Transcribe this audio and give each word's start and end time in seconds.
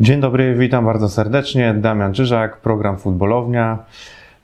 Dzień 0.00 0.20
dobry, 0.20 0.54
witam 0.54 0.84
bardzo 0.84 1.08
serdecznie. 1.08 1.74
Damian 1.74 2.14
Czyżak, 2.14 2.56
program 2.56 2.98
Futbolownia. 2.98 3.78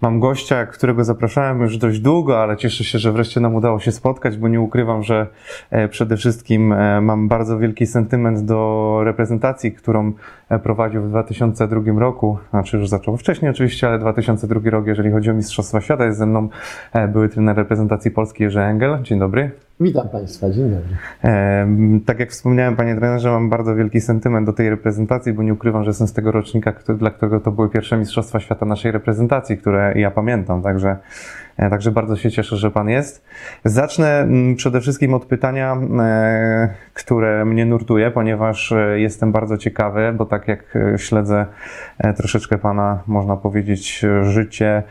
Mam 0.01 0.21
gościa, 0.21 0.67
którego 0.67 1.05
zapraszałem 1.05 1.61
już 1.61 1.79
dość 1.79 2.01
długo, 2.01 2.43
ale 2.43 2.57
cieszę 2.57 2.85
się, 2.85 2.99
że 2.99 3.13
wreszcie 3.13 3.41
nam 3.41 3.55
udało 3.55 3.81
się 3.81 3.93
spotkać, 3.93 4.37
bo 4.37 4.49
nie 4.49 4.61
ukrywam, 4.61 5.03
że 5.03 5.27
e, 5.71 5.89
przede 5.89 6.17
wszystkim 6.17 6.73
e, 6.73 7.01
mam 7.01 7.29
bardzo 7.29 7.59
wielki 7.59 7.87
sentyment 7.87 8.41
do 8.41 9.01
reprezentacji, 9.05 9.73
którą 9.73 10.13
e, 10.49 10.59
prowadził 10.59 11.03
w 11.03 11.09
2002 11.09 12.01
roku. 12.01 12.39
Znaczy 12.51 12.77
już 12.77 12.89
zaczął 12.89 13.17
wcześniej 13.17 13.51
oczywiście, 13.51 13.89
ale 13.89 13.99
2002 13.99 14.71
rok, 14.71 14.87
jeżeli 14.87 15.11
chodzi 15.11 15.31
o 15.31 15.35
Mistrzostwa 15.35 15.81
Świata, 15.81 16.05
jest 16.05 16.19
ze 16.19 16.27
mną 16.27 16.49
były 17.09 17.29
trener 17.29 17.57
reprezentacji 17.57 18.11
polskiej 18.11 18.45
Jerzy 18.45 18.61
Engel. 18.61 19.03
Dzień 19.03 19.19
dobry. 19.19 19.70
Witam 19.83 20.09
Państwa, 20.09 20.51
dzień 20.51 20.71
dobry. 20.71 20.97
tak 22.07 22.21
jak 22.21 22.31
wspomniałem, 22.31 22.77
Panie 22.77 22.97
trenerze, 22.97 23.31
mam 23.31 23.51
bardzo 23.51 23.75
wielki 23.75 24.01
sentyment 24.01 24.47
do 24.47 24.53
tej 24.53 24.71
reprezentacji, 24.71 25.33
bo 25.33 25.43
nie 25.43 25.53
ukrywam, 25.53 25.85
że 25.85 25.91
jestem 25.91 26.07
z 26.07 26.13
tego 26.13 26.33
rocznika, 26.33 26.73
który, 26.73 26.99
dla 26.99 27.11
którego 27.11 27.41
to 27.41 27.53
były 27.53 27.69
pierwsze 27.69 27.97
Mistrzostwa 27.97 28.41
Świata 28.41 28.67
naszej 28.67 28.93
reprezentacji, 28.93 29.59
które 29.59 29.93
ja 29.97 30.11
pamiętam, 30.11 30.63
także, 30.63 30.97
e, 31.57 31.71
także 31.71 31.91
bardzo 31.91 32.17
się 32.17 32.31
cieszę, 32.31 32.57
że 32.57 32.71
Pan 32.71 32.89
jest. 32.89 33.25
Zacznę 33.65 34.21
mm, 34.21 34.57
przede 34.57 34.81
wszystkim 34.81 35.15
od 35.15 35.25
pytania, 35.25 35.77
e, 36.01 36.69
które 36.95 37.45
mnie 37.45 37.67
nurtuje, 37.67 38.11
ponieważ 38.11 38.73
e, 38.73 39.01
jestem 39.01 39.33
bardzo 39.33 39.57
ciekawy, 39.57 40.15
bo 40.17 40.27
tak 40.27 40.49
jak 40.49 40.79
śledzę 40.97 41.47
troszeczkę 42.17 42.59
Pana, 42.59 43.03
można 43.07 43.37
powiedzieć, 43.37 44.07
życie, 44.23 44.83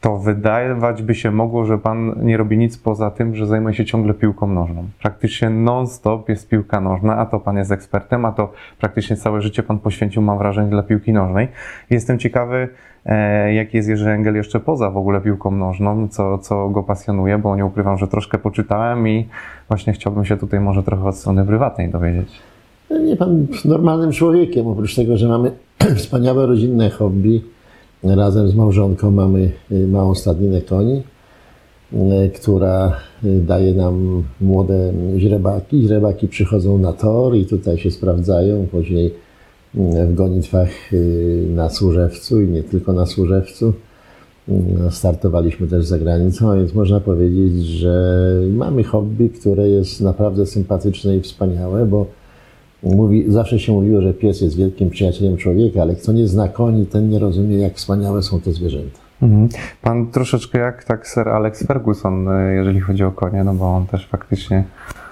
to 0.00 0.18
wydawać 0.18 1.02
by 1.02 1.14
się 1.14 1.30
mogło, 1.30 1.64
że 1.64 1.78
pan 1.78 2.14
nie 2.22 2.36
robi 2.36 2.58
nic 2.58 2.78
poza 2.78 3.10
tym, 3.10 3.34
że 3.34 3.46
zajmuje 3.46 3.74
się 3.74 3.84
ciągle 3.84 4.14
piłką 4.14 4.46
nożną. 4.46 4.84
Praktycznie 5.02 5.50
non-stop 5.50 6.28
jest 6.28 6.48
piłka 6.48 6.80
nożna, 6.80 7.16
a 7.16 7.26
to 7.26 7.40
pan 7.40 7.56
jest 7.56 7.72
ekspertem, 7.72 8.24
a 8.24 8.32
to 8.32 8.52
praktycznie 8.78 9.16
całe 9.16 9.42
życie 9.42 9.62
pan 9.62 9.78
poświęcił, 9.78 10.22
mam 10.22 10.38
wrażenie, 10.38 10.70
dla 10.70 10.82
piłki 10.82 11.12
nożnej. 11.12 11.48
Jestem 11.90 12.18
ciekawy, 12.18 12.68
e, 13.06 13.54
jaki 13.54 13.76
jest 13.76 13.88
Jerzy 13.88 14.10
Engel 14.10 14.34
jeszcze 14.34 14.60
poza 14.60 14.90
w 14.90 14.96
ogóle 14.96 15.20
piłką 15.20 15.50
nożną, 15.50 16.08
co, 16.08 16.38
co 16.38 16.68
go 16.68 16.82
pasjonuje, 16.82 17.38
bo 17.38 17.56
nie 17.56 17.64
ukrywam, 17.64 17.98
że 17.98 18.08
troszkę 18.08 18.38
poczytałem 18.38 19.08
i 19.08 19.28
właśnie 19.68 19.92
chciałbym 19.92 20.24
się 20.24 20.36
tutaj 20.36 20.60
może 20.60 20.82
trochę 20.82 21.04
od 21.04 21.16
strony 21.16 21.44
prywatnej 21.44 21.88
dowiedzieć. 21.88 22.38
No 22.90 22.98
nie 22.98 23.16
pan 23.16 23.46
normalnym 23.64 24.12
człowiekiem, 24.12 24.66
oprócz 24.66 24.94
tego, 24.94 25.16
że 25.16 25.28
mamy 25.28 25.52
wspaniałe 25.96 26.46
rodzinne 26.46 26.90
hobby, 26.90 27.44
Razem 28.04 28.48
z 28.48 28.54
małżonką 28.54 29.10
mamy 29.10 29.52
y, 29.72 29.86
małą 29.86 30.14
stadninę 30.14 30.62
koni, 30.62 31.02
y, 31.92 32.30
która 32.34 32.96
y, 33.24 33.40
daje 33.40 33.74
nam 33.74 34.24
młode 34.40 34.92
źrebaki. 35.16 35.82
Źrebaki 35.82 36.28
przychodzą 36.28 36.78
na 36.78 36.92
tor 36.92 37.36
i 37.36 37.46
tutaj 37.46 37.78
się 37.78 37.90
sprawdzają. 37.90 38.66
Później 38.70 39.14
w 39.74 40.14
gonitwach 40.14 40.68
na 41.54 41.70
Służewcu 41.70 42.42
i 42.42 42.48
nie 42.48 42.62
tylko 42.62 42.92
na 42.92 43.06
Służewcu. 43.06 43.72
Startowaliśmy 44.90 45.66
też 45.66 45.84
za 45.84 45.98
granicą, 45.98 46.56
więc 46.56 46.74
można 46.74 47.00
powiedzieć, 47.00 47.64
że 47.64 48.24
mamy 48.50 48.84
hobby, 48.84 49.30
które 49.30 49.68
jest 49.68 50.00
naprawdę 50.00 50.46
sympatyczne 50.46 51.16
i 51.16 51.20
wspaniałe, 51.20 51.86
bo 51.86 52.06
Mówi, 52.82 53.24
zawsze 53.28 53.58
się 53.58 53.72
mówiło, 53.72 54.00
że 54.00 54.14
pies 54.14 54.40
jest 54.40 54.56
wielkim 54.56 54.90
przyjacielem 54.90 55.36
człowieka, 55.36 55.82
ale 55.82 55.96
kto 55.96 56.12
nie 56.12 56.28
zna 56.28 56.48
koni, 56.48 56.86
ten 56.86 57.10
nie 57.10 57.18
rozumie, 57.18 57.58
jak 57.58 57.74
wspaniałe 57.74 58.22
są 58.22 58.40
te 58.40 58.52
zwierzęta. 58.52 58.98
Mhm. 59.22 59.48
Pan 59.82 60.10
troszeczkę 60.10 60.58
jak 60.58 60.84
tak 60.84 61.06
Sir 61.06 61.28
Alex 61.28 61.66
Ferguson, 61.66 62.28
e, 62.28 62.54
jeżeli 62.54 62.80
chodzi 62.80 63.04
o 63.04 63.12
konie, 63.12 63.44
no 63.44 63.54
bo 63.54 63.76
on 63.76 63.86
też 63.86 64.06
faktycznie... 64.06 64.64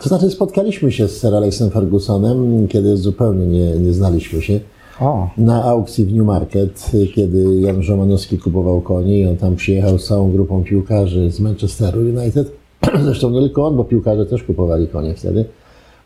To 0.03 0.09
znaczy 0.09 0.31
spotkaliśmy 0.31 0.93
się 0.93 1.09
z 1.09 1.21
Sir 1.21 1.35
Alexem 1.35 1.71
Fergusonem, 1.71 2.69
kiedy 2.69 2.97
zupełnie 2.97 3.47
nie, 3.47 3.71
nie 3.71 3.93
znaliśmy 3.93 4.43
się. 4.43 4.61
O. 5.01 5.29
Na 5.39 5.65
aukcji 5.65 6.07
w 6.07 6.13
Newmarket, 6.13 6.91
kiedy 7.15 7.61
Jan 7.61 7.81
Romanowski 7.89 8.39
kupował 8.39 8.81
konie 8.81 9.19
i 9.19 9.27
on 9.27 9.37
tam 9.37 9.57
przyjechał 9.57 9.99
z 9.99 10.07
całą 10.07 10.33
grupą 10.33 10.65
piłkarzy 10.65 11.31
z 11.31 11.41
Manchesteru 11.41 12.01
United. 12.01 12.53
Zresztą 13.05 13.31
nie 13.31 13.41
tylko 13.41 13.67
on, 13.67 13.77
bo 13.77 13.85
piłkarze 13.85 14.27
też 14.27 14.43
kupowali 14.43 14.89
konie 14.89 15.15
wtedy. 15.15 15.45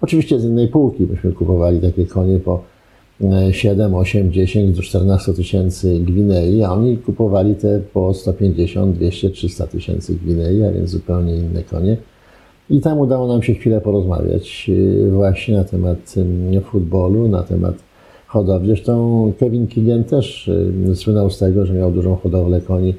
Oczywiście 0.01 0.41
z 0.41 0.45
innej 0.45 0.69
półki, 0.69 1.07
myśmy 1.11 1.33
kupowali 1.33 1.81
takie 1.81 2.07
konie 2.07 2.39
po 2.39 2.63
7, 3.51 3.95
8, 3.95 4.33
10 4.33 4.77
do 4.77 4.83
14 4.83 5.35
tysięcy 5.35 6.01
gwinei, 6.01 6.63
a 6.63 6.73
oni 6.73 6.99
kupowali 6.99 7.55
te 7.55 7.81
po 7.93 8.15
150, 8.15 8.97
200, 8.97 9.31
300 9.31 9.67
tysięcy 9.67 10.15
gwinei, 10.15 10.65
a 10.65 10.73
więc 10.73 10.91
zupełnie 10.91 11.37
inne 11.37 11.63
konie. 11.63 11.97
I 12.71 12.81
tam 12.81 12.99
udało 12.99 13.29
nam 13.29 13.43
się 13.43 13.55
chwilę 13.55 13.81
porozmawiać 13.81 14.67
y, 14.69 15.11
właśnie 15.11 15.57
na 15.57 15.65
temat 15.65 16.15
futbolu, 16.65 17.29
na 17.29 17.43
temat 17.43 17.75
hodowli. 18.27 18.69
Zresztą 18.69 19.33
Kevin 19.39 19.67
Keegan 19.67 20.05
też 20.05 20.49
y, 20.49 20.97
słynął 20.97 21.31
z 21.31 21.39
tego, 21.39 21.67
że 21.67 21.75
miał 21.75 21.93
dużą 21.93 22.17
hodowlę 22.17 22.61
koni 22.61 22.95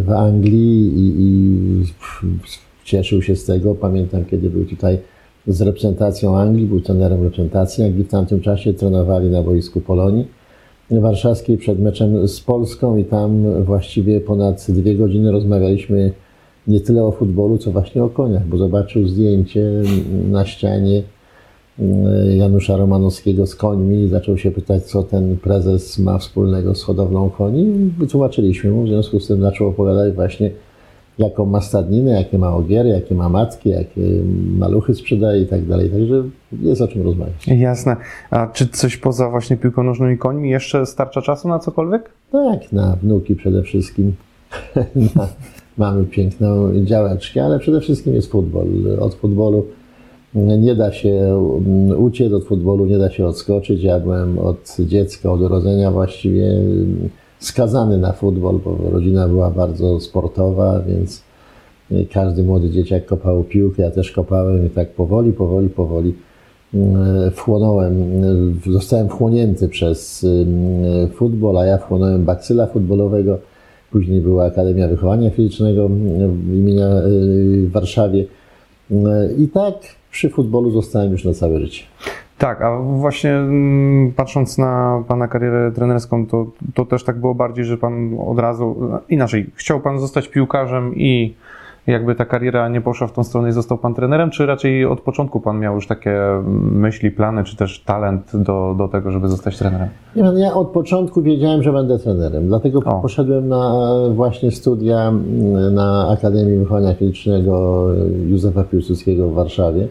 w 0.00 0.10
Anglii 0.10 0.92
i, 0.96 1.14
i 1.18 1.84
cieszył 2.84 3.22
się 3.22 3.36
z 3.36 3.44
tego. 3.44 3.74
Pamiętam, 3.74 4.24
kiedy 4.24 4.50
był 4.50 4.64
tutaj 4.64 4.98
z 5.46 5.62
reprezentacją 5.62 6.38
Anglii, 6.38 6.66
był 6.66 6.80
trenerem 6.80 7.22
reprezentacji 7.22 7.84
Anglii. 7.84 8.04
W 8.04 8.08
tamtym 8.08 8.40
czasie 8.40 8.74
trenowali 8.74 9.30
na 9.30 9.42
boisku 9.42 9.80
Polonii 9.80 10.26
warszawskiej 10.90 11.58
przed 11.58 11.80
meczem 11.80 12.28
z 12.28 12.40
Polską 12.40 12.96
i 12.96 13.04
tam 13.04 13.62
właściwie 13.64 14.20
ponad 14.20 14.66
dwie 14.68 14.94
godziny 14.94 15.32
rozmawialiśmy 15.32 16.12
nie 16.66 16.80
tyle 16.80 17.04
o 17.04 17.12
futbolu, 17.12 17.58
co 17.58 17.70
właśnie 17.70 18.04
o 18.04 18.08
koniach, 18.08 18.46
bo 18.46 18.56
zobaczył 18.56 19.08
zdjęcie 19.08 19.70
na 20.30 20.44
ścianie 20.44 21.02
mm, 21.78 22.36
Janusza 22.36 22.76
Romanowskiego 22.76 23.46
z 23.46 23.54
końmi 23.54 24.02
i 24.04 24.08
zaczął 24.08 24.38
się 24.38 24.50
pytać, 24.50 24.84
co 24.84 25.02
ten 25.02 25.36
prezes 25.36 25.98
ma 25.98 26.18
wspólnego 26.18 26.74
z 26.74 26.82
hodowlą 26.82 27.30
koni. 27.30 27.90
Wytłumaczyliśmy 27.98 28.70
mu, 28.70 28.84
w 28.84 28.88
związku 28.88 29.20
z 29.20 29.26
tym 29.26 29.40
zaczął 29.40 29.68
opowiadać 29.68 30.14
właśnie 30.14 30.50
jaką 31.18 31.46
ma 31.46 31.60
stadninę, 31.60 32.10
jakie 32.10 32.38
ma 32.38 32.54
ogiery, 32.54 32.88
jakie 32.88 33.14
ma 33.14 33.28
matki, 33.28 33.68
jakie 33.68 34.00
maluchy 34.58 34.94
sprzedaje 34.94 35.42
i 35.42 35.46
tak 35.46 35.64
dalej. 35.64 35.90
Także 35.90 36.22
jest 36.62 36.80
o 36.80 36.88
czym 36.88 37.02
rozmawiać. 37.02 37.46
Jasne. 37.46 37.96
A 38.30 38.46
czy 38.46 38.68
coś 38.68 38.96
poza 38.96 39.30
właśnie 39.30 39.56
piłką 39.56 39.82
nożną 39.82 40.08
i 40.10 40.18
końmi 40.18 40.50
jeszcze 40.50 40.86
starcza 40.86 41.22
czasu 41.22 41.48
na 41.48 41.58
cokolwiek? 41.58 42.10
Tak, 42.32 42.72
na 42.72 42.96
wnuki 43.02 43.36
przede 43.36 43.62
wszystkim. 43.62 44.12
Mamy 45.78 46.04
piękną 46.04 46.84
działeczkę, 46.84 47.44
ale 47.44 47.58
przede 47.58 47.80
wszystkim 47.80 48.14
jest 48.14 48.30
futbol. 48.30 48.66
Od 49.00 49.14
futbolu 49.14 49.66
nie 50.34 50.74
da 50.74 50.92
się 50.92 51.38
uciec, 51.98 52.32
od 52.32 52.44
futbolu 52.44 52.86
nie 52.86 52.98
da 52.98 53.10
się 53.10 53.26
odskoczyć. 53.26 53.82
Ja 53.82 54.00
byłem 54.00 54.38
od 54.38 54.76
dziecka, 54.78 55.32
od 55.32 55.40
urodzenia 55.40 55.90
właściwie 55.90 56.52
skazany 57.38 57.98
na 57.98 58.12
futbol, 58.12 58.58
bo 58.64 58.78
rodzina 58.90 59.28
była 59.28 59.50
bardzo 59.50 60.00
sportowa, 60.00 60.80
więc 60.80 61.22
każdy 62.12 62.42
młody 62.42 62.70
dzieciak 62.70 63.06
kopał 63.06 63.44
piłkę, 63.44 63.82
ja 63.82 63.90
też 63.90 64.12
kopałem 64.12 64.66
i 64.66 64.70
tak 64.70 64.90
powoli, 64.90 65.32
powoli, 65.32 65.68
powoli 65.68 66.14
mm, 66.74 67.30
wchłonąłem, 67.30 67.94
zostałem 68.70 69.08
wchłonięty 69.08 69.68
przez 69.68 70.26
futbol, 71.14 71.58
a 71.58 71.64
ja 71.64 71.78
wchłonąłem 71.78 72.24
bakcyla 72.24 72.66
futbolowego. 72.66 73.38
Później 73.90 74.20
była 74.20 74.44
Akademia 74.44 74.88
Wychowania 74.88 75.30
Fizycznego 75.30 75.90
imienia 76.52 76.88
w 77.66 77.70
Warszawie. 77.70 78.24
I 79.38 79.48
tak 79.48 79.74
przy 80.10 80.30
futbolu 80.30 80.70
zostałem 80.70 81.12
już 81.12 81.24
na 81.24 81.34
całe 81.34 81.60
życie. 81.60 81.82
Tak, 82.38 82.62
a 82.62 82.78
właśnie 82.78 83.30
mm, 83.30 84.12
patrząc 84.12 84.58
na 84.58 85.02
Pana 85.08 85.28
karierę 85.28 85.72
trenerską, 85.72 86.26
to, 86.26 86.46
to 86.74 86.84
też 86.84 87.04
tak 87.04 87.20
było 87.20 87.34
bardziej, 87.34 87.64
że 87.64 87.76
Pan 87.78 88.16
od 88.26 88.38
razu, 88.38 88.76
inaczej, 89.08 89.50
chciał 89.54 89.80
Pan 89.80 89.98
zostać 89.98 90.28
piłkarzem 90.28 90.94
i 90.94 91.34
jakby 91.86 92.14
ta 92.14 92.24
kariera 92.24 92.68
nie 92.68 92.80
poszła 92.80 93.06
w 93.06 93.12
tą 93.12 93.24
stronę 93.24 93.48
i 93.48 93.52
został 93.52 93.78
Pan 93.78 93.94
trenerem, 93.94 94.30
czy 94.30 94.46
raczej 94.46 94.84
od 94.84 95.00
początku 95.00 95.40
Pan 95.40 95.58
miał 95.58 95.74
już 95.74 95.86
takie 95.86 96.18
myśli, 96.72 97.10
plany, 97.10 97.44
czy 97.44 97.56
też 97.56 97.80
talent 97.80 98.36
do, 98.36 98.74
do 98.78 98.88
tego, 98.88 99.10
żeby 99.10 99.28
zostać 99.28 99.58
trenerem? 99.58 99.88
Nie, 100.16 100.22
ja 100.22 100.54
od 100.54 100.68
początku 100.68 101.22
wiedziałem, 101.22 101.62
że 101.62 101.72
będę 101.72 101.98
trenerem, 101.98 102.46
dlatego 102.46 102.78
o. 102.78 103.02
poszedłem 103.02 103.48
na 103.48 103.72
właśnie 104.14 104.50
studia 104.50 105.12
na 105.72 106.08
Akademii 106.08 106.58
Wychowania 106.58 106.94
Fizycznego 106.94 107.86
Józefa 108.26 108.64
Piłsudskiego 108.64 109.28
w 109.28 109.34
Warszawie. 109.34 109.88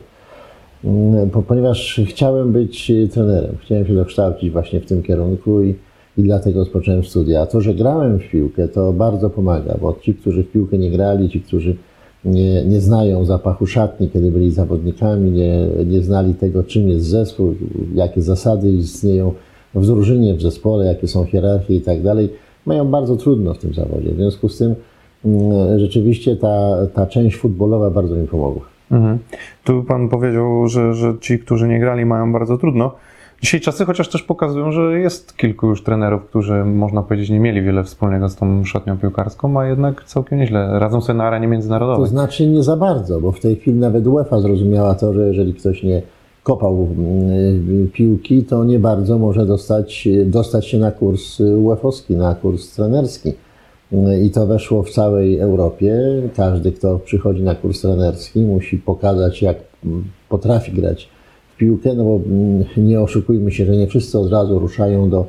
Mm, 0.85 1.29
ponieważ 1.47 2.01
chciałem 2.05 2.51
być 2.51 2.91
trenerem, 3.11 3.55
chciałem 3.61 3.87
się 3.87 3.95
dokształcić 3.95 4.51
właśnie 4.51 4.79
w 4.79 4.85
tym 4.85 5.03
kierunku 5.03 5.61
i, 5.61 5.75
i 6.17 6.23
dlatego 6.23 6.59
rozpocząłem 6.59 7.03
studia. 7.03 7.41
A 7.41 7.45
to, 7.45 7.61
że 7.61 7.73
grałem 7.73 8.19
w 8.19 8.29
piłkę, 8.29 8.67
to 8.67 8.93
bardzo 8.93 9.29
pomaga, 9.29 9.77
bo 9.81 9.97
ci, 10.01 10.13
którzy 10.13 10.43
w 10.43 10.51
piłkę 10.51 10.77
nie 10.77 10.91
grali, 10.91 11.29
ci, 11.29 11.41
którzy 11.41 11.75
nie, 12.25 12.65
nie 12.65 12.81
znają 12.81 13.25
zapachu 13.25 13.67
szatni, 13.67 14.09
kiedy 14.09 14.31
byli 14.31 14.51
zawodnikami, 14.51 15.31
nie, 15.31 15.67
nie 15.85 16.01
znali 16.01 16.33
tego, 16.33 16.63
czym 16.63 16.89
jest 16.89 17.05
zespół, 17.05 17.55
jakie 17.95 18.21
zasady 18.21 18.71
istnieją 18.71 19.33
w 19.75 19.85
drużynie, 19.85 20.33
w 20.33 20.41
zespole, 20.41 20.85
jakie 20.85 21.07
są 21.07 21.25
hierarchie 21.25 21.75
i 21.75 21.81
tak 21.81 22.01
dalej, 22.01 22.29
mają 22.65 22.87
bardzo 22.87 23.15
trudno 23.15 23.53
w 23.53 23.57
tym 23.57 23.73
zawodzie. 23.73 24.11
W 24.11 24.15
związku 24.15 24.49
z 24.49 24.57
tym 24.57 24.75
mm, 25.25 25.79
rzeczywiście 25.79 26.35
ta, 26.35 26.87
ta 26.93 27.07
część 27.07 27.35
futbolowa 27.35 27.89
bardzo 27.89 28.15
mi 28.15 28.27
pomogła. 28.27 28.74
Mhm. 28.91 29.19
Tu 29.63 29.83
Pan 29.83 30.09
powiedział, 30.09 30.67
że, 30.67 30.93
że 30.93 31.13
ci, 31.21 31.39
którzy 31.39 31.67
nie 31.67 31.79
grali, 31.79 32.05
mają 32.05 32.33
bardzo 32.33 32.57
trudno. 32.57 32.91
Dzisiaj 33.41 33.61
czasy 33.61 33.85
chociaż 33.85 34.09
też 34.09 34.23
pokazują, 34.23 34.71
że 34.71 34.99
jest 34.99 35.37
kilku 35.37 35.67
już 35.67 35.83
trenerów, 35.83 36.25
którzy 36.25 36.65
można 36.65 37.03
powiedzieć 37.03 37.29
nie 37.29 37.39
mieli 37.39 37.61
wiele 37.61 37.83
wspólnego 37.83 38.29
z 38.29 38.35
tą 38.35 38.65
szatnią 38.65 38.97
piłkarską, 38.97 39.59
a 39.59 39.65
jednak 39.65 40.03
całkiem 40.03 40.39
nieźle 40.39 40.79
radzą 40.79 41.01
sobie 41.01 41.17
na 41.17 41.23
arenie 41.23 41.47
międzynarodowej. 41.47 42.03
To 42.03 42.09
znaczy 42.09 42.47
nie 42.47 42.63
za 42.63 42.77
bardzo, 42.77 43.21
bo 43.21 43.31
w 43.31 43.39
tej 43.39 43.55
chwili 43.55 43.79
nawet 43.79 44.07
UEFA 44.07 44.39
zrozumiała 44.39 44.95
to, 44.95 45.13
że 45.13 45.27
jeżeli 45.27 45.53
ktoś 45.53 45.83
nie 45.83 46.01
kopał 46.43 46.87
mm, 46.97 47.89
piłki, 47.93 48.43
to 48.43 48.63
nie 48.63 48.79
bardzo 48.79 49.17
może 49.17 49.45
dostać, 49.45 50.07
dostać 50.25 50.67
się 50.67 50.77
na 50.77 50.91
kurs 50.91 51.39
UEFA-owski, 51.39 52.15
na 52.15 52.35
kurs 52.35 52.75
trenerski. 52.75 53.33
I 54.23 54.29
to 54.29 54.47
weszło 54.47 54.83
w 54.83 54.89
całej 54.89 55.39
Europie. 55.39 55.97
Każdy, 56.35 56.71
kto 56.71 56.99
przychodzi 56.99 57.43
na 57.43 57.55
kurs 57.55 57.81
trenerski, 57.81 58.39
musi 58.39 58.77
pokazać, 58.77 59.41
jak 59.41 59.57
potrafi 60.29 60.71
grać 60.71 61.09
w 61.53 61.57
piłkę, 61.57 61.93
no 61.93 62.03
bo 62.03 62.15
mm, 62.15 62.63
nie 62.77 63.01
oszukujmy 63.01 63.51
się, 63.51 63.65
że 63.65 63.77
nie 63.77 63.87
wszyscy 63.87 64.19
od 64.19 64.31
razu 64.31 64.59
ruszają 64.59 65.09
do, 65.09 65.25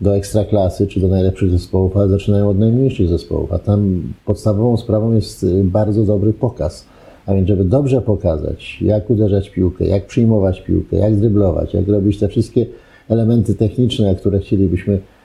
do 0.00 0.16
ekstraklasy 0.16 0.86
czy 0.86 1.00
do 1.00 1.08
najlepszych 1.08 1.50
zespołów, 1.50 1.96
ale 1.96 2.08
zaczynają 2.08 2.48
od 2.48 2.58
najmniejszych 2.58 3.08
zespołów. 3.08 3.52
A 3.52 3.58
tam 3.58 4.02
podstawową 4.24 4.76
sprawą 4.76 5.12
jest 5.12 5.42
y, 5.42 5.64
bardzo 5.64 6.04
dobry 6.04 6.32
pokaz. 6.32 6.86
A 7.26 7.34
więc, 7.34 7.48
żeby 7.48 7.64
dobrze 7.64 8.02
pokazać, 8.02 8.82
jak 8.82 9.10
uderzać 9.10 9.50
piłkę, 9.50 9.84
jak 9.84 10.06
przyjmować 10.06 10.60
piłkę, 10.60 10.96
jak 10.96 11.16
dryblować, 11.16 11.74
jak 11.74 11.88
robić 11.88 12.18
te 12.18 12.28
wszystkie 12.28 12.66
elementy 13.08 13.54
techniczne, 13.54 14.14
które 14.14 14.38
chcielibyśmy 14.38 14.92
mm, 14.92 15.19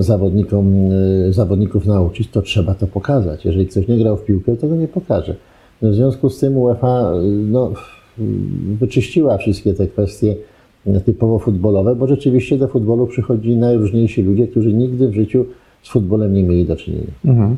zawodnikom, 0.00 0.92
y, 0.92 1.32
zawodników 1.32 1.86
nauczyć, 1.86 2.28
to 2.30 2.42
trzeba 2.42 2.74
to 2.74 2.86
pokazać. 2.86 3.44
Jeżeli 3.44 3.66
ktoś 3.66 3.88
nie 3.88 3.98
grał 3.98 4.16
w 4.16 4.24
piłkę, 4.24 4.56
to 4.56 4.68
go 4.68 4.76
nie 4.76 4.88
pokaże. 4.88 5.36
W 5.82 5.94
związku 5.94 6.30
z 6.30 6.38
tym 6.38 6.58
UEFA 6.58 7.12
y, 7.12 7.22
no, 7.26 7.72
wyczyściła 8.80 9.38
wszystkie 9.38 9.74
te 9.74 9.86
kwestie 9.86 10.36
typowo 11.04 11.38
futbolowe, 11.38 11.96
bo 11.96 12.06
rzeczywiście 12.06 12.58
do 12.58 12.68
futbolu 12.68 13.06
przychodzi 13.06 13.56
najróżniejsi 13.56 14.22
ludzie, 14.22 14.48
którzy 14.48 14.72
nigdy 14.72 15.08
w 15.08 15.14
życiu 15.14 15.44
z 15.82 15.90
futbolem 15.90 16.34
nie 16.34 16.42
mieli 16.42 16.64
do 16.64 16.76
czynienia. 16.76 17.12
Mhm. 17.24 17.56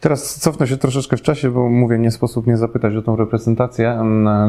Teraz 0.00 0.40
cofnę 0.40 0.66
się 0.66 0.76
troszeczkę 0.76 1.16
w 1.16 1.22
czasie, 1.22 1.50
bo 1.50 1.68
mówię, 1.68 1.98
nie 1.98 2.10
sposób 2.10 2.46
nie 2.46 2.56
zapytać 2.56 2.96
o 2.96 3.02
tą 3.02 3.16
reprezentację, 3.16 3.98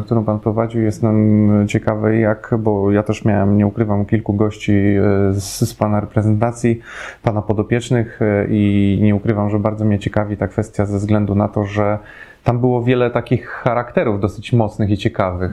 którą 0.06 0.24
Pan 0.24 0.40
prowadził. 0.40 0.82
Jestem 0.82 1.50
ciekawy, 1.68 2.18
jak, 2.18 2.56
bo 2.60 2.92
ja 2.92 3.04
też 3.04 3.26
miałem, 3.26 3.58
nie 3.58 3.68
ukrywam, 3.68 4.06
kilku 4.06 4.34
gości 4.34 4.72
e, 4.72 5.34
z, 5.34 5.70
z 5.70 5.74
Pana 5.74 6.00
reprezentacji, 6.00 6.80
Pana 7.24 7.42
podopiecznych 7.42 8.22
e, 8.22 8.48
i 8.50 9.00
nie 9.02 9.16
ukrywam, 9.16 9.50
że 9.50 9.60
bardzo 9.60 9.86
mnie 9.86 10.00
ciekawi 10.00 10.38
ta 10.38 10.48
kwestia 10.48 10.86
ze 10.86 10.98
względu 10.98 11.36
na 11.36 11.48
to, 11.48 11.66
że 11.66 12.00
tam 12.44 12.60
było 12.60 12.84
wiele 12.84 13.12
takich 13.12 13.48
charakterów 13.48 14.20
dosyć 14.20 14.54
mocnych 14.54 14.90
i 14.90 14.98
ciekawych. 14.98 15.52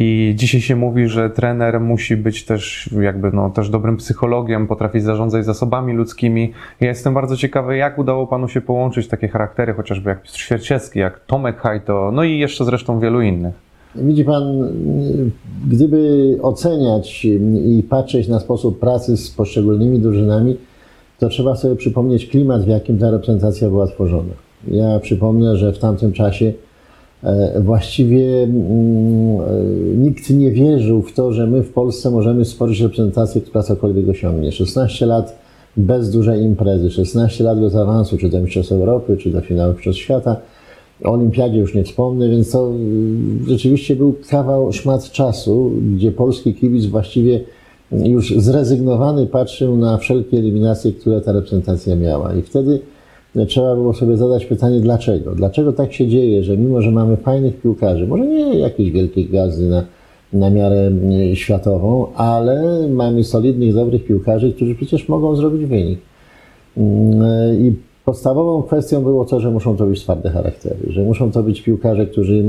I 0.00 0.32
dzisiaj 0.36 0.60
się 0.60 0.76
mówi, 0.76 1.08
że 1.08 1.30
trener 1.30 1.80
musi 1.80 2.16
być 2.16 2.44
też 2.44 2.90
jakby 3.02 3.32
no, 3.32 3.50
też 3.50 3.70
dobrym 3.70 3.96
psychologiem, 3.96 4.66
potrafi 4.66 5.00
zarządzać 5.00 5.44
zasobami 5.44 5.92
ludzkimi. 5.92 6.52
Ja 6.80 6.88
jestem 6.88 7.14
bardzo 7.14 7.36
ciekawy, 7.36 7.76
jak 7.76 7.98
udało 7.98 8.26
Panu 8.26 8.48
się 8.48 8.60
połączyć 8.60 9.08
takie 9.08 9.28
charaktery, 9.28 9.74
chociażby 9.74 10.10
jak 10.10 10.22
Piotr 10.22 10.96
jak 10.96 11.20
Tomek 11.26 11.56
Hajto, 11.56 12.10
no 12.14 12.24
i 12.24 12.38
jeszcze 12.38 12.64
zresztą 12.64 13.00
wielu 13.00 13.22
innych. 13.22 13.54
Widzi 13.94 14.24
Pan, 14.24 14.44
gdyby 15.68 15.98
oceniać 16.42 17.24
i 17.66 17.82
patrzeć 17.90 18.28
na 18.28 18.40
sposób 18.40 18.78
pracy 18.78 19.16
z 19.16 19.30
poszczególnymi 19.30 19.98
drużynami, 19.98 20.56
to 21.18 21.28
trzeba 21.28 21.56
sobie 21.56 21.76
przypomnieć 21.76 22.26
klimat, 22.26 22.64
w 22.64 22.68
jakim 22.68 22.98
ta 22.98 23.10
reprezentacja 23.10 23.68
była 23.68 23.86
tworzona. 23.86 24.32
Ja 24.68 25.00
przypomnę, 25.00 25.56
że 25.56 25.72
w 25.72 25.78
tamtym 25.78 26.12
czasie 26.12 26.52
właściwie 27.60 28.42
mm, 28.42 29.40
e, 29.40 29.96
nikt 29.96 30.30
nie 30.30 30.50
wierzył 30.50 31.02
w 31.02 31.12
to, 31.12 31.32
że 31.32 31.46
my 31.46 31.62
w 31.62 31.72
Polsce 31.72 32.10
możemy 32.10 32.44
stworzyć 32.44 32.80
reprezentację, 32.80 33.40
która 33.40 33.62
cokolwiek 33.62 34.08
osiągnie. 34.08 34.52
16 34.52 35.06
lat 35.06 35.38
bez 35.76 36.10
dużej 36.10 36.42
imprezy, 36.42 36.90
16 36.90 37.44
lat 37.44 37.60
bez 37.60 37.74
awansu, 37.74 38.18
czy 38.18 38.28
do 38.28 38.40
Mistrzostw 38.40 38.72
Europy, 38.72 39.16
czy 39.16 39.30
do 39.30 39.40
finału 39.40 39.72
Mistrzostw 39.72 40.02
Świata. 40.02 40.36
O 41.04 41.12
Olimpiadzie 41.12 41.58
już 41.58 41.74
nie 41.74 41.84
wspomnę, 41.84 42.28
więc 42.28 42.50
to 42.50 42.66
mm, 42.66 43.44
rzeczywiście 43.48 43.96
był 43.96 44.14
kawał 44.30 44.72
szmat 44.72 45.10
czasu, 45.10 45.72
gdzie 45.94 46.12
polski 46.12 46.54
kibic 46.54 46.86
właściwie 46.86 47.40
już 47.92 48.34
zrezygnowany 48.36 49.26
patrzył 49.26 49.76
na 49.76 49.98
wszelkie 49.98 50.38
eliminacje, 50.38 50.92
które 50.92 51.20
ta 51.20 51.32
reprezentacja 51.32 51.96
miała. 51.96 52.34
I 52.34 52.42
wtedy 52.42 52.80
trzeba 53.48 53.74
było 53.74 53.94
sobie 53.94 54.16
zadać 54.16 54.46
pytanie, 54.46 54.80
dlaczego? 54.80 55.34
Dlaczego 55.34 55.72
tak 55.72 55.92
się 55.92 56.08
dzieje, 56.08 56.44
że 56.44 56.56
mimo, 56.56 56.82
że 56.82 56.90
mamy 56.90 57.16
fajnych 57.16 57.60
piłkarzy, 57.60 58.06
może 58.06 58.26
nie 58.26 58.58
jakieś 58.58 58.90
wielkie 58.90 59.24
gwiazdy 59.24 59.68
na, 59.68 59.84
na 60.32 60.50
miarę 60.50 60.90
światową, 61.34 62.06
ale 62.14 62.88
mamy 62.88 63.24
solidnych, 63.24 63.74
dobrych 63.74 64.04
piłkarzy, 64.04 64.52
którzy 64.52 64.74
przecież 64.74 65.08
mogą 65.08 65.36
zrobić 65.36 65.66
wynik. 65.66 65.98
Mm, 66.76 67.66
I 67.66 67.72
podstawową 68.04 68.62
kwestią 68.62 69.02
było 69.02 69.24
to, 69.24 69.40
że 69.40 69.50
muszą 69.50 69.76
to 69.76 69.86
być 69.86 70.00
twarde 70.00 70.30
charaktery, 70.30 70.76
że 70.86 71.02
muszą 71.02 71.32
to 71.32 71.42
być 71.42 71.62
piłkarze, 71.62 72.06
którzy 72.06 72.44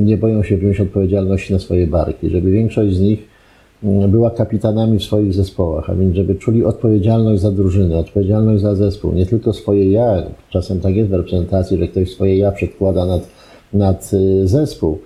nie 0.00 0.16
boją 0.16 0.42
się 0.42 0.56
wziąć 0.56 0.80
odpowiedzialności 0.80 1.52
na 1.52 1.58
swoje 1.58 1.86
barki, 1.86 2.30
żeby 2.30 2.50
większość 2.50 2.96
z 2.96 3.00
nich 3.00 3.31
była 4.08 4.30
kapitanami 4.30 4.98
w 4.98 5.02
swoich 5.02 5.34
zespołach, 5.34 5.90
a 5.90 5.94
więc 5.94 6.14
żeby 6.14 6.34
czuli 6.34 6.64
odpowiedzialność 6.64 7.42
za 7.42 7.50
drużynę, 7.50 7.98
odpowiedzialność 7.98 8.62
za 8.62 8.74
zespół, 8.74 9.12
nie 9.12 9.26
tylko 9.26 9.52
swoje 9.52 9.90
ja, 9.90 10.22
czasem 10.50 10.80
tak 10.80 10.96
jest 10.96 11.10
w 11.10 11.14
reprezentacji, 11.14 11.78
że 11.78 11.88
ktoś 11.88 12.10
swoje 12.10 12.38
ja 12.38 12.52
przedkłada 12.52 13.06
nad, 13.06 13.28
nad 13.72 14.10
y, 14.12 14.48
zespół, 14.48 14.98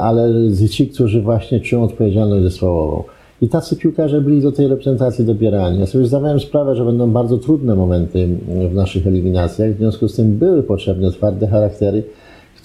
ale 0.00 0.32
ci, 0.70 0.88
którzy 0.88 1.22
właśnie 1.22 1.60
czują 1.60 1.82
odpowiedzialność 1.82 2.42
zespołową. 2.42 3.02
I 3.42 3.48
tacy 3.48 3.76
piłkarze 3.76 4.20
byli 4.20 4.42
do 4.42 4.52
tej 4.52 4.68
reprezentacji 4.68 5.24
dobierani. 5.24 5.80
Ja 5.80 5.86
sobie 5.86 6.06
zdawałem 6.06 6.40
sprawę, 6.40 6.76
że 6.76 6.84
będą 6.84 7.10
bardzo 7.10 7.38
trudne 7.38 7.76
momenty 7.76 8.28
w 8.70 8.74
naszych 8.74 9.06
eliminacjach, 9.06 9.74
w 9.74 9.78
związku 9.78 10.08
z 10.08 10.16
tym 10.16 10.36
były 10.36 10.62
potrzebne 10.62 11.12
twarde 11.12 11.46
charaktery, 11.46 12.02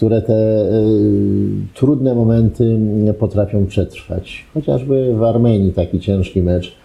które 0.04 0.22
te 0.22 0.34
y, 0.34 1.74
trudne 1.74 2.16
momenty 2.16 2.78
potrafią 3.20 3.66
przetrwać. 3.66 4.46
Chociażby 4.54 5.16
w 5.16 5.24
Armenii 5.24 5.74
taki 5.74 6.00
ciężki 6.00 6.42
mecz, 6.42 6.76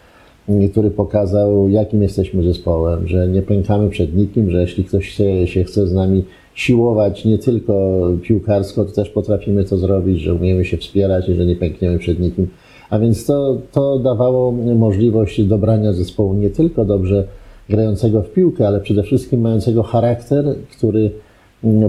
y, 0.49 0.69
który 0.69 0.91
pokazał, 0.91 1.69
jakim 1.69 2.03
jesteśmy 2.03 2.43
zespołem, 2.43 3.09
że 3.09 3.29
nie 3.29 3.43
pękamy 3.43 3.91
przed 3.91 4.17
nikim, 4.17 4.50
że 4.50 4.61
jeśli 4.61 4.85
ktoś 4.85 5.09
się, 5.09 5.47
się 5.47 5.65
chce 5.65 5.87
z 5.87 5.93
nami 5.93 6.25
siłować 6.55 7.25
nie 7.25 7.38
tylko 7.38 8.00
piłkarsko, 8.23 8.85
to 8.85 8.93
też 8.93 9.11
potrafimy 9.11 9.65
to 9.65 9.79
zrobić, 9.79 10.20
że 10.20 10.35
umiemy 10.35 10.65
się 10.65 10.76
wspierać 10.76 11.29
i 11.29 11.35
że 11.35 11.47
nie 11.47 11.56
pękniemy 11.56 11.99
przed 11.99 12.20
nikim. 12.20 12.49
A 12.91 12.99
więc 12.99 13.26
to, 13.26 13.59
to 13.73 13.99
dawało 13.99 14.53
możliwość 14.53 15.43
dobrania 15.44 15.93
zespołu 15.93 16.35
nie 16.35 16.50
tylko 16.50 16.85
dobrze 16.85 17.25
grającego 17.69 18.22
w 18.22 18.31
piłkę, 18.31 18.67
ale 18.67 18.81
przede 18.81 19.03
wszystkim 19.03 19.41
mającego 19.41 19.82
charakter, 19.82 20.44
który 20.77 21.10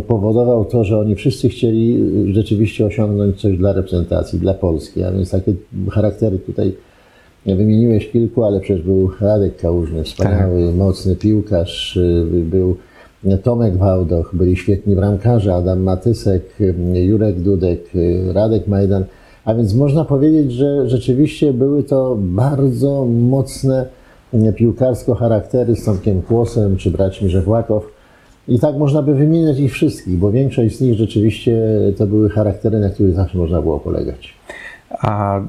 powodował 0.08 0.66
to, 0.66 0.84
że 0.84 1.00
oni 1.00 1.16
wszyscy 1.16 1.50
chcieli 1.50 2.00
rzeczywiście 2.34 2.86
osiągnąć 2.86 3.42
coś 3.42 3.58
dla 3.58 3.74
reprezentacji, 3.74 4.40
dla 4.40 4.54
Polski. 4.54 5.04
A 5.04 5.12
więc 5.12 5.32
takie 5.32 5.54
charaktery 5.92 6.40
tutaj 6.40 6.74
wymieniłeś 7.46 8.12
kilku, 8.12 8.44
ale 8.44 8.60
przecież 8.60 8.86
był 8.86 9.12
Radek 9.22 9.58
Kałużny, 9.58 10.04
wspaniały, 10.04 10.68
tak. 10.68 10.76
mocny 10.76 11.16
piłkarz, 11.16 11.98
y, 11.98 12.26
był 12.44 12.76
Tomek 13.44 13.78
Wałdoch, 13.78 14.36
byli 14.36 14.56
świetni 14.56 14.96
bramkarze, 14.96 15.56
Adam 15.56 15.84
Matysek, 15.84 16.44
Jurek 16.94 17.40
Dudek, 17.40 17.96
y, 17.96 18.34
Radek 18.34 18.68
Majdan. 18.68 19.06
A 19.46 19.54
więc 19.54 19.74
można 19.74 20.06
powiedzieć, 20.06 20.52
że 20.52 20.90
rzeczywiście 20.90 21.54
były 21.54 21.84
to 21.84 22.18
bardzo 22.20 23.06
mocne 23.06 23.86
piłkarsko 24.56 25.16
charaktery 25.16 25.76
z 25.76 25.86
Tomkiem 25.86 26.22
Kłosem 26.22 26.78
czy 26.78 26.92
braćmi 26.92 27.30
Żewłakow 27.30 27.99
i 28.50 28.60
tak 28.60 28.76
można 28.76 29.02
by 29.02 29.16
wymieniać 29.16 29.60
ich 29.60 29.72
wszystkich, 29.72 30.18
bo 30.18 30.32
większość 30.32 30.78
z 30.78 30.82
nich 30.82 30.94
rzeczywiście 30.94 31.58
to 31.98 32.08
były 32.08 32.30
charaktery, 32.30 32.80
na 32.80 32.90
których 32.90 33.14
zawsze 33.14 33.38
można 33.38 33.62
było 33.62 33.80
polegać. 33.80 34.34
A 35.02 35.42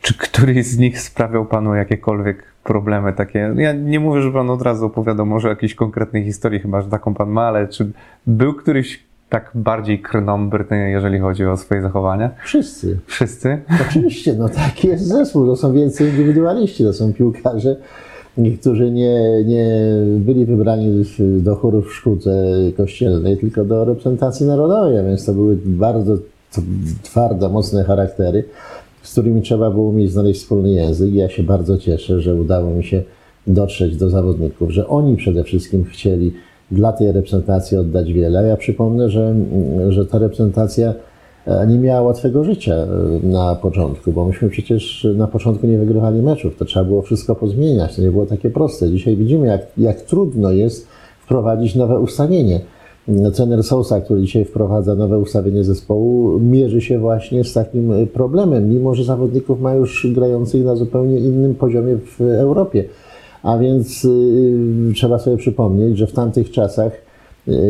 czy 0.00 0.18
któryś 0.18 0.66
z 0.66 0.78
nich 0.78 1.00
sprawiał 1.00 1.46
Panu 1.46 1.74
jakiekolwiek 1.74 2.42
problemy 2.64 3.12
takie? 3.12 3.54
Ja 3.56 3.72
nie 3.72 4.00
mówię, 4.00 4.22
że 4.22 4.32
Pan 4.32 4.50
od 4.50 4.62
razu 4.62 4.86
opowiadał 4.86 5.26
może 5.26 5.48
o 5.48 5.50
jakiejś 5.50 5.74
konkretnej 5.74 6.24
historii, 6.24 6.60
chyba 6.60 6.82
że 6.82 6.88
taką 6.88 7.14
Pan 7.14 7.30
ma, 7.30 7.42
ale 7.42 7.68
czy 7.68 7.90
był 8.26 8.54
któryś 8.54 9.06
tak 9.28 9.50
bardziej 9.54 10.02
krnąbrny, 10.02 10.90
jeżeli 10.90 11.18
chodzi 11.18 11.46
o 11.46 11.56
swoje 11.56 11.82
zachowania? 11.82 12.30
Wszyscy. 12.44 12.98
Wszyscy? 13.06 13.58
Oczywiście, 13.88 14.34
no 14.34 14.48
taki 14.48 14.88
jest 14.88 15.04
zespół, 15.04 15.46
to 15.46 15.56
są 15.56 15.72
więcej 15.72 16.08
indywidualiści, 16.08 16.84
to 16.84 16.92
są 16.92 17.12
piłkarze, 17.12 17.76
Niektórzy 18.38 18.90
nie, 18.90 19.44
nie 19.44 19.66
byli 20.18 20.46
wybrani 20.46 21.04
do 21.18 21.54
chórów 21.54 21.88
w 21.88 21.94
szkółce 21.94 22.44
kościelnej, 22.76 23.36
tylko 23.36 23.64
do 23.64 23.84
reprezentacji 23.84 24.46
narodowej, 24.46 25.04
więc 25.04 25.24
to 25.24 25.32
były 25.32 25.58
bardzo 25.64 26.18
twarde, 27.02 27.48
mocne 27.48 27.84
charaktery, 27.84 28.44
z 29.02 29.12
którymi 29.12 29.42
trzeba 29.42 29.70
było 29.70 29.92
mieć 29.92 30.12
znaleźć 30.12 30.40
wspólny 30.40 30.70
język. 30.70 31.14
Ja 31.14 31.28
się 31.28 31.42
bardzo 31.42 31.78
cieszę, 31.78 32.20
że 32.20 32.34
udało 32.34 32.70
mi 32.70 32.84
się 32.84 33.02
dotrzeć 33.46 33.96
do 33.96 34.10
zawodników, 34.10 34.70
że 34.70 34.88
oni 34.88 35.16
przede 35.16 35.44
wszystkim 35.44 35.84
chcieli 35.84 36.32
dla 36.70 36.92
tej 36.92 37.12
reprezentacji 37.12 37.76
oddać 37.76 38.12
wiele. 38.12 38.48
Ja 38.48 38.56
przypomnę, 38.56 39.10
że, 39.10 39.34
że 39.88 40.06
ta 40.06 40.18
reprezentacja 40.18 40.94
nie 41.68 41.78
miała 41.78 42.00
łatwego 42.00 42.44
życia 42.44 42.74
na 43.22 43.54
początku, 43.54 44.12
bo 44.12 44.24
myśmy 44.24 44.48
przecież 44.48 45.06
na 45.16 45.26
początku 45.26 45.66
nie 45.66 45.78
wygrywali 45.78 46.22
meczów. 46.22 46.56
To 46.56 46.64
trzeba 46.64 46.84
było 46.84 47.02
wszystko 47.02 47.34
pozmieniać. 47.34 47.96
To 47.96 48.02
nie 48.02 48.10
było 48.10 48.26
takie 48.26 48.50
proste. 48.50 48.90
Dzisiaj 48.90 49.16
widzimy, 49.16 49.46
jak, 49.46 49.66
jak 49.78 50.00
trudno 50.00 50.50
jest 50.50 50.88
wprowadzić 51.20 51.74
nowe 51.74 51.98
ustawienie. 52.00 52.60
Trener 53.34 53.64
Sousa, 53.64 54.00
który 54.00 54.20
dzisiaj 54.20 54.44
wprowadza 54.44 54.94
nowe 54.94 55.18
ustawienie 55.18 55.64
zespołu, 55.64 56.40
mierzy 56.40 56.80
się 56.80 56.98
właśnie 56.98 57.44
z 57.44 57.52
takim 57.52 57.92
problemem, 58.12 58.68
mimo 58.68 58.94
że 58.94 59.04
zawodników 59.04 59.60
ma 59.60 59.74
już 59.74 60.06
grających 60.14 60.64
na 60.64 60.76
zupełnie 60.76 61.18
innym 61.18 61.54
poziomie 61.54 61.96
w 61.96 62.20
Europie. 62.20 62.84
A 63.42 63.58
więc 63.58 64.06
trzeba 64.94 65.18
sobie 65.18 65.36
przypomnieć, 65.36 65.98
że 65.98 66.06
w 66.06 66.12
tamtych 66.12 66.50
czasach 66.50 66.92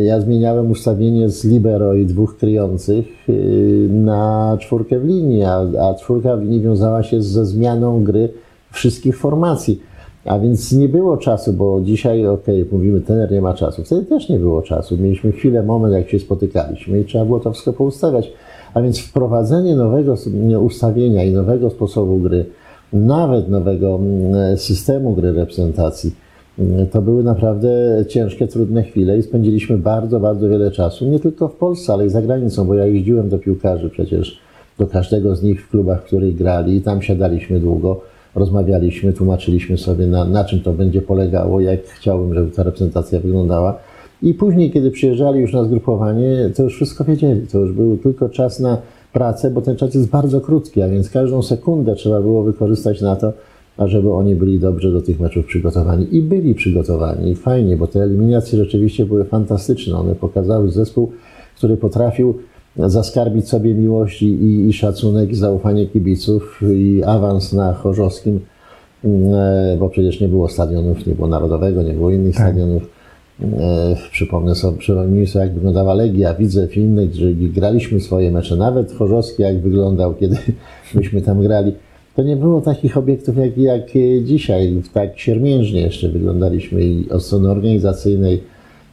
ja 0.03 0.21
zmieniałem 0.21 0.71
ustawienie 0.71 1.29
z 1.29 1.45
libero 1.45 1.93
i 1.93 2.05
dwóch 2.05 2.37
kryjących 2.37 3.29
y, 3.29 3.87
na 3.91 4.57
czwórkę 4.59 4.99
w 4.99 5.05
linii, 5.05 5.43
a, 5.43 5.57
a 5.89 5.93
czwórka 5.93 6.37
w 6.37 6.41
linii 6.41 6.61
wiązała 6.61 7.03
się 7.03 7.21
ze 7.21 7.45
zmianą 7.45 8.03
gry 8.03 8.29
wszystkich 8.71 9.17
formacji. 9.17 9.81
A 10.25 10.39
więc 10.39 10.71
nie 10.71 10.89
było 10.89 11.17
czasu, 11.17 11.53
bo 11.53 11.81
dzisiaj, 11.81 12.27
ok, 12.27 12.45
mówimy, 12.71 13.01
tener 13.01 13.31
nie 13.31 13.41
ma 13.41 13.53
czasu. 13.53 13.83
Wtedy 13.83 14.05
też 14.05 14.29
nie 14.29 14.39
było 14.39 14.61
czasu. 14.61 14.97
Mieliśmy 14.97 15.31
chwilę, 15.31 15.63
moment, 15.63 15.93
jak 15.93 16.09
się 16.09 16.19
spotykaliśmy 16.19 16.99
i 16.99 17.05
trzeba 17.05 17.25
było 17.25 17.39
to 17.39 17.51
wszystko 17.51 17.73
poustawiać. 17.73 18.31
A 18.73 18.81
więc 18.81 18.99
wprowadzenie 18.99 19.75
nowego 19.75 20.15
ustawienia 20.61 21.23
i 21.23 21.31
nowego 21.31 21.69
sposobu 21.69 22.17
gry, 22.17 22.45
nawet 22.93 23.49
nowego 23.49 23.95
mm, 23.95 24.57
systemu 24.57 25.13
gry 25.13 25.33
reprezentacji, 25.33 26.15
to 26.91 27.01
były 27.01 27.23
naprawdę 27.23 27.69
ciężkie, 28.07 28.47
trudne 28.47 28.83
chwile 28.83 29.17
i 29.17 29.23
spędziliśmy 29.23 29.77
bardzo, 29.77 30.19
bardzo 30.19 30.49
wiele 30.49 30.71
czasu, 30.71 31.05
nie 31.05 31.19
tylko 31.19 31.47
w 31.47 31.55
Polsce, 31.55 31.93
ale 31.93 32.05
i 32.05 32.09
za 32.09 32.21
granicą, 32.21 32.65
bo 32.65 32.73
ja 32.73 32.85
jeździłem 32.85 33.29
do 33.29 33.39
piłkarzy 33.39 33.89
przecież, 33.89 34.39
do 34.77 34.87
każdego 34.87 35.35
z 35.35 35.43
nich 35.43 35.65
w 35.65 35.69
klubach, 35.69 36.01
w 36.01 36.05
których 36.05 36.35
grali 36.35 36.75
i 36.75 36.81
tam 36.81 37.01
siadaliśmy 37.01 37.59
długo 37.59 38.01
rozmawialiśmy, 38.37 39.13
tłumaczyliśmy 39.13 39.77
sobie 39.77 40.07
na, 40.07 40.25
na 40.25 40.43
czym 40.43 40.59
to 40.59 40.73
będzie 40.73 41.01
polegało, 41.01 41.61
jak 41.61 41.83
chciałbym, 41.83 42.33
żeby 42.33 42.51
ta 42.51 42.63
reprezentacja 42.63 43.19
wyglądała. 43.19 43.79
I 44.21 44.33
później, 44.33 44.71
kiedy 44.71 44.91
przyjeżdżali 44.91 45.39
już 45.39 45.53
na 45.53 45.63
zgrupowanie, 45.63 46.49
to 46.55 46.63
już 46.63 46.75
wszystko 46.75 47.03
wiedzieli. 47.03 47.47
To 47.47 47.59
już 47.59 47.71
był 47.71 47.97
tylko 47.97 48.29
czas 48.29 48.59
na 48.59 48.77
pracę, 49.13 49.51
bo 49.51 49.61
ten 49.61 49.75
czas 49.75 49.95
jest 49.95 50.09
bardzo 50.09 50.41
krótki, 50.41 50.81
a 50.81 50.89
więc 50.89 51.09
każdą 51.09 51.41
sekundę 51.41 51.95
trzeba 51.95 52.21
było 52.21 52.43
wykorzystać 52.43 53.01
na 53.01 53.15
to, 53.15 53.33
ażeby 53.77 54.13
oni 54.13 54.35
byli 54.35 54.59
dobrze 54.59 54.91
do 54.91 55.01
tych 55.01 55.19
meczów 55.19 55.45
przygotowani. 55.45 56.15
I 56.15 56.21
byli 56.21 56.55
przygotowani, 56.55 57.31
i 57.31 57.35
fajnie, 57.35 57.77
bo 57.77 57.87
te 57.87 58.03
eliminacje 58.03 58.59
rzeczywiście 58.59 59.05
były 59.05 59.25
fantastyczne. 59.25 59.97
One 59.97 60.15
pokazały 60.15 60.71
zespół, 60.71 61.11
który 61.55 61.77
potrafił 61.77 62.33
zaskarbić 62.77 63.49
sobie 63.49 63.73
miłość 63.73 64.21
i, 64.21 64.67
i 64.67 64.73
szacunek, 64.73 65.31
i 65.31 65.35
zaufanie 65.35 65.87
kibiców 65.87 66.61
i 66.75 67.03
awans 67.05 67.53
na 67.53 67.73
Chorzowskim, 67.73 68.39
mm, 69.03 69.33
e, 69.33 69.77
bo 69.79 69.89
przecież 69.89 70.21
nie 70.21 70.27
było 70.27 70.47
stadionów, 70.47 71.05
nie 71.05 71.15
było 71.15 71.27
Narodowego, 71.27 71.83
nie 71.83 71.93
było 71.93 72.11
innych 72.11 72.35
tak. 72.35 72.45
stadionów. 72.45 72.83
E, 73.43 73.95
przypomnę 74.11 74.55
sobie, 74.55 74.77
przypomnij 74.77 75.27
sobie, 75.27 75.45
jak 75.45 75.53
wyglądała 75.53 75.93
Legia, 75.93 76.33
widzę 76.33 76.67
w 76.67 76.77
innych, 76.77 77.15
że 77.15 77.33
graliśmy 77.33 77.99
swoje 77.99 78.31
mecze, 78.31 78.55
nawet 78.55 78.91
Chorzowski 78.91 79.41
jak 79.41 79.61
wyglądał, 79.61 80.15
kiedy 80.15 80.37
myśmy 80.95 81.21
tam 81.21 81.41
grali. 81.41 81.71
To 82.17 82.23
nie 82.23 82.35
było 82.35 82.61
takich 82.61 82.97
obiektów 82.97 83.37
jak, 83.37 83.57
jak 83.57 83.81
dzisiaj, 84.23 84.81
tak 84.93 85.19
siermiężnie 85.19 85.81
jeszcze 85.81 86.09
wyglądaliśmy 86.09 86.83
i 86.83 87.09
od 87.09 87.23
strony 87.23 87.49
organizacyjnej, 87.49 88.43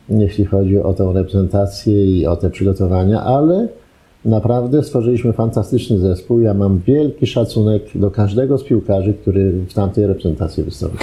jeśli 0.09 0.45
chodzi 0.45 0.78
o 0.78 0.95
tę 0.95 1.12
reprezentację 1.14 2.19
i 2.19 2.26
o 2.26 2.37
te 2.37 2.50
przygotowania, 2.50 3.21
ale 3.21 3.69
naprawdę 4.25 4.83
stworzyliśmy 4.83 5.33
fantastyczny 5.33 5.99
zespół. 5.99 6.40
Ja 6.40 6.54
mam 6.54 6.78
wielki 6.78 7.26
szacunek 7.26 7.83
do 7.95 8.11
każdego 8.11 8.59
z 8.59 8.64
piłkarzy, 8.64 9.14
który 9.14 9.52
w 9.52 9.75
tamtej 9.75 10.07
reprezentacji 10.07 10.62
wystąpił. 10.62 11.00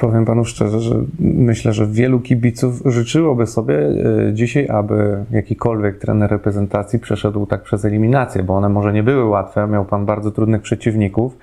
Powiem 0.00 0.24
panu 0.24 0.44
szczerze, 0.44 0.80
że 0.80 0.94
myślę, 1.20 1.72
że 1.72 1.86
wielu 1.86 2.20
kibiców 2.20 2.82
życzyłoby 2.84 3.46
sobie 3.46 3.78
e, 3.78 3.94
dzisiaj, 4.34 4.68
aby 4.68 5.24
jakikolwiek 5.30 5.98
trener 5.98 6.30
reprezentacji 6.30 6.98
przeszedł 6.98 7.46
tak 7.46 7.62
przez 7.62 7.84
eliminację, 7.84 8.42
bo 8.42 8.56
one 8.56 8.68
może 8.68 8.92
nie 8.92 9.02
były 9.02 9.24
łatwe. 9.24 9.66
Miał 9.66 9.84
pan 9.84 10.06
bardzo 10.06 10.30
trudnych 10.30 10.62
przeciwników. 10.62 11.38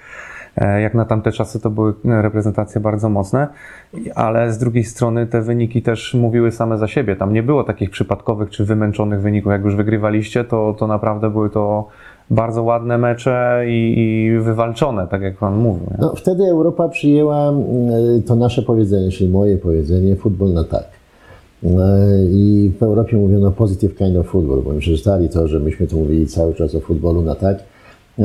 E, 0.58 0.82
jak 0.82 0.94
na 0.94 1.06
tamte 1.06 1.32
czasy 1.32 1.60
to 1.60 1.70
były 1.70 1.94
reprezentacje 2.06 2.82
bardzo 2.82 3.10
mocne, 3.10 3.48
ale 4.16 4.52
z 4.52 4.58
drugiej 4.58 4.84
strony 4.84 5.28
te 5.28 5.42
wyniki 5.42 5.82
też 5.82 6.14
mówiły 6.14 6.52
same 6.52 6.78
za 6.78 6.88
siebie. 6.88 7.16
Tam 7.16 7.34
nie 7.34 7.44
było 7.44 7.64
takich 7.64 7.90
przypadkowych 7.90 8.50
czy 8.50 8.66
wymęczonych 8.66 9.22
wyników. 9.22 9.52
Jak 9.52 9.64
już 9.64 9.76
wygrywaliście, 9.76 10.44
to, 10.44 10.76
to 10.80 10.88
naprawdę 10.88 11.30
były 11.30 11.50
to 11.50 11.88
bardzo 12.30 12.63
ładne 12.63 12.98
mecze 12.98 13.63
i, 13.68 13.96
i 13.98 14.39
wywalczone, 14.39 15.08
tak 15.08 15.22
jak 15.22 15.38
Pan 15.38 15.58
mówił. 15.58 15.88
No, 16.00 16.13
wtedy 16.15 16.44
Europa 16.44 16.89
przyjęła 16.89 17.50
mm, 17.50 18.24
to 18.24 18.36
nasze 18.36 18.62
powiedzenie, 18.62 19.12
czyli 19.12 19.30
moje 19.30 19.58
powiedzenie, 19.58 20.15
futbol 20.15 20.53
na 20.53 20.63
tak. 20.63 20.86
E, 21.63 21.70
I 22.32 22.72
w 22.80 22.84
Europie 22.84 23.18
mówiono 23.18 23.51
positive 23.51 23.96
kind 23.96 24.18
of 24.18 24.27
football, 24.27 24.62
bo 24.62 24.80
przeczytali 24.80 25.30
to, 25.30 25.48
że 25.48 25.60
myśmy 25.60 25.88
tu 25.88 25.98
mówili 25.98 26.27
cały 26.27 26.53
czas 26.53 26.75
o 26.75 26.80
futbolu 26.80 27.22
na 27.22 27.36
tak 27.36 27.58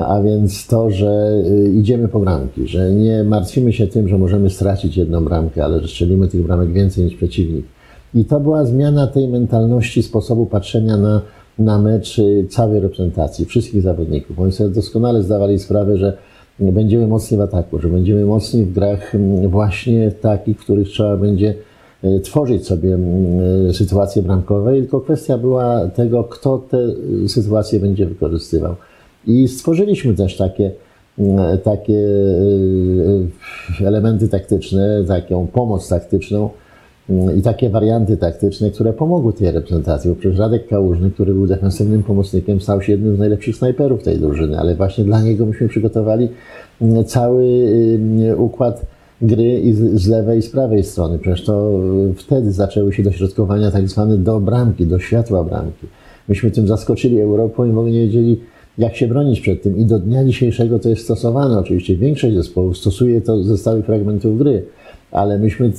a 0.06 0.22
więc 0.22 0.66
to, 0.66 0.90
że 0.90 1.42
y, 1.50 1.72
idziemy 1.72 2.08
po 2.08 2.20
bramki, 2.20 2.68
że 2.68 2.92
nie 2.92 3.24
martwimy 3.24 3.72
się 3.72 3.86
tym, 3.86 4.08
że 4.08 4.18
możemy 4.18 4.50
stracić 4.50 4.96
jedną 4.96 5.24
bramkę, 5.24 5.64
ale 5.64 5.80
że 5.80 5.88
strzelimy 5.88 6.28
tych 6.28 6.42
bramek 6.42 6.72
więcej 6.72 7.04
niż 7.04 7.14
przeciwnik. 7.14 7.66
I 8.14 8.24
to 8.24 8.40
była 8.40 8.64
zmiana 8.64 9.06
tej 9.06 9.28
mentalności, 9.28 10.02
sposobu 10.02 10.46
patrzenia 10.46 10.96
na, 10.96 11.20
na 11.58 11.78
mecz 11.78 12.18
y, 12.18 12.46
całej 12.50 12.80
reprezentacji, 12.80 13.44
wszystkich 13.44 13.82
zawodników. 13.82 14.40
Oni 14.40 14.52
sobie 14.52 14.70
doskonale 14.70 15.22
zdawali 15.22 15.58
sprawę, 15.58 15.96
że 15.96 16.16
będziemy 16.58 17.06
mocni 17.06 17.36
w 17.36 17.40
ataku, 17.40 17.78
że 17.78 17.88
będziemy 17.88 18.24
mocni 18.24 18.64
w 18.64 18.72
grach 18.72 19.14
mm, 19.14 19.48
właśnie 19.48 20.10
takich, 20.10 20.58
w 20.58 20.64
których 20.64 20.88
trzeba 20.88 21.16
będzie 21.16 21.54
y, 22.04 22.20
tworzyć 22.20 22.66
sobie 22.66 22.94
mm, 22.94 23.74
sytuacje 23.74 24.22
bramkowe, 24.22 24.72
tylko 24.72 25.00
kwestia 25.00 25.38
była 25.38 25.88
tego, 25.88 26.24
kto 26.24 26.58
te 26.58 26.78
sytuacje 27.28 27.80
będzie 27.80 28.06
wykorzystywał. 28.06 28.74
I 29.26 29.48
stworzyliśmy 29.48 30.14
też 30.14 30.36
takie, 30.36 30.70
mm, 31.18 31.58
takie 31.58 32.08
elementy 33.80 34.28
taktyczne, 34.28 35.04
taką 35.08 35.46
pomoc 35.46 35.88
taktyczną 35.88 36.50
i 37.38 37.42
takie 37.42 37.70
warianty 37.70 38.16
taktyczne, 38.16 38.70
które 38.70 38.92
pomogły 38.92 39.32
tej 39.32 39.50
reprezentacji. 39.50 40.10
Bo 40.10 40.16
przecież 40.16 40.38
Radek 40.38 40.68
Kałużny, 40.68 41.10
który 41.10 41.34
był 41.34 41.46
defensywnym 41.46 42.02
pomocnikiem, 42.02 42.60
stał 42.60 42.82
się 42.82 42.92
jednym 42.92 43.16
z 43.16 43.18
najlepszych 43.18 43.56
snajperów 43.56 44.02
tej 44.02 44.18
drużyny, 44.18 44.58
ale 44.58 44.74
właśnie 44.74 45.04
dla 45.04 45.22
niego 45.22 45.46
myśmy 45.46 45.68
przygotowali 45.68 46.28
cały 47.06 47.68
układ 48.36 48.86
gry 49.22 49.60
i 49.60 49.72
z 49.72 50.08
lewej 50.08 50.38
i 50.38 50.42
z 50.42 50.50
prawej 50.50 50.84
strony. 50.84 51.18
Przecież 51.18 51.44
to 51.44 51.80
e, 52.10 52.14
wtedy 52.14 52.52
zaczęły 52.52 52.92
się 52.92 53.02
dośrodkowania 53.02 53.70
tak 53.70 53.88
zwane 53.88 54.18
do 54.18 54.40
bramki, 54.40 54.86
do 54.86 54.98
światła 54.98 55.44
bramki. 55.44 55.86
Myśmy 56.28 56.50
tym 56.50 56.68
zaskoczyli 56.68 57.20
Europę 57.20 57.68
i 57.68 57.72
w 57.72 57.78
ogóle 57.78 57.92
nie 57.92 58.00
wiedzieli, 58.00 58.40
jak 58.78 58.96
się 58.96 59.08
bronić 59.08 59.40
przed 59.40 59.62
tym. 59.62 59.78
I 59.78 59.84
do 59.84 59.98
dnia 59.98 60.24
dzisiejszego 60.24 60.78
to 60.78 60.88
jest 60.88 61.02
stosowane. 61.02 61.58
Oczywiście 61.58 61.96
większość 61.96 62.34
zespołów 62.34 62.78
stosuje 62.78 63.20
to 63.20 63.42
ze 63.42 63.58
stałych 63.58 63.86
fragmentów 63.86 64.38
gry, 64.38 64.62
ale 65.10 65.38
myśmy 65.38 65.72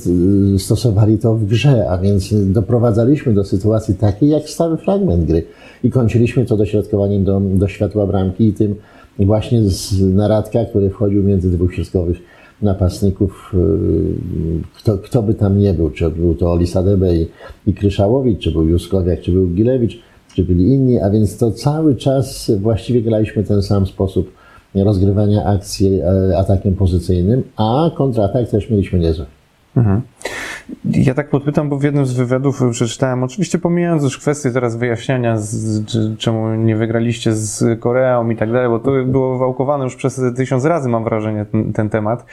stosowali 0.58 1.18
to 1.18 1.34
w 1.34 1.44
grze, 1.44 1.90
a 1.90 1.98
więc 1.98 2.34
doprowadzaliśmy 2.52 3.34
do 3.34 3.44
sytuacji 3.44 3.94
takiej 3.94 4.28
jak 4.28 4.48
stały 4.48 4.76
fragment 4.76 5.24
gry. 5.24 5.42
I 5.84 5.90
kończyliśmy 5.90 6.44
to 6.44 6.56
dośrodkowaniem 6.56 7.24
do, 7.24 7.40
do 7.40 7.68
światła 7.68 8.06
bramki 8.06 8.48
i 8.48 8.52
tym 8.52 8.74
właśnie 9.18 9.62
z 9.62 10.00
naradka, 10.00 10.64
który 10.64 10.90
wchodził 10.90 11.22
między 11.22 11.50
dwóch 11.50 11.74
środkowych 11.74 12.16
napastników, 12.62 13.52
y, 13.54 13.58
kto, 14.76 14.98
kto 14.98 15.22
by 15.22 15.34
tam 15.34 15.58
nie 15.58 15.74
był, 15.74 15.90
czy 15.90 16.10
był 16.10 16.34
to 16.34 16.52
Olisadebe 16.52 17.16
i, 17.16 17.28
i 17.66 17.74
Kryszałowicz, 17.74 18.38
czy 18.38 18.52
był 18.52 18.68
Juskowiak, 18.68 19.20
czy 19.20 19.32
był 19.32 19.46
Gilewicz, 19.48 20.02
czy 20.34 20.44
byli 20.44 20.68
inni, 20.68 21.00
a 21.00 21.10
więc 21.10 21.36
to 21.36 21.52
cały 21.52 21.96
czas 21.96 22.50
właściwie 22.60 23.02
graliśmy 23.02 23.44
ten 23.44 23.62
sam 23.62 23.86
sposób 23.86 24.30
rozgrywania 24.74 25.44
akcji 25.44 26.00
e, 26.00 26.38
atakiem 26.38 26.74
pozycyjnym, 26.74 27.42
a 27.56 27.90
kontratak 27.96 28.48
też 28.48 28.70
mieliśmy 28.70 28.98
niezły. 28.98 29.26
Mhm. 29.76 30.00
Ja 30.84 31.14
tak 31.14 31.30
podpytam, 31.30 31.68
bo 31.68 31.78
w 31.78 31.82
jednym 31.82 32.06
z 32.06 32.12
wywiadów 32.12 32.62
przeczytałem, 32.70 33.22
oczywiście 33.22 33.58
pomijając 33.58 34.02
już 34.02 34.18
kwestię 34.18 34.50
teraz 34.50 34.76
wyjaśniania, 34.76 35.36
z, 35.36 35.84
czy, 35.86 36.16
czemu 36.18 36.54
nie 36.54 36.76
wygraliście 36.76 37.32
z 37.32 37.80
Koreą 37.80 38.30
i 38.30 38.36
tak 38.36 38.52
dalej, 38.52 38.68
bo 38.68 38.78
to 38.78 38.90
było 39.04 39.38
wałkowane 39.38 39.84
już 39.84 39.96
przez 39.96 40.20
tysiąc 40.36 40.64
razy, 40.64 40.88
mam 40.88 41.04
wrażenie, 41.04 41.46
ten, 41.52 41.72
ten 41.72 41.90
temat. 41.90 42.24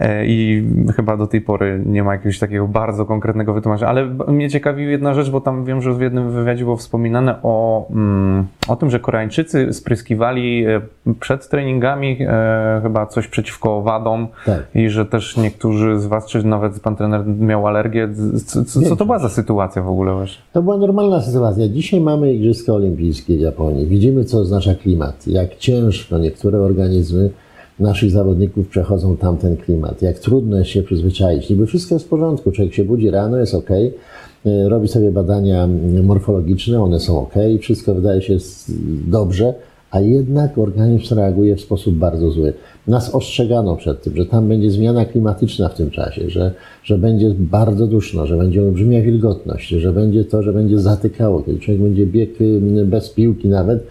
E, 0.00 0.26
i 0.26 0.64
chyba 0.96 1.16
do 1.16 1.26
tej 1.26 1.40
pory 1.40 1.82
nie 1.86 2.04
ma 2.04 2.12
jakiegoś 2.12 2.38
takiego 2.38 2.68
bardzo 2.68 3.06
konkretnego 3.06 3.54
wytłumaczenia. 3.54 3.90
Ale 3.90 4.06
mnie 4.28 4.50
ciekawi 4.50 4.84
jedna 4.84 5.14
rzecz, 5.14 5.30
bo 5.30 5.40
tam 5.40 5.64
wiem, 5.64 5.82
że 5.82 5.94
w 5.94 6.00
jednym 6.00 6.30
wywiadzie 6.30 6.64
było 6.64 6.76
wspominane 6.76 7.42
o, 7.42 7.86
mm, 7.90 8.46
o 8.68 8.76
tym, 8.76 8.90
że 8.90 9.00
Koreańczycy 9.00 9.72
spryskiwali 9.72 10.66
e, 10.66 10.80
przed 11.20 11.48
treningami 11.48 12.18
e, 12.20 12.80
chyba 12.82 13.06
coś 13.06 13.28
przeciwko 13.28 13.76
owadom 13.76 14.28
tak. 14.46 14.62
i 14.74 14.88
że 14.88 15.06
też 15.06 15.36
niektórzy 15.36 15.98
z 15.98 16.06
Was, 16.06 16.26
czy 16.26 16.46
nawet 16.46 16.80
pan 16.80 16.96
trener 16.96 17.26
miał 17.26 17.66
alergię. 17.66 18.08
Co, 18.46 18.64
co, 18.64 18.82
co 18.82 18.96
to 18.96 19.04
była 19.04 19.18
za 19.18 19.28
sytuacja 19.28 19.82
w 19.82 19.88
ogóle 19.88 20.14
właśnie? 20.14 20.42
To 20.52 20.62
była 20.62 20.76
normalna 20.76 21.20
sytuacja. 21.20 21.68
Dzisiaj 21.68 22.00
mamy 22.00 22.32
Igrzyska 22.34 22.72
Olimpijskie 22.72 23.36
w 23.36 23.40
Japonii. 23.40 23.86
Widzimy, 23.86 24.24
co 24.24 24.38
oznacza 24.38 24.74
klimat. 24.74 25.26
Jak 25.26 25.56
ciężko 25.56 26.18
niektóre 26.18 26.60
organizmy 26.60 27.30
naszych 27.80 28.10
zawodników 28.10 28.68
przechodzą 28.68 29.16
tamten 29.16 29.56
klimat. 29.56 30.02
Jak 30.02 30.18
trudno 30.18 30.58
jest 30.58 30.70
się 30.70 30.82
przyzwyczaić. 30.82 31.50
Niby 31.50 31.66
wszystko 31.66 31.94
jest 31.94 32.04
w 32.06 32.08
porządku. 32.08 32.52
Człowiek 32.52 32.74
się 32.74 32.84
budzi 32.84 33.10
rano, 33.10 33.36
jest 33.38 33.54
ok, 33.54 33.68
robi 34.68 34.88
sobie 34.88 35.12
badania 35.12 35.68
morfologiczne, 36.02 36.82
one 36.82 37.00
są 37.00 37.20
ok, 37.22 37.34
wszystko 37.60 37.94
wydaje 37.94 38.22
się 38.22 38.36
dobrze, 39.06 39.54
a 39.94 40.00
jednak 40.00 40.58
organizm 40.58 41.14
reaguje 41.14 41.56
w 41.56 41.60
sposób 41.60 41.94
bardzo 41.94 42.30
zły. 42.30 42.52
Nas 42.86 43.14
ostrzegano 43.14 43.76
przed 43.76 44.02
tym, 44.02 44.16
że 44.16 44.26
tam 44.26 44.48
będzie 44.48 44.70
zmiana 44.70 45.04
klimatyczna 45.04 45.68
w 45.68 45.74
tym 45.74 45.90
czasie, 45.90 46.30
że, 46.30 46.54
że 46.84 46.98
będzie 46.98 47.30
bardzo 47.38 47.86
duszno, 47.86 48.26
że 48.26 48.36
będzie 48.36 48.62
olbrzymia 48.62 49.02
wilgotność, 49.02 49.68
że 49.68 49.92
będzie 49.92 50.24
to, 50.24 50.42
że 50.42 50.52
będzie 50.52 50.78
zatykało. 50.78 51.42
Kiedy 51.42 51.58
człowiek 51.58 51.82
będzie 51.82 52.06
biegł 52.06 52.34
mm, 52.40 52.90
bez 52.90 53.10
piłki 53.10 53.48
nawet, 53.48 53.86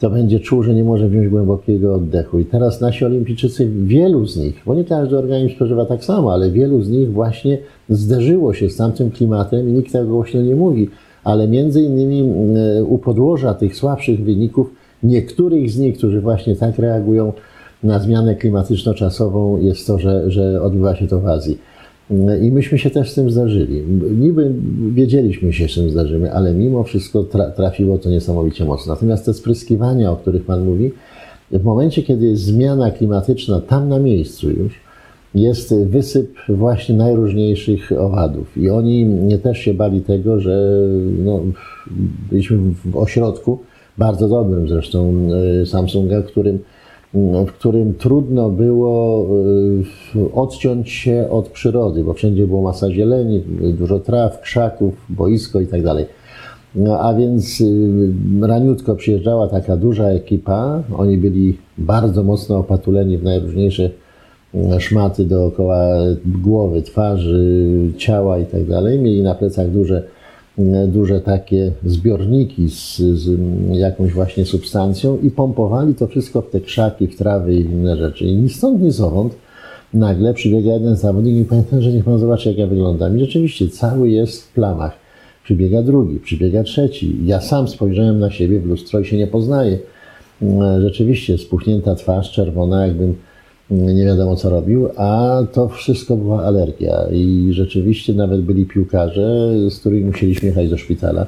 to 0.00 0.10
będzie 0.10 0.40
czuł, 0.40 0.62
że 0.62 0.74
nie 0.74 0.84
może 0.84 1.08
wziąć 1.08 1.28
głębokiego 1.28 1.94
oddechu. 1.94 2.38
I 2.38 2.44
teraz 2.44 2.80
nasi 2.80 3.04
olimpijczycy, 3.04 3.70
wielu 3.84 4.26
z 4.26 4.36
nich, 4.36 4.62
bo 4.66 4.74
nie 4.74 4.84
każdy 4.84 5.18
organizm 5.18 5.54
przeżywa 5.54 5.86
tak 5.86 6.04
samo, 6.04 6.32
ale 6.32 6.50
wielu 6.50 6.82
z 6.82 6.90
nich 6.90 7.12
właśnie 7.12 7.58
zderzyło 7.88 8.54
się 8.54 8.70
z 8.70 8.76
tamtym 8.76 9.10
klimatem 9.10 9.68
i 9.68 9.72
nikt 9.72 9.92
tego 9.92 10.06
głośno 10.06 10.42
nie 10.42 10.56
mówi, 10.56 10.88
ale 11.24 11.48
między 11.48 11.82
innymi 11.82 12.20
mm, 12.20 12.86
u 12.86 12.98
podłoża 12.98 13.54
tych 13.54 13.76
słabszych 13.76 14.24
wyników 14.24 14.77
niektórych 15.02 15.70
z 15.70 15.78
nich, 15.78 15.98
którzy 15.98 16.20
właśnie 16.20 16.56
tak 16.56 16.78
reagują 16.78 17.32
na 17.82 17.98
zmianę 17.98 18.34
klimatyczno-czasową, 18.34 19.58
jest 19.62 19.86
to, 19.86 19.98
że, 19.98 20.30
że 20.30 20.62
odbywa 20.62 20.96
się 20.96 21.06
to 21.06 21.20
w 21.20 21.26
Azji. 21.26 21.58
I 22.42 22.52
myśmy 22.52 22.78
się 22.78 22.90
też 22.90 23.10
z 23.10 23.14
tym 23.14 23.30
zdarzyli. 23.30 23.82
Niby 24.20 24.52
wiedzieliśmy 24.94 25.52
się, 25.52 25.68
z 25.68 25.74
tym 25.74 25.90
zdarzymy, 25.90 26.32
ale 26.32 26.54
mimo 26.54 26.84
wszystko 26.84 27.24
trafiło 27.56 27.98
to 27.98 28.10
niesamowicie 28.10 28.64
mocno. 28.64 28.92
Natomiast 28.94 29.26
te 29.26 29.34
spryskiwania, 29.34 30.12
o 30.12 30.16
których 30.16 30.44
Pan 30.44 30.64
mówi, 30.64 30.90
w 31.50 31.64
momencie, 31.64 32.02
kiedy 32.02 32.26
jest 32.26 32.42
zmiana 32.42 32.90
klimatyczna 32.90 33.60
tam 33.60 33.88
na 33.88 33.98
miejscu 33.98 34.50
już, 34.50 34.80
jest 35.34 35.74
wysyp 35.74 36.34
właśnie 36.48 36.96
najróżniejszych 36.96 37.92
owadów. 37.98 38.56
I 38.56 38.70
oni 38.70 39.06
też 39.42 39.58
się 39.58 39.74
bali 39.74 40.00
tego, 40.00 40.40
że 40.40 40.80
no, 41.24 41.40
byliśmy 42.30 42.58
w 42.84 42.96
ośrodku, 42.96 43.58
bardzo 43.98 44.28
dobrym 44.28 44.68
zresztą 44.68 45.14
e, 45.62 45.66
Samsunga, 45.66 46.22
którym, 46.22 46.58
w 47.46 47.52
którym 47.52 47.94
trudno 47.94 48.50
było 48.50 49.26
e, 50.16 50.32
odciąć 50.34 50.90
się 50.90 51.26
od 51.30 51.48
przyrody, 51.48 52.04
bo 52.04 52.12
wszędzie 52.12 52.46
było 52.46 52.62
masa 52.62 52.90
zieleni, 52.90 53.42
dużo 53.78 53.98
traw, 53.98 54.40
krzaków, 54.40 54.94
boisko 55.08 55.60
i 55.60 55.66
tak 55.66 55.82
dalej. 55.82 56.06
No, 56.74 57.00
a 57.00 57.14
więc 57.14 57.60
e, 57.60 58.46
raniutko 58.46 58.94
przyjeżdżała 58.94 59.48
taka 59.48 59.76
duża 59.76 60.04
ekipa. 60.04 60.82
Oni 60.96 61.18
byli 61.18 61.58
bardzo 61.78 62.22
mocno 62.22 62.58
opatuleni 62.58 63.18
w 63.18 63.22
najróżniejsze 63.22 63.90
szmaty 64.78 65.24
dookoła 65.24 65.88
głowy, 66.24 66.82
twarzy, 66.82 67.76
ciała 67.96 68.38
i 68.38 68.46
tak 68.46 68.64
dalej. 68.64 68.98
Mieli 68.98 69.22
na 69.22 69.34
plecach 69.34 69.70
duże 69.70 70.02
duże 70.88 71.20
takie 71.20 71.72
zbiorniki 71.84 72.70
z, 72.70 72.96
z, 72.96 73.38
jakąś 73.72 74.12
właśnie 74.12 74.44
substancją 74.44 75.18
i 75.22 75.30
pompowali 75.30 75.94
to 75.94 76.06
wszystko 76.06 76.42
w 76.42 76.50
te 76.50 76.60
krzaki, 76.60 77.06
w 77.06 77.16
trawy 77.16 77.54
i 77.54 77.60
inne 77.60 77.96
rzeczy. 77.96 78.24
I 78.24 78.36
ni 78.36 78.48
stąd, 78.48 78.82
ni 78.82 78.90
zowąd 78.90 79.34
nagle 79.94 80.34
przybiega 80.34 80.72
jeden 80.72 80.96
zawodnik 80.96 81.36
i 81.36 81.44
pamiętam, 81.44 81.82
że 81.82 81.92
niech 81.92 82.04
pan 82.04 82.18
zobaczy, 82.18 82.48
jak 82.48 82.58
ja 82.58 82.66
wyglądam. 82.66 83.16
I 83.16 83.20
rzeczywiście 83.20 83.68
cały 83.68 84.10
jest 84.10 84.42
w 84.42 84.52
plamach. 84.52 84.92
Przybiega 85.44 85.82
drugi, 85.82 86.20
przybiega 86.20 86.62
trzeci. 86.62 87.16
Ja 87.24 87.40
sam 87.40 87.68
spojrzałem 87.68 88.18
na 88.18 88.30
siebie 88.30 88.60
w 88.60 88.66
lustro 88.66 89.00
i 89.00 89.04
się 89.04 89.16
nie 89.16 89.26
poznaję. 89.26 89.78
Rzeczywiście 90.80 91.38
spuchnięta 91.38 91.94
twarz, 91.94 92.32
czerwona, 92.32 92.86
jakbym 92.86 93.14
nie 93.70 94.04
wiadomo 94.04 94.36
co 94.36 94.50
robił, 94.50 94.88
a 94.96 95.42
to 95.52 95.68
wszystko 95.68 96.16
była 96.16 96.44
alergia 96.44 97.06
i 97.12 97.48
rzeczywiście 97.50 98.14
nawet 98.14 98.40
byli 98.40 98.66
piłkarze, 98.66 99.52
z 99.70 99.80
którymi 99.80 100.04
musieliśmy 100.04 100.48
jechać 100.48 100.70
do 100.70 100.76
szpitala. 100.76 101.26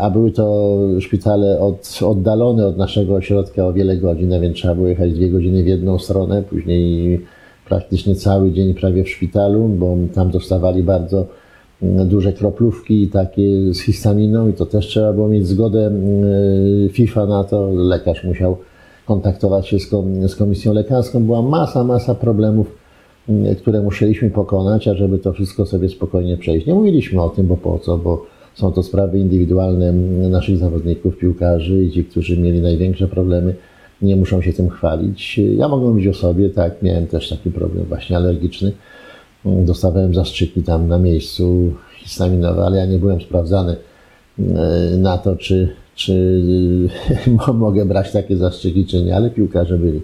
A 0.00 0.10
były 0.10 0.30
to 0.30 0.76
szpitale 1.00 1.60
od, 1.60 1.98
oddalone 2.02 2.66
od 2.66 2.76
naszego 2.76 3.14
ośrodka 3.14 3.66
o 3.66 3.72
wiele 3.72 3.96
godzin, 3.96 4.32
a 4.32 4.40
więc 4.40 4.56
trzeba 4.56 4.74
było 4.74 4.88
jechać 4.88 5.12
dwie 5.12 5.30
godziny 5.30 5.62
w 5.62 5.66
jedną 5.66 5.98
stronę, 5.98 6.42
później 6.42 7.20
praktycznie 7.68 8.14
cały 8.14 8.52
dzień 8.52 8.74
prawie 8.74 9.04
w 9.04 9.08
szpitalu, 9.08 9.68
bo 9.68 9.96
tam 10.14 10.30
dostawali 10.30 10.82
bardzo 10.82 11.26
duże 11.82 12.32
kroplówki 12.32 13.08
takie 13.08 13.74
z 13.74 13.80
histaminą 13.80 14.48
i 14.48 14.52
to 14.52 14.66
też 14.66 14.86
trzeba 14.86 15.12
było 15.12 15.28
mieć 15.28 15.46
zgodę 15.46 15.92
FIFA 16.92 17.26
na 17.26 17.44
to. 17.44 17.70
Lekarz 17.72 18.24
musiał 18.24 18.56
kontaktować 19.08 19.68
się 19.68 19.78
z, 20.26 20.36
komisją 20.36 20.72
lekarską. 20.72 21.24
Była 21.24 21.42
masa, 21.42 21.84
masa 21.84 22.14
problemów, 22.14 22.66
mm, 23.28 23.54
które 23.54 23.82
musieliśmy 23.82 24.30
pokonać, 24.30 24.88
ażeby 24.88 25.18
to 25.18 25.32
wszystko 25.32 25.66
sobie 25.66 25.88
spokojnie 25.88 26.36
przejść. 26.36 26.66
Nie 26.66 26.74
mówiliśmy 26.74 27.22
o 27.22 27.28
tym, 27.28 27.46
bo 27.46 27.56
po 27.56 27.78
co, 27.78 27.98
bo 27.98 28.26
są 28.54 28.72
to 28.72 28.82
sprawy 28.82 29.18
indywidualne 29.18 29.92
naszych 30.28 30.56
zawodników, 30.56 31.18
piłkarzy 31.18 31.84
i 31.84 31.90
ci, 31.90 32.04
którzy 32.04 32.38
mieli 32.38 32.60
największe 32.60 33.08
problemy, 33.08 33.54
nie 34.02 34.16
muszą 34.16 34.42
się 34.42 34.52
tym 34.52 34.68
chwalić. 34.68 35.38
Ja 35.38 35.68
mogę 35.68 35.86
mówić 35.86 36.06
o 36.06 36.14
sobie, 36.14 36.50
tak, 36.50 36.82
miałem 36.82 37.06
też 37.06 37.28
taki 37.28 37.50
problem 37.50 37.84
właśnie 37.84 38.16
alergiczny. 38.16 38.72
Dostawałem 39.44 40.14
zastrzyki 40.14 40.62
tam 40.62 40.88
na 40.88 40.98
miejscu 40.98 41.72
histaminowe, 41.98 42.62
ale 42.64 42.78
ja 42.78 42.86
nie 42.86 42.98
byłem 42.98 43.20
sprawdzany 43.20 43.76
na 44.98 45.18
to, 45.18 45.36
czy, 45.36 45.68
czy 45.98 46.42
mogę 47.54 47.86
brać 47.86 48.12
takie 48.12 48.36
zastrzyki, 48.36 48.86
czy 48.86 49.02
nie, 49.02 49.16
ale 49.16 49.30
piłkarze 49.30 49.78
byli. 49.78 50.00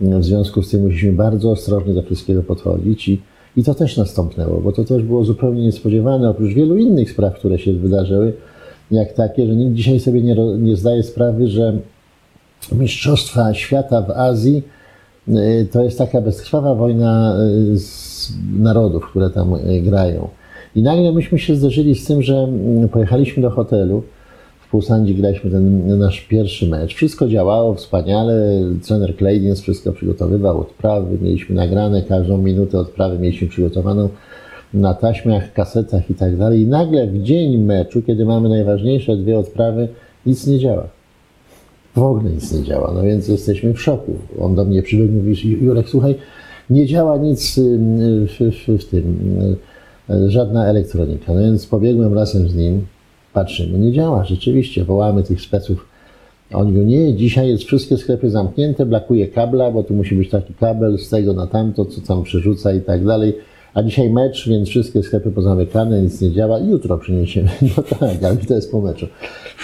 W 0.00 0.24
związku 0.24 0.62
z 0.62 0.70
tym 0.70 0.82
musimy 0.82 1.12
bardzo 1.12 1.50
ostrożnie 1.50 1.94
do 1.94 2.02
wszystkiego 2.02 2.42
podchodzić 2.42 3.08
i, 3.08 3.20
i 3.56 3.64
to 3.64 3.74
też 3.74 3.96
nastąpnęło, 3.96 4.60
bo 4.60 4.72
to 4.72 4.84
też 4.84 5.02
było 5.02 5.24
zupełnie 5.24 5.62
niespodziewane, 5.62 6.30
oprócz 6.30 6.54
wielu 6.54 6.76
innych 6.76 7.10
spraw, 7.10 7.34
które 7.34 7.58
się 7.58 7.72
wydarzyły, 7.72 8.32
jak 8.90 9.12
takie, 9.12 9.46
że 9.46 9.56
nikt 9.56 9.74
dzisiaj 9.74 10.00
sobie 10.00 10.22
nie, 10.22 10.36
nie 10.58 10.76
zdaje 10.76 11.02
sprawy, 11.02 11.48
że 11.48 11.78
Mistrzostwa 12.72 13.54
Świata 13.54 14.02
w 14.02 14.10
Azji 14.10 14.62
y, 15.28 15.68
to 15.72 15.84
jest 15.84 15.98
taka 15.98 16.20
bezkrwawa 16.20 16.74
wojna 16.74 17.36
y, 17.36 17.76
narodów, 18.62 19.06
które 19.10 19.30
tam 19.30 19.54
y, 19.54 19.80
grają. 19.80 20.28
I 20.76 20.82
nagle 20.82 21.12
myśmy 21.12 21.38
się 21.38 21.56
zderzyli 21.56 21.94
z 21.94 22.04
tym, 22.04 22.22
że 22.22 22.36
mm, 22.38 22.88
pojechaliśmy 22.88 23.42
do 23.42 23.50
hotelu, 23.50 24.02
Pulsandzi 24.72 25.14
graliśmy 25.14 25.50
ten 25.50 25.98
nasz 25.98 26.20
pierwszy 26.20 26.68
mecz. 26.68 26.94
Wszystko 26.94 27.28
działało 27.28 27.74
wspaniale. 27.74 28.62
Trener 28.86 29.16
Kleidins 29.16 29.60
wszystko 29.60 29.92
przygotowywał, 29.92 30.60
odprawy. 30.60 31.18
Mieliśmy 31.22 31.56
nagrane 31.56 32.02
każdą 32.02 32.38
minutę 32.38 32.78
odprawy, 32.78 33.18
mieliśmy 33.18 33.48
przygotowaną 33.48 34.08
na 34.74 34.94
taśmach, 34.94 35.52
kasetach 35.52 36.10
i 36.10 36.14
tak 36.14 36.36
dalej. 36.36 36.60
I 36.60 36.66
nagle 36.66 37.06
w 37.06 37.22
dzień 37.22 37.58
meczu, 37.58 38.02
kiedy 38.02 38.24
mamy 38.24 38.48
najważniejsze 38.48 39.16
dwie 39.16 39.38
odprawy, 39.38 39.88
nic 40.26 40.46
nie 40.46 40.58
działa. 40.58 40.88
W 41.96 42.02
ogóle 42.02 42.30
nic 42.30 42.52
nie 42.52 42.62
działa. 42.62 42.92
No 42.94 43.02
więc 43.02 43.28
jesteśmy 43.28 43.74
w 43.74 43.82
szoku. 43.82 44.14
On 44.40 44.54
do 44.54 44.64
mnie 44.64 44.82
przybiegł 44.82 45.12
i 45.12 45.16
mówi, 45.16 45.58
Jurek, 45.64 45.88
słuchaj, 45.88 46.14
nie 46.70 46.86
działa 46.86 47.16
nic 47.16 47.58
w, 47.58 48.50
w, 48.68 48.82
w 48.82 48.84
tym, 48.84 49.16
żadna 50.26 50.66
elektronika. 50.66 51.34
No 51.34 51.40
więc 51.40 51.66
pobiegłem 51.66 52.14
razem 52.14 52.48
z 52.48 52.54
nim, 52.54 52.86
Patrzymy, 53.32 53.78
nie 53.78 53.92
działa, 53.92 54.24
rzeczywiście, 54.24 54.84
wołamy 54.84 55.22
tych 55.22 55.40
speców. 55.40 55.86
Oni 56.52 56.72
mówią, 56.72 56.84
nie, 56.84 57.14
dzisiaj 57.14 57.48
jest 57.48 57.64
wszystkie 57.64 57.96
sklepy 57.96 58.30
zamknięte, 58.30 58.86
brakuje 58.86 59.28
kabla, 59.28 59.70
bo 59.70 59.82
tu 59.82 59.94
musi 59.94 60.14
być 60.14 60.30
taki 60.30 60.54
kabel 60.54 60.98
z 60.98 61.08
tego 61.08 61.32
na 61.32 61.46
tamto, 61.46 61.84
co 61.84 62.00
tam 62.00 62.22
przerzuca 62.22 62.72
i 62.72 62.80
tak 62.80 63.04
dalej. 63.04 63.34
A 63.74 63.82
dzisiaj 63.82 64.10
mecz, 64.10 64.48
więc 64.48 64.68
wszystkie 64.68 65.02
sklepy 65.02 65.30
pozamykane, 65.30 66.02
nic 66.02 66.20
nie 66.20 66.30
działa. 66.30 66.58
Jutro 66.58 66.98
przyniesiemy. 66.98 67.50
No 67.76 67.82
tak, 67.82 68.24
ale 68.24 68.36
to 68.36 68.54
jest 68.54 68.70
po 68.70 68.80
meczu. 68.80 69.06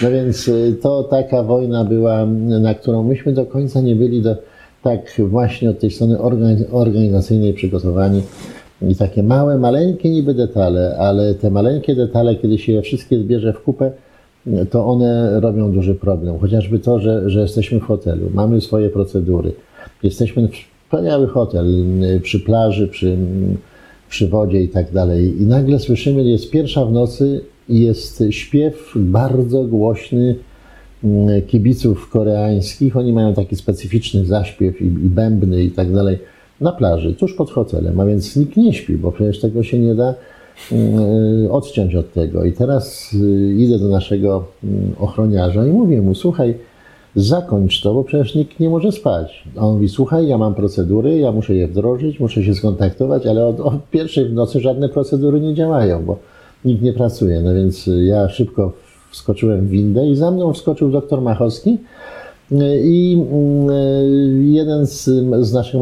No 0.01 0.11
więc 0.11 0.47
y, 0.47 0.77
to 0.81 1.03
taka 1.03 1.43
wojna 1.43 1.85
była, 1.85 2.25
na 2.61 2.73
którą 2.73 3.03
myśmy 3.03 3.33
do 3.33 3.45
końca 3.45 3.81
nie 3.81 3.95
byli 3.95 4.21
do, 4.21 4.35
tak 4.83 5.21
właśnie 5.27 5.69
od 5.69 5.79
tej 5.79 5.91
strony 5.91 6.17
organizacyjnej 6.71 7.53
przygotowani. 7.53 8.21
I 8.81 8.95
takie 8.95 9.23
małe, 9.23 9.57
maleńkie 9.57 10.09
niby 10.09 10.33
detale, 10.33 10.97
ale 10.97 11.35
te 11.35 11.49
maleńkie 11.51 11.95
detale, 11.95 12.35
kiedy 12.35 12.57
się 12.57 12.71
je 12.73 12.81
wszystkie 12.81 13.19
zbierze 13.19 13.53
w 13.53 13.63
kupę, 13.63 13.91
to 14.69 14.85
one 14.85 15.39
robią 15.39 15.71
duży 15.71 15.95
problem. 15.95 16.39
Chociażby 16.39 16.79
to, 16.79 16.99
że, 16.99 17.29
że 17.29 17.41
jesteśmy 17.41 17.79
w 17.79 17.83
hotelu, 17.83 18.29
mamy 18.33 18.61
swoje 18.61 18.89
procedury, 18.89 19.51
jesteśmy 20.03 20.49
wspaniały 20.83 21.27
hotel 21.27 21.65
przy 22.21 22.39
plaży, 22.39 22.87
przy, 22.87 23.17
przy 24.09 24.27
wodzie 24.27 24.61
i 24.61 24.69
tak 24.69 24.91
dalej. 24.91 25.41
I 25.41 25.45
nagle 25.45 25.79
słyszymy, 25.79 26.23
jest 26.23 26.51
pierwsza 26.51 26.85
w 26.85 26.91
nocy 26.91 27.41
i 27.69 27.81
jest 27.81 28.23
śpiew 28.29 28.93
bardzo 28.95 29.63
głośny 29.63 30.35
kibiców 31.47 32.09
koreańskich. 32.09 32.97
Oni 32.97 33.13
mają 33.13 33.33
taki 33.33 33.55
specyficzny 33.55 34.25
zaśpiew 34.25 34.81
i, 34.81 34.85
i 34.85 35.09
bębny 35.09 35.63
i 35.63 35.71
tak 35.71 35.93
dalej 35.93 36.19
na 36.61 36.71
plaży, 36.71 37.13
tuż 37.13 37.33
pod 37.33 37.51
hotelem, 37.51 37.99
a 37.99 38.05
więc 38.05 38.35
nikt 38.35 38.57
nie 38.57 38.73
śpi, 38.73 38.97
bo 38.97 39.11
przecież 39.11 39.39
tego 39.39 39.63
się 39.63 39.79
nie 39.79 39.95
da 39.95 40.13
odciąć 41.49 41.95
od 41.95 42.13
tego. 42.13 42.43
I 42.43 42.53
teraz 42.53 43.15
idę 43.57 43.79
do 43.79 43.87
naszego 43.87 44.43
ochroniarza 44.99 45.67
i 45.67 45.71
mówię 45.71 46.01
mu, 46.01 46.15
słuchaj, 46.15 46.57
zakończ 47.15 47.81
to, 47.81 47.93
bo 47.93 48.03
przecież 48.03 48.35
nikt 48.35 48.59
nie 48.59 48.69
może 48.69 48.91
spać. 48.91 49.43
A 49.57 49.59
on 49.59 49.73
mówi, 49.73 49.89
słuchaj, 49.89 50.27
ja 50.27 50.37
mam 50.37 50.55
procedury, 50.55 51.17
ja 51.17 51.31
muszę 51.31 51.55
je 51.55 51.67
wdrożyć, 51.67 52.19
muszę 52.19 52.43
się 52.43 52.55
skontaktować, 52.55 53.27
ale 53.27 53.45
od, 53.47 53.59
od 53.59 53.89
pierwszej 53.89 54.25
w 54.25 54.33
nocy 54.33 54.59
żadne 54.59 54.89
procedury 54.89 55.41
nie 55.41 55.53
działają, 55.53 56.05
bo 56.05 56.17
nikt 56.65 56.81
nie 56.81 56.93
pracuje. 56.93 57.41
No 57.41 57.53
więc 57.53 57.89
ja 58.05 58.29
szybko 58.29 58.71
wskoczyłem 59.11 59.67
w 59.67 59.69
windę 59.69 60.07
i 60.07 60.15
za 60.15 60.31
mną 60.31 60.53
wskoczył 60.53 60.91
doktor 60.91 61.21
Machowski 61.21 61.77
i 62.83 63.17
jeden 64.53 64.87
z, 64.87 65.03
z 65.41 65.53
naszych 65.53 65.81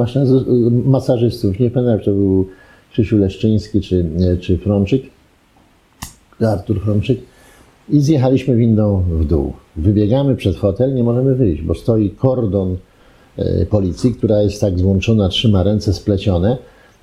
masażystów, 0.85 1.59
nie 1.59 1.71
pamiętam, 1.71 1.99
to 1.99 2.11
był 2.11 2.45
Krzysiu 2.91 3.17
Leszczyński 3.17 3.81
czy, 3.81 4.05
czy 4.39 4.57
Frączyk, 4.57 5.01
Artur 6.39 6.81
Frączyk, 6.81 7.19
i 7.89 7.99
zjechaliśmy 7.99 8.55
windą 8.55 9.03
w 9.09 9.25
dół. 9.25 9.53
Wybiegamy 9.75 10.35
przed 10.35 10.57
hotel, 10.57 10.93
nie 10.93 11.03
możemy 11.03 11.35
wyjść, 11.35 11.61
bo 11.61 11.75
stoi 11.75 12.09
kordon 12.09 12.77
e, 13.37 13.65
policji, 13.65 14.13
która 14.13 14.41
jest 14.41 14.61
tak 14.61 14.79
złączona, 14.79 15.29
trzyma 15.29 15.63
ręce 15.63 15.93
splecione, 15.93 16.57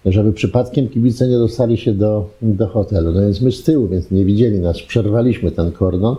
żeby 0.07 0.33
przypadkiem 0.33 0.89
kibice 0.89 1.29
nie 1.29 1.39
dostali 1.39 1.77
się 1.77 1.93
do, 1.93 2.31
do 2.43 2.67
hotelu. 2.67 3.13
No 3.13 3.21
więc 3.21 3.41
my 3.41 3.53
z 3.53 3.63
tyłu, 3.63 3.89
więc 3.89 4.11
nie 4.11 4.25
widzieli 4.25 4.61
nas, 4.61 4.83
przerwaliśmy 4.83 5.51
ten 5.51 5.73
kordon. 5.73 6.17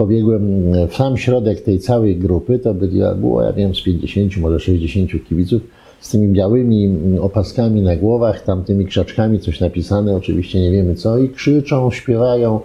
Pobiegłem 0.00 0.72
w 0.88 0.94
sam 0.94 1.16
środek 1.16 1.60
tej 1.60 1.78
całej 1.78 2.16
grupy, 2.16 2.58
to 2.58 2.74
było, 3.16 3.42
ja 3.42 3.52
wiem, 3.52 3.74
z 3.74 3.82
50, 3.82 4.36
może 4.36 4.60
60 4.60 5.10
kibiców, 5.28 5.62
z 6.00 6.10
tymi 6.10 6.28
białymi 6.28 6.98
opaskami 7.20 7.82
na 7.82 7.96
głowach, 7.96 8.44
tam 8.44 8.64
tymi 8.64 8.86
krzaczkami 8.86 9.40
coś 9.40 9.60
napisane, 9.60 10.16
oczywiście 10.16 10.60
nie 10.60 10.70
wiemy 10.70 10.94
co, 10.94 11.18
i 11.18 11.28
krzyczą, 11.28 11.90
śpiewają 11.90 12.60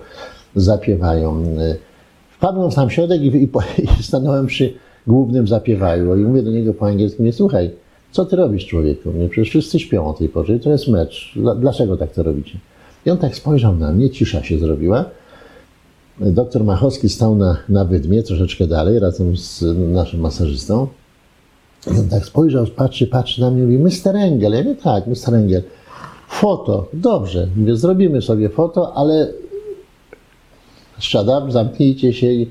zapiewają. 0.56 1.44
Wpadłem 2.30 2.72
w 2.72 2.74
sam 2.74 2.90
środek 2.90 3.22
i, 3.22 3.28
i, 3.28 3.50
i 4.00 4.04
stanąłem 4.04 4.46
przy 4.46 4.74
głównym 5.08 5.48
zapiewaju 5.48 6.16
i 6.16 6.24
mówię 6.24 6.44
do 6.44 6.52
niego 6.52 6.74
po 6.74 6.88
angielsku, 6.88 7.24
nie 7.24 7.34
słuchaj, 7.34 7.72
co 8.12 8.26
ty 8.26 8.36
robisz 8.36 8.66
człowieku? 8.66 9.12
Nie, 9.12 9.30
przecież 9.30 9.50
wszyscy 9.50 9.80
śpią 9.80 10.08
o 10.08 10.14
tej 10.14 10.30
porze, 10.30 10.60
to 10.60 10.72
jest 10.72 10.88
mecz, 10.88 11.34
dlaczego 11.60 11.98
tak 11.98 12.12
to 12.12 12.24
robicie? 12.24 12.58
I 13.06 13.10
on 13.10 13.18
tak 13.18 13.36
spojrzał 13.36 13.76
na 13.76 13.92
mnie, 13.92 14.10
cisza 14.10 14.44
się 14.44 14.60
zrobiła. 14.60 15.06
Doktor 16.20 16.64
Machowski 16.64 17.10
stał 17.10 17.36
na, 17.36 17.58
na 17.70 17.86
wydmie, 17.86 18.24
troszeczkę 18.24 18.68
dalej, 18.68 19.00
razem 19.00 19.38
z 19.38 19.64
naszym 19.78 20.20
masażystą. 20.20 20.88
I 21.88 22.00
on 22.00 22.10
tak 22.10 22.26
spojrzał, 22.26 22.66
patrzy, 22.66 23.08
patrzy 23.08 23.42
na 23.42 23.52
mnie 23.52 23.64
i 23.64 23.78
mówi, 23.78 23.96
Mr. 23.96 24.16
Engel. 24.16 24.54
Ja 24.54 24.64
mówię, 24.64 24.76
tak, 24.76 25.08
Mr. 25.08 25.36
Engel. 25.36 25.64
Foto, 26.30 26.88
dobrze. 26.94 27.48
Mówię, 27.56 27.76
zrobimy 27.76 28.22
sobie 28.22 28.50
foto, 28.50 28.94
ale 28.94 29.28
up, 31.14 31.52
zamknijcie 31.52 32.14
się 32.14 32.32
i, 32.32 32.50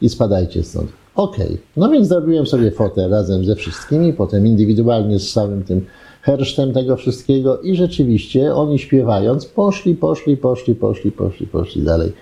i 0.00 0.08
spadajcie 0.08 0.62
stąd. 0.62 0.90
Okej, 1.14 1.46
okay. 1.46 1.58
no 1.76 1.88
więc 1.88 2.08
zrobiłem 2.08 2.46
sobie 2.46 2.70
fotę 2.70 3.08
razem 3.08 3.44
ze 3.44 3.56
wszystkimi, 3.56 4.12
potem 4.12 4.46
indywidualnie 4.46 5.18
z 5.18 5.32
całym 5.32 5.62
tym 5.62 5.86
hersztem 6.22 6.72
tego 6.72 6.96
wszystkiego 6.96 7.60
i 7.60 7.76
rzeczywiście 7.76 8.54
oni 8.54 8.78
śpiewając 8.78 9.46
poszli, 9.46 9.94
poszli, 9.94 10.36
poszli, 10.36 10.74
poszli, 10.74 11.12
poszli, 11.12 11.46
poszli 11.46 11.82
dalej. 11.82 12.12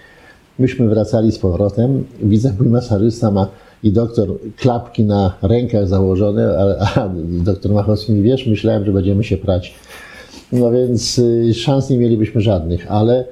Myśmy 0.61 0.89
wracali 0.89 1.33
z 1.33 1.39
powrotem, 1.39 2.05
widzę 2.23 2.53
mój 2.59 2.69
masażysta 2.69 3.31
ma 3.31 3.49
i 3.83 3.93
doktor 3.93 4.29
klapki 4.57 5.05
na 5.05 5.35
rękach 5.43 5.89
założone, 5.89 6.59
a, 6.59 7.01
a 7.01 7.09
doktor 7.45 7.73
Machowski 7.73 8.13
mi 8.13 8.23
wiesz, 8.23 8.47
myślałem, 8.47 8.85
że 8.85 8.93
będziemy 8.93 9.25
się 9.25 9.37
prać. 9.37 9.75
No 10.53 10.71
więc 10.71 11.19
y, 11.19 11.55
szans 11.55 11.91
nie 11.91 11.99
mielibyśmy 11.99 12.41
żadnych, 12.41 12.93
ale 12.93 13.25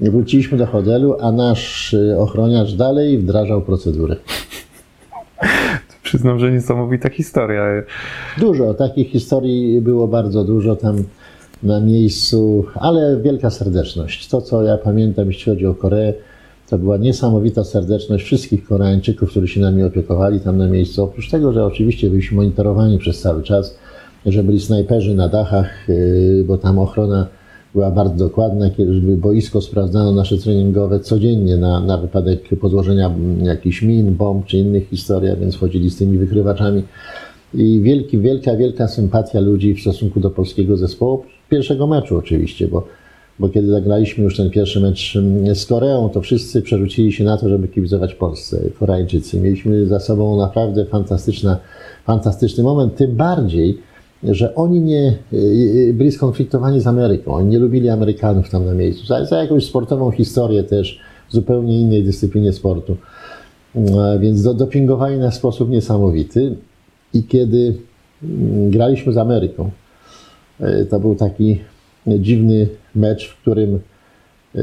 Wróciliśmy 0.00 0.58
do 0.58 0.66
hotelu, 0.66 1.16
a 1.20 1.32
nasz 1.32 1.94
y, 1.94 2.18
ochroniarz 2.18 2.74
dalej 2.74 3.18
wdrażał 3.18 3.62
procedurę. 3.62 4.16
Przyznam, 6.02 6.38
że 6.38 6.52
niesamowita 6.52 7.10
historia. 7.10 7.62
Dużo, 8.38 8.74
takich 8.74 9.10
historii 9.10 9.80
było 9.80 10.08
bardzo 10.08 10.44
dużo 10.44 10.76
tam 10.76 11.04
na 11.62 11.80
miejscu, 11.80 12.64
ale 12.74 13.20
wielka 13.22 13.50
serdeczność. 13.50 14.28
To, 14.28 14.42
co 14.42 14.62
ja 14.62 14.78
pamiętam, 14.78 15.26
jeśli 15.26 15.52
chodzi 15.52 15.66
o 15.66 15.74
Koreę, 15.74 16.14
to 16.68 16.78
była 16.78 16.96
niesamowita 16.96 17.64
serdeczność 17.64 18.24
wszystkich 18.24 18.64
Koreańczyków, 18.64 19.30
którzy 19.30 19.48
się 19.48 19.60
nami 19.60 19.82
opiekowali 19.82 20.40
tam 20.40 20.58
na 20.58 20.68
miejscu. 20.68 21.04
Oprócz 21.04 21.30
tego, 21.30 21.52
że 21.52 21.64
oczywiście 21.64 22.10
byliśmy 22.10 22.36
monitorowani 22.36 22.98
przez 22.98 23.20
cały 23.20 23.42
czas, 23.42 23.78
że 24.26 24.44
byli 24.44 24.60
snajperzy 24.60 25.14
na 25.14 25.28
dachach, 25.28 25.90
y, 25.90 26.44
bo 26.46 26.58
tam 26.58 26.78
ochrona 26.78 27.26
była 27.74 27.90
bardzo 27.90 28.24
dokładna, 28.28 28.70
kiedy 28.70 29.16
boisko 29.16 29.60
sprawdzano 29.60 30.12
nasze 30.12 30.38
treningowe 30.38 31.00
codziennie 31.00 31.56
na, 31.56 31.80
na 31.80 31.98
wypadek 31.98 32.48
podłożenia 32.60 33.14
jakichś 33.42 33.82
min, 33.82 34.14
bomb 34.14 34.46
czy 34.46 34.58
innych 34.58 34.88
historii, 34.88 35.30
więc 35.40 35.56
chodzili 35.56 35.90
z 35.90 35.96
tymi 35.96 36.18
wykrywaczami. 36.18 36.82
I 37.54 37.80
wielki, 37.80 38.18
wielka, 38.18 38.56
wielka 38.56 38.88
sympatia 38.88 39.40
ludzi 39.40 39.74
w 39.74 39.80
stosunku 39.80 40.20
do 40.20 40.30
polskiego 40.30 40.76
zespołu. 40.76 41.24
Pierwszego 41.50 41.86
meczu 41.86 42.16
oczywiście, 42.16 42.68
bo, 42.68 42.86
bo 43.38 43.48
kiedy 43.48 43.70
zagraliśmy 43.70 44.24
już 44.24 44.36
ten 44.36 44.50
pierwszy 44.50 44.80
mecz 44.80 45.18
z 45.54 45.66
Koreą, 45.66 46.08
to 46.08 46.20
wszyscy 46.20 46.62
przerzucili 46.62 47.12
się 47.12 47.24
na 47.24 47.36
to, 47.36 47.48
żeby 47.48 47.68
kibicować 47.68 48.14
Polsce, 48.14 48.70
Koreańczycy. 48.80 49.40
Mieliśmy 49.40 49.86
za 49.86 50.00
sobą 50.00 50.36
naprawdę 50.36 50.84
fantastyczna, 50.84 51.58
fantastyczny 52.04 52.64
moment, 52.64 52.96
tym 52.96 53.16
bardziej, 53.16 53.78
że 54.22 54.54
oni 54.54 54.80
nie 54.80 55.18
y, 55.32 55.36
y, 55.36 55.94
byli 55.94 56.12
skonfliktowani 56.12 56.80
z 56.80 56.86
Ameryką. 56.86 57.34
Oni 57.34 57.48
nie 57.48 57.58
lubili 57.58 57.88
Amerykanów 57.88 58.50
tam 58.50 58.66
na 58.66 58.74
miejscu. 58.74 59.06
Za, 59.06 59.24
za 59.24 59.42
jakąś 59.42 59.66
sportową 59.66 60.10
historię 60.10 60.64
też, 60.64 61.00
w 61.28 61.32
zupełnie 61.32 61.80
innej 61.80 62.04
dyscyplinie 62.04 62.52
sportu. 62.52 62.96
E, 63.76 64.18
więc 64.18 64.42
do, 64.42 64.54
dopingowali 64.54 65.18
nas 65.18 65.34
w 65.34 65.38
sposób 65.38 65.70
niesamowity. 65.70 66.56
I 67.14 67.22
kiedy 67.22 67.74
mm, 68.22 68.70
graliśmy 68.70 69.12
z 69.12 69.16
Ameryką, 69.16 69.70
e, 70.60 70.84
to 70.84 71.00
był 71.00 71.14
taki 71.14 71.60
dziwny 72.06 72.68
mecz, 72.96 73.28
w 73.28 73.40
którym 73.40 73.80
e, 74.54 74.60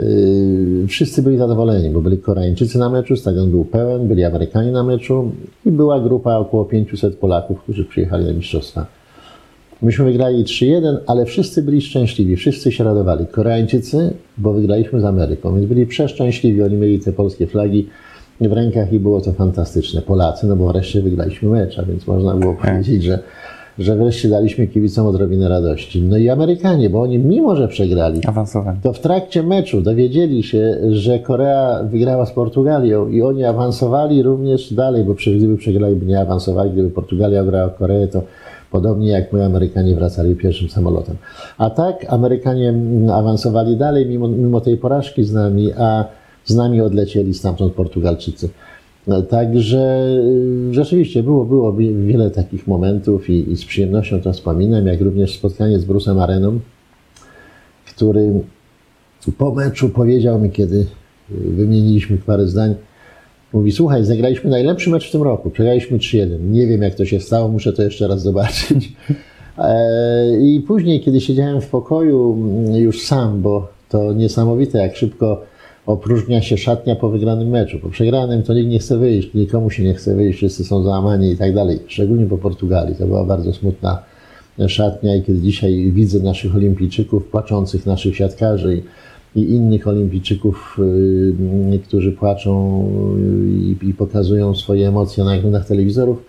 wszyscy 0.87 1.23
byli 1.23 1.37
zadowoleni, 1.37 1.89
bo 1.89 2.01
byli 2.01 2.17
Koreańczycy 2.17 2.77
na 2.77 2.89
meczu, 2.89 3.15
stadion 3.15 3.51
był 3.51 3.65
pełen, 3.65 4.07
byli 4.07 4.23
Amerykanie 4.23 4.71
na 4.71 4.83
meczu 4.83 5.31
i 5.65 5.71
była 5.71 5.99
grupa 5.99 6.35
około 6.35 6.65
500 6.65 7.15
Polaków, 7.15 7.61
którzy 7.61 7.85
przyjechali 7.85 8.25
na 8.25 8.33
mistrzostwa. 8.33 8.85
Myśmy 9.81 10.05
wygrali 10.05 10.43
3-1, 10.43 10.97
ale 11.07 11.25
wszyscy 11.25 11.61
byli 11.61 11.81
szczęśliwi, 11.81 12.35
wszyscy 12.35 12.71
się 12.71 12.83
radowali. 12.83 13.27
Koreańczycy, 13.27 14.13
bo 14.37 14.53
wygraliśmy 14.53 15.01
z 15.01 15.05
Ameryką, 15.05 15.55
więc 15.55 15.67
byli 15.67 15.85
przeszczęśliwi, 15.85 16.61
oni 16.61 16.75
mieli 16.75 16.99
te 16.99 17.13
polskie 17.13 17.47
flagi 17.47 17.87
w 18.41 18.51
rękach 18.51 18.93
i 18.93 18.99
było 18.99 19.21
to 19.21 19.33
fantastyczne. 19.33 20.01
Polacy, 20.01 20.47
no 20.47 20.55
bo 20.55 20.67
wreszcie 20.73 21.01
wygraliśmy 21.01 21.49
mecz, 21.49 21.79
a 21.79 21.83
więc 21.83 22.07
można 22.07 22.35
było 22.35 22.53
powiedzieć, 22.53 23.03
że, 23.03 23.19
że 23.79 23.95
wreszcie 23.95 24.29
daliśmy 24.29 24.67
kibicom 24.67 25.07
odrobinę 25.07 25.49
radości. 25.49 26.01
No 26.01 26.17
i 26.17 26.29
Amerykanie, 26.29 26.89
bo 26.89 27.01
oni 27.01 27.19
mimo, 27.19 27.55
że 27.55 27.67
przegrali, 27.67 28.21
Awansowali. 28.25 28.79
to 28.83 28.93
w 28.93 28.99
trakcie 28.99 29.43
meczu 29.43 29.81
dowiedzieli 29.81 30.43
się, 30.43 30.77
że 30.89 31.19
Korea 31.19 31.83
wygrała 31.83 32.25
z 32.25 32.31
Portugalią 32.31 33.07
i 33.09 33.21
oni 33.21 33.43
awansowali 33.43 34.23
również 34.23 34.73
dalej, 34.73 35.03
bo 35.03 35.15
przecież 35.15 35.39
gdyby 35.39 35.57
przegrali, 35.57 35.95
by 35.95 36.05
nie 36.05 36.19
awansowali, 36.19 36.71
gdyby 36.71 36.89
Portugalia 36.89 37.43
grała 37.43 37.69
Koreę, 37.69 38.07
to 38.07 38.21
Podobnie 38.71 39.11
jak 39.11 39.33
my 39.33 39.45
Amerykanie 39.45 39.95
wracali 39.95 40.35
pierwszym 40.35 40.69
samolotem. 40.69 41.15
A 41.57 41.69
tak 41.69 42.05
Amerykanie 42.09 42.73
awansowali 43.13 43.77
dalej 43.77 44.05
mimo, 44.05 44.27
mimo 44.27 44.61
tej 44.61 44.77
porażki 44.77 45.23
z 45.23 45.33
nami, 45.33 45.73
a 45.73 46.05
z 46.45 46.55
nami 46.55 46.81
odlecieli 46.81 47.33
stamtąd 47.33 47.73
Portugalczycy. 47.73 48.49
No, 49.07 49.21
także 49.21 50.09
y, 50.69 50.73
rzeczywiście 50.73 51.23
było, 51.23 51.45
było 51.45 51.73
wiele 52.05 52.31
takich 52.31 52.67
momentów 52.67 53.29
i, 53.29 53.51
i 53.51 53.57
z 53.57 53.65
przyjemnością 53.65 54.21
to 54.21 54.33
wspominam, 54.33 54.87
jak 54.87 55.01
również 55.01 55.35
spotkanie 55.35 55.79
z 55.79 55.85
Brusem 55.85 56.19
Areną, 56.19 56.59
który 57.95 58.31
po 59.37 59.51
meczu 59.55 59.89
powiedział 59.89 60.39
mi, 60.39 60.51
kiedy 60.51 60.75
y, 60.75 60.85
wymieniliśmy 61.29 62.17
parę 62.17 62.47
zdań, 62.47 62.75
Mówi, 63.53 63.71
słuchaj, 63.71 64.05
zagraliśmy 64.05 64.49
najlepszy 64.49 64.89
mecz 64.89 65.09
w 65.09 65.11
tym 65.11 65.23
roku, 65.23 65.49
przegraliśmy 65.49 65.97
3-1. 65.97 66.39
Nie 66.39 66.67
wiem, 66.67 66.81
jak 66.81 66.95
to 66.95 67.05
się 67.05 67.19
stało, 67.19 67.47
muszę 67.47 67.73
to 67.73 67.83
jeszcze 67.83 68.07
raz 68.07 68.21
zobaczyć. 68.21 68.93
E, 69.57 70.37
I 70.41 70.59
później, 70.67 71.01
kiedy 71.01 71.21
siedziałem 71.21 71.61
w 71.61 71.67
pokoju 71.67 72.33
mm, 72.33 72.75
już 72.75 73.01
sam, 73.01 73.41
bo 73.41 73.67
to 73.89 74.13
niesamowite, 74.13 74.77
jak 74.77 74.95
szybko 74.95 75.41
opróżnia 75.85 76.41
się 76.41 76.57
szatnia 76.57 76.95
po 76.95 77.09
wygranym 77.09 77.49
meczu. 77.49 77.79
Po 77.79 77.89
przegranym 77.89 78.43
to 78.43 78.53
nikt 78.53 78.69
nie 78.69 78.79
chce 78.79 78.97
wyjść, 78.97 79.33
nikomu 79.33 79.69
się 79.69 79.83
nie 79.83 79.93
chce 79.93 80.15
wyjść, 80.15 80.37
wszyscy 80.37 80.63
są 80.63 80.83
załamani 80.83 81.31
i 81.31 81.37
tak 81.37 81.53
dalej. 81.53 81.79
Szczególnie 81.87 82.25
po 82.25 82.37
Portugalii. 82.37 82.95
To 82.95 83.07
była 83.07 83.25
bardzo 83.25 83.53
smutna, 83.53 84.03
szatnia 84.67 85.15
i 85.15 85.21
kiedy 85.21 85.39
dzisiaj 85.39 85.91
widzę 85.91 86.19
naszych 86.19 86.55
olimpijczyków, 86.55 87.25
płaczących 87.25 87.85
naszych 87.85 88.15
siatkarzy 88.15 88.83
i 89.35 89.41
innych 89.41 89.87
olimpijczyków, 89.87 90.77
y, 91.73 91.79
którzy 91.79 92.11
płaczą 92.11 92.85
y, 93.81 93.85
i, 93.85 93.93
pokazują 93.93 94.55
swoje 94.55 94.87
emocje 94.87 95.23
na 95.23 95.35
ekranach 95.35 95.67
telewizorów, 95.67 96.23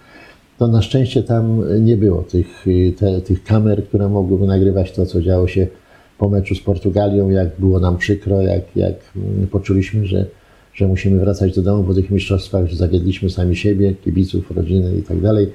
to 0.58 0.68
na 0.68 0.82
szczęście 0.82 1.22
tam 1.22 1.62
nie 1.84 1.96
było 1.96 2.22
tych, 2.22 2.66
y, 2.66 2.92
te, 2.98 3.20
tych 3.20 3.44
kamer, 3.44 3.84
które 3.84 4.08
mogłyby 4.08 4.46
nagrywać 4.46 4.92
to, 4.92 5.06
co 5.06 5.22
działo 5.22 5.46
się 5.46 5.66
po 6.22 6.28
meczu 6.28 6.54
z 6.54 6.60
Portugalią, 6.60 7.30
jak 7.30 7.48
było 7.58 7.80
nam 7.80 7.96
przykro, 7.98 8.42
jak, 8.42 8.76
jak 8.76 8.94
mm, 9.16 9.46
poczuliśmy, 9.46 10.06
że, 10.06 10.26
że 10.74 10.88
musimy 10.88 11.18
wracać 11.18 11.54
do 11.54 11.62
domu 11.62 11.84
po 11.84 11.94
tych 11.94 12.10
mistrzostwach, 12.10 12.66
że 12.66 12.76
zawiedliśmy 12.76 13.30
sami 13.30 13.56
siebie, 13.56 13.94
kibiców, 13.94 14.50
rodziny 14.50 14.92
i 14.98 15.02
tak 15.02 15.20
dalej. 15.20 15.52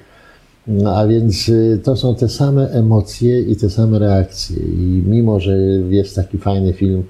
No, 0.67 0.97
a 0.97 1.07
więc 1.07 1.51
to 1.83 1.95
są 1.95 2.15
te 2.15 2.29
same 2.29 2.69
emocje 2.69 3.41
i 3.41 3.55
te 3.55 3.69
same 3.69 3.99
reakcje. 3.99 4.57
I 4.57 5.03
mimo, 5.07 5.39
że 5.39 5.57
jest 5.89 6.15
taki 6.15 6.37
fajny 6.37 6.73
film, 6.73 7.03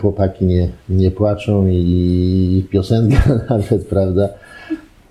chłopaki 0.00 0.44
nie, 0.44 0.68
nie 0.88 1.10
płaczą 1.10 1.66
i, 1.66 2.58
i 2.58 2.68
piosenka 2.70 3.38
nawet, 3.50 3.86
prawda, 3.86 4.28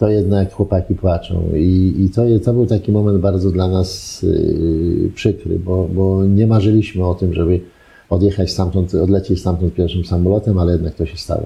to 0.02 0.10
jednak 0.10 0.54
chłopaki 0.54 0.96
płaczą. 0.96 1.44
I, 1.56 1.94
i 2.00 2.10
to, 2.10 2.22
to 2.46 2.54
był 2.54 2.66
taki 2.66 2.92
moment 2.92 3.18
bardzo 3.18 3.52
dla 3.52 3.68
nas 3.68 4.22
yy, 4.22 5.10
przykry, 5.16 5.60
bo, 5.60 5.88
bo 5.94 6.26
nie 6.26 6.48
marzyliśmy 6.48 7.06
o 7.06 7.16
tym, 7.16 7.34
żeby 7.34 7.60
odjechać 8.10 8.52
stamtąd, 8.52 8.96
odlecieć 8.96 9.40
stamtąd 9.40 9.74
pierwszym 9.74 10.06
samolotem, 10.06 10.58
ale 10.58 10.72
jednak 10.72 10.96
to 10.96 11.06
się 11.06 11.18
stało. 11.18 11.46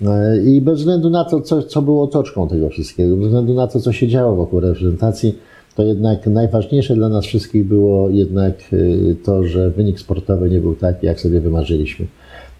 Yy, 0.00 0.08
I 0.44 0.60
bez 0.60 0.78
względu 0.78 1.10
na 1.10 1.24
to, 1.24 1.40
co, 1.40 1.62
co 1.62 1.82
było 1.82 2.02
otoczką 2.02 2.48
tego 2.48 2.68
wszystkiego, 2.68 3.16
bez 3.16 3.26
względu 3.26 3.54
na 3.54 3.66
to, 3.66 3.80
co 3.80 3.92
się 3.92 4.08
działo 4.08 4.36
wokół 4.36 4.60
reprezentacji, 4.60 5.38
to 5.76 5.82
jednak 5.82 6.26
najważniejsze 6.26 6.94
dla 6.94 7.08
nas 7.08 7.24
wszystkich 7.24 7.64
było 7.64 8.10
jednak 8.10 8.72
yy, 8.72 9.16
to, 9.24 9.44
że 9.44 9.70
wynik 9.70 10.00
sportowy 10.00 10.50
nie 10.50 10.60
był 10.60 10.74
taki, 10.74 11.06
jak 11.06 11.20
sobie 11.20 11.40
wymarzyliśmy. 11.40 12.06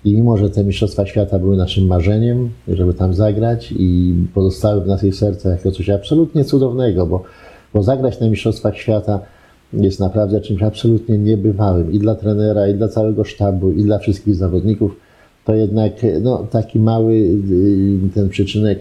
I 0.05 0.15
mimo, 0.15 0.37
że 0.37 0.51
te 0.51 0.65
Mistrzostwa 0.65 1.07
Świata 1.07 1.39
były 1.39 1.57
naszym 1.57 1.87
marzeniem, 1.87 2.51
żeby 2.69 2.95
tam 2.95 3.15
zagrać 3.15 3.75
i 3.79 4.15
pozostały 4.35 4.81
w 4.81 4.87
naszych 4.87 5.15
sercach 5.15 5.53
jako 5.53 5.71
coś 5.71 5.91
absolutnie 5.91 6.45
cudownego, 6.45 7.07
bo, 7.07 7.23
bo 7.75 7.83
zagrać 7.83 8.21
na 8.21 8.29
Mistrzostwach 8.29 8.77
Świata 8.77 9.21
jest 9.73 10.01
naprawdę 10.01 10.41
czymś 10.41 10.63
absolutnie 10.63 11.19
niebywałym 11.19 11.93
i 11.93 11.99
dla 11.99 12.15
trenera, 12.15 12.69
i 12.69 12.75
dla 12.75 12.89
całego 12.89 13.25
sztabu, 13.25 13.73
i 13.73 13.83
dla 13.83 13.99
wszystkich 13.99 14.35
zawodników. 14.35 14.97
To 15.45 15.55
jednak 15.55 15.93
no, 16.23 16.47
taki 16.51 16.79
mały 16.79 17.13
y, 17.13 18.11
ten 18.15 18.29
przyczynek 18.29 18.81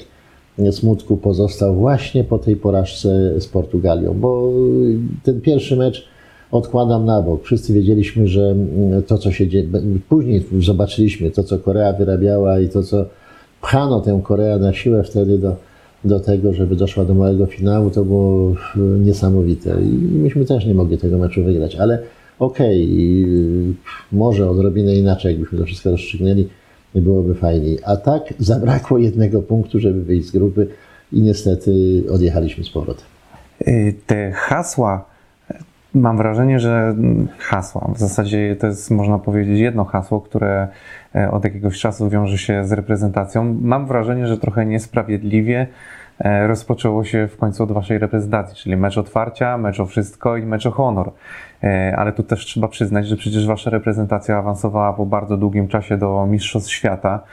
smutku 0.72 1.18
pozostał 1.18 1.76
właśnie 1.76 2.24
po 2.24 2.40
tej 2.40 2.56
porażce 2.56 3.42
z 3.42 3.48
Portugalią, 3.48 4.14
bo 4.14 4.52
ten 5.24 5.42
pierwszy 5.42 5.76
mecz 5.76 6.08
odkładam 6.52 7.06
na 7.06 7.22
bok. 7.22 7.44
Wszyscy 7.44 7.74
wiedzieliśmy, 7.74 8.28
że 8.28 8.42
mm, 8.42 9.04
to, 9.04 9.18
co 9.18 9.32
się 9.32 9.48
dzieje, 9.48 9.68
później 10.10 10.46
zobaczyliśmy 10.60 11.32
to, 11.32 11.44
co 11.44 11.60
Korea 11.60 11.94
wyrabiała 11.94 12.60
i 12.60 12.70
to, 12.70 12.84
co 12.84 13.06
pchano 13.62 14.00
tę 14.00 14.22
Koreę 14.24 14.60
na 14.60 14.74
siłę 14.74 15.04
wtedy 15.04 15.38
do, 15.38 15.56
do 16.04 16.20
tego, 16.20 16.54
żeby 16.54 16.76
doszła 16.76 17.06
do 17.06 17.14
małego 17.14 17.46
finału, 17.46 17.90
to 17.90 18.06
było 18.06 18.54
niesamowite. 19.00 19.82
I 19.82 20.16
myśmy 20.18 20.46
też 20.46 20.66
nie 20.66 20.74
mogli 20.74 20.98
tego 20.98 21.18
meczu 21.18 21.44
wygrać, 21.44 21.76
ale 21.76 22.00
okej, 22.40 22.84
okay, 22.84 23.74
może 24.12 24.50
odrobinę 24.50 24.96
inaczej, 24.96 25.32
jakbyśmy 25.32 25.60
to 25.60 25.66
wszystko 25.66 25.92
rozstrzygnęli, 25.92 26.48
byłoby 26.96 27.36
fajniej. 27.36 27.78
A 27.86 27.96
tak 27.96 28.34
zabrakło 28.40 28.98
jednego 28.98 29.42
punktu, 29.42 29.80
żeby 29.80 30.02
wyjść 30.02 30.28
z 30.28 30.32
grupy 30.32 30.68
i 31.14 31.22
niestety 31.22 32.04
odjechaliśmy 32.12 32.64
z 32.64 32.70
powrotem. 32.70 33.06
Y, 33.68 33.94
te 34.08 34.32
hasła 34.32 35.09
Mam 35.94 36.18
wrażenie, 36.18 36.60
że 36.60 36.96
hasła, 37.38 37.92
w 37.96 38.00
zasadzie 38.00 38.56
to 38.56 38.68
jest, 38.68 38.92
można 38.92 39.20
powiedzieć, 39.20 39.60
jedno 39.60 39.86
hasło, 39.86 40.22
które 40.22 40.68
e, 41.16 41.32
od 41.32 41.44
jakiegoś 41.44 41.80
czasu 41.80 42.10
wiąże 42.10 42.38
się 42.38 42.66
z 42.66 42.72
reprezentacją. 42.72 43.58
Mam 43.62 43.88
wrażenie, 43.88 44.28
że 44.28 44.38
trochę 44.38 44.66
niesprawiedliwie 44.66 45.68
e, 46.20 46.48
rozpoczęło 46.48 47.04
się 47.04 47.28
w 47.28 47.38
końcu 47.38 47.64
od 47.64 47.72
waszej 47.72 47.98
reprezentacji, 47.98 48.56
czyli 48.56 48.78
mecz 48.78 48.98
otwarcia, 48.98 49.58
mecz 49.58 49.80
o 49.80 49.86
wszystko 49.86 50.38
i 50.38 50.46
mecz 50.46 50.66
o 50.66 50.72
honor. 50.72 51.12
E, 51.64 51.96
ale 51.98 52.12
tu 52.12 52.24
też 52.24 52.46
trzeba 52.46 52.68
przyznać, 52.68 53.08
że 53.08 53.18
przecież 53.18 53.48
wasza 53.48 53.70
reprezentacja 53.70 54.38
awansowała 54.38 54.94
po 54.94 55.06
bardzo 55.06 55.38
długim 55.38 55.68
czasie 55.68 55.98
do 55.98 56.26
Mistrzostw 56.26 56.72
Świata. 56.72 57.24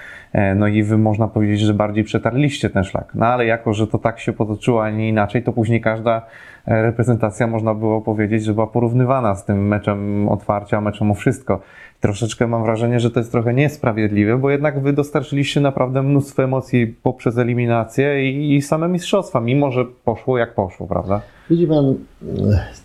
No 0.56 0.66
i 0.66 0.82
wy 0.82 0.98
można 0.98 1.28
powiedzieć, 1.28 1.60
że 1.60 1.74
bardziej 1.74 2.04
przetarliście 2.04 2.70
ten 2.70 2.84
szlak. 2.84 3.12
No 3.14 3.26
ale 3.26 3.46
jako, 3.46 3.74
że 3.74 3.86
to 3.86 3.98
tak 3.98 4.20
się 4.20 4.32
potoczyło, 4.32 4.84
a 4.84 4.90
nie 4.90 5.08
inaczej, 5.08 5.42
to 5.42 5.52
później 5.52 5.80
każda 5.80 6.26
reprezentacja, 6.66 7.46
można 7.46 7.74
było 7.74 8.00
powiedzieć, 8.00 8.44
że 8.44 8.54
była 8.54 8.66
porównywana 8.66 9.34
z 9.34 9.44
tym 9.44 9.68
meczem 9.68 10.28
otwarcia, 10.28 10.80
meczem 10.80 11.10
o 11.10 11.14
wszystko. 11.14 11.60
Troszeczkę 12.00 12.46
mam 12.46 12.62
wrażenie, 12.62 13.00
że 13.00 13.10
to 13.10 13.20
jest 13.20 13.32
trochę 13.32 13.54
niesprawiedliwe, 13.54 14.38
bo 14.38 14.50
jednak 14.50 14.82
wy 14.82 14.92
dostarczyliście 14.92 15.60
naprawdę 15.60 16.02
mnóstwo 16.02 16.42
emocji 16.42 16.86
poprzez 17.02 17.38
eliminację 17.38 18.30
i, 18.30 18.54
i 18.54 18.62
same 18.62 18.88
mistrzostwa, 18.88 19.40
mimo 19.40 19.72
że 19.72 19.84
poszło 20.04 20.38
jak 20.38 20.54
poszło, 20.54 20.86
prawda? 20.86 21.20
Widzi 21.50 21.66
pan, 21.66 21.94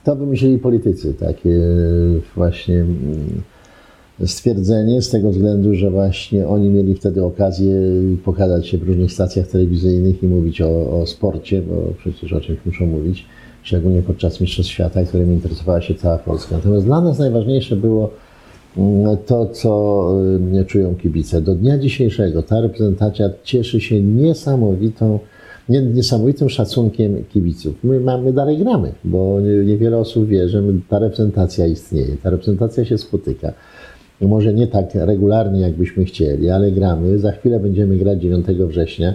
to 0.04 0.16
wymyślili 0.16 0.58
politycy, 0.58 1.14
takie 1.14 1.60
właśnie 2.36 2.86
stwierdzenie 4.26 5.02
z 5.02 5.10
tego 5.10 5.30
względu, 5.30 5.76
że 5.76 5.92
właśnie 5.92 6.48
oni 6.48 6.70
mieli 6.70 6.96
wtedy 6.96 7.24
okazję 7.24 7.76
pokazać 8.26 8.68
się 8.68 8.78
w 8.78 8.84
różnych 8.84 9.12
stacjach 9.12 9.48
telewizyjnych 9.48 10.24
i 10.24 10.28
mówić 10.28 10.62
o, 10.62 11.02
o 11.02 11.06
sporcie, 11.06 11.62
bo 11.62 11.94
przecież 11.98 12.34
o 12.34 12.42
czymś 12.42 12.60
muszą 12.66 12.86
mówić 12.86 13.26
szczególnie 13.64 14.02
podczas 14.02 14.42
Mistrzostw 14.42 14.72
Świata, 14.72 15.04
którym 15.04 15.34
interesowała 15.34 15.82
się 15.82 15.96
cała 15.96 16.18
Polska. 16.18 16.56
Natomiast 16.56 16.86
dla 16.86 17.02
nas 17.02 17.20
najważniejsze 17.20 17.76
było 17.76 18.04
mm, 18.04 18.12
to, 19.26 19.46
co 19.46 20.12
mm, 20.20 20.66
czują 20.66 20.96
kibice. 20.96 21.42
Do 21.42 21.56
dnia 21.56 21.78
dzisiejszego 21.78 22.44
ta 22.44 22.62
reprezentacja 22.62 23.30
cieszy 23.44 23.82
się 23.82 24.02
niesamowitą, 24.02 25.20
niesamowitym 25.70 26.50
szacunkiem 26.50 27.24
kibiców. 27.30 27.76
My 27.84 28.00
mamy 28.00 28.34
dalej 28.34 28.58
gramy, 28.58 28.92
bo 29.04 29.40
niewiele 29.66 29.98
osób 29.98 30.28
wie, 30.28 30.50
że 30.50 30.64
ta 30.90 31.00
reprezentacja 31.00 31.68
istnieje. 31.68 32.18
Ta 32.24 32.30
reprezentacja 32.30 32.86
się 32.86 32.98
spotyka. 32.98 33.54
Może 34.22 34.54
nie 34.54 34.68
tak 34.68 34.96
regularnie, 34.96 35.60
jakbyśmy 35.60 36.06
chcieli, 36.06 36.50
ale 36.50 36.72
gramy. 36.72 37.20
Za 37.20 37.32
chwilę 37.32 37.60
będziemy 37.60 37.98
grać 37.98 38.22
9 38.22 38.46
września 38.46 39.14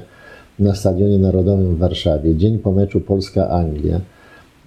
na 0.59 0.75
Stadionie 0.75 1.19
Narodowym 1.19 1.75
w 1.75 1.79
Warszawie, 1.79 2.35
dzień 2.35 2.59
po 2.59 2.73
meczu 2.73 3.01
Polska-Anglia. 3.01 4.01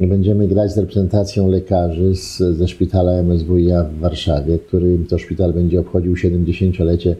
Będziemy 0.08 0.48
grać 0.48 0.74
z 0.74 0.78
reprezentacją 0.78 1.48
lekarzy 1.48 2.16
z, 2.16 2.38
ze 2.38 2.68
szpitala 2.68 3.12
MSWiA 3.24 3.84
w 3.84 4.00
Warszawie, 4.00 4.60
który 4.60 4.98
to 5.10 5.18
szpital 5.18 5.54
będzie 5.54 5.80
obchodził 5.80 6.14
70-lecie 6.14 7.16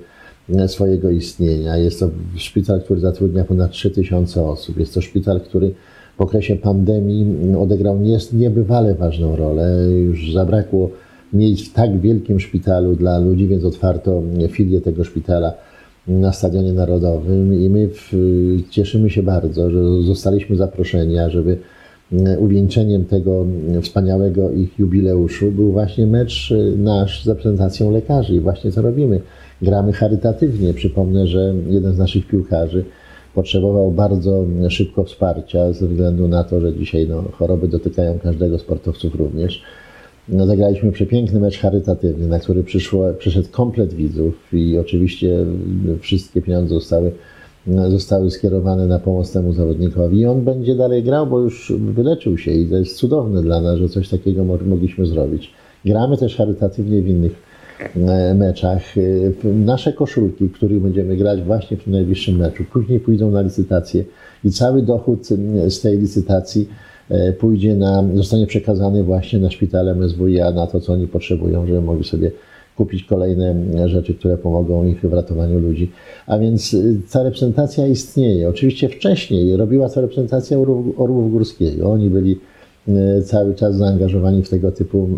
e, 0.56 0.68
swojego 0.68 1.10
istnienia. 1.10 1.78
Jest 1.78 2.00
to 2.00 2.10
szpital, 2.36 2.82
który 2.82 3.00
zatrudnia 3.00 3.44
ponad 3.44 3.72
3000 3.72 4.44
osób. 4.44 4.78
Jest 4.78 4.94
to 4.94 5.02
szpital, 5.02 5.42
który 5.42 5.72
w 6.18 6.22
okresie 6.22 6.56
pandemii 6.56 7.56
odegrał 7.56 8.00
niebywale 8.34 8.96
ważną 8.96 9.36
rolę. 9.36 9.90
Już 10.06 10.34
zabrakło 10.34 10.90
miejsc 11.34 11.70
w 11.70 11.74
tak 11.74 12.00
wielkim 12.00 12.40
szpitalu 12.40 12.96
dla 12.96 13.20
ludzi, 13.20 13.48
więc 13.48 13.64
otwarto 13.64 14.22
filię 14.50 14.82
tego 14.82 15.04
szpitala 15.04 15.54
na 16.08 16.34
Stadionie 16.34 16.74
Narodowym 16.74 17.62
i 17.62 17.70
my 17.70 17.90
w, 17.94 18.14
cieszymy 18.70 19.10
się 19.10 19.24
bardzo, 19.24 19.72
że 19.72 20.02
zostaliśmy 20.02 20.56
zaproszeni, 20.56 21.16
żeby 21.28 21.58
E, 21.58 21.79
uwieńczeniem 22.40 23.06
tego 23.06 23.46
wspaniałego 23.82 24.52
ich 24.52 24.80
jubileuszu 24.80 25.52
był 25.52 25.72
właśnie 25.72 26.08
mecz 26.08 26.52
e, 26.52 26.78
nasz 26.78 27.24
z 27.24 27.28
reprezentacją 27.28 27.92
lekarzy 27.92 28.36
i 28.36 28.40
właśnie 28.40 28.72
co 28.72 28.82
robimy. 28.82 29.22
Gramy 29.62 29.94
charytatywnie. 29.94 30.74
Przypomnę, 30.74 31.28
że 31.28 31.54
jeden 31.68 31.94
z 31.94 31.98
naszych 31.98 32.28
piłkarzy 32.28 32.86
potrzebował 33.34 33.92
bardzo 33.92 34.46
szybko 34.70 35.04
wsparcia 35.04 35.74
ze 35.74 35.88
względu 35.88 36.28
na 36.28 36.44
to, 36.44 36.62
że 36.62 36.74
dzisiaj 36.74 37.08
no, 37.08 37.24
choroby 37.32 37.68
dotykają 37.68 38.20
każdego 38.20 38.60
sportowców 38.60 39.16
również. 39.16 39.64
No, 40.30 40.46
zagraliśmy 40.46 40.92
przepiękny 40.92 41.40
mecz 41.40 41.60
charytatywny, 41.60 42.28
na 42.28 42.40
który 42.40 42.64
przyszło, 42.64 43.14
przyszedł 43.18 43.48
komplet 43.52 43.94
widzów 43.94 44.54
i 44.54 44.78
oczywiście 44.78 45.46
wszystkie 46.00 46.42
pieniądze 46.42 46.76
zostały 46.76 47.12
zostały 47.68 48.32
skierowane 48.32 48.88
na 48.88 49.00
pomoc 49.00 49.32
temu 49.32 49.54
zawodnikowi 49.54 50.20
i 50.20 50.26
on 50.26 50.42
będzie 50.42 50.76
dalej 50.76 51.04
grał, 51.04 51.28
bo 51.28 51.40
już 51.40 51.74
wyleczył 51.78 52.38
się 52.38 52.52
i 52.52 52.66
to 52.66 52.76
jest 52.76 52.96
cudowne 52.96 53.42
dla 53.42 53.62
nas, 53.62 53.78
że 53.78 53.90
coś 53.90 54.10
takiego 54.10 54.44
mogliśmy 54.44 55.06
zrobić. 55.06 55.52
Gramy 55.86 56.18
też 56.18 56.36
charytatywnie 56.36 57.02
w 57.02 57.08
innych 57.08 57.32
e, 57.96 58.34
meczach. 58.34 58.98
E, 58.98 59.02
nasze 59.46 59.94
koszulki, 59.94 60.48
w 60.48 60.52
których 60.52 60.82
będziemy 60.82 61.18
grać 61.18 61.42
właśnie 61.42 61.78
w 61.78 61.84
tym 61.84 61.94
najbliższym 61.94 62.38
meczu, 62.38 62.64
później 62.74 63.00
pójdą 63.00 63.32
na 63.32 63.42
licytację 63.42 64.04
i 64.44 64.52
cały 64.52 64.82
dochód 64.82 65.28
z 65.68 65.82
tej 65.82 65.98
licytacji 65.98 66.70
e, 67.10 67.34
pójdzie 67.34 67.76
na, 67.76 68.04
zostanie 68.16 68.48
przekazany 68.48 69.04
właśnie 69.04 69.40
na 69.40 69.52
szpital 69.52 69.96
MSWiA, 69.96 70.52
na 70.52 70.68
to, 70.68 70.80
co 70.80 70.94
oni 70.94 71.08
potrzebują, 71.08 71.68
żeby 71.68 71.82
mogli 71.82 72.04
sobie 72.04 72.32
kupić 72.80 73.04
kolejne 73.04 73.56
rzeczy, 73.90 74.14
które 74.14 74.38
pomogą 74.38 74.86
ich 74.86 75.02
w 75.02 75.14
ratowaniu 75.14 75.60
ludzi. 75.60 75.92
A 76.28 76.38
więc 76.38 76.74
y, 76.74 77.02
ta 77.12 77.24
reprezentacja 77.24 77.88
istnieje. 77.88 78.50
Oczywiście 78.50 78.90
wcześniej 78.90 79.58
robiła 79.58 79.90
to 79.90 80.02
reprezentacja 80.02 80.58
Orłów 80.98 81.32
Górskiego. 81.32 81.92
Oni 81.92 82.10
byli 82.10 82.40
cały 83.24 83.56
czas 83.56 83.76
zaangażowani 83.76 84.44
w 84.44 84.50
tego 84.50 84.72
typu 84.72 85.10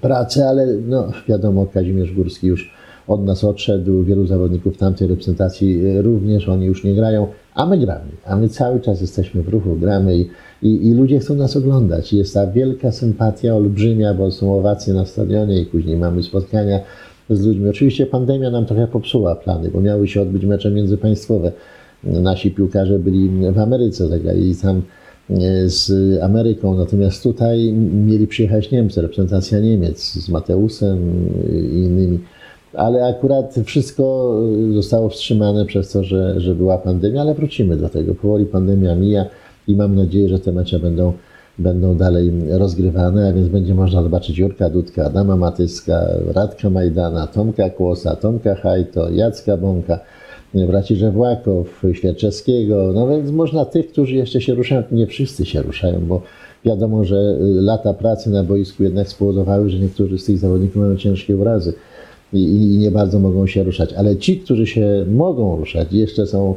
pracę, 0.00 0.48
ale 0.48 0.66
no, 0.66 1.08
wiadomo, 1.28 1.66
Kazimierz 1.66 2.12
Górski 2.12 2.46
już 2.46 2.74
od 3.08 3.24
nas 3.24 3.44
odszedł, 3.44 4.02
wielu 4.02 4.26
zawodników 4.26 4.76
tamtej 4.76 5.08
reprezentacji 5.08 6.00
również, 6.02 6.48
oni 6.48 6.66
już 6.66 6.84
nie 6.84 6.94
grają, 6.94 7.26
a 7.54 7.66
my 7.66 7.78
gramy, 7.78 8.10
a 8.24 8.36
my 8.36 8.48
cały 8.48 8.80
czas 8.80 9.00
jesteśmy 9.00 9.42
w 9.42 9.48
ruchu, 9.48 9.76
gramy 9.76 10.16
i, 10.16 10.28
i, 10.64 10.88
i 10.88 10.94
ludzie 10.94 11.18
chcą 11.18 11.34
nas 11.34 11.56
oglądać. 11.56 12.12
Jest 12.12 12.34
ta 12.34 12.46
wielka 12.46 12.92
sympatia, 12.92 13.56
olbrzymia, 13.56 14.14
bo 14.14 14.30
są 14.30 14.54
owacje 14.54 14.94
na 14.94 15.06
stadionie 15.06 15.60
i 15.60 15.66
później 15.66 15.96
mamy 15.96 16.22
spotkania 16.22 16.80
z 17.30 17.46
ludźmi. 17.46 17.68
Oczywiście 17.68 18.06
pandemia 18.06 18.50
nam 18.50 18.66
trochę 18.66 18.86
popsuła 18.86 19.34
plany, 19.34 19.70
bo 19.70 19.80
miały 19.80 20.08
się 20.08 20.22
odbyć 20.22 20.44
mecze 20.44 20.70
międzypaństwowe. 20.70 21.52
Nasi 22.04 22.50
piłkarze 22.50 22.98
byli 22.98 23.28
w 23.52 23.58
Ameryce, 23.58 24.08
zagrali 24.08 24.56
tam 24.56 24.82
e, 25.30 25.68
z 25.68 25.92
Ameryką, 26.22 26.74
natomiast 26.74 27.22
tutaj 27.22 27.72
mieli 28.06 28.26
przyjechać 28.26 28.70
Niemcy, 28.70 29.02
reprezentacja 29.02 29.60
Niemiec 29.60 30.12
z 30.12 30.28
Mateusem 30.28 30.98
i 31.72 31.76
innymi. 31.76 32.18
Ale 32.74 33.06
akurat 33.06 33.54
wszystko 33.64 34.34
zostało 34.74 35.08
wstrzymane 35.08 35.66
przez 35.66 35.90
to, 35.90 36.04
że, 36.04 36.40
że 36.40 36.54
była 36.54 36.78
pandemia, 36.78 37.20
ale 37.20 37.34
wrócimy 37.34 37.76
do 37.76 37.88
tego. 37.88 38.14
Powoli 38.14 38.46
pandemia 38.46 38.94
mija 38.94 39.26
i 39.68 39.76
mam 39.76 39.94
nadzieję, 39.94 40.28
że 40.28 40.38
te 40.38 40.52
mecze 40.52 40.78
będą 40.78 41.12
będą 41.58 41.96
dalej 41.96 42.32
rozgrywane, 42.50 43.28
a 43.28 43.32
więc 43.32 43.48
będzie 43.48 43.74
można 43.74 44.02
zobaczyć 44.02 44.38
Jurka 44.38 44.70
Dudka, 44.70 45.04
Adama 45.04 45.36
Matyska, 45.36 46.06
Radka 46.34 46.70
Majdana, 46.70 47.26
Tomka 47.26 47.70
Kłosa, 47.70 48.16
Tomka 48.16 48.54
Hajto, 48.54 49.10
Jacka 49.10 49.56
Bąka, 49.56 49.98
braci 50.54 50.96
Żewłakow, 50.96 51.82
Świerczewskiego, 51.92 52.92
no 52.94 53.08
więc 53.08 53.30
można 53.30 53.64
tych, 53.64 53.92
którzy 53.92 54.14
jeszcze 54.14 54.40
się 54.40 54.54
ruszają, 54.54 54.82
nie 54.92 55.06
wszyscy 55.06 55.44
się 55.44 55.62
ruszają, 55.62 56.00
bo 56.06 56.22
wiadomo, 56.64 57.04
że 57.04 57.36
lata 57.40 57.94
pracy 57.94 58.30
na 58.30 58.44
boisku 58.44 58.82
jednak 58.82 59.08
spowodowały, 59.08 59.70
że 59.70 59.78
niektórzy 59.78 60.18
z 60.18 60.24
tych 60.24 60.38
zawodników 60.38 60.76
mają 60.76 60.96
ciężkie 60.96 61.36
urazy 61.36 61.74
i, 62.32 62.38
i 62.38 62.78
nie 62.78 62.90
bardzo 62.90 63.18
mogą 63.18 63.46
się 63.46 63.62
ruszać, 63.62 63.92
ale 63.92 64.16
ci, 64.16 64.40
którzy 64.40 64.66
się 64.66 65.04
mogą 65.10 65.56
ruszać, 65.56 65.92
jeszcze 65.92 66.26
są 66.26 66.54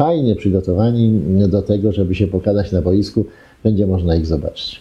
fajnie 0.00 0.36
przygotowani 0.36 1.20
do 1.48 1.62
tego, 1.62 1.92
żeby 1.92 2.14
się 2.14 2.26
pokazać 2.26 2.72
na 2.72 2.82
boisku, 2.82 3.24
będzie 3.64 3.86
można 3.86 4.16
ich 4.16 4.26
zobaczyć. 4.26 4.80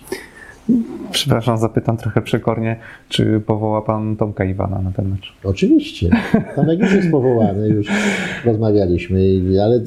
Przepraszam, 1.11 1.57
zapytam 1.57 1.97
trochę 1.97 2.21
przekornie, 2.21 2.79
czy 3.09 3.41
powoła 3.45 3.81
pan 3.81 4.17
Tomka 4.17 4.45
Iwana 4.45 4.81
na 4.81 4.91
ten 4.91 5.09
mecz? 5.09 5.33
Oczywiście. 5.43 6.09
Tomek 6.55 6.79
już 6.79 6.93
jest 6.93 7.11
powołany, 7.11 7.69
już 7.69 7.87
rozmawialiśmy, 8.45 9.19
ale 9.63 9.81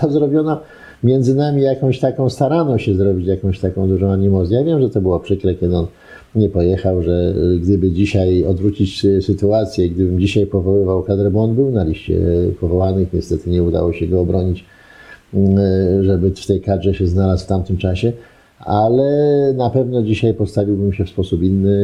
to, 0.00 0.10
zrobiono 0.10 0.60
między 1.04 1.34
nami 1.34 1.62
jakąś 1.62 2.00
taką, 2.00 2.30
starano 2.30 2.78
się 2.78 2.94
zrobić 2.94 3.26
jakąś 3.26 3.60
taką 3.60 3.88
dużą 3.88 4.10
animozję. 4.10 4.58
Ja 4.58 4.64
wiem, 4.64 4.80
że 4.80 4.90
to 4.90 5.00
było 5.00 5.20
przykre, 5.20 5.54
kiedy 5.54 5.76
on 5.76 5.86
nie 6.34 6.48
pojechał, 6.48 7.02
że 7.02 7.34
gdyby 7.60 7.90
dzisiaj 7.90 8.44
odwrócić 8.44 9.06
sytuację, 9.20 9.90
gdybym 9.90 10.20
dzisiaj 10.20 10.46
powoływał 10.46 11.02
kadrę, 11.02 11.30
bo 11.30 11.42
on 11.42 11.54
był 11.54 11.70
na 11.70 11.84
liście 11.84 12.18
powołanych, 12.60 13.12
niestety 13.12 13.50
nie 13.50 13.62
udało 13.62 13.92
się 13.92 14.06
go 14.06 14.20
obronić, 14.20 14.64
żeby 16.00 16.30
w 16.30 16.46
tej 16.46 16.60
kadrze 16.60 16.94
się 16.94 17.06
znalazł 17.06 17.44
w 17.44 17.48
tamtym 17.48 17.76
czasie, 17.76 18.12
ale 18.58 19.52
na 19.56 19.70
pewno 19.70 20.02
dzisiaj 20.02 20.34
postawiłbym 20.34 20.92
się 20.92 21.04
w 21.04 21.08
sposób 21.08 21.42
inny, 21.42 21.78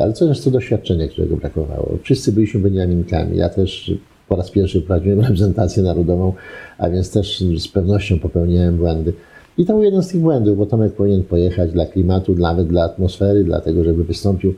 ale 0.00 0.12
to 0.12 0.24
jest 0.24 0.44
to 0.44 0.50
doświadczenie, 0.50 1.08
którego 1.08 1.36
brakowało. 1.36 1.98
Wszyscy 2.02 2.32
byliśmy 2.32 2.60
Beniaminkami, 2.60 3.36
ja 3.36 3.48
też 3.48 3.94
po 4.28 4.36
raz 4.36 4.50
pierwszy 4.50 4.80
prowadziłem 4.80 5.20
reprezentację 5.28 5.82
narodową, 5.82 6.32
a 6.78 6.90
więc 6.90 7.10
też 7.10 7.44
z 7.58 7.68
pewnością 7.68 8.18
popełniałem 8.18 8.76
błędy. 8.76 9.12
I 9.58 9.64
to 9.64 9.72
był 9.72 9.82
jeden 9.82 10.02
z 10.02 10.08
tych 10.08 10.20
błędów, 10.20 10.58
bo 10.58 10.66
Tomek 10.66 10.92
powinien 10.92 11.22
pojechać 11.22 11.72
dla 11.72 11.86
klimatu, 11.86 12.34
nawet 12.34 12.68
dla 12.68 12.82
atmosfery, 12.82 13.44
dlatego 13.44 13.84
żeby 13.84 14.04
wystąpił 14.04 14.54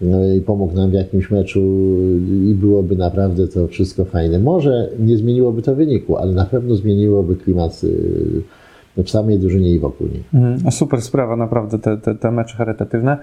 no 0.00 0.34
i 0.34 0.40
pomógł 0.40 0.74
nam 0.74 0.90
w 0.90 0.94
jakimś 0.94 1.30
meczu 1.30 1.60
i 2.50 2.54
byłoby 2.54 2.96
naprawdę 2.96 3.48
to 3.48 3.68
wszystko 3.68 4.04
fajne. 4.04 4.38
Może 4.38 4.90
nie 4.98 5.16
zmieniłoby 5.16 5.62
to 5.62 5.74
wyniku, 5.74 6.16
ale 6.16 6.32
na 6.32 6.44
pewno 6.44 6.74
zmieniłoby 6.74 7.36
klimat 7.36 7.84
y, 7.84 8.42
w 9.04 9.10
samej 9.10 9.38
drużynie 9.38 9.70
i 9.70 9.78
wokół 9.78 10.06
niej. 10.06 10.22
Mhm. 10.34 10.72
Super 10.72 11.02
sprawa, 11.02 11.36
naprawdę, 11.36 11.78
te, 11.78 11.96
te, 11.96 12.14
te 12.14 12.30
mecze 12.30 12.56
charytatywne. 12.56 13.18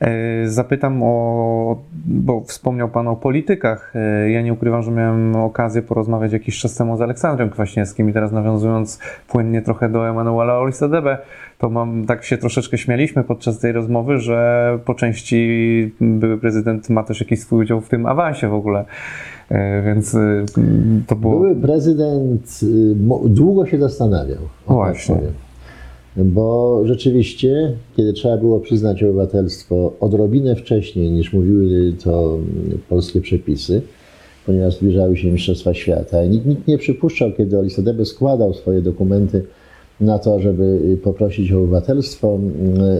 E, 0.00 0.48
zapytam 0.48 1.02
o, 1.02 1.82
bo 2.04 2.40
wspomniał 2.40 2.88
Pan 2.88 3.08
o 3.08 3.16
politykach. 3.16 3.92
E, 3.94 4.30
ja 4.30 4.42
nie 4.42 4.52
ukrywam, 4.52 4.82
że 4.82 4.90
miałem 4.90 5.36
okazję 5.36 5.82
porozmawiać 5.82 6.32
jakiś 6.32 6.58
czas 6.58 6.74
temu 6.74 6.96
z 6.96 7.00
Aleksandrem 7.02 7.50
Kwaśniewskim 7.50 8.10
i 8.10 8.12
teraz 8.12 8.32
nawiązując 8.32 8.98
płynnie 9.28 9.62
trochę 9.62 9.88
do 9.88 10.08
Emanuela 10.08 10.58
Olisadebe, 10.58 11.18
to 11.58 11.70
mam, 11.70 12.06
tak 12.06 12.24
się 12.24 12.38
troszeczkę 12.38 12.78
śmialiśmy 12.78 13.24
podczas 13.24 13.58
tej 13.58 13.72
rozmowy, 13.72 14.18
że 14.18 14.78
po 14.84 14.94
części 14.94 15.92
były 16.00 16.38
prezydent 16.38 16.90
ma 16.90 17.02
też 17.02 17.20
jakiś 17.20 17.40
swój 17.40 17.60
udział 17.62 17.80
w 17.80 17.88
tym 17.88 18.06
awansie 18.06 18.48
w 18.48 18.54
ogóle. 18.54 18.84
E, 19.52 19.82
więc 19.82 20.14
y, 20.14 20.44
to 21.06 21.16
było. 21.16 21.40
Były 21.40 21.56
prezydent 21.56 22.60
y, 22.62 22.94
długo 23.28 23.66
się 23.66 23.78
zastanawiał. 23.78 24.38
Właśnie. 24.66 25.20
Bo 26.16 26.80
rzeczywiście, 26.84 27.72
kiedy 27.96 28.12
trzeba 28.12 28.36
było 28.36 28.60
przyznać 28.60 29.02
obywatelstwo 29.02 29.92
odrobinę 30.00 30.56
wcześniej 30.56 31.10
niż 31.10 31.32
mówiły 31.32 31.92
to 32.04 32.38
polskie 32.88 33.20
przepisy, 33.20 33.82
ponieważ 34.46 34.76
zbliżały 34.76 35.16
się 35.16 35.30
Mistrzostwa 35.30 35.74
Świata 35.74 36.24
i 36.24 36.28
nikt, 36.28 36.46
nikt 36.46 36.68
nie 36.68 36.78
przypuszczał, 36.78 37.32
kiedy 37.32 37.58
Olisadebe 37.58 38.04
składał 38.04 38.54
swoje 38.54 38.82
dokumenty 38.82 39.42
na 40.00 40.18
to, 40.18 40.40
żeby 40.40 40.96
poprosić 41.02 41.52
o 41.52 41.58
obywatelstwo, 41.58 42.38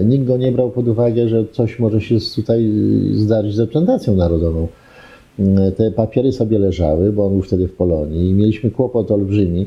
nikt 0.04 0.24
go 0.24 0.36
nie 0.36 0.52
brał 0.52 0.70
pod 0.70 0.88
uwagę, 0.88 1.28
że 1.28 1.44
coś 1.52 1.78
może 1.78 2.00
się 2.00 2.16
tutaj 2.34 2.72
zdarzyć 3.14 3.54
z 3.54 3.58
reprezentacją 3.58 4.16
narodową. 4.16 4.68
Te 5.76 5.90
papiery 5.90 6.32
sobie 6.32 6.58
leżały, 6.58 7.12
bo 7.12 7.26
on 7.26 7.32
był 7.32 7.42
wtedy 7.42 7.68
w 7.68 7.72
Polonii 7.72 8.30
i 8.30 8.34
mieliśmy 8.34 8.70
kłopot 8.70 9.10
olbrzymi 9.10 9.66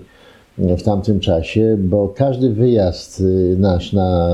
w 0.57 0.83
tamtym 0.83 1.19
czasie, 1.19 1.77
bo 1.79 2.13
każdy 2.15 2.49
wyjazd 2.49 3.23
nasz 3.57 3.93
na, 3.93 4.29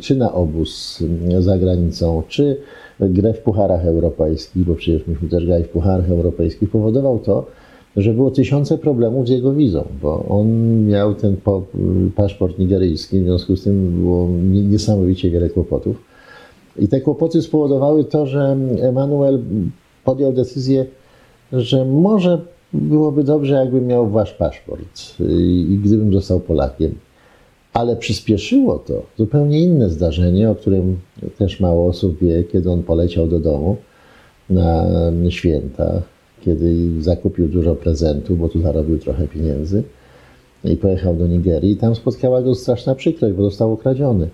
czy 0.00 0.16
na 0.16 0.32
obóz 0.32 1.02
za 1.38 1.58
granicą, 1.58 2.22
czy 2.28 2.56
grę 3.00 3.32
w 3.32 3.38
pucharach 3.38 3.86
europejskich, 3.86 4.64
bo 4.64 4.74
przecież 4.74 5.06
myśmy 5.06 5.28
też 5.28 5.46
grali 5.46 5.64
w 5.64 5.68
pucharach 5.68 6.10
europejskich, 6.10 6.70
powodował 6.70 7.18
to, 7.18 7.46
że 7.96 8.14
było 8.14 8.30
tysiące 8.30 8.78
problemów 8.78 9.26
z 9.26 9.30
jego 9.30 9.52
wizą, 9.52 9.84
bo 10.02 10.24
on 10.28 10.46
miał 10.86 11.14
ten 11.14 11.36
paszport 12.16 12.58
nigeryjski, 12.58 13.20
w 13.20 13.24
związku 13.24 13.56
z 13.56 13.62
tym 13.62 14.00
było 14.00 14.28
niesamowicie 14.52 15.30
wiele 15.30 15.50
kłopotów. 15.50 15.96
I 16.78 16.88
te 16.88 17.00
kłopoty 17.00 17.42
spowodowały 17.42 18.04
to, 18.04 18.26
że 18.26 18.56
Emanuel 18.80 19.38
podjął 20.10 20.32
decyzję, 20.32 20.86
że 21.52 21.84
może 21.84 22.40
byłoby 22.72 23.24
dobrze, 23.24 23.54
jakbym 23.54 23.86
miał 23.86 24.10
wasz 24.10 24.32
paszport 24.32 25.20
i 25.70 25.78
gdybym 25.84 26.12
został 26.12 26.40
Polakiem. 26.40 26.94
Ale 27.72 27.96
przyspieszyło 27.96 28.78
to 28.78 29.02
zupełnie 29.18 29.60
inne 29.60 29.90
zdarzenie, 29.90 30.50
o 30.50 30.54
którym 30.54 30.98
też 31.38 31.60
mało 31.60 31.88
osób 31.88 32.18
wie, 32.22 32.44
kiedy 32.44 32.70
on 32.70 32.82
poleciał 32.82 33.26
do 33.26 33.40
domu 33.40 33.76
na 34.50 34.86
święta, 35.28 36.02
kiedy 36.44 37.02
zakupił 37.02 37.48
dużo 37.48 37.74
prezentów, 37.74 38.38
bo 38.38 38.48
tu 38.48 38.60
zarobił 38.60 38.98
trochę 38.98 39.28
pieniędzy 39.28 39.82
i 40.64 40.76
pojechał 40.76 41.14
do 41.14 41.26
Nigerii. 41.26 41.76
Tam 41.76 41.94
spotkała 41.94 42.42
go 42.42 42.54
straszna 42.54 42.94
przykrość, 42.94 43.34
bo 43.34 43.42
został 43.42 43.72
ukradziony. 43.72 44.28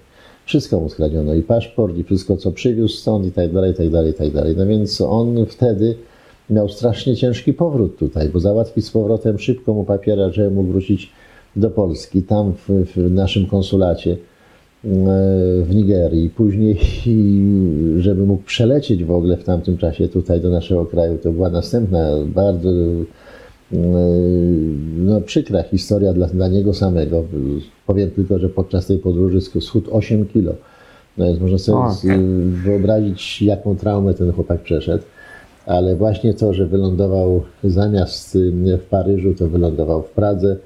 Wszystko 0.47 0.81
mu 0.81 0.89
skradziono, 0.89 1.35
i 1.35 1.43
paszport, 1.43 1.97
i 1.97 2.05
wszystko, 2.05 2.37
co 2.37 2.53
przywiózł 2.53 2.97
stąd, 2.97 3.27
i 3.27 3.33
tak 3.33 3.53
dalej, 3.53 3.73
i 3.73 3.75
tak 3.75 3.91
dalej, 3.91 4.11
i 4.11 4.15
tak 4.15 4.31
dalej. 4.31 4.55
No 4.57 4.67
więc 4.67 5.01
on 5.01 5.47
wtedy 5.47 5.97
miał 6.51 6.69
strasznie 6.69 7.17
ciężki 7.17 7.53
powrót 7.53 7.99
tutaj, 7.99 8.29
bo 8.29 8.41
załatwić 8.41 8.87
z 8.87 8.91
powrotem 8.91 9.39
szybko 9.39 9.75
mu 9.75 9.85
papiera, 9.85 10.31
żeby 10.31 10.51
mógł 10.51 10.73
wrócić 10.73 11.13
do 11.57 11.71
Polski, 11.71 12.23
tam 12.23 12.53
w, 12.53 12.69
w 12.69 13.11
naszym 13.11 13.47
konsulacie 13.47 14.11
e, 14.13 14.17
w 15.63 15.75
Nigerii. 15.75 16.31
Później, 16.31 16.79
żeby 18.05 18.27
mógł 18.27 18.43
przelecieć 18.43 19.05
w 19.05 19.11
ogóle 19.11 19.37
w 19.37 19.45
tamtym 19.45 19.79
czasie 19.79 20.09
tutaj 20.09 20.41
do 20.41 20.51
naszego 20.51 20.87
kraju, 20.87 21.19
to 21.23 21.33
była 21.33 21.51
następna 21.51 22.11
bardzo 22.27 22.71
no, 24.99 25.21
przykra 25.21 25.63
historia 25.63 26.13
dla, 26.13 26.27
dla 26.27 26.49
niego 26.49 26.75
samego. 26.75 27.25
Powiem 27.87 28.11
tylko, 28.11 28.39
że 28.39 28.49
podczas 28.49 28.87
tej 28.87 28.99
podróży 28.99 29.41
schudł 29.41 29.97
8 29.97 30.27
kilo. 30.27 30.53
No 31.19 31.25
więc 31.25 31.41
można 31.41 31.59
sobie 31.59 31.79
okay. 31.79 32.19
wyobrazić, 32.65 33.43
jaką 33.43 33.77
traumę 33.77 34.15
ten 34.15 34.33
chłopak 34.33 34.61
przeszedł. 34.63 35.05
Ale 35.67 35.97
właśnie 35.97 36.35
to, 36.35 36.55
że 36.55 36.67
wylądował 36.67 37.43
zamiast 37.65 38.39
w 38.79 38.85
Paryżu, 38.91 39.35
to 39.35 39.49
wylądował 39.49 40.03
w 40.03 40.11
Pradze, 40.11 40.57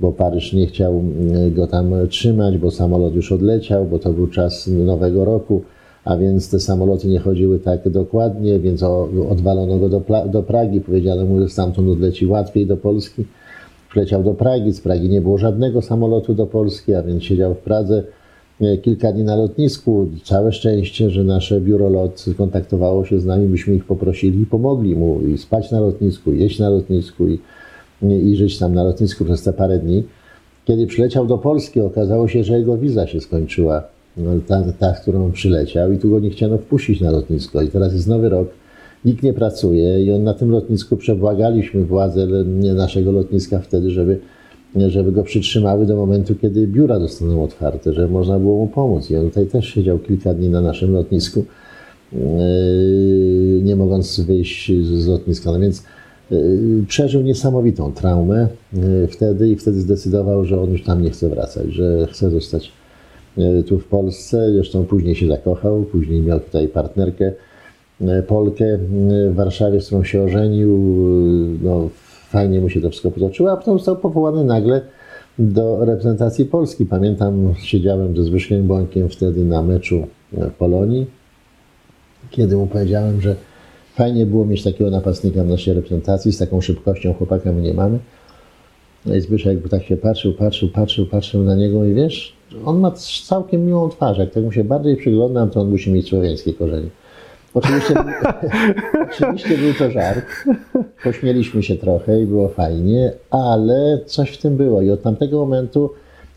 bo 0.00 0.12
Paryż 0.12 0.52
nie 0.52 0.66
chciał 0.66 1.04
go 1.50 1.66
tam 1.66 1.94
trzymać, 2.08 2.58
bo 2.58 2.70
samolot 2.70 3.14
już 3.14 3.32
odleciał, 3.32 3.84
bo 3.84 3.98
to 3.98 4.12
był 4.12 4.26
czas 4.26 4.66
Nowego 4.66 5.24
Roku 5.24 5.62
a 6.04 6.16
więc 6.16 6.50
te 6.50 6.60
samoloty 6.60 7.08
nie 7.08 7.18
chodziły 7.18 7.58
tak 7.58 7.88
dokładnie, 7.88 8.58
więc 8.58 8.82
odwalono 9.30 9.78
go 9.78 9.88
do, 9.88 10.02
do 10.32 10.42
Pragi, 10.42 10.80
powiedziano 10.80 11.24
mu, 11.24 11.40
że 11.40 11.48
stamtąd 11.48 11.88
odleci 11.88 12.26
łatwiej 12.26 12.66
do 12.66 12.76
Polski. 12.76 13.24
Przyleciał 13.90 14.22
do 14.22 14.34
Pragi, 14.34 14.72
z 14.72 14.80
Pragi 14.80 15.08
nie 15.08 15.20
było 15.20 15.38
żadnego 15.38 15.82
samolotu 15.82 16.34
do 16.34 16.46
Polski, 16.46 16.94
a 16.94 17.02
więc 17.02 17.22
siedział 17.22 17.54
w 17.54 17.58
Pradze 17.58 18.02
kilka 18.82 19.12
dni 19.12 19.24
na 19.24 19.36
lotnisku. 19.36 20.06
Całe 20.24 20.52
szczęście, 20.52 21.10
że 21.10 21.24
nasze 21.24 21.60
biuro 21.60 21.88
lot 21.88 22.24
kontaktowało 22.36 23.04
się 23.04 23.20
z 23.20 23.24
nami, 23.24 23.48
byśmy 23.48 23.74
ich 23.74 23.84
poprosili 23.84 24.40
i 24.40 24.46
pomogli 24.46 24.96
mu 24.96 25.20
i 25.20 25.38
spać 25.38 25.70
na 25.70 25.80
lotnisku, 25.80 26.32
jeść 26.32 26.58
na 26.58 26.70
lotnisku 26.70 27.28
i, 27.28 27.38
i 28.02 28.36
żyć 28.36 28.58
tam 28.58 28.74
na 28.74 28.84
lotnisku 28.84 29.24
przez 29.24 29.42
te 29.42 29.52
parę 29.52 29.78
dni. 29.78 30.04
Kiedy 30.64 30.86
przyleciał 30.86 31.26
do 31.26 31.38
Polski, 31.38 31.80
okazało 31.80 32.28
się, 32.28 32.44
że 32.44 32.58
jego 32.58 32.78
wiza 32.78 33.06
się 33.06 33.20
skończyła, 33.20 33.82
ta, 34.46 34.62
ta, 34.78 34.92
którą 34.92 35.32
przyleciał 35.32 35.92
i 35.92 35.98
tu 35.98 36.10
go 36.10 36.20
nie 36.20 36.30
chciano 36.30 36.58
wpuścić 36.58 37.00
na 37.00 37.10
lotnisko. 37.10 37.62
I 37.62 37.68
teraz 37.68 37.92
jest 37.92 38.06
nowy 38.06 38.28
rok, 38.28 38.48
nikt 39.04 39.22
nie 39.22 39.32
pracuje 39.32 40.04
i 40.04 40.12
on 40.12 40.22
na 40.22 40.34
tym 40.34 40.50
lotnisku 40.50 40.96
przebłagaliśmy 40.96 41.84
władze 41.84 42.26
naszego 42.74 43.12
lotniska 43.12 43.58
wtedy, 43.58 43.90
żeby 43.90 44.18
żeby 44.76 45.12
go 45.12 45.22
przytrzymały 45.22 45.86
do 45.86 45.96
momentu, 45.96 46.34
kiedy 46.34 46.66
biura 46.66 47.00
zostaną 47.00 47.44
otwarte, 47.44 47.92
żeby 47.92 48.08
można 48.08 48.38
było 48.38 48.58
mu 48.58 48.66
pomóc. 48.66 49.10
I 49.10 49.16
on 49.16 49.28
tutaj 49.28 49.46
też 49.46 49.66
siedział 49.66 49.98
kilka 49.98 50.34
dni 50.34 50.48
na 50.48 50.60
naszym 50.60 50.92
lotnisku, 50.92 51.44
yy, 52.12 52.18
nie 53.62 53.76
mogąc 53.76 54.20
wyjść 54.20 54.72
z 54.82 55.06
lotniska. 55.06 55.52
No 55.52 55.60
więc 55.60 55.82
yy, 56.30 56.84
przeżył 56.88 57.22
niesamowitą 57.22 57.92
traumę 57.92 58.48
yy, 58.72 59.06
wtedy 59.06 59.48
i 59.48 59.56
wtedy 59.56 59.80
zdecydował, 59.80 60.44
że 60.44 60.60
on 60.60 60.70
już 60.70 60.84
tam 60.84 61.02
nie 61.02 61.10
chce 61.10 61.28
wracać, 61.28 61.72
że 61.72 62.06
chce 62.06 62.30
zostać 62.30 62.72
tu 63.66 63.78
w 63.78 63.84
Polsce. 63.84 64.52
Zresztą 64.52 64.84
później 64.84 65.14
się 65.14 65.28
zakochał, 65.28 65.82
później 65.82 66.20
miał 66.20 66.40
tutaj 66.40 66.68
partnerkę 66.68 67.32
Polkę 68.26 68.78
w 69.30 69.34
Warszawie, 69.34 69.80
z 69.80 69.86
którą 69.86 70.04
się 70.04 70.22
ożenił. 70.22 70.78
No, 71.62 71.88
fajnie 72.28 72.60
mu 72.60 72.68
się 72.68 72.80
to 72.80 72.90
wszystko 72.90 73.10
potoczyło, 73.10 73.52
a 73.52 73.56
potem 73.56 73.74
został 73.74 73.96
powołany 73.96 74.44
nagle 74.44 74.80
do 75.38 75.84
reprezentacji 75.84 76.44
Polski. 76.44 76.86
Pamiętam, 76.86 77.54
siedziałem 77.62 78.16
ze 78.16 78.24
Zbyszkiem 78.24 78.66
Błąkiem 78.66 79.08
wtedy 79.08 79.44
na 79.44 79.62
meczu 79.62 80.06
w 80.32 80.50
Polonii, 80.50 81.06
kiedy 82.30 82.56
mu 82.56 82.66
powiedziałem, 82.66 83.20
że 83.20 83.36
fajnie 83.94 84.26
było 84.26 84.44
mieć 84.44 84.62
takiego 84.62 84.90
napastnika 84.90 85.44
w 85.44 85.48
naszej 85.48 85.74
reprezentacji, 85.74 86.32
z 86.32 86.38
taką 86.38 86.60
szybkością 86.60 87.14
chłopaka 87.14 87.52
my 87.52 87.62
nie 87.62 87.74
mamy. 87.74 87.98
No 89.06 89.14
i 89.14 89.20
Zbyszek 89.20 89.68
tak 89.68 89.82
się 89.82 89.96
patrzył, 89.96 90.32
patrzył, 90.32 90.68
patrzył, 90.68 91.06
patrzył 91.06 91.42
na 91.42 91.54
niego 91.54 91.84
i 91.84 91.94
wiesz, 91.94 92.32
on 92.64 92.80
ma 92.80 92.90
całkiem 93.24 93.66
miłą 93.66 93.88
twarz. 93.88 94.18
Jak 94.18 94.30
tak 94.30 94.44
mu 94.44 94.52
się 94.52 94.64
bardziej 94.64 94.96
przyglądam, 94.96 95.50
to 95.50 95.60
on 95.60 95.70
musi 95.70 95.92
mieć 95.92 96.08
słowiańskie 96.08 96.52
korzenie. 96.52 96.88
Oczywiście, 97.54 97.94
oczywiście 99.10 99.58
był 99.58 99.74
to 99.78 99.90
żart. 99.90 100.26
Pośmieliśmy 101.04 101.62
się 101.62 101.76
trochę 101.76 102.22
i 102.22 102.26
było 102.26 102.48
fajnie, 102.48 103.12
ale 103.30 104.00
coś 104.06 104.30
w 104.30 104.38
tym 104.38 104.56
było. 104.56 104.82
I 104.82 104.90
od 104.90 105.02
tamtego 105.02 105.38
momentu 105.38 105.90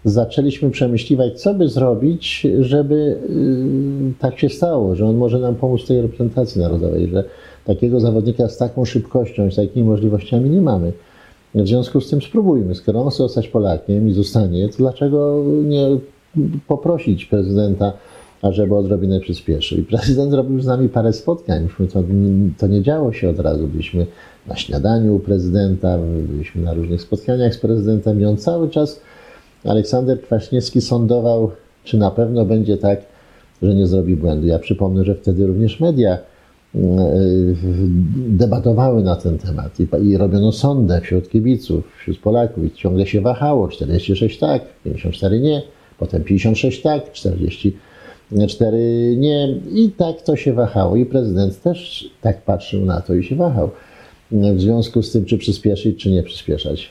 zaczęliśmy 0.05 0.71
przemyśliwać, 0.71 1.41
co 1.41 1.53
by 1.53 1.69
zrobić, 1.69 2.47
żeby 2.59 2.95
yy, 4.05 4.13
tak 4.19 4.39
się 4.39 4.49
stało, 4.49 4.95
że 4.95 5.07
on 5.07 5.15
może 5.15 5.39
nam 5.39 5.55
pomóc 5.55 5.81
w 5.83 5.87
tej 5.87 6.01
reprezentacji 6.01 6.61
narodowej, 6.61 7.07
że 7.07 7.23
takiego 7.65 7.99
zawodnika 7.99 8.47
z 8.49 8.57
taką 8.57 8.85
szybkością, 8.85 9.51
z 9.51 9.55
takimi 9.55 9.85
możliwościami 9.85 10.49
nie 10.49 10.61
mamy. 10.61 10.91
W 11.55 11.67
związku 11.67 12.01
z 12.01 12.09
tym 12.09 12.21
spróbujmy. 12.21 12.75
Skoro 12.75 13.01
on 13.01 13.09
chce 13.09 13.17
zostać 13.17 13.47
Polakiem 13.47 14.07
i 14.09 14.13
zostanie, 14.13 14.69
to 14.69 14.77
dlaczego 14.77 15.43
nie 15.63 15.87
poprosić 16.67 17.25
prezydenta 17.25 17.93
ażeby 18.41 18.75
odrobinę 18.75 19.19
przyspieszył. 19.19 19.77
I 19.77 19.83
prezydent 19.83 20.31
zrobił 20.31 20.61
z 20.61 20.65
nami 20.65 20.89
parę 20.89 21.13
spotkań. 21.13 21.67
To, 21.93 22.03
to 22.57 22.67
nie 22.67 22.81
działo 22.81 23.13
się 23.13 23.29
od 23.29 23.39
razu. 23.39 23.67
Byliśmy 23.67 24.05
na 24.47 24.55
śniadaniu 24.55 25.15
u 25.15 25.19
prezydenta, 25.19 25.97
byliśmy 26.27 26.61
na 26.61 26.73
różnych 26.73 27.01
spotkaniach 27.01 27.55
z 27.55 27.57
prezydentem 27.57 28.21
i 28.21 28.25
on 28.25 28.37
cały 28.37 28.69
czas, 28.69 29.01
Aleksander 29.63 30.21
Kwaśniewski 30.21 30.81
sądował, 30.81 31.51
czy 31.83 31.97
na 31.97 32.11
pewno 32.11 32.45
będzie 32.45 32.77
tak, 32.77 32.99
że 33.61 33.75
nie 33.75 33.87
zrobi 33.87 34.15
błędu. 34.15 34.47
Ja 34.47 34.59
przypomnę, 34.59 35.03
że 35.03 35.15
wtedy 35.15 35.47
również 35.47 35.79
media 35.79 36.17
debatowały 38.15 39.03
na 39.03 39.15
ten 39.15 39.37
temat 39.37 39.79
i, 39.79 39.87
i 40.09 40.17
robiono 40.17 40.51
sondę 40.51 41.01
wśród 41.01 41.29
kibiców, 41.29 41.83
wśród 41.97 42.19
Polaków 42.19 42.63
i 42.63 42.71
ciągle 42.71 43.07
się 43.07 43.21
wahało. 43.21 43.67
46 43.67 44.39
tak, 44.39 44.61
54 44.83 45.39
nie, 45.39 45.61
potem 45.99 46.23
56 46.23 46.81
tak, 46.81 47.11
40 47.11 47.77
cztery 48.47 49.15
nie. 49.17 49.47
I 49.73 49.91
tak 49.97 50.21
to 50.21 50.35
się 50.35 50.53
wahało. 50.53 50.95
I 50.95 51.05
prezydent 51.05 51.61
też 51.61 52.09
tak 52.21 52.41
patrzył 52.41 52.85
na 52.85 53.01
to 53.01 53.13
i 53.13 53.23
się 53.23 53.35
wahał. 53.35 53.69
W 54.31 54.61
związku 54.61 55.03
z 55.03 55.11
tym, 55.11 55.25
czy 55.25 55.37
przyspieszyć, 55.37 55.99
czy 55.99 56.11
nie 56.11 56.23
przyspieszać. 56.23 56.89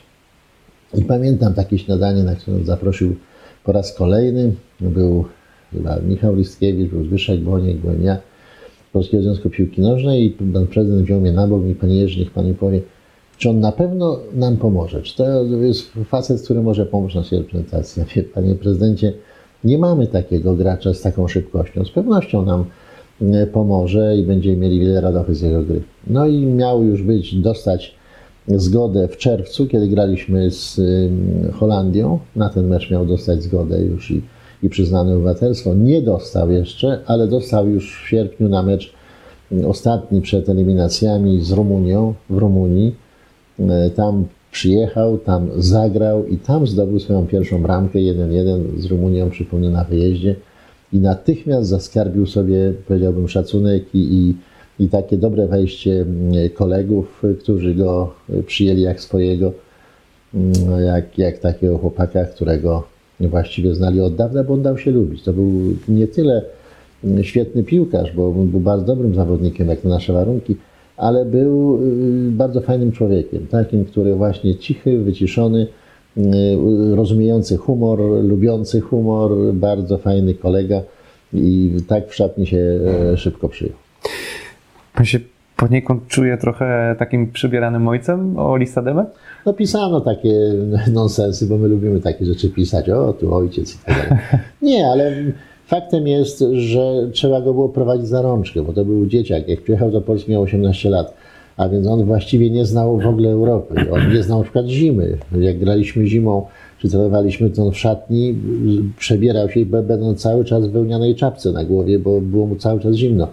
I 0.95 1.03
pamiętam 1.03 1.55
takie 1.55 1.79
śniadanie, 1.79 2.23
na 2.23 2.35
które 2.35 2.65
zaprosił 2.65 3.17
po 3.65 3.73
raz 3.73 3.95
kolejny. 3.95 4.53
Był 4.81 5.25
chyba 5.73 5.97
Michał 5.97 6.35
Listkiewicz, 6.35 6.91
był 6.91 7.05
Zbyszek 7.05 7.41
Boniek, 7.41 7.77
byłem 7.77 8.03
ja 8.03 8.19
Polskiego 8.95 9.23
Związku 9.23 9.51
Piłki 9.51 9.81
Nożnej 9.81 10.25
i 10.25 10.31
pan 10.31 10.67
prezydent 10.67 11.05
wziął 11.05 11.21
mnie 11.21 11.33
na 11.33 11.47
bok 11.49 11.67
i 11.67 11.75
panie 11.75 11.97
Jerzy, 11.97 12.21
niech 12.21 12.31
pan 12.31 12.47
mi 12.47 12.55
powie, 12.55 12.81
czy 13.39 13.51
on 13.51 13.61
na 13.61 13.73
pewno 13.73 14.19
nam 14.35 14.57
pomoże? 14.57 15.03
Czy 15.03 15.17
to 15.17 15.45
jest 15.45 15.93
facet, 16.05 16.43
który 16.43 16.63
może 16.63 16.87
pomóc 16.87 17.15
naszej 17.15 17.39
reprezentacji? 17.39 18.01
Ja 18.01 18.07
mówię, 18.07 18.23
panie 18.23 18.55
prezydencie, 18.55 19.13
nie 19.65 19.79
mamy 19.79 20.07
takiego 20.07 20.55
gracza 20.55 20.95
z 20.95 21.01
taką 21.01 21.29
szybkością. 21.29 21.85
Z 21.85 21.91
pewnością 21.91 22.45
nam 22.45 22.65
e, 23.23 23.47
pomoże 23.47 24.17
i 24.17 24.23
będziemy 24.23 24.57
mieli 24.57 24.81
wiele 24.81 25.01
radochy 25.01 25.35
z 25.35 25.41
jego 25.41 25.63
gry. 25.63 25.83
No 26.07 26.27
i 26.27 26.47
miał 26.47 26.85
już 26.85 27.03
być, 27.03 27.35
dostać 27.35 27.95
zgodę 28.49 29.09
w 29.09 29.17
czerwcu, 29.17 29.67
kiedy 29.67 29.89
graliśmy 29.89 30.51
z 30.51 30.81
Holandią. 31.53 32.19
Na 32.37 32.49
ten 32.49 32.69
mecz 32.69 32.91
miał 32.91 33.07
dostać 33.07 33.43
zgodę 33.43 33.81
już 33.81 34.11
i, 34.11 34.23
i 34.63 34.69
przyznane 34.69 35.15
obywatelstwo. 35.15 35.75
Nie 35.75 36.03
dostał 36.03 36.51
jeszcze, 36.51 37.01
ale 37.07 37.29
dostał 37.29 37.69
już 37.69 38.03
w 38.05 38.09
sierpniu 38.09 38.49
na 38.49 38.63
mecz 38.63 38.95
ostatni 39.67 40.21
przed 40.21 40.49
eliminacjami 40.49 41.41
z 41.45 41.53
Rumunią 41.53 42.15
w 42.31 42.37
Rumunii. 42.37 42.95
E, 43.61 43.91
tam 43.91 44.25
przyjechał, 44.53 45.19
tam 45.19 45.49
zagrał 45.57 46.27
i 46.27 46.39
tam 46.39 46.67
zdobył 46.67 47.01
swoją 47.01 47.27
pierwszą 47.27 47.63
bramkę 47.63 47.99
1-1 47.99 48.79
z 48.79 48.87
Rumunią, 48.87 49.31
przypomnę, 49.31 49.71
na 49.71 49.85
wyjeździe. 49.85 50.37
I 50.93 50.99
natychmiast 50.99 51.69
zaskarbił 51.69 52.27
sobie, 52.27 52.73
powiedziałbym, 52.89 53.29
szacunek 53.29 53.95
i, 53.95 53.99
i, 53.99 54.35
i 54.85 54.89
takie 54.89 55.17
dobre 55.17 55.47
wejście 55.47 56.01
mm, 56.01 56.51
kolegów, 56.55 57.23
którzy 57.43 57.75
go 57.75 58.15
przyjęli 58.47 58.81
jak 58.81 59.01
swojego, 59.01 59.53
mm, 60.35 60.53
jak, 60.87 61.19
jak 61.19 61.39
takiego 61.39 61.79
chłopaka, 61.79 62.25
którego 62.25 62.94
właściwie 63.29 63.75
znali 63.75 64.01
od 64.01 64.15
dawna, 64.15 64.45
bo 64.45 64.55
on 64.55 64.63
dał 64.63 64.79
się 64.79 64.91
lubić. 64.91 65.23
To 65.23 65.33
był 65.33 65.51
nie 65.89 66.07
tyle 66.07 66.43
świetny 67.23 67.63
piłkarz, 67.63 68.13
bo 68.13 68.33
był 68.33 68.61
bardzo 68.61 68.87
dobrym 68.87 69.15
zawodnikiem, 69.15 69.69
jak 69.69 69.85
na 69.85 69.91
nasze 69.91 70.13
warunki, 70.13 70.57
ale 70.97 71.25
był 71.25 71.79
y, 72.29 72.31
bardzo 72.31 72.61
fajnym 72.61 72.93
człowiekiem, 72.93 73.47
takim, 73.47 73.85
który 73.85 74.15
właśnie 74.15 74.57
cichy, 74.57 74.99
wyciszony, 74.99 75.67
y, 76.17 76.23
rozumiejący 76.95 77.57
humor, 77.57 78.01
lubiący 78.23 78.81
humor, 78.81 79.55
bardzo 79.55 79.99
fajny 79.99 80.35
kolega 80.35 80.83
i 81.33 81.71
tak 81.89 82.09
w 82.09 82.15
szatni 82.15 82.47
się 82.47 82.81
e, 83.13 83.17
szybko 83.17 83.49
przyjął. 83.49 83.75
Pan 84.95 85.05
się 85.05 85.21
poniekąd 85.69 86.07
czuje 86.09 86.37
trochę 86.37 86.97
takim 86.99 87.33
przybieranym 87.33 87.89
ojcem 87.89 88.39
o 88.39 88.57
Lisademę? 88.57 89.05
No 89.47 89.53
pisano 89.53 90.01
takie 90.01 90.35
nonsensy, 90.93 91.47
bo 91.47 91.59
my 91.59 91.69
lubimy 91.69 92.01
takie 92.01 92.25
rzeczy 92.25 92.51
pisać, 92.51 92.91
o 92.91 93.13
tu 93.13 93.35
ojciec 93.35 93.75
i 93.75 93.79
tak 93.79 93.95
dalej. 93.97 94.25
Nie, 94.63 94.87
ale 94.87 95.13
Faktem 95.67 96.07
jest, 96.07 96.45
że 96.53 97.09
trzeba 97.13 97.41
go 97.41 97.55
było 97.55 97.69
prowadzić 97.69 98.09
za 98.09 98.23
rączkę, 98.23 98.63
bo 98.63 98.73
to 98.73 98.85
był 98.85 99.07
dzieciak. 99.07 99.49
Jak 99.49 99.63
przyjechał 99.63 99.91
do 99.91 100.01
Polski, 100.01 100.31
miał 100.31 100.43
18 100.43 100.91
lat, 100.91 101.15
a 101.57 101.69
więc 101.69 101.87
on 101.87 102.05
właściwie 102.05 102.51
nie 102.51 102.65
znał 102.65 102.99
w 102.99 103.07
ogóle 103.07 103.31
Europy. 103.31 103.75
On 103.93 104.13
nie 104.13 104.23
znał 104.23 104.39
na 104.39 104.45
przykład 104.45 104.67
zimy. 104.67 105.19
Jak 105.39 105.59
graliśmy 105.59 106.07
zimą, 106.07 106.47
czy 106.79 106.89
trenowaliśmy, 106.89 107.51
to 107.51 107.71
w 107.71 107.79
szatni 107.79 108.35
przebierał 108.99 109.51
się, 109.51 109.67
będąc 109.67 110.23
cały 110.23 110.45
czas 110.45 110.67
w 110.67 110.71
wełnianej 110.71 111.15
czapce 111.15 111.53
na 111.53 111.65
głowie, 111.65 111.99
bo 111.99 112.21
było 112.21 112.47
mu 112.47 112.57
cały 112.57 112.81
czas 112.81 112.95
zimno. 112.95 113.29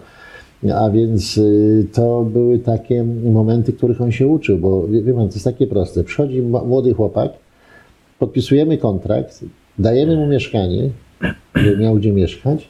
A 0.70 0.90
więc 0.90 1.38
y, 1.38 1.86
to 1.92 2.24
były 2.24 2.58
takie 2.58 3.04
momenty, 3.32 3.72
których 3.72 4.00
on 4.00 4.12
się 4.12 4.28
uczył, 4.28 4.58
bo 4.58 4.86
wie 4.88 5.14
pan, 5.14 5.28
to 5.28 5.34
jest 5.34 5.44
takie 5.44 5.66
proste. 5.66 6.04
Przychodzi 6.04 6.42
młody 6.42 6.94
chłopak, 6.94 7.32
podpisujemy 8.18 8.78
kontrakt, 8.78 9.44
dajemy 9.78 10.16
mu 10.16 10.26
mieszkanie, 10.26 10.90
żeby 11.54 11.76
miał 11.76 11.94
gdzie 11.94 12.12
mieszkać. 12.12 12.68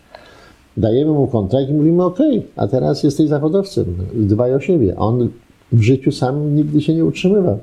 Dajemy 0.76 1.12
mu 1.12 1.26
kontrakt 1.26 1.70
i 1.70 1.74
mówimy, 1.74 2.04
ok, 2.04 2.18
a 2.56 2.68
teraz 2.68 3.02
jesteś 3.02 3.28
zawodowcem, 3.28 3.84
dbaj 4.14 4.54
o 4.54 4.60
siebie. 4.60 4.96
On 4.96 5.28
w 5.72 5.82
życiu 5.82 6.12
sam 6.12 6.56
nigdy 6.56 6.80
się 6.80 6.94
nie 6.94 7.04
utrzymywał. 7.04 7.58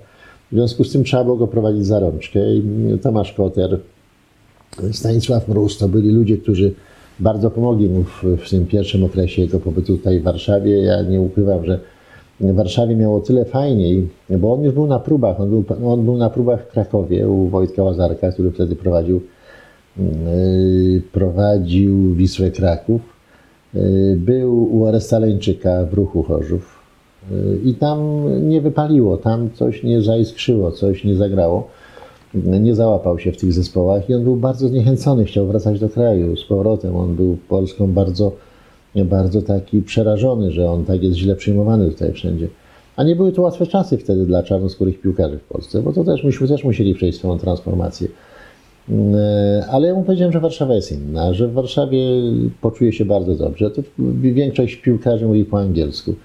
W 0.52 0.56
związku 0.56 0.84
z 0.84 0.92
tym 0.92 1.04
trzeba 1.04 1.24
było 1.24 1.36
go 1.36 1.48
prowadzić 1.48 1.86
za 1.86 2.00
rączkę. 2.00 2.40
I 2.54 2.64
Tomasz 3.02 3.34
Koter, 3.34 3.80
Stanisław 4.92 5.48
Mróz 5.48 5.78
to 5.78 5.88
byli 5.88 6.12
ludzie, 6.12 6.38
którzy 6.38 6.74
bardzo 7.20 7.52
pomogli 7.52 7.90
mu 7.90 8.04
w, 8.04 8.24
w 8.24 8.50
tym 8.50 8.66
pierwszym 8.66 9.04
okresie 9.04 9.42
jego 9.42 9.60
pobytu 9.60 9.98
tutaj 9.98 10.20
w 10.20 10.24
Warszawie. 10.24 10.82
Ja 10.82 11.02
nie 11.02 11.22
ukrywam, 11.22 11.66
że 11.66 11.80
w 12.40 12.56
Warszawie 12.56 12.96
miało 12.96 13.20
tyle 13.20 13.46
fajniej, 13.46 14.08
bo 14.30 14.54
on 14.54 14.64
już 14.64 14.74
był 14.74 14.88
na 14.88 15.00
próbach. 15.00 15.40
On 15.40 15.50
był, 15.50 15.64
on 15.86 16.06
był 16.06 16.18
na 16.18 16.30
próbach 16.30 16.64
w 16.64 16.68
Krakowie 16.68 17.30
u 17.30 17.48
Wojtka 17.48 17.84
Łazarka, 17.84 18.32
który 18.32 18.52
wtedy 18.52 18.76
prowadził 18.76 19.22
prowadził 21.12 22.14
Wisłę 22.14 22.52
Kraków. 22.52 23.02
Był 24.16 24.76
u 24.76 24.86
Arestaleńczyka 24.86 25.86
w 25.86 25.94
ruchu 25.94 26.24
Chorzów 26.24 26.80
i 27.66 27.74
tam 27.74 28.26
nie 28.50 28.62
wypaliło, 28.62 29.18
tam 29.18 29.50
coś 29.54 29.84
nie 29.84 30.02
zaiskrzyło, 30.02 30.72
coś 30.72 31.04
nie 31.04 31.16
zagrało. 31.16 31.68
Nie 32.34 32.76
załapał 32.76 33.20
się 33.20 33.32
w 33.32 33.38
tych 33.38 33.54
zespołach 33.54 34.10
i 34.10 34.14
on 34.14 34.24
był 34.24 34.36
bardzo 34.36 34.68
zniechęcony, 34.68 35.26
chciał 35.26 35.48
wracać 35.48 35.80
do 35.80 35.90
kraju 35.90 36.36
z 36.38 36.46
powrotem. 36.46 36.96
On 36.96 37.16
był 37.16 37.38
Polską 37.50 37.88
bardzo, 37.88 38.32
bardzo 38.96 39.42
taki 39.42 39.82
przerażony, 39.82 40.52
że 40.52 40.72
on 40.72 40.86
tak 40.86 41.04
jest 41.04 41.18
źle 41.18 41.36
przyjmowany 41.36 41.92
tutaj 41.92 42.14
wszędzie. 42.14 42.48
A 42.96 43.04
nie 43.04 43.16
były 43.16 43.32
to 43.32 43.42
łatwe 43.42 43.68
czasy 43.68 43.98
wtedy 43.98 44.26
dla 44.26 44.44
czarnoskórych 44.44 45.02
piłkarzy 45.02 45.38
w 45.38 45.44
Polsce, 45.44 45.82
bo 45.82 45.94
to 45.94 46.04
też 46.04 46.24
myśmy 46.24 46.48
też 46.48 46.64
musieli 46.64 46.96
przejść 46.96 47.18
swoją 47.18 47.38
transformację. 47.38 48.08
E, 48.92 49.66
ale 49.72 49.88
ja 49.88 49.94
mu 49.94 50.04
powiedziałem, 50.04 50.34
że 50.34 50.40
Warszawa 50.40 50.74
jest 50.74 50.92
inna, 50.92 51.34
że 51.34 51.48
w 51.48 51.54
Warszawie 51.54 52.00
poczuje 52.62 52.94
się 52.94 53.06
bardzo 53.06 53.36
dobrze. 53.36 53.72
To 53.72 53.82
większość 54.22 54.76
piłkarzy 54.76 55.28
mówi 55.28 55.46
po 55.46 55.60
angielsku. 55.60 56.16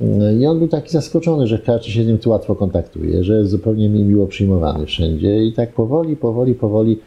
E, 0.00 0.34
I 0.34 0.46
on 0.46 0.58
był 0.58 0.68
taki 0.68 0.90
zaskoczony, 0.90 1.46
że 1.46 1.58
każdy 1.58 1.90
się 1.90 2.04
z 2.04 2.06
nim 2.06 2.18
tu 2.18 2.30
łatwo 2.30 2.54
kontaktuje, 2.54 3.24
że 3.24 3.38
jest 3.38 3.50
zupełnie 3.50 3.88
miło 3.88 4.26
przyjmowany 4.26 4.86
wszędzie. 4.86 5.44
I 5.44 5.52
tak 5.52 5.72
powoli, 5.72 6.16
powoli, 6.16 6.54
powoli 6.54 6.98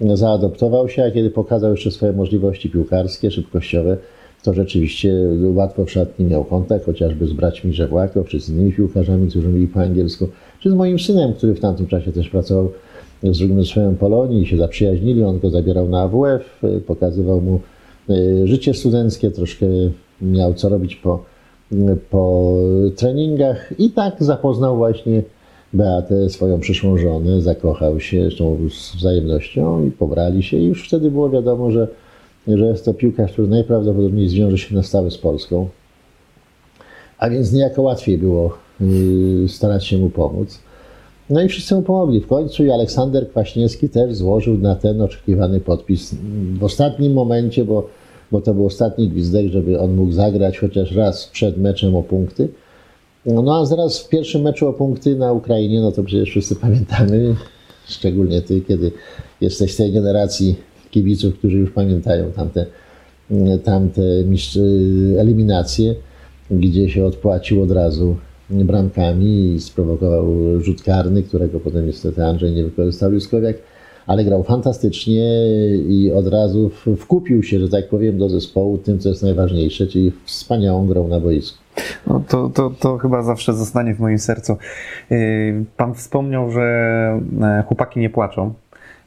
zaadoptował 0.00 0.88
się, 0.88 1.04
a 1.04 1.10
kiedy 1.10 1.30
pokazał 1.30 1.70
jeszcze 1.70 1.90
swoje 1.90 2.12
możliwości 2.12 2.70
piłkarskie, 2.70 3.30
szybkościowe, 3.30 3.96
to 4.42 4.54
rzeczywiście 4.54 5.14
łatwo 5.54 5.84
w 5.84 5.90
szatni 5.90 6.24
miał 6.24 6.44
kontakt, 6.44 6.86
chociażby 6.86 7.26
z 7.26 7.32
braćmi 7.32 7.72
Żewłakow, 7.72 8.28
czy 8.28 8.40
z 8.40 8.48
innymi 8.48 8.72
piłkarzami, 8.72 9.28
którzy 9.28 9.48
mówili 9.48 9.68
po 9.68 9.80
angielsku, 9.80 10.28
czy 10.60 10.70
z 10.70 10.74
moim 10.74 10.98
synem, 10.98 11.32
który 11.32 11.54
w 11.54 11.60
tamtym 11.60 11.86
czasie 11.86 12.12
też 12.12 12.28
pracował 12.28 12.70
z 13.22 13.38
drugim 13.38 13.64
swoją 13.64 13.96
Polonii 13.96 14.42
i 14.42 14.46
się 14.46 14.56
zaprzyjaźnili. 14.56 15.24
On 15.24 15.38
go 15.38 15.50
zabierał 15.50 15.88
na 15.88 16.02
AWF, 16.02 16.62
pokazywał 16.86 17.40
mu 17.40 17.60
e, 18.10 18.46
życie 18.46 18.74
studenckie, 18.74 19.30
troszkę 19.30 19.66
miał 20.22 20.54
co 20.54 20.68
robić 20.68 20.96
po, 20.96 21.24
po 22.10 22.54
treningach 22.96 23.72
i 23.78 23.90
tak 23.90 24.16
zapoznał 24.18 24.76
właśnie 24.76 25.22
Beatę, 25.72 26.30
swoją 26.30 26.60
przyszłą 26.60 26.98
żonę, 26.98 27.40
zakochał 27.40 28.00
się, 28.00 28.22
zresztą 28.22 28.56
z 28.70 28.96
wzajemnością 28.96 29.86
i 29.86 29.90
pobrali 29.90 30.42
się 30.42 30.56
i 30.56 30.64
już 30.64 30.88
wtedy 30.88 31.10
było 31.10 31.30
wiadomo, 31.30 31.70
że 31.70 31.88
że 32.56 32.66
jest 32.66 32.84
to 32.84 32.94
piłkarz, 32.94 33.32
który 33.32 33.48
najprawdopodobniej 33.48 34.28
zwiąże 34.28 34.58
się 34.58 34.74
na 34.74 34.82
stałe 34.82 35.10
z 35.10 35.18
Polską. 35.18 35.68
A 37.18 37.30
więc 37.30 37.52
niejako 37.52 37.82
łatwiej 37.82 38.18
było 38.18 38.58
y, 38.80 39.48
starać 39.48 39.86
się 39.86 39.98
mu 39.98 40.10
pomóc. 40.10 40.58
No 41.30 41.42
i 41.42 41.48
wszyscy 41.48 41.74
mu 41.74 41.82
pomogli. 41.82 42.20
W 42.20 42.26
końcu 42.26 42.64
i 42.64 42.70
Aleksander 42.70 43.30
Kwaśniewski 43.30 43.88
też 43.88 44.14
złożył 44.14 44.58
na 44.58 44.74
ten 44.74 45.02
oczekiwany 45.02 45.60
podpis 45.60 46.14
w 46.58 46.64
ostatnim 46.64 47.12
momencie, 47.12 47.64
bo, 47.64 47.88
bo 48.32 48.40
to 48.40 48.54
był 48.54 48.66
ostatni 48.66 49.08
gwizdek, 49.08 49.48
żeby 49.48 49.80
on 49.80 49.94
mógł 49.94 50.12
zagrać 50.12 50.58
chociaż 50.58 50.92
raz 50.92 51.26
przed 51.26 51.58
meczem 51.58 51.96
o 51.96 52.02
punkty. 52.02 52.48
No 53.26 53.60
a 53.60 53.66
zaraz 53.66 53.98
w 53.98 54.08
pierwszym 54.08 54.42
meczu 54.42 54.68
o 54.68 54.72
punkty 54.72 55.16
na 55.16 55.32
Ukrainie, 55.32 55.80
no 55.80 55.92
to 55.92 56.04
przecież 56.04 56.30
wszyscy 56.30 56.56
pamiętamy, 56.56 57.36
szczególnie 57.88 58.42
ty, 58.42 58.60
kiedy 58.60 58.92
jesteś 59.40 59.76
tej 59.76 59.92
generacji 59.92 60.56
kibiców, 60.90 61.38
którzy 61.38 61.58
już 61.58 61.70
pamiętają 61.70 62.32
tamte, 62.32 62.66
tamte 63.64 64.02
eliminacje, 65.18 65.94
gdzie 66.50 66.90
się 66.90 67.06
odpłacił 67.06 67.62
od 67.62 67.70
razu 67.70 68.16
bramkami 68.50 69.52
i 69.54 69.60
sprowokował 69.60 70.26
rzut 70.60 70.82
karny, 70.82 71.22
którego 71.22 71.60
potem 71.60 71.86
niestety 71.86 72.24
Andrzej 72.24 72.52
nie 72.52 72.64
wykorzystał 72.64 73.12
Juskowiak, 73.12 73.56
ale 74.08 74.24
grał 74.24 74.42
fantastycznie 74.42 75.46
i 75.88 76.12
od 76.12 76.26
razu 76.26 76.70
wkupił 76.96 77.42
się, 77.42 77.60
że 77.60 77.68
tak 77.68 77.88
powiem, 77.88 78.18
do 78.18 78.28
zespołu 78.28 78.78
tym, 78.78 78.98
co 78.98 79.08
jest 79.08 79.22
najważniejsze, 79.22 79.86
czyli 79.86 80.12
wspaniałą 80.24 80.86
grą 80.86 81.08
na 81.08 81.20
boisku. 81.20 81.58
No 82.06 82.22
to, 82.28 82.50
to, 82.54 82.70
to 82.80 82.98
chyba 82.98 83.22
zawsze 83.22 83.54
zostanie 83.54 83.94
w 83.94 84.00
moim 84.00 84.18
sercu. 84.18 84.56
Yy, 85.10 85.18
pan 85.76 85.94
wspomniał, 85.94 86.50
że 86.50 86.62
e, 87.42 87.64
chłopaki 87.66 88.00
nie 88.00 88.10
płaczą. 88.10 88.54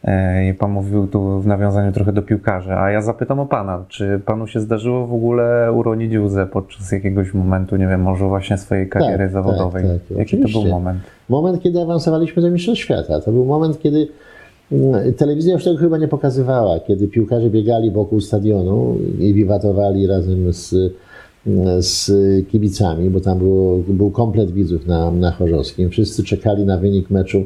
E, 0.03 0.49
I 0.49 0.53
pan 0.53 0.71
mówił 0.71 1.07
tu 1.07 1.41
w 1.41 1.47
nawiązaniu 1.47 1.91
trochę 1.91 2.13
do 2.13 2.21
piłkarzy, 2.21 2.73
a 2.73 2.91
ja 2.91 3.01
zapytam 3.01 3.39
o 3.39 3.45
pana, 3.45 3.85
czy 3.87 4.21
panu 4.25 4.47
się 4.47 4.59
zdarzyło 4.59 5.07
w 5.07 5.13
ogóle 5.13 5.71
uronić 5.73 6.17
łzę 6.17 6.47
podczas 6.47 6.91
jakiegoś 6.91 7.33
momentu, 7.33 7.75
nie 7.75 7.87
wiem, 7.87 8.01
może 8.01 8.25
właśnie 8.25 8.57
swojej 8.57 8.89
kariery 8.89 9.23
tak, 9.23 9.31
zawodowej? 9.31 9.83
Tak, 9.83 9.91
tak, 9.91 10.17
Jaki 10.17 10.21
oczywiście. 10.21 10.59
to 10.59 10.61
był 10.61 10.71
moment? 10.71 11.01
Moment, 11.29 11.61
kiedy 11.63 11.81
awansowaliśmy 11.81 12.41
do 12.41 12.51
Mistrzostw 12.51 12.83
Świata. 12.83 13.21
To 13.21 13.31
był 13.31 13.45
moment, 13.45 13.79
kiedy 13.79 14.07
telewizja 15.17 15.53
już 15.53 15.63
tego 15.63 15.77
chyba 15.77 15.97
nie 15.97 16.07
pokazywała, 16.07 16.79
kiedy 16.79 17.07
piłkarze 17.07 17.49
biegali 17.49 17.91
wokół 17.91 18.21
stadionu 18.21 18.97
i 19.19 19.33
wiwatowali 19.33 20.07
razem 20.07 20.53
z, 20.53 20.93
z 21.79 22.11
kibicami, 22.47 23.09
bo 23.09 23.19
tam 23.19 23.39
było, 23.39 23.77
był 23.77 24.11
komplet 24.11 24.51
widzów 24.51 24.87
na, 24.87 25.11
na 25.11 25.31
Chorzowskim. 25.31 25.89
Wszyscy 25.89 26.23
czekali 26.23 26.65
na 26.65 26.77
wynik 26.77 27.09
meczu 27.09 27.43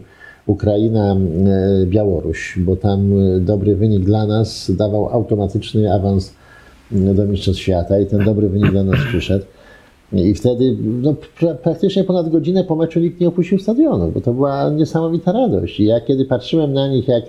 Ukraina-Białoruś, 0.47 2.59
bo 2.59 2.75
tam 2.75 3.19
e, 3.19 3.39
dobry 3.39 3.75
wynik 3.75 4.03
dla 4.03 4.27
nas 4.27 4.71
dawał 4.77 5.09
automatyczny 5.09 5.93
awans 5.93 6.33
do 6.91 7.25
Mistrzostw 7.25 7.61
Świata 7.61 7.99
i 7.99 8.05
ten 8.05 8.25
dobry 8.25 8.49
wynik 8.49 8.71
dla 8.71 8.83
nas 8.83 8.99
przyszedł. 9.07 9.45
I 10.23 10.33
wtedy 10.33 10.77
no, 11.01 11.15
pra 11.39 11.55
praktycznie 11.55 12.03
ponad 12.03 12.29
godzinę 12.29 12.63
po 12.63 12.75
meczu 12.75 12.99
nikt 12.99 13.19
nie 13.19 13.27
opuścił 13.27 13.59
stadionu, 13.59 14.11
bo 14.11 14.21
to 14.21 14.33
była 14.33 14.69
niesamowita 14.69 15.31
radość. 15.31 15.79
I 15.79 15.85
ja 15.85 16.01
kiedy 16.01 16.25
patrzyłem 16.25 16.73
na 16.73 16.87
nich, 16.87 17.07
jak, 17.07 17.23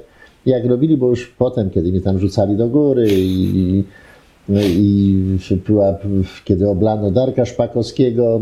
jak 0.46 0.66
robili, 0.66 0.96
bo 0.96 1.08
już 1.10 1.26
potem, 1.38 1.70
kiedy 1.70 1.90
mnie 1.90 2.00
tam 2.00 2.18
rzucali 2.18 2.56
do 2.56 2.68
góry 2.68 3.08
i, 3.10 3.84
no 4.48 4.60
i 4.60 5.14
była, 5.66 5.98
kiedy 6.44 6.68
oblano 6.68 7.10
Darka 7.10 7.44
Szpakowskiego 7.44 8.40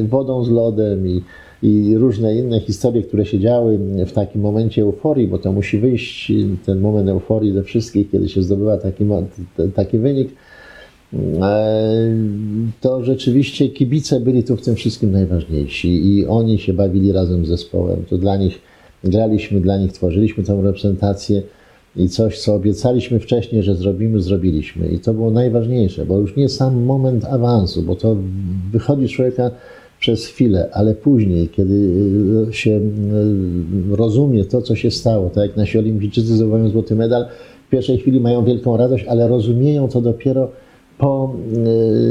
e, 0.00 0.02
wodą 0.02 0.44
z 0.44 0.50
lodem 0.50 1.08
i 1.08 1.22
i 1.62 1.96
różne 1.96 2.36
inne 2.36 2.60
historie, 2.60 3.02
które 3.02 3.26
się 3.26 3.38
działy 3.38 3.78
w 4.06 4.12
takim 4.12 4.40
momencie 4.40 4.82
euforii, 4.82 5.28
bo 5.28 5.38
to 5.38 5.52
musi 5.52 5.78
wyjść 5.78 6.32
ten 6.66 6.80
moment 6.80 7.08
euforii 7.08 7.52
ze 7.52 7.62
wszystkich, 7.62 8.10
kiedy 8.10 8.28
się 8.28 8.42
zdobywa 8.42 8.76
taki, 8.76 9.04
taki 9.74 9.98
wynik, 9.98 10.28
to 12.80 13.04
rzeczywiście 13.04 13.68
kibice 13.68 14.20
byli 14.20 14.44
tu 14.44 14.56
w 14.56 14.62
tym 14.62 14.74
wszystkim 14.74 15.12
najważniejsi 15.12 16.06
i 16.06 16.26
oni 16.26 16.58
się 16.58 16.72
bawili 16.72 17.12
razem 17.12 17.46
z 17.46 17.48
zespołem. 17.48 18.04
To 18.10 18.18
dla 18.18 18.36
nich 18.36 18.58
graliśmy, 19.04 19.60
dla 19.60 19.76
nich 19.78 19.92
tworzyliśmy 19.92 20.44
tę 20.44 20.60
reprezentację 20.62 21.42
i 21.96 22.08
coś, 22.08 22.38
co 22.38 22.54
obiecaliśmy 22.54 23.20
wcześniej, 23.20 23.62
że 23.62 23.74
zrobimy, 23.74 24.22
zrobiliśmy. 24.22 24.88
I 24.88 24.98
to 24.98 25.14
było 25.14 25.30
najważniejsze, 25.30 26.06
bo 26.06 26.18
już 26.18 26.36
nie 26.36 26.48
sam 26.48 26.82
moment 26.82 27.24
awansu, 27.24 27.82
bo 27.82 27.96
to 27.96 28.16
wychodzi 28.72 29.08
człowieka 29.08 29.50
przez 30.00 30.26
chwilę, 30.26 30.68
ale 30.72 30.94
później, 30.94 31.48
kiedy 31.48 31.90
e, 32.48 32.52
się 32.52 32.70
e, 32.70 33.96
rozumie 33.96 34.44
to, 34.44 34.62
co 34.62 34.76
się 34.76 34.90
stało, 34.90 35.30
tak 35.30 35.48
jak 35.48 35.56
nasi 35.56 35.78
olimpijczycy 35.78 36.36
zdobywają 36.36 36.68
złoty 36.68 36.96
medal, 36.96 37.26
w 37.66 37.70
pierwszej 37.70 37.98
chwili 37.98 38.20
mają 38.20 38.44
wielką 38.44 38.76
radość, 38.76 39.04
ale 39.04 39.28
rozumieją 39.28 39.88
to 39.88 40.00
dopiero 40.00 40.48
po 41.02 41.34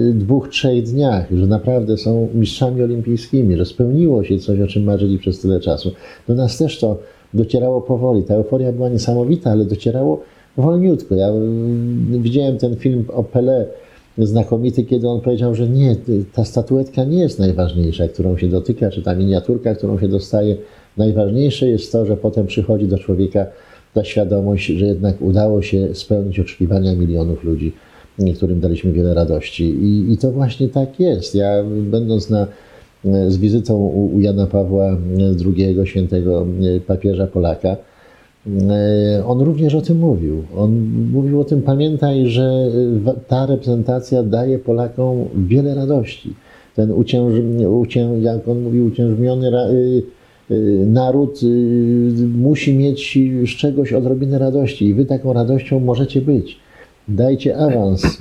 e, 0.09 0.13
dwóch, 0.13 0.49
trzech 0.49 0.83
dniach, 0.83 1.25
że 1.31 1.47
naprawdę 1.47 1.97
są 1.97 2.27
mistrzami 2.33 2.83
olimpijskimi, 2.83 3.57
że 3.57 3.65
spełniło 3.65 4.23
się 4.23 4.39
coś, 4.39 4.59
o 4.59 4.67
czym 4.67 4.83
marzyli 4.83 5.19
przez 5.19 5.39
tyle 5.39 5.59
czasu. 5.59 5.91
Do 6.27 6.35
nas 6.35 6.57
też 6.57 6.79
to 6.79 6.97
docierało 7.33 7.81
powoli. 7.81 8.23
Ta 8.23 8.33
euforia 8.33 8.71
była 8.71 8.89
niesamowita, 8.89 9.51
ale 9.51 9.65
docierało 9.65 10.21
wolniutko. 10.57 11.15
Ja 11.15 11.27
widziałem 12.09 12.57
ten 12.57 12.75
film 12.75 13.05
o 13.13 13.23
Pelé, 13.23 13.65
znakomity, 14.17 14.83
kiedy 14.83 15.09
on 15.09 15.21
powiedział, 15.21 15.55
że 15.55 15.67
nie, 15.67 15.95
ta 16.33 16.45
statuetka 16.45 17.03
nie 17.03 17.19
jest 17.19 17.39
najważniejsza, 17.39 18.07
którą 18.07 18.37
się 18.37 18.47
dotyka, 18.47 18.89
czy 18.89 19.01
ta 19.01 19.15
miniaturka, 19.15 19.75
którą 19.75 19.99
się 19.99 20.07
dostaje. 20.07 20.55
Najważniejsze 20.97 21.67
jest 21.67 21.91
to, 21.91 22.05
że 22.05 22.17
potem 22.17 22.47
przychodzi 22.47 22.87
do 22.87 22.97
człowieka 22.97 23.45
ta 23.93 24.03
świadomość, 24.03 24.67
że 24.67 24.85
jednak 24.85 25.21
udało 25.21 25.61
się 25.61 25.95
spełnić 25.95 26.39
oczekiwania 26.39 26.95
milionów 26.95 27.43
ludzi, 27.43 27.73
którym 28.35 28.59
daliśmy 28.59 28.91
wiele 28.91 29.13
radości. 29.13 29.63
I, 29.63 30.13
i 30.13 30.17
to 30.17 30.31
właśnie 30.31 30.69
tak 30.69 30.99
jest. 30.99 31.35
Ja 31.35 31.63
będąc 31.63 32.29
na, 32.29 32.47
z 33.27 33.37
wizytą 33.37 33.75
u, 33.75 34.15
u 34.15 34.19
Jana 34.19 34.47
Pawła 34.47 34.97
II, 35.45 35.77
świętego 35.85 36.45
papieża 36.87 37.27
Polaka, 37.27 37.77
E, 38.47 39.25
on 39.25 39.41
również 39.41 39.75
o 39.75 39.81
tym 39.81 39.97
mówił. 39.97 40.43
On 40.57 40.71
mówił 41.11 41.41
o 41.41 41.43
tym, 41.43 41.61
pamiętaj, 41.61 42.27
że 42.27 42.71
ta 43.27 43.45
reprezentacja 43.45 44.23
daje 44.23 44.59
Polakom 44.59 45.25
wiele 45.47 45.75
radości. 45.75 46.33
Ten 46.75 46.91
ucięż, 46.91 47.33
ucię, 47.67 48.09
jak 48.21 48.47
on 48.47 48.61
mówił, 48.61 48.85
uciężmiony 48.85 49.47
e, 49.47 50.53
naród 50.85 51.39
musi 52.35 52.73
mieć 52.73 53.17
z 53.45 53.49
czegoś 53.49 53.93
odrobinę 53.93 54.39
radości 54.39 54.85
i 54.85 54.93
wy 54.93 55.05
taką 55.05 55.33
radością 55.33 55.79
możecie 55.79 56.21
być. 56.21 56.57
Dajcie 57.07 57.57
awans 57.57 58.17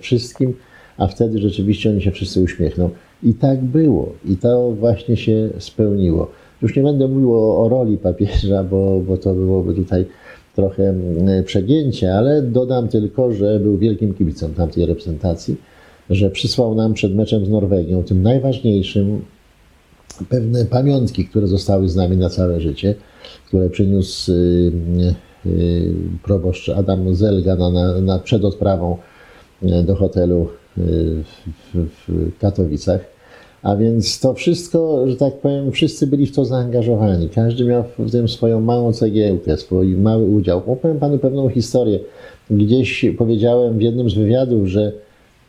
wszystkim, 0.00 0.54
a 0.96 1.06
wtedy 1.06 1.38
rzeczywiście 1.38 1.90
oni 1.90 2.02
się 2.02 2.10
wszyscy 2.10 2.40
uśmiechną. 2.40 2.90
I 3.22 3.34
tak 3.34 3.62
było. 3.62 4.12
I 4.24 4.36
to 4.36 4.72
właśnie 4.72 5.16
się 5.16 5.48
spełniło. 5.58 6.30
Już 6.62 6.76
nie 6.76 6.82
będę 6.82 7.08
mówił 7.08 7.34
o, 7.34 7.64
o 7.64 7.68
roli 7.68 7.98
papieża, 7.98 8.64
bo, 8.64 9.00
bo 9.00 9.16
to 9.16 9.34
byłoby 9.34 9.74
tutaj 9.74 10.06
trochę 10.56 10.94
przegięcie, 11.44 12.14
ale 12.14 12.42
dodam 12.42 12.88
tylko, 12.88 13.32
że 13.32 13.60
był 13.60 13.78
wielkim 13.78 14.14
kibicem 14.14 14.54
tamtej 14.54 14.86
reprezentacji, 14.86 15.56
że 16.10 16.30
przysłał 16.30 16.74
nam 16.74 16.94
przed 16.94 17.14
meczem 17.14 17.46
z 17.46 17.50
Norwegią, 17.50 18.02
tym 18.02 18.22
najważniejszym, 18.22 19.22
pewne 20.28 20.64
pamiątki, 20.64 21.24
które 21.24 21.46
zostały 21.46 21.88
z 21.88 21.96
nami 21.96 22.16
na 22.16 22.30
całe 22.30 22.60
życie, 22.60 22.94
które 23.46 23.70
przyniósł 23.70 24.32
y, 24.32 24.34
y, 24.34 25.14
proboszcz 26.22 26.68
Adam 26.68 27.14
Zelga 27.14 27.56
na, 27.56 27.70
na, 27.70 28.00
na 28.00 28.18
przed 28.18 28.44
odprawą 28.44 28.96
y, 29.62 29.82
do 29.82 29.94
hotelu 29.94 30.48
w, 30.76 31.86
w 32.08 32.38
Katowicach. 32.38 33.00
A 33.62 33.76
więc 33.76 34.20
to 34.20 34.34
wszystko, 34.34 35.08
że 35.08 35.16
tak 35.16 35.38
powiem, 35.40 35.72
wszyscy 35.72 36.06
byli 36.06 36.26
w 36.26 36.34
to 36.34 36.44
zaangażowani. 36.44 37.28
Każdy 37.28 37.64
miał 37.64 37.84
w 37.98 38.10
tym 38.10 38.28
swoją 38.28 38.60
małą 38.60 38.92
cegiełkę, 38.92 39.56
swój 39.56 39.96
mały 39.96 40.24
udział. 40.24 40.62
Opowiem 40.66 40.98
Panu 40.98 41.18
pewną 41.18 41.48
historię. 41.48 42.00
Gdzieś 42.50 43.06
powiedziałem 43.18 43.78
w 43.78 43.82
jednym 43.82 44.10
z 44.10 44.14
wywiadów, 44.14 44.66
że 44.66 44.92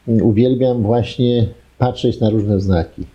uwielbiam 0.08 0.82
właśnie 0.84 1.48
patrzeć 1.78 2.20
na 2.20 2.30
różne 2.30 2.60
znaki. 2.60 3.06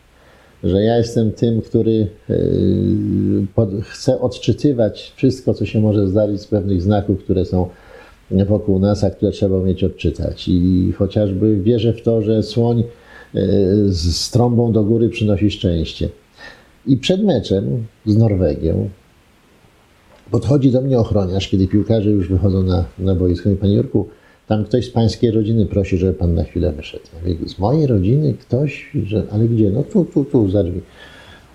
Że 0.64 0.82
ja 0.82 0.96
jestem 0.96 1.32
tym, 1.32 1.62
który 1.62 2.07
yy, 2.28 3.82
chce 3.82 4.20
odczytywać 4.20 5.12
wszystko, 5.16 5.54
co 5.54 5.66
się 5.66 5.80
może 5.80 6.09
zdarzyć 6.09 6.40
z 6.40 6.46
pewnych 6.46 6.82
znaków, 6.82 7.24
które 7.24 7.44
są 7.44 7.68
wokół 8.30 8.78
nas, 8.78 9.04
a 9.04 9.11
które 9.11 9.32
trzeba 9.32 9.61
mieć 9.61 9.84
odczytać. 9.84 10.48
I 10.48 10.92
chociażby 10.98 11.61
wierzę 11.61 11.92
w 11.92 12.02
to, 12.02 12.22
że 12.22 12.42
słoń 12.42 12.84
z 13.88 14.30
trąbą 14.30 14.72
do 14.72 14.84
góry 14.84 15.09
przynosi 15.09 15.50
szczęście. 15.50 16.09
I 16.86 16.96
przed 16.96 17.24
meczem 17.24 17.86
z 18.07 18.16
Norwegią 18.16 18.88
podchodzi 20.30 20.70
do 20.70 20.80
mnie 20.80 20.98
ochroniarz, 20.98 21.48
kiedy 21.48 21.68
piłkarze 21.68 22.11
już 22.11 22.28
wychodzą 22.28 22.62
na, 22.62 22.84
na 22.98 23.14
boisko 23.14 23.50
i 23.50 23.57
Panie 23.57 23.74
Jurku, 23.74 24.09
tam 24.49 24.64
ktoś 24.64 24.86
z 24.86 24.90
Pańskiej 24.90 25.30
rodziny 25.30 25.66
prosi, 25.66 25.99
żeby 25.99 26.12
Pan 26.12 26.34
na 26.34 26.44
chwilę 26.44 26.72
wyszedł. 26.72 27.05
Ja 27.14 27.34
mówię, 27.34 27.49
z 27.49 27.59
mojej 27.59 27.86
rodziny 27.86 28.34
ktoś, 28.34 28.90
że, 29.07 29.22
ale 29.30 29.44
gdzie? 29.44 29.70
No 29.70 29.82
tu, 29.82 30.05
tu, 30.05 30.24
tu, 30.24 30.51
za 30.51 30.64
drzwi. 30.64 30.80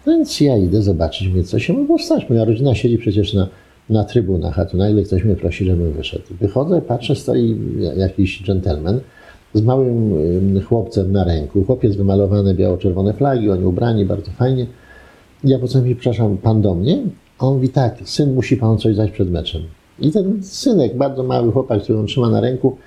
Więc 0.07 0.41
ja 0.41 0.57
idę 0.57 0.81
zobaczyć 0.81 1.27
mnie, 1.27 1.43
co 1.43 1.59
się 1.59 1.73
mogło 1.73 1.99
stać. 1.99 2.29
Moja 2.29 2.45
rodzina 2.45 2.75
siedzi 2.75 2.97
przecież 2.97 3.33
na, 3.33 3.47
na 3.89 4.03
trybunach, 4.03 4.59
a 4.59 4.65
tu 4.65 4.77
nagle 4.77 5.03
ktoś 5.03 5.23
mnie 5.23 5.35
prosi, 5.35 5.65
żebym 5.65 5.91
wyszedł. 5.91 6.23
Wychodzę, 6.41 6.81
patrzę, 6.81 7.15
stoi 7.15 7.57
jakiś 7.97 8.43
dżentelmen, 8.43 8.99
z 9.53 9.61
małym 9.61 10.61
chłopcem 10.61 11.11
na 11.11 11.23
ręku. 11.23 11.63
Chłopiec 11.63 11.95
wymalowany 11.95 12.53
biało-czerwone 12.53 13.13
flagi, 13.13 13.49
oni 13.49 13.65
ubrani 13.65 14.05
bardzo 14.05 14.31
fajnie. 14.31 14.67
Ja 15.43 15.59
potem 15.59 15.83
mi, 15.83 15.95
przepraszam, 15.95 16.37
pan 16.37 16.61
do 16.61 16.75
mnie? 16.75 16.99
A 17.39 17.45
on 17.47 17.53
mówi 17.53 17.69
tak, 17.69 17.97
syn 18.03 18.33
musi 18.33 18.57
pan 18.57 18.77
coś 18.77 18.95
dać 18.95 19.11
przed 19.11 19.31
meczem. 19.31 19.61
I 20.01 20.11
ten 20.11 20.43
synek, 20.43 20.97
bardzo 20.97 21.23
mały 21.23 21.51
chłopak, 21.51 21.83
który 21.83 21.99
on 21.99 22.05
trzyma 22.05 22.29
na 22.29 22.41
ręku, 22.41 22.77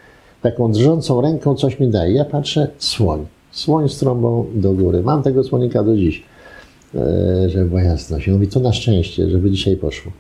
taką 0.42 0.72
drżącą 0.72 1.20
ręką 1.20 1.54
coś 1.54 1.80
mi 1.80 1.88
daje. 1.88 2.14
Ja 2.14 2.24
patrzę, 2.24 2.68
słoń. 2.78 3.26
Słoń 3.52 3.88
z 3.88 3.98
trąbą 3.98 4.46
do 4.54 4.72
góry. 4.72 5.02
Mam 5.02 5.22
tego 5.22 5.44
słonika 5.44 5.84
do 5.84 5.96
dziś, 5.96 6.22
e, 6.94 7.48
żeby 7.48 7.64
była 7.64 7.82
jasność. 7.82 8.28
I 8.28 8.30
mówi, 8.30 8.48
to 8.48 8.60
na 8.60 8.72
szczęście, 8.72 9.30
żeby 9.30 9.50
dzisiaj 9.50 9.76
poszło. 9.76 10.12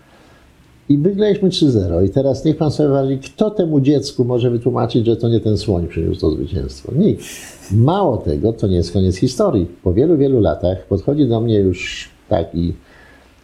I 0.88 0.98
wygraliśmy 0.98 1.48
3-0. 1.48 2.04
I 2.04 2.10
teraz 2.10 2.44
niech 2.44 2.56
pan 2.56 2.70
sobie 2.70 2.88
wyobrazi, 2.88 3.18
kto 3.18 3.50
temu 3.50 3.80
dziecku 3.80 4.24
może 4.24 4.50
wytłumaczyć, 4.50 5.06
że 5.06 5.16
to 5.16 5.28
nie 5.28 5.40
ten 5.40 5.58
słoń 5.58 5.86
przyniósł 5.88 6.20
to 6.20 6.30
zwycięstwo. 6.30 6.92
Nikt. 6.96 7.24
Mało 7.72 8.16
tego, 8.16 8.52
to 8.52 8.66
nie 8.66 8.76
jest 8.76 8.92
koniec 8.92 9.16
historii. 9.16 9.66
Po 9.82 9.92
wielu, 9.92 10.16
wielu 10.16 10.40
latach 10.40 10.86
podchodzi 10.86 11.28
do 11.28 11.40
mnie 11.40 11.58
już 11.58 12.08
taki 12.28 12.74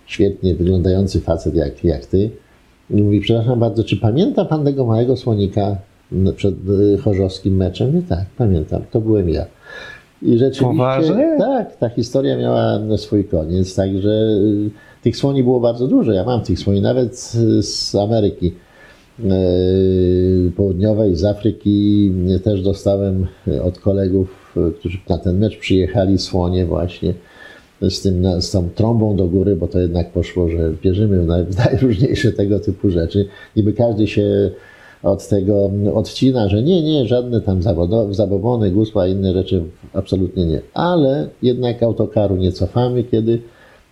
świetnie 0.07 0.55
wyglądający 0.55 1.21
facet 1.21 1.55
jak, 1.55 1.85
jak 1.85 2.07
ty 2.07 2.31
i 2.91 3.03
mówi, 3.03 3.21
przepraszam 3.21 3.61
bardzo, 3.61 3.85
czy 3.85 3.97
pamięta 3.97 4.45
pan 4.45 4.65
tego 4.65 4.85
małego 4.85 5.17
słonika 5.17 5.77
przed 6.37 6.55
y, 6.95 6.99
chorzowskim 6.99 7.57
meczem? 7.57 7.99
I 7.99 8.03
tak, 8.03 8.25
pamiętam, 8.39 8.83
to 8.91 9.01
byłem 9.01 9.29
ja. 9.29 9.47
I 10.23 10.39
rzeczywiście, 10.39 10.65
Poważnie? 10.65 11.37
tak, 11.39 11.77
ta 11.77 11.89
historia 11.89 12.37
miała 12.37 12.81
swój 12.97 13.25
koniec, 13.25 13.75
także 13.75 14.11
y, 14.11 14.71
tych 15.03 15.17
słoni 15.17 15.43
było 15.43 15.61
bardzo 15.61 15.87
dużo. 15.87 16.13
Ja 16.13 16.25
mam 16.25 16.41
tych 16.41 16.59
słoni 16.59 16.81
nawet 16.81 17.19
z 17.61 17.95
Ameryki 17.95 18.55
e, 19.25 19.31
Południowej, 20.57 21.17
z 21.17 21.25
Afryki. 21.25 22.13
Też 22.45 22.63
dostałem 22.63 23.27
od 23.65 23.79
kolegów, 23.79 24.57
którzy 24.79 24.99
na 25.09 25.19
ten 25.19 25.39
mecz 25.39 25.59
przyjechali 25.59 26.19
słonie 26.19 26.67
właśnie 26.67 27.15
z, 27.89 28.03
tym, 28.03 28.43
z 28.43 28.51
tą 28.51 28.69
trąbą 28.75 29.17
do 29.17 29.27
góry, 29.27 29.57
bo 29.57 29.69
to 29.69 29.81
jednak 29.81 30.13
poszło, 30.13 30.49
że 30.49 30.73
bierzemy 30.83 31.45
w 31.45 31.57
najróżniejsze 31.57 32.33
tego 32.43 32.61
typu 32.61 32.91
rzeczy. 32.91 33.29
Niby 33.57 33.73
każdy 33.73 34.07
się 34.07 34.51
od 35.03 35.29
tego 35.29 35.71
odcina, 35.95 36.49
że 36.49 36.63
nie, 36.63 36.83
nie, 36.83 37.07
żadne 37.07 37.41
tam 37.41 37.63
zabobony, 38.11 38.71
gusła, 38.71 39.07
inne 39.07 39.33
rzeczy 39.33 39.63
absolutnie 39.93 40.47
nie. 40.47 40.61
Ale 40.75 41.29
jednak 41.43 41.83
autokaru 41.83 42.37
nie 42.37 42.53
cofamy, 42.53 43.05
kiedy 43.05 43.41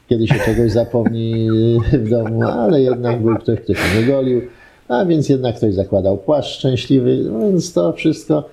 kiedy 0.08 0.26
się 0.26 0.34
czegoś 0.44 0.72
zapomni 0.72 1.48
w 1.92 2.10
domu, 2.10 2.42
ale 2.42 2.82
jednak 2.82 3.22
był 3.22 3.36
ktoś, 3.36 3.60
kto 3.60 3.74
się 3.74 4.00
nie 4.00 4.06
golił, 4.06 4.40
a 4.88 5.04
więc 5.04 5.28
jednak 5.28 5.56
ktoś 5.56 5.74
zakładał 5.74 6.18
płaszcz 6.18 6.58
szczęśliwy, 6.58 7.24
więc 7.40 7.72
to 7.72 7.92
wszystko 7.92 8.44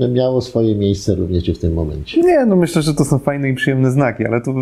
miało 0.00 0.40
swoje 0.40 0.74
miejsce 0.74 1.14
również 1.14 1.50
w 1.50 1.58
tym 1.58 1.74
momencie. 1.74 2.20
Nie, 2.20 2.46
no 2.46 2.56
myślę, 2.56 2.82
że 2.82 2.94
to 2.94 3.04
są 3.04 3.18
fajne 3.18 3.48
i 3.48 3.54
przyjemne 3.54 3.90
znaki, 3.90 4.26
ale 4.26 4.40
to 4.40 4.54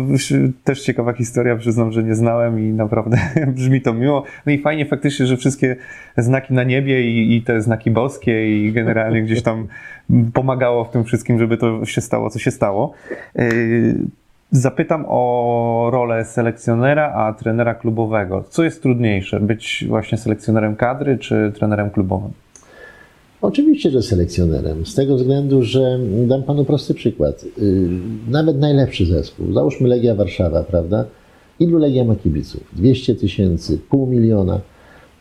też 0.63 0.81
ciekawa 0.81 1.13
historia, 1.13 1.55
przyznam, 1.55 1.91
że 1.91 2.03
nie 2.03 2.15
znałem 2.15 2.59
i 2.59 2.73
naprawdę 2.73 3.17
brzmi 3.55 3.81
to 3.81 3.93
miło. 3.93 4.23
No 4.45 4.51
i 4.51 4.61
fajnie 4.61 4.85
faktycznie, 4.85 5.25
że 5.25 5.37
wszystkie 5.37 5.75
znaki 6.17 6.53
na 6.53 6.63
niebie 6.63 7.11
i, 7.11 7.35
i 7.35 7.41
te 7.41 7.61
znaki 7.61 7.91
boskie 7.91 8.65
i 8.65 8.71
generalnie 8.71 9.23
gdzieś 9.23 9.41
tam 9.41 9.67
pomagało 10.33 10.83
w 10.83 10.91
tym 10.91 11.03
wszystkim, 11.03 11.39
żeby 11.39 11.57
to 11.57 11.85
się 11.85 12.01
stało, 12.01 12.29
co 12.29 12.39
się 12.39 12.51
stało. 12.51 12.93
Yy, 13.35 13.95
Zapytam 14.51 15.05
o 15.07 15.89
rolę 15.91 16.25
selekcjonera, 16.25 17.13
a 17.13 17.33
trenera 17.33 17.75
klubowego. 17.75 18.43
Co 18.49 18.63
jest 18.63 18.81
trudniejsze, 18.81 19.39
być 19.39 19.85
właśnie 19.87 20.17
selekcjonerem 20.17 20.75
kadry 20.75 21.17
czy 21.17 21.51
trenerem 21.55 21.89
klubowym? 21.89 22.31
Oczywiście, 23.41 23.91
że 23.91 24.01
selekcjonerem. 24.01 24.85
Z 24.85 24.95
tego 24.95 25.15
względu, 25.15 25.63
że 25.63 25.99
dam 26.27 26.43
panu 26.43 26.65
prosty 26.65 26.93
przykład. 26.93 27.45
Y, 27.57 27.89
nawet 28.29 28.59
najlepszy 28.59 29.05
zespół, 29.05 29.53
załóżmy 29.53 29.87
Legia 29.87 30.15
Warszawa, 30.15 30.63
prawda? 30.63 31.05
Ilu 31.59 31.77
Legia 31.77 32.03
ma 32.03 32.15
kibiców? 32.15 32.63
200 32.73 33.15
tysięcy, 33.15 33.77
pół 33.89 34.07
miliona. 34.07 34.61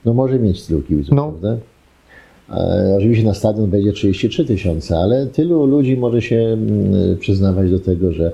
No 0.05 0.15
może 0.15 0.39
mieć 0.39 0.63
tylu 0.63 0.83
kibiców, 0.83 1.15
no. 1.15 1.29
prawda? 1.29 1.57
E, 2.51 2.95
oczywiście 2.97 3.27
na 3.27 3.35
stadion 3.35 3.71
będzie 3.71 3.93
33 3.93 4.45
tysiące, 4.45 4.99
ale 4.99 5.27
tylu 5.27 5.67
ludzi 5.67 5.97
może 5.97 6.23
się 6.23 6.37
mm, 6.37 7.19
przyznawać 7.19 7.71
do 7.71 7.79
tego, 7.79 8.13
że 8.13 8.33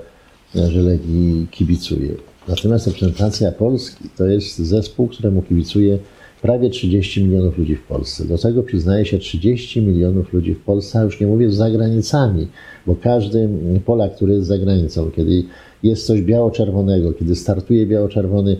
że 0.55 0.81
Legii 0.81 1.47
kibicuje. 1.51 2.09
Natomiast 2.47 2.87
reprezentacja 2.87 3.51
Polski 3.51 4.09
to 4.17 4.25
jest 4.25 4.57
zespół, 4.57 5.07
któremu 5.07 5.41
kibicuje 5.41 5.97
prawie 6.41 6.69
30 6.69 7.23
milionów 7.23 7.57
ludzi 7.57 7.75
w 7.75 7.83
Polsce. 7.83 8.25
Do 8.25 8.37
tego 8.37 8.63
przyznaje 8.63 9.05
się 9.05 9.17
30 9.17 9.81
milionów 9.81 10.33
ludzi 10.33 10.53
w 10.53 10.63
Polsce, 10.63 10.99
a 10.99 11.03
już 11.03 11.19
nie 11.19 11.27
mówię 11.27 11.51
za 11.51 11.69
granicami, 11.69 12.47
bo 12.87 12.95
każdy 12.95 13.49
Polak, 13.85 14.15
który 14.15 14.33
jest 14.33 14.47
za 14.47 14.57
granicą, 14.57 15.11
kiedy 15.15 15.43
jest 15.83 16.05
coś 16.05 16.21
biało-czerwonego, 16.21 17.13
kiedy 17.13 17.35
startuje 17.35 17.85
biało-czerwony 17.85 18.57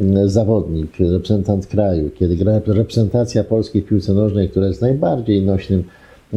mm, 0.00 0.28
zawodnik, 0.28 0.98
reprezentant 0.98 1.66
kraju, 1.66 2.10
kiedy 2.18 2.36
gra 2.36 2.60
reprezentacja 2.66 3.44
Polski 3.44 3.80
w 3.82 3.86
piłce 3.86 4.14
nożnej, 4.14 4.48
która 4.48 4.66
jest 4.66 4.82
najbardziej 4.82 5.42
nośnym 5.42 5.84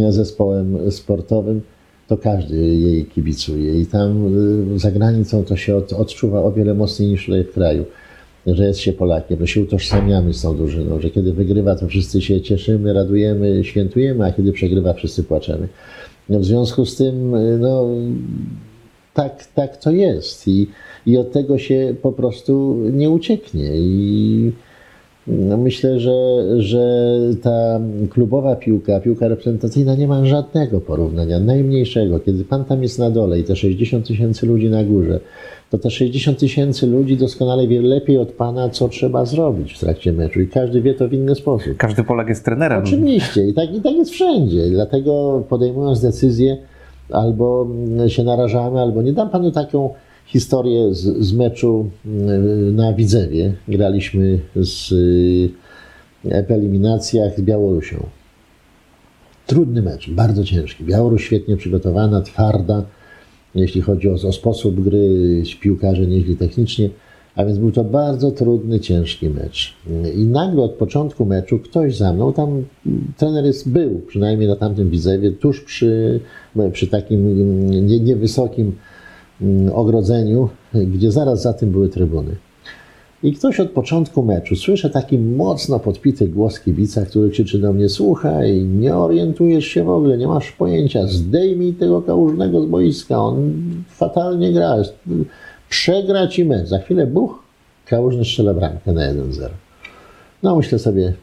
zespołem 0.09 0.91
sportowym, 0.91 1.61
to 2.07 2.17
każdy 2.17 2.57
jej 2.57 3.05
kibicuje 3.05 3.81
i 3.81 3.85
tam 3.85 4.37
y, 4.75 4.79
za 4.79 4.91
granicą 4.91 5.43
to 5.43 5.57
się 5.57 5.75
od, 5.75 5.93
odczuwa 5.93 6.43
o 6.43 6.51
wiele 6.51 6.73
mocniej 6.73 7.09
niż 7.09 7.25
tutaj 7.25 7.43
w 7.43 7.53
kraju, 7.53 7.85
że 8.47 8.65
jest 8.65 8.79
się 8.79 8.93
Polakiem, 8.93 9.39
że 9.39 9.47
się 9.47 9.61
utożsamiamy 9.61 10.33
z 10.33 10.41
tą 10.41 10.57
drużyną, 10.57 11.01
że 11.01 11.09
kiedy 11.09 11.33
wygrywa, 11.33 11.75
to 11.75 11.87
wszyscy 11.87 12.21
się 12.21 12.41
cieszymy, 12.41 12.93
radujemy, 12.93 13.63
świętujemy, 13.63 14.25
a 14.25 14.31
kiedy 14.31 14.51
przegrywa, 14.51 14.93
wszyscy 14.93 15.23
płaczemy. 15.23 15.67
No 16.29 16.39
w 16.39 16.45
związku 16.45 16.85
z 16.85 16.95
tym, 16.95 17.35
no, 17.59 17.87
tak, 19.13 19.45
tak 19.55 19.77
to 19.77 19.91
jest 19.91 20.47
i, 20.47 20.67
i 21.05 21.17
od 21.17 21.31
tego 21.31 21.57
się 21.57 21.95
po 22.01 22.11
prostu 22.11 22.77
nie 22.93 23.09
ucieknie 23.09 23.71
i 23.75 24.51
no 25.27 25.57
myślę, 25.57 25.99
że, 25.99 26.13
że 26.61 27.09
ta 27.41 27.79
klubowa 28.09 28.55
piłka, 28.55 28.99
piłka 28.99 29.27
reprezentacyjna 29.27 29.95
nie 29.95 30.07
ma 30.07 30.25
żadnego 30.25 30.81
porównania, 30.81 31.39
najmniejszego. 31.39 32.19
Kiedy 32.19 32.43
pan 32.43 32.65
tam 32.65 32.83
jest 32.83 32.99
na 32.99 33.09
dole 33.09 33.39
i 33.39 33.43
te 33.43 33.55
60 33.55 34.07
tysięcy 34.07 34.45
ludzi 34.45 34.69
na 34.69 34.83
górze, 34.83 35.19
to 35.69 35.77
te 35.77 35.91
60 35.91 36.37
tysięcy 36.37 36.87
ludzi 36.87 37.17
doskonale 37.17 37.67
wie 37.67 37.81
lepiej 37.81 38.17
od 38.17 38.31
pana, 38.31 38.69
co 38.69 38.89
trzeba 38.89 39.25
zrobić 39.25 39.73
w 39.73 39.79
trakcie 39.79 40.13
meczu 40.13 40.41
i 40.41 40.47
każdy 40.47 40.81
wie 40.81 40.93
to 40.93 41.07
w 41.07 41.13
inny 41.13 41.35
sposób. 41.35 41.77
Każdy 41.77 42.03
Polak 42.03 42.29
jest 42.29 42.45
trenerem. 42.45 42.83
Oczywiście 42.83 43.47
i 43.47 43.53
tak, 43.53 43.75
i 43.75 43.81
tak 43.81 43.93
jest 43.93 44.11
wszędzie. 44.11 44.69
Dlatego 44.69 45.43
podejmując 45.49 46.01
decyzję, 46.01 46.57
albo 47.09 47.67
się 48.07 48.23
narażamy, 48.23 48.79
albo 48.79 49.01
nie 49.01 49.13
dam 49.13 49.29
panu 49.29 49.51
taką 49.51 49.89
historię 50.25 50.93
z, 50.93 51.17
z 51.25 51.33
meczu 51.33 51.89
y, 52.05 52.09
na 52.71 52.93
Widzewie. 52.93 53.53
Graliśmy 53.67 54.39
z 54.55 54.91
y, 54.91 55.49
w 56.23 56.51
eliminacjach 56.51 57.37
z 57.37 57.41
Białorusią. 57.41 58.05
Trudny 59.47 59.81
mecz, 59.81 60.09
bardzo 60.09 60.43
ciężki. 60.43 60.83
Białoruś 60.83 61.25
świetnie 61.25 61.57
przygotowana, 61.57 62.21
twarda, 62.21 62.83
jeśli 63.55 63.81
chodzi 63.81 64.09
o, 64.09 64.13
o 64.13 64.31
sposób 64.31 64.79
gry, 64.79 65.43
piłkarze 65.61 66.07
nieźli 66.07 66.37
technicznie, 66.37 66.89
a 67.35 67.45
więc 67.45 67.57
był 67.57 67.71
to 67.71 67.83
bardzo 67.83 68.31
trudny, 68.31 68.79
ciężki 68.79 69.29
mecz. 69.29 69.73
I 70.15 70.25
nagle 70.25 70.63
od 70.63 70.71
początku 70.71 71.25
meczu 71.25 71.59
ktoś 71.59 71.97
za 71.97 72.13
mną, 72.13 72.33
tam 72.33 72.63
trener 73.17 73.45
jest, 73.45 73.69
był 73.69 74.01
przynajmniej 74.07 74.49
na 74.49 74.55
tamtym 74.55 74.89
widzewie, 74.89 75.31
tuż 75.31 75.61
przy, 75.61 76.19
przy 76.71 76.87
takim 76.87 77.69
nie, 77.87 77.99
niewysokim 77.99 78.65
mm, 78.65 78.75
ogrodzeniu, 79.73 80.49
gdzie 80.73 81.11
zaraz 81.11 81.41
za 81.41 81.53
tym 81.53 81.69
były 81.69 81.89
trybuny. 81.89 82.35
I 83.23 83.33
ktoś 83.33 83.59
od 83.59 83.69
początku 83.69 84.23
meczu, 84.23 84.55
słyszę 84.55 84.89
taki 84.89 85.17
mocno 85.17 85.79
podpity 85.79 86.27
głos 86.27 86.59
kibica, 86.59 87.05
który 87.05 87.29
krzyczy 87.29 87.59
do 87.59 87.73
mnie, 87.73 87.89
słuchaj, 87.89 88.63
nie 88.63 88.95
orientujesz 88.95 89.65
się 89.65 89.83
w 89.83 89.89
ogóle, 89.89 90.17
nie 90.17 90.27
masz 90.27 90.51
pojęcia, 90.51 91.07
zdejmij 91.07 91.73
tego 91.73 92.01
kałużnego 92.01 92.61
z 92.61 92.65
boiska, 92.65 93.17
on 93.17 93.53
fatalnie 93.89 94.53
gra, 94.53 94.75
przegra 95.69 96.27
ci 96.27 96.45
mecz. 96.45 96.67
Za 96.67 96.79
chwilę 96.79 97.07
buch, 97.07 97.43
kałużny 97.85 98.25
strzela 98.25 98.53
bramkę 98.53 98.93
na 98.93 99.13
1-0. 99.13 99.49
No 100.43 100.55
myślę 100.55 100.79
sobie, 100.79 101.13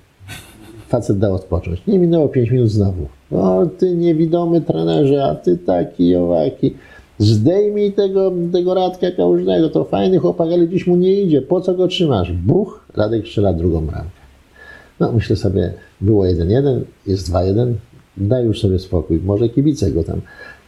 facet 0.89 1.19
dał 1.19 1.35
odpocząć. 1.35 1.87
Nie 1.87 1.99
minęło 1.99 2.29
5 2.29 2.51
minut 2.51 2.69
znowu. 2.69 3.07
O, 3.31 3.67
ty 3.79 3.95
niewidomy 3.95 4.61
trenerze, 4.61 5.25
a 5.25 5.35
ty 5.35 5.59
taki 5.59 6.17
owaki. 6.17 6.75
Zdejmij 7.23 7.93
tego, 7.93 8.33
tego 8.53 8.75
Radka 8.75 9.11
Kałużnego, 9.11 9.69
to 9.69 9.85
fajny 9.85 10.19
chłopak, 10.19 10.49
ale 10.53 10.69
dziś 10.69 10.87
mu 10.87 10.97
nie 10.97 11.23
idzie, 11.23 11.43
po 11.43 11.61
co 11.61 11.75
go 11.75 11.89
trzymasz? 11.89 12.33
Buch, 12.33 12.87
Radek 12.95 13.27
strzela 13.27 13.53
drugą 13.53 13.87
bramkę. 13.87 14.11
No 15.01 15.13
myślę 15.13 15.37
sobie, 15.37 15.73
było 16.01 16.25
1-1, 16.25 16.81
jest 17.07 17.33
2-1, 17.33 17.73
daj 18.17 18.45
już 18.45 18.61
sobie 18.61 18.79
spokój, 18.79 19.21
może 19.25 19.49
kibice 19.49 19.91
go 19.91 20.05
tam. 20.05 20.21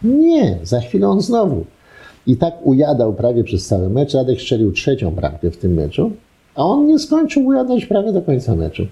Nie, 0.03 0.59
za 0.63 0.81
chwilę 0.81 1.09
on 1.09 1.21
znowu. 1.21 1.65
I 2.27 2.37
tak 2.37 2.55
ujadał 2.63 3.15
prawie 3.15 3.45
przez 3.45 3.67
cały 3.67 3.89
mecz. 3.89 4.15
Radek 4.15 4.41
strzelił 4.41 4.73
trzecią 4.73 5.11
bramkę 5.11 5.51
w 5.51 5.57
tym 5.57 5.75
meczu, 5.75 6.11
a 6.55 6.65
on 6.65 6.87
nie 6.87 6.99
skończył 6.99 7.47
ujadać 7.47 7.87
prawie 7.87 8.13
do 8.13 8.23
końca 8.23 8.57
meczu. 8.57 8.87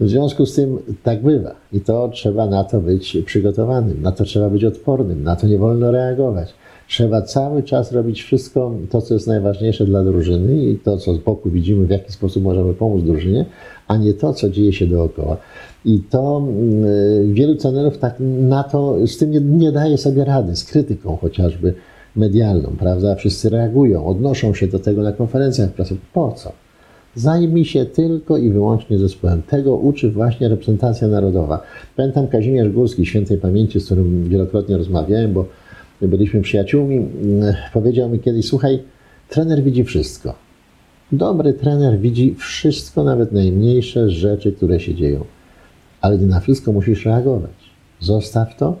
W 0.00 0.08
związku 0.08 0.46
z 0.46 0.54
tym 0.54 0.78
tak 1.02 1.22
bywa 1.22 1.54
i 1.72 1.80
to 1.80 2.08
trzeba 2.08 2.46
na 2.46 2.64
to 2.64 2.80
być 2.80 3.18
przygotowanym, 3.26 4.02
na 4.02 4.12
to 4.12 4.24
trzeba 4.24 4.50
być 4.50 4.64
odpornym, 4.64 5.22
na 5.22 5.36
to 5.36 5.46
nie 5.46 5.58
wolno 5.58 5.90
reagować. 5.90 6.54
Trzeba 6.92 7.22
cały 7.22 7.62
czas 7.62 7.92
robić 7.92 8.22
wszystko 8.22 8.74
to, 8.90 9.02
co 9.02 9.14
jest 9.14 9.26
najważniejsze 9.26 9.84
dla 9.84 10.04
drużyny 10.04 10.56
i 10.56 10.78
to, 10.78 10.96
co 10.96 11.14
z 11.14 11.18
boku 11.18 11.50
widzimy, 11.50 11.86
w 11.86 11.90
jaki 11.90 12.12
sposób 12.12 12.42
możemy 12.42 12.74
pomóc 12.74 13.04
drużynie, 13.04 13.44
a 13.88 13.96
nie 13.96 14.14
to, 14.14 14.32
co 14.32 14.50
dzieje 14.50 14.72
się 14.72 14.86
dookoła. 14.86 15.36
I 15.84 16.00
to 16.10 16.42
y, 17.22 17.32
wielu 17.32 17.54
trenerów 17.54 17.98
tak 17.98 18.14
na 18.40 18.62
to, 18.62 19.06
z 19.06 19.18
tym 19.18 19.30
nie, 19.30 19.40
nie 19.40 19.72
daje 19.72 19.98
sobie 19.98 20.24
rady, 20.24 20.56
z 20.56 20.64
krytyką 20.64 21.16
chociażby 21.16 21.74
medialną, 22.16 22.72
prawda? 22.78 23.14
Wszyscy 23.14 23.48
reagują, 23.48 24.06
odnoszą 24.06 24.54
się 24.54 24.66
do 24.66 24.78
tego 24.78 25.02
na 25.02 25.12
konferencjach 25.12 25.70
prasowych. 25.70 26.02
Po 26.12 26.32
co? 26.32 26.52
Zajmij 27.14 27.64
się 27.64 27.84
tylko 27.84 28.36
i 28.36 28.50
wyłącznie 28.50 28.98
zespołem. 28.98 29.42
Tego 29.42 29.76
uczy 29.76 30.10
właśnie 30.10 30.48
reprezentacja 30.48 31.08
narodowa. 31.08 31.62
Pamiętam 31.96 32.28
Kazimierz 32.28 32.72
Górski, 32.72 33.06
świętej 33.06 33.38
pamięci, 33.38 33.80
z 33.80 33.84
którym 33.84 34.28
wielokrotnie 34.28 34.76
rozmawiałem, 34.76 35.32
bo 35.32 35.44
byliśmy 36.08 36.40
przyjaciółmi, 36.40 36.96
mm, 36.96 37.54
powiedział 37.72 38.10
mi 38.10 38.18
kiedyś, 38.18 38.46
słuchaj, 38.46 38.82
trener 39.28 39.62
widzi 39.62 39.84
wszystko. 39.84 40.34
Dobry 41.12 41.52
trener 41.52 41.98
widzi 41.98 42.34
wszystko, 42.34 43.04
nawet 43.04 43.32
najmniejsze 43.32 44.10
rzeczy, 44.10 44.52
które 44.52 44.80
się 44.80 44.94
dzieją. 44.94 45.24
Ale 46.00 46.18
nie 46.18 46.26
na 46.26 46.40
wszystko 46.40 46.72
musisz 46.72 47.04
reagować. 47.06 47.50
Zostaw 48.00 48.56
to, 48.56 48.76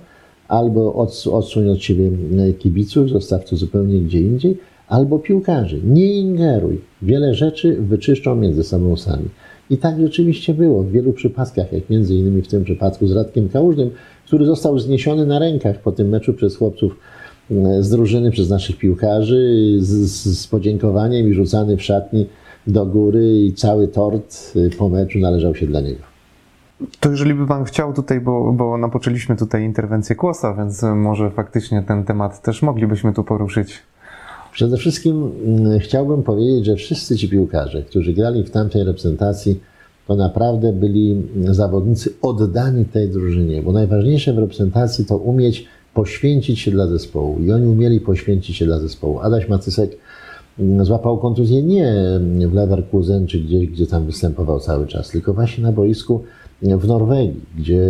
albo 0.48 0.94
odsuń 1.32 1.68
od 1.68 1.82
siebie 1.82 2.10
e, 2.38 2.52
kibiców, 2.52 3.08
zostaw 3.08 3.44
to 3.44 3.56
zupełnie 3.56 4.00
gdzie 4.00 4.20
indziej, 4.20 4.58
albo 4.88 5.18
piłkarzy. 5.18 5.80
Nie 5.84 6.06
ingeruj. 6.06 6.80
Wiele 7.02 7.34
rzeczy 7.34 7.76
wyczyszczą 7.80 8.36
między 8.36 8.64
sobą 8.64 8.96
sami. 8.96 9.28
I 9.70 9.76
tak 9.76 10.00
rzeczywiście 10.00 10.54
było 10.54 10.82
w 10.82 10.90
wielu 10.90 11.12
przypadkach, 11.12 11.72
jak 11.72 11.90
między 11.90 12.14
innymi 12.14 12.42
w 12.42 12.48
tym 12.48 12.64
przypadku 12.64 13.06
z 13.06 13.12
Radkiem 13.12 13.48
Kałużnym, 13.48 13.90
który 14.32 14.46
został 14.46 14.78
zniesiony 14.78 15.26
na 15.26 15.38
rękach 15.38 15.78
po 15.78 15.92
tym 15.92 16.08
meczu 16.08 16.34
przez 16.34 16.56
chłopców 16.56 16.96
z 17.80 17.90
drużyny, 17.90 18.30
przez 18.30 18.50
naszych 18.50 18.78
piłkarzy, 18.78 19.76
z, 19.78 19.90
z 20.38 20.46
podziękowaniem 20.46 21.30
i 21.30 21.34
rzucany 21.34 21.76
w 21.76 21.82
szatni 21.82 22.26
do 22.66 22.86
góry 22.86 23.38
i 23.38 23.52
cały 23.52 23.88
tort 23.88 24.52
y, 24.56 24.70
po 24.78 24.88
meczu 24.88 25.18
należał 25.18 25.54
się 25.54 25.66
dla 25.66 25.80
niego. 25.80 26.00
To 27.00 27.10
jeżeli 27.10 27.34
by 27.34 27.46
Pan 27.46 27.64
chciał 27.64 27.92
tutaj, 27.92 28.20
bo, 28.20 28.52
bo 28.52 28.78
napoczęliśmy 28.78 29.36
tutaj 29.36 29.64
interwencję 29.64 30.16
Kłosa, 30.16 30.54
więc 30.54 30.82
może 30.82 31.30
faktycznie 31.30 31.82
ten 31.88 32.04
temat 32.04 32.42
też 32.42 32.62
moglibyśmy 32.62 33.12
tu 33.12 33.24
poruszyć. 33.24 33.78
Przede 34.52 34.76
wszystkim 34.76 35.32
mm, 35.44 35.80
chciałbym 35.80 36.22
powiedzieć, 36.22 36.66
że 36.66 36.76
wszyscy 36.76 37.16
ci 37.16 37.28
piłkarze, 37.28 37.82
którzy 37.82 38.12
grali 38.12 38.44
w 38.44 38.50
tamtej 38.50 38.84
reprezentacji, 38.84 39.60
to 40.06 40.16
naprawdę 40.16 40.72
byli 40.72 41.22
zawodnicy 41.44 42.10
oddani 42.22 42.84
tej 42.84 43.08
drużynie, 43.08 43.62
bo 43.62 43.72
najważniejsze 43.72 44.32
w 44.32 44.38
reprezentacji 44.38 45.04
to 45.04 45.16
umieć 45.16 45.66
poświęcić 45.94 46.60
się 46.60 46.70
dla 46.70 46.86
zespołu 46.86 47.38
i 47.40 47.52
oni 47.52 47.66
umieli 47.66 48.00
poświęcić 48.00 48.56
się 48.56 48.66
dla 48.66 48.78
zespołu. 48.78 49.20
Adaś 49.20 49.48
Macysek 49.48 49.96
mm, 50.58 50.84
złapał 50.84 51.18
kontuzję 51.18 51.62
nie 51.62 51.94
w 52.48 52.54
Leverkusen 52.54 53.26
czy 53.26 53.38
gdzieś, 53.38 53.66
gdzie 53.66 53.86
tam 53.86 54.06
występował 54.06 54.60
cały 54.60 54.86
czas, 54.86 55.10
tylko 55.10 55.34
właśnie 55.34 55.64
na 55.64 55.72
boisku 55.72 56.22
w 56.62 56.86
Norwegii, 56.86 57.40
gdzie 57.58 57.80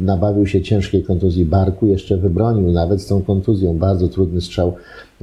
nabawił 0.00 0.46
się 0.46 0.62
ciężkiej 0.62 1.02
kontuzji 1.02 1.44
barku, 1.44 1.86
jeszcze 1.86 2.16
wybronił 2.16 2.72
nawet 2.72 3.02
z 3.02 3.06
tą 3.06 3.22
kontuzją. 3.22 3.78
Bardzo 3.78 4.08
trudny 4.08 4.40
strzał 4.40 4.74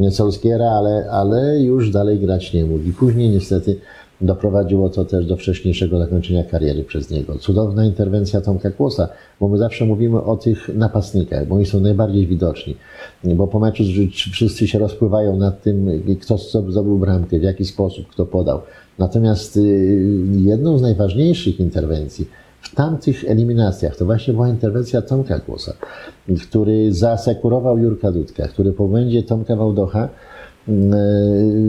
Solskiera, 0.10 0.72
ale, 0.72 1.10
ale 1.12 1.60
już 1.60 1.91
dalej 1.91 2.20
grać 2.20 2.54
nie 2.54 2.66
mógł. 2.66 2.84
I 2.84 2.93
później 2.93 3.30
niestety 3.30 3.76
doprowadziło 4.22 4.89
to 4.89 5.05
też 5.05 5.26
do 5.26 5.38
wcześniejszego 5.38 5.99
zakończenia 5.99 6.43
kariery 6.43 6.84
przez 6.84 7.09
niego. 7.09 7.38
Cudowna 7.38 7.86
interwencja 7.86 8.41
Tomka 8.41 8.72
Kłosa, 8.72 9.09
bo 9.39 9.47
my 9.47 9.57
zawsze 9.57 9.86
mówimy 9.86 10.22
o 10.22 10.38
tych 10.38 10.76
napastnikach, 10.76 11.47
bo 11.47 11.55
oni 11.55 11.65
są 11.65 11.80
najbardziej 11.80 12.28
widoczni. 12.28 12.76
Bo 13.24 13.47
po 13.47 13.59
meczu 13.59 13.84
wszyscy 14.11 14.68
się 14.68 14.80
rozpływają 14.80 15.38
nad 15.38 15.61
tym, 15.61 16.03
kto 16.22 16.38
zdobył 16.38 16.97
bramkę, 16.97 17.39
w 17.39 17.43
jaki 17.43 17.65
sposób, 17.65 18.07
kto 18.07 18.26
podał. 18.26 18.61
Natomiast 18.99 19.57
y, 19.57 19.61
jedną 20.32 20.78
z 20.78 20.82
najważniejszych 20.82 21.59
interwencji 21.59 22.28
w 22.61 22.76
tamtych 22.76 23.26
eliminacjach 23.28 23.95
to 23.95 24.05
właśnie 24.05 24.34
była 24.34 24.49
interwencja 24.49 25.01
Tomka 25.01 25.39
Kłosa, 25.39 25.74
który 26.49 26.93
zasekurował 26.93 27.78
Jurka 27.78 28.11
Dudka, 28.11 28.47
który 28.47 28.72
po 28.72 28.88
błędzie 28.88 29.24
Tomka 29.24 29.55
Wałdocha 29.55 30.09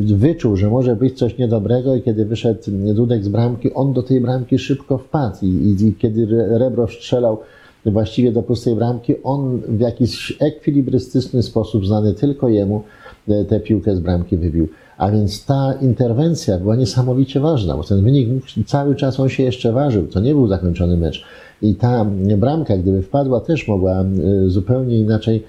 wyczuł, 0.05 0.57
że 0.57 0.70
może 0.70 0.96
być 0.96 1.18
coś 1.18 1.38
niedobrego 1.38 1.94
i 1.94 2.03
kiedy 2.03 2.24
wyszedł 2.24 2.61
Dudek 2.94 3.24
z 3.24 3.28
bramki, 3.28 3.74
on 3.74 3.92
do 3.92 4.03
tej 4.03 4.20
bramki 4.20 4.59
szybko 4.59 4.99
wpadł 4.99 5.36
i, 5.42 5.46
i, 5.46 5.86
i 5.86 5.94
kiedy 5.94 6.26
Rebro 6.59 6.88
strzelał 6.88 7.38
właściwie 7.86 8.32
do 8.32 8.42
pustej 8.42 8.74
bramki, 8.74 9.14
on 9.22 9.61
w 9.68 9.80
jakiś 9.80 10.36
ekwilibrystyczny 10.40 11.42
sposób, 11.42 11.86
znany 11.86 12.14
tylko 12.14 12.49
jemu, 12.49 12.82
y, 13.28 13.44
tę 13.44 13.61
piłkę 13.61 13.96
z 13.96 14.01
bramki 14.01 14.36
wybił. 14.36 14.68
A 14.99 15.11
więc 15.11 15.44
ta 15.44 15.74
interwencja 15.80 16.59
była 16.59 16.76
niesamowicie 16.76 17.40
ważna, 17.40 17.76
bo 17.76 17.84
ten 17.84 18.03
wynik 18.05 18.28
cały 18.66 18.96
czas 18.96 19.20
on 19.20 19.28
się 19.28 19.42
jeszcze 19.42 19.72
ważył. 19.72 20.07
To 20.07 20.20
nie 20.20 20.34
był 20.34 20.49
zakończony 20.49 20.96
mecz. 20.96 21.24
I 21.62 21.74
ta 21.74 22.07
bramka, 22.36 22.76
gdyby 22.76 23.03
wpadła, 23.03 23.40
też 23.40 23.68
mogła 23.68 24.05
y, 24.46 24.51
zupełnie 24.51 24.99
inaczej 24.99 25.36
y, 25.36 25.42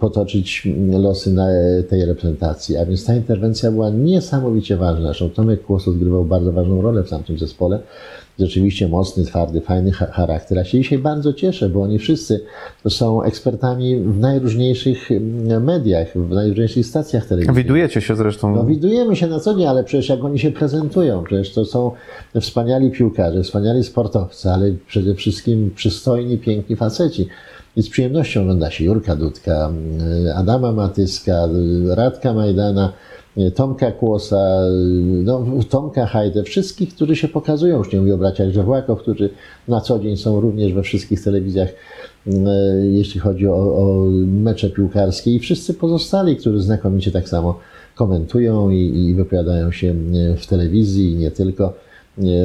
potoczyć 0.00 0.68
losy 0.90 1.32
na 1.32 1.46
tej 1.88 2.04
reprezentacji. 2.04 2.76
A 2.76 2.86
więc 2.86 3.04
ta 3.04 3.14
interwencja 3.14 3.70
była 3.70 3.90
niesamowicie 3.90 4.76
ważna. 4.76 5.04
Zresztą 5.04 5.30
Tomek 5.30 5.62
Kłos 5.62 5.88
odgrywał 5.88 6.24
bardzo 6.24 6.52
ważną 6.52 6.82
rolę 6.82 7.02
w 7.02 7.10
tamtym 7.10 7.38
zespole 7.38 7.80
rzeczywiście 8.38 8.88
mocny, 8.88 9.24
twardy, 9.24 9.60
fajny 9.60 9.92
charakter. 9.92 10.58
Ja 10.58 10.64
się 10.64 10.78
dzisiaj 10.78 10.98
bardzo 10.98 11.32
cieszę, 11.32 11.68
bo 11.68 11.82
oni 11.82 11.98
wszyscy 11.98 12.40
są 12.88 13.22
ekspertami 13.22 13.96
w 13.96 14.18
najróżniejszych 14.18 15.08
mediach, 15.60 16.08
w 16.14 16.30
najróżniejszych 16.30 16.86
stacjach 16.86 17.26
telewizyjnych. 17.26 17.64
Widujecie 17.64 18.00
się 18.00 18.16
zresztą. 18.16 18.54
No, 18.54 18.64
widujemy 18.64 19.16
się 19.16 19.26
na 19.26 19.40
co 19.40 19.54
dzień, 19.54 19.66
ale 19.66 19.84
przecież 19.84 20.08
jak 20.08 20.24
oni 20.24 20.38
się 20.38 20.50
prezentują, 20.50 21.24
przecież 21.24 21.52
to 21.52 21.64
są 21.64 21.90
wspaniali 22.40 22.90
piłkarze, 22.90 23.42
wspaniali 23.42 23.84
sportowcy, 23.84 24.50
ale 24.50 24.72
przede 24.86 25.14
wszystkim 25.14 25.70
przystojni, 25.74 26.38
piękni 26.38 26.76
faceci. 26.76 27.28
I 27.76 27.82
z 27.82 27.88
przyjemnością 27.88 28.42
ogląda 28.42 28.70
się 28.70 28.84
Jurka 28.84 29.16
Dudka, 29.16 29.68
mm, 29.68 30.36
Adama 30.36 30.72
Matyska, 30.72 31.48
Radka 31.88 32.34
Majdana, 32.34 32.92
Tomka 33.54 33.92
Kłosa, 33.92 34.60
no, 35.24 35.46
Tomka 35.70 36.06
Hajdę, 36.06 36.42
wszystkich, 36.42 36.94
którzy 36.94 37.16
się 37.16 37.28
pokazują, 37.28 37.78
już 37.78 37.92
nie 37.92 38.00
mówię 38.00 38.14
o 38.14 38.18
braciach 38.18 38.50
Żewłakow, 38.50 39.02
którzy 39.02 39.30
na 39.68 39.80
co 39.80 39.98
dzień 39.98 40.16
są 40.16 40.40
również 40.40 40.72
we 40.72 40.82
wszystkich 40.82 41.24
telewizjach, 41.24 41.68
jeśli 42.90 43.20
chodzi 43.20 43.48
o, 43.48 43.54
o 43.54 44.06
mecze 44.26 44.70
piłkarskie 44.70 45.34
i 45.34 45.38
wszyscy 45.38 45.74
pozostali, 45.74 46.36
którzy 46.36 46.62
znakomicie 46.62 47.10
tak 47.10 47.28
samo 47.28 47.58
komentują 47.94 48.70
i, 48.70 48.76
i 48.76 49.14
wypowiadają 49.14 49.72
się 49.72 49.94
w 50.38 50.46
telewizji 50.46 51.12
i 51.12 51.16
nie 51.16 51.30
tylko. 51.30 51.72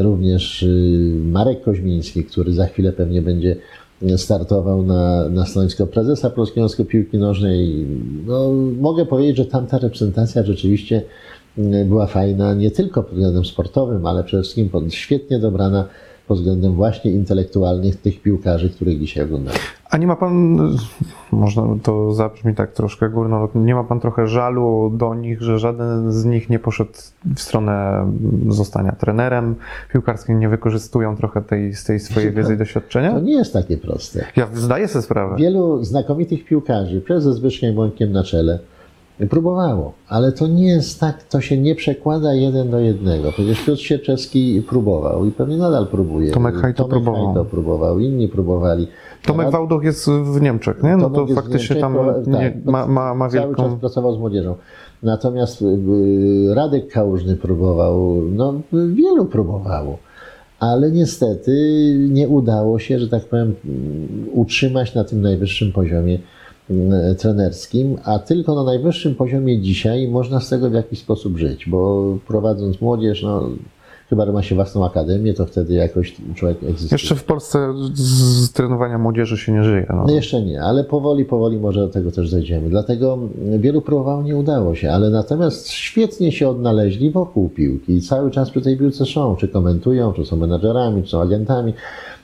również 0.01 0.65
Marek 1.25 1.61
Koźmiński, 1.61 2.23
który 2.23 2.53
za 2.53 2.65
chwilę 2.65 2.93
pewnie 2.93 3.21
będzie 3.21 3.55
startował 4.17 4.83
na, 4.83 5.29
na 5.29 5.45
stanowisko 5.45 5.87
prezesa 5.87 6.29
Polskiego 6.29 6.67
Związku 6.67 6.85
Piłki 6.85 7.17
Nożnej. 7.17 7.85
No, 8.27 8.51
mogę 8.81 9.05
powiedzieć, 9.05 9.37
że 9.37 9.45
tamta 9.45 9.77
reprezentacja 9.77 10.43
rzeczywiście 10.43 11.01
była 11.85 12.07
fajna, 12.07 12.53
nie 12.53 12.71
tylko 12.71 13.03
pod 13.03 13.13
względem 13.13 13.45
sportowym, 13.45 14.05
ale 14.05 14.23
przede 14.23 14.43
wszystkim 14.43 14.69
świetnie 14.89 15.39
dobrana 15.39 15.87
pod 16.27 16.37
względem 16.37 16.73
właśnie 16.73 17.11
intelektualnych 17.11 17.95
tych 17.95 18.21
piłkarzy, 18.21 18.69
których 18.69 18.99
dzisiaj 18.99 19.23
oglądamy. 19.23 19.57
A 19.89 19.97
nie 19.97 20.07
ma 20.07 20.15
pan, 20.15 20.59
można 21.31 21.63
to 21.83 22.13
zabrzmi 22.13 22.55
tak 22.55 22.71
troszkę 22.71 23.09
górnolotnie, 23.09 23.61
nie 23.61 23.75
ma 23.75 23.83
pan 23.83 23.99
trochę 23.99 24.27
żalu 24.27 24.93
do 24.97 25.15
nich, 25.15 25.41
że 25.41 25.59
żaden 25.59 26.11
z 26.11 26.25
nich 26.25 26.49
nie 26.49 26.59
poszedł 26.59 26.91
w 27.35 27.39
stronę 27.39 28.05
zostania 28.49 28.91
trenerem 28.91 29.55
piłkarskim, 29.93 30.39
nie 30.39 30.49
wykorzystują 30.49 31.17
trochę 31.17 31.41
tej, 31.41 31.73
z 31.73 31.83
tej 31.83 31.99
swojej 31.99 32.31
wiedzy 32.31 32.53
i 32.53 32.57
doświadczenia? 32.57 33.11
To 33.11 33.19
nie 33.19 33.33
jest 33.33 33.53
takie 33.53 33.77
proste. 33.77 34.25
Ja 34.35 34.47
zdaję 34.53 34.87
sobie 34.87 35.03
sprawę. 35.03 35.35
Wielu 35.35 35.83
znakomitych 35.83 36.45
piłkarzy, 36.45 37.01
przez 37.01 37.23
ze 37.23 37.33
Zbyszkiem 37.33 37.75
Błąkiem 37.75 38.11
na 38.11 38.23
czele, 38.23 38.59
Próbowało, 39.29 39.93
ale 40.07 40.31
to 40.31 40.47
nie 40.47 40.67
jest 40.67 40.99
tak, 40.99 41.23
to 41.23 41.41
się 41.41 41.57
nie 41.57 41.75
przekłada 41.75 42.33
jeden 42.33 42.69
do 42.69 42.79
jednego. 42.79 43.31
Przecież 43.31 43.65
Piotr 43.65 43.81
Sierczewski 43.81 44.63
próbował 44.69 45.25
i 45.25 45.31
pewnie 45.31 45.57
nadal 45.57 45.87
próbuje. 45.87 46.31
Tomek 46.31 46.55
Hajto 46.55 46.83
Tomek 46.83 47.03
próbował. 47.03 47.25
Hajto 47.25 47.45
próbował, 47.45 47.99
inni 47.99 48.27
próbowali. 48.27 48.87
Tomek 49.25 49.49
Wałdoch 49.49 49.83
jest 49.83 50.09
w 50.09 50.41
Niemczech, 50.41 50.83
nie? 50.83 50.97
No 50.97 51.09
to 51.09 51.27
faktycznie 51.27 51.75
tam 51.75 51.97
nie, 52.27 52.51
tak, 52.51 52.65
ma, 52.65 52.87
ma, 52.87 53.15
ma 53.15 53.29
wielką... 53.29 53.55
Cały 53.55 53.69
czas 53.69 53.79
pracował 53.79 54.15
z 54.15 54.19
młodzieżą. 54.19 54.55
Natomiast 55.03 55.61
y, 55.61 55.65
Radek 56.53 56.91
Kałużny 56.91 57.35
próbował, 57.35 58.21
no 58.31 58.53
wielu 58.73 59.25
próbowało. 59.25 59.97
Ale 60.59 60.91
niestety 60.91 61.51
nie 62.09 62.27
udało 62.27 62.79
się, 62.79 62.99
że 62.99 63.07
tak 63.07 63.25
powiem, 63.25 63.55
utrzymać 64.33 64.95
na 64.95 65.03
tym 65.03 65.21
najwyższym 65.21 65.71
poziomie 65.71 66.19
trenerskim, 67.17 67.97
a 68.03 68.19
tylko 68.19 68.55
na 68.55 68.63
najwyższym 68.63 69.15
poziomie 69.15 69.61
dzisiaj 69.61 70.07
można 70.07 70.39
z 70.39 70.49
tego 70.49 70.69
w 70.69 70.73
jakiś 70.73 70.99
sposób 70.99 71.37
żyć, 71.37 71.69
bo 71.69 72.03
prowadząc 72.27 72.81
młodzież, 72.81 73.23
no, 73.23 73.49
chyba, 74.09 74.25
że 74.25 74.31
ma 74.31 74.43
się 74.43 74.55
własną 74.55 74.85
akademię, 74.85 75.33
to 75.33 75.45
wtedy 75.45 75.73
jakoś 75.73 76.15
człowiek 76.35 76.63
egzystuje. 76.63 76.89
Jeszcze 76.91 77.15
w 77.15 77.23
Polsce 77.23 77.73
z 77.93 78.51
trenowania 78.51 78.97
młodzieży 78.97 79.37
się 79.37 79.51
nie 79.51 79.63
żyje. 79.63 79.85
No. 79.89 80.03
no 80.07 80.13
jeszcze 80.13 80.41
nie, 80.41 80.61
ale 80.61 80.83
powoli, 80.83 81.25
powoli 81.25 81.57
może 81.57 81.79
do 81.79 81.87
tego 81.87 82.11
też 82.11 82.31
dojdziemy. 82.31 82.69
Dlatego 82.69 83.19
wielu 83.59 83.81
próbowało, 83.81 84.23
nie 84.23 84.35
udało 84.35 84.75
się, 84.75 84.91
ale 84.91 85.09
natomiast 85.09 85.69
świetnie 85.69 86.31
się 86.31 86.49
odnaleźli 86.49 87.11
wokół 87.11 87.49
piłki 87.49 87.93
i 87.93 88.01
cały 88.01 88.31
czas 88.31 88.49
przy 88.49 88.61
tej 88.61 88.77
piłce 88.77 89.05
są, 89.05 89.35
czy 89.35 89.47
komentują, 89.47 90.13
czy 90.13 90.25
są 90.25 90.37
menadżerami, 90.37 91.03
czy 91.03 91.09
są 91.09 91.21
agentami. 91.21 91.73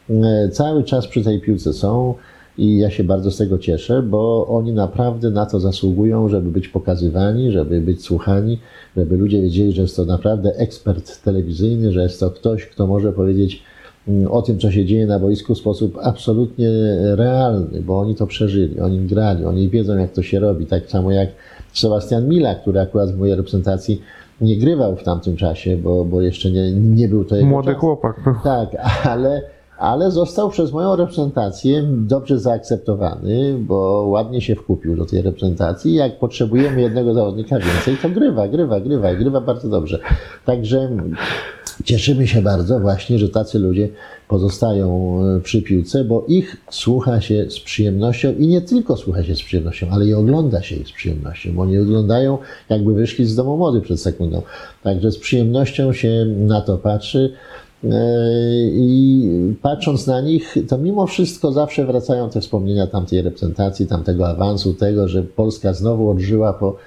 E, 0.09 0.49
cały 0.49 0.83
czas 0.83 1.07
przy 1.07 1.23
tej 1.23 1.41
piłce 1.41 1.73
są 1.73 2.13
i 2.57 2.77
ja 2.77 2.89
się 2.89 3.03
bardzo 3.03 3.31
z 3.31 3.37
tego 3.37 3.57
cieszę, 3.57 4.03
bo 4.03 4.47
oni 4.47 4.73
naprawdę 4.73 5.29
na 5.29 5.45
to 5.45 5.59
zasługują, 5.59 6.27
żeby 6.27 6.51
być 6.51 6.67
pokazywani, 6.67 7.51
żeby 7.51 7.81
być 7.81 8.03
słuchani, 8.03 8.57
żeby 8.97 9.17
ludzie 9.17 9.41
wiedzieli, 9.41 9.71
że 9.71 9.81
jest 9.81 9.95
to 9.95 10.05
naprawdę 10.05 10.55
ekspert 10.55 11.23
telewizyjny, 11.23 11.91
że 11.91 12.03
jest 12.03 12.19
to 12.19 12.31
ktoś, 12.31 12.65
kto 12.65 12.87
może 12.87 13.13
powiedzieć 13.13 13.63
mm, 14.07 14.31
o 14.31 14.41
tym, 14.41 14.59
co 14.59 14.71
się 14.71 14.85
dzieje 14.85 15.07
na 15.07 15.19
boisku 15.19 15.55
w 15.55 15.57
sposób 15.57 15.97
absolutnie 16.01 16.69
realny, 17.15 17.81
bo 17.81 17.99
oni 17.99 18.15
to 18.15 18.27
przeżyli, 18.27 18.79
oni 18.79 18.99
grali, 18.99 19.45
oni 19.45 19.69
wiedzą, 19.69 19.97
jak 19.97 20.11
to 20.11 20.23
się 20.23 20.39
robi. 20.39 20.65
Tak 20.65 20.89
samo 20.89 21.11
jak 21.11 21.29
Sebastian 21.73 22.29
Mila, 22.29 22.55
który 22.55 22.79
akurat 22.79 23.11
w 23.11 23.17
mojej 23.17 23.35
reprezentacji 23.35 24.01
nie 24.41 24.57
grywał 24.57 24.95
w 24.95 25.03
tamtym 25.03 25.35
czasie, 25.35 25.77
bo, 25.77 26.05
bo 26.05 26.21
jeszcze 26.21 26.51
nie, 26.51 26.71
nie 26.71 27.07
był 27.07 27.25
to 27.25 27.35
jego 27.35 27.47
Młody 27.47 27.71
czas. 27.71 27.79
chłopak. 27.79 28.21
Tak, 28.43 28.69
ale 29.13 29.41
ale 29.81 30.11
został 30.11 30.49
przez 30.49 30.71
moją 30.71 30.95
reprezentację 30.95 31.83
dobrze 31.87 32.39
zaakceptowany, 32.39 33.55
bo 33.59 34.05
ładnie 34.07 34.41
się 34.41 34.55
wkupił 34.55 34.95
do 34.95 35.05
tej 35.05 35.21
reprezentacji. 35.21 35.93
Jak 35.93 36.19
potrzebujemy 36.19 36.81
jednego 36.81 37.13
zawodnika 37.13 37.59
więcej, 37.59 37.97
to 38.01 38.09
grywa, 38.09 38.47
grywa, 38.47 38.79
grywa 38.79 39.15
grywa 39.15 39.41
bardzo 39.41 39.69
dobrze. 39.69 39.99
Także 40.45 40.89
cieszymy 41.83 42.27
się 42.27 42.41
bardzo 42.41 42.79
właśnie, 42.79 43.19
że 43.19 43.29
tacy 43.29 43.59
ludzie 43.59 43.89
pozostają 44.27 45.19
e, 45.37 45.39
przy 45.39 45.61
piłce, 45.61 46.03
bo 46.03 46.25
ich 46.27 46.57
słucha 46.69 47.21
się 47.21 47.45
z 47.49 47.59
przyjemnością 47.59 48.33
i 48.39 48.47
nie 48.47 48.61
tylko 48.61 48.97
słucha 48.97 49.23
się 49.23 49.35
z 49.35 49.41
przyjemnością, 49.41 49.87
ale 49.91 50.05
i 50.05 50.13
ogląda 50.13 50.61
się 50.61 50.75
ich 50.75 50.87
z 50.87 50.91
przyjemnością, 50.91 51.53
bo 51.53 51.61
oni 51.61 51.77
oglądają 51.77 52.37
jakby 52.69 52.93
wyszli 52.93 53.25
z 53.25 53.35
domu 53.35 53.57
młody 53.57 53.81
przed 53.81 53.99
sekundą. 53.99 54.41
Także 54.83 55.11
z 55.11 55.17
przyjemnością 55.17 55.93
się 55.93 56.25
na 56.37 56.61
to 56.61 56.77
patrzy. 56.77 57.33
E, 57.83 57.87
I 58.73 59.55
patrząc 59.61 60.07
na 60.07 60.21
nich, 60.21 60.55
to 60.67 60.77
mimo 60.77 61.07
wszystko 61.07 61.51
zawsze 61.51 61.85
wracają 61.85 62.29
te 62.29 62.41
wspomnienia 62.41 62.87
tamtej 62.87 63.21
reprezentacji, 63.21 63.87
tamtego 63.87 64.27
awansu, 64.27 64.73
tego, 64.73 65.07
że 65.07 65.23
Polska 65.23 65.73
znowu 65.73 66.09
odżyła 66.09 66.53
po, 66.53 66.77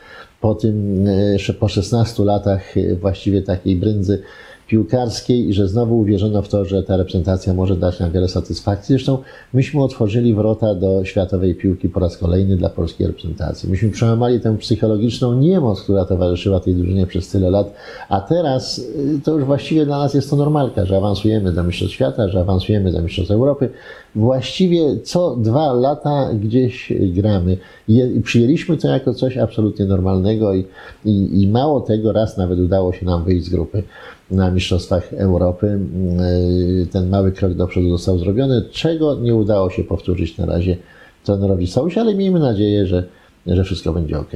po 0.40 0.54
tym, 0.54 1.06
e, 1.48 1.52
po 1.60 1.68
16 1.68 2.24
latach 2.24 2.76
e, 2.76 2.94
właściwie 2.94 3.42
takiej 3.42 3.76
brędzy 3.76 4.22
piłkarskiej 4.66 5.48
i 5.48 5.52
że 5.52 5.68
znowu 5.68 5.98
uwierzono 5.98 6.42
w 6.42 6.48
to, 6.48 6.64
że 6.64 6.82
ta 6.82 6.96
reprezentacja 6.96 7.54
może 7.54 7.76
dać 7.76 8.00
nam 8.00 8.10
wiele 8.10 8.28
satysfakcji. 8.28 8.92
Zresztą 8.92 9.18
myśmy 9.52 9.82
otworzyli 9.82 10.34
wrota 10.34 10.74
do 10.74 11.04
światowej 11.04 11.54
piłki 11.54 11.88
po 11.88 12.00
raz 12.00 12.18
kolejny 12.18 12.56
dla 12.56 12.68
polskiej 12.68 13.06
reprezentacji. 13.06 13.70
Myśmy 13.70 13.90
przełamali 13.90 14.40
tę 14.40 14.56
psychologiczną 14.58 15.34
niemoc, 15.34 15.82
która 15.82 16.04
towarzyszyła 16.04 16.60
tej 16.60 16.74
drużynie 16.74 17.06
przez 17.06 17.28
tyle 17.28 17.50
lat, 17.50 17.74
a 18.08 18.20
teraz 18.20 18.78
y, 18.78 19.20
to 19.24 19.34
już 19.34 19.44
właściwie 19.44 19.86
dla 19.86 19.98
nas 19.98 20.14
jest 20.14 20.30
to 20.30 20.36
normalka, 20.36 20.86
że 20.86 20.96
awansujemy 20.96 21.52
do 21.52 21.64
Mistrzostw 21.64 21.94
Świata, 21.94 22.28
że 22.28 22.40
awansujemy 22.40 22.92
do 22.92 23.02
Mistrzostw 23.02 23.30
Europy. 23.30 23.68
Właściwie 24.14 25.00
co 25.00 25.36
dwa 25.36 25.72
lata 25.72 26.30
gdzieś 26.34 26.92
gramy 27.00 27.56
i 27.88 28.20
przyjęliśmy 28.24 28.76
to 28.76 28.88
jako 28.88 29.14
coś 29.14 29.36
absolutnie 29.36 29.84
normalnego 29.84 30.54
i, 30.54 30.64
i, 31.04 31.42
i 31.42 31.48
mało 31.48 31.80
tego, 31.80 32.12
raz 32.12 32.36
nawet 32.36 32.58
udało 32.58 32.92
się 32.92 33.06
nam 33.06 33.24
wyjść 33.24 33.46
z 33.46 33.48
grupy 33.48 33.82
na 34.30 34.50
Mistrzostwach 34.50 35.12
Europy. 35.12 35.66
Mm, 35.66 36.20
y, 36.20 36.86
ten 36.92 37.08
mały 37.08 37.32
krok 37.32 37.54
do 37.54 37.66
przodu 37.66 37.88
został 37.88 38.18
zrobiony, 38.18 38.62
czego 38.72 39.14
nie 39.14 39.34
udało 39.34 39.70
się 39.70 39.84
powtórzyć 39.84 40.38
na 40.38 40.46
razie 40.46 40.76
trenerowi 41.24 41.66
Sausie, 41.66 42.00
ale 42.00 42.14
miejmy 42.14 42.40
nadzieję, 42.40 42.86
że, 42.86 43.04
że 43.46 43.64
wszystko 43.64 43.92
będzie 43.92 44.18
ok. 44.18 44.30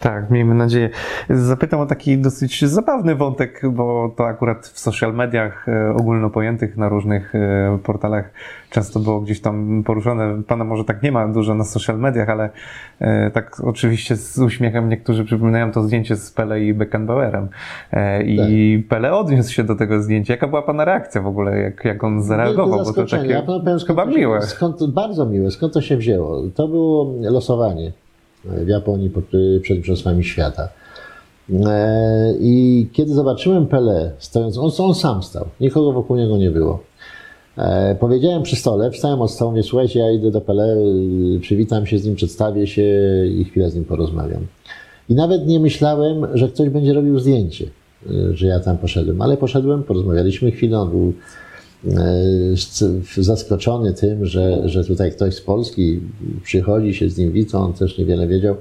Tak, 0.00 0.30
miejmy 0.30 0.54
nadzieję. 0.54 0.90
Zapytam 1.30 1.80
o 1.80 1.86
taki 1.86 2.18
dosyć 2.18 2.64
zabawny 2.64 3.14
wątek, 3.14 3.62
bo 3.72 4.14
to 4.16 4.26
akurat 4.26 4.66
w 4.66 4.78
social 4.78 5.14
mediach 5.14 5.68
e, 5.68 5.94
ogólnopojętych 5.94 6.76
na 6.76 6.88
różnych 6.88 7.34
e, 7.34 7.78
portalach 7.82 8.30
często 8.70 9.00
było 9.00 9.20
gdzieś 9.20 9.40
tam 9.40 9.82
poruszone. 9.86 10.42
Pana 10.42 10.64
może 10.64 10.84
tak 10.84 11.02
nie 11.02 11.12
ma 11.12 11.28
dużo 11.28 11.54
na 11.54 11.64
social 11.64 11.98
mediach, 11.98 12.28
ale 12.28 12.50
e, 13.00 13.30
tak 13.30 13.60
oczywiście 13.64 14.16
z 14.16 14.38
uśmiechem 14.38 14.88
niektórzy 14.88 15.24
przypominają 15.24 15.72
to 15.72 15.82
zdjęcie 15.82 16.16
z 16.16 16.30
Pele 16.30 16.60
i 16.60 16.74
Beckenbauerem. 16.74 17.48
I 18.24 18.36
tak. 18.36 18.88
Pele 18.88 19.14
odniósł 19.14 19.52
się 19.52 19.64
do 19.64 19.74
tego 19.74 20.02
zdjęcia. 20.02 20.32
Jaka 20.32 20.48
była 20.48 20.62
Pana 20.62 20.84
reakcja 20.84 21.22
w 21.22 21.26
ogóle, 21.26 21.58
jak, 21.58 21.84
jak 21.84 22.04
on 22.04 22.22
zareagował? 22.22 22.84
Bo 22.84 22.92
to 22.92 23.06
takie 23.06 23.28
ja 23.28 23.42
powiem, 23.42 23.78
chyba 23.86 24.04
miłe. 24.04 24.42
Skąd, 24.42 24.90
bardzo 24.90 25.26
miłe. 25.26 25.50
Skąd 25.50 25.72
to 25.72 25.80
się 25.80 25.96
wzięło? 25.96 26.42
To 26.54 26.68
było 26.68 27.14
losowanie 27.20 27.92
w 28.48 28.68
Japonii 28.68 29.10
przed 29.62 29.76
Mistrzostwami 29.76 30.24
Świata. 30.24 30.68
E, 31.66 32.34
I 32.40 32.86
kiedy 32.92 33.14
zobaczyłem 33.14 33.66
Pele 33.66 34.12
stojąc, 34.18 34.58
on, 34.58 34.70
on 34.78 34.94
sam 34.94 35.22
stał, 35.22 35.44
nikogo 35.60 35.92
wokół 35.92 36.16
niego 36.16 36.36
nie 36.36 36.50
było. 36.50 36.82
E, 37.58 37.94
powiedziałem 37.94 38.42
przy 38.42 38.56
stole, 38.56 38.90
wstałem 38.90 39.20
od 39.20 39.30
stołu, 39.30 39.50
mówię, 39.50 39.62
słuchajcie, 39.62 40.00
ja 40.00 40.10
idę 40.10 40.30
do 40.30 40.40
Pele, 40.40 40.76
y, 41.36 41.40
przywitam 41.40 41.86
się 41.86 41.98
z 41.98 42.04
nim, 42.04 42.14
przedstawię 42.14 42.66
się 42.66 42.82
i 43.26 43.44
chwilę 43.44 43.70
z 43.70 43.74
nim 43.74 43.84
porozmawiam. 43.84 44.46
I 45.08 45.14
nawet 45.14 45.46
nie 45.46 45.60
myślałem, 45.60 46.26
że 46.34 46.48
ktoś 46.48 46.68
będzie 46.68 46.92
robił 46.92 47.18
zdjęcie, 47.18 47.64
y, 48.10 48.36
że 48.36 48.46
ja 48.46 48.60
tam 48.60 48.78
poszedłem, 48.78 49.22
ale 49.22 49.36
poszedłem, 49.36 49.82
porozmawialiśmy 49.82 50.50
chwilę, 50.50 50.78
on 50.78 50.90
był 50.90 51.12
zaskoczony 53.16 53.94
tym, 53.94 54.26
że, 54.26 54.68
że 54.68 54.84
tutaj 54.84 55.12
ktoś 55.12 55.34
z 55.34 55.40
Polski 55.40 56.00
przychodzi 56.42 56.94
się 56.94 57.10
z 57.10 57.18
nim 57.18 57.32
witał, 57.32 57.62
on 57.62 57.72
też 57.72 57.98
niewiele 57.98 58.26
wiedział 58.26 58.56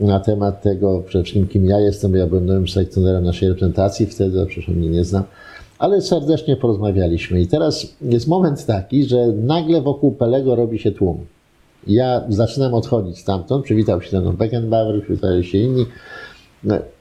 na 0.00 0.20
temat 0.20 0.62
tego, 0.62 1.02
przede 1.06 1.24
wszystkim 1.24 1.48
kim 1.48 1.66
ja 1.66 1.80
jestem, 1.80 2.14
ja 2.14 2.26
byłem 2.26 2.46
nowym 2.46 2.68
selekcjonerem 2.68 3.24
naszej 3.24 3.48
reprezentacji 3.48 4.06
wtedy, 4.06 4.46
przecież 4.46 4.68
mnie 4.68 4.88
nie 4.88 5.04
znam, 5.04 5.22
ale 5.78 6.00
serdecznie 6.00 6.56
porozmawialiśmy 6.56 7.40
i 7.40 7.46
teraz 7.46 7.86
jest 8.02 8.28
moment 8.28 8.66
taki, 8.66 9.04
że 9.04 9.26
nagle 9.26 9.82
wokół 9.82 10.12
Pelego 10.12 10.54
robi 10.54 10.78
się 10.78 10.92
tłum. 10.92 11.18
Ja 11.86 12.24
zaczynam 12.28 12.74
odchodzić 12.74 13.18
stamtąd, 13.18 13.64
przywitał 13.64 14.02
się 14.02 14.10
ze 14.10 14.20
mną 14.20 14.32
Beckenbauer, 14.32 15.02
przywitali 15.02 15.44
się 15.44 15.58
inni, 15.58 15.86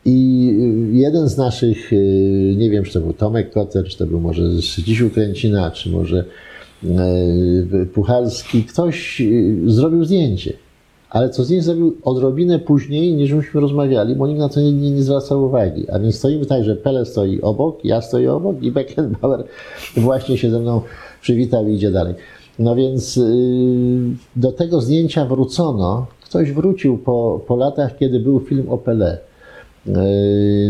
I 0.06 0.58
jeden 0.92 1.30
z 1.30 1.38
naszych, 1.38 1.94
y, 1.94 2.56
nie 2.58 2.70
wiem, 2.70 2.84
czy 2.84 2.94
to 2.94 3.00
był 3.00 3.14
Tomek 3.14 3.52
Koter, 3.52 3.86
czy 3.86 3.98
to 3.98 4.08
był 4.08 4.20
może 4.20 4.50
Zdzisiu 4.50 5.10
Kręcina, 5.10 5.72
czy 5.72 5.90
może 5.90 6.26
y, 6.84 7.86
Puchalski, 7.94 8.64
ktoś 8.64 9.22
y, 9.22 9.56
zrobił 9.66 10.06
zdjęcie. 10.06 10.54
ale 11.10 11.30
co 11.30 11.44
zdjęcie 11.44 11.66
zrobił 11.66 11.98
odrobinę 12.04 12.60
później, 12.60 13.14
niż 13.14 13.32
myśmy 13.32 13.62
rozmawiali, 13.62 14.16
bo 14.16 14.28
nikt 14.28 14.40
na 14.40 14.50
to 14.50 14.60
nie, 14.60 14.72
nie, 14.72 14.92
nie 14.92 15.04
zwracał 15.04 15.44
uwagi. 15.44 15.90
A 15.92 16.00
więc 16.00 16.16
stoimy 16.16 16.46
tak, 16.46 16.64
że 16.64 16.76
Pele 16.76 17.06
stoi 17.06 17.42
obok, 17.42 17.86
ja 17.86 18.02
stoję 18.02 18.34
obok 18.34 18.64
i 18.64 18.72
Beckenbauer 18.72 19.44
właśnie 19.98 20.38
się 20.38 20.50
ze 20.52 20.60
mną 20.60 20.82
przywitał 21.22 21.68
i 21.68 21.74
idzie 21.74 21.92
dalej. 21.92 22.14
No 22.60 22.76
więc 22.76 23.20
do 24.36 24.52
tego 24.52 24.82
zdjęcia 24.82 25.26
wrócono. 25.26 26.06
Ktoś 26.26 26.52
wrócił 26.52 26.98
po, 26.98 27.42
po 27.48 27.56
latach, 27.56 27.98
kiedy 27.98 28.20
był 28.20 28.40
film 28.40 28.70
o 28.70 28.78
Pele 28.78 29.31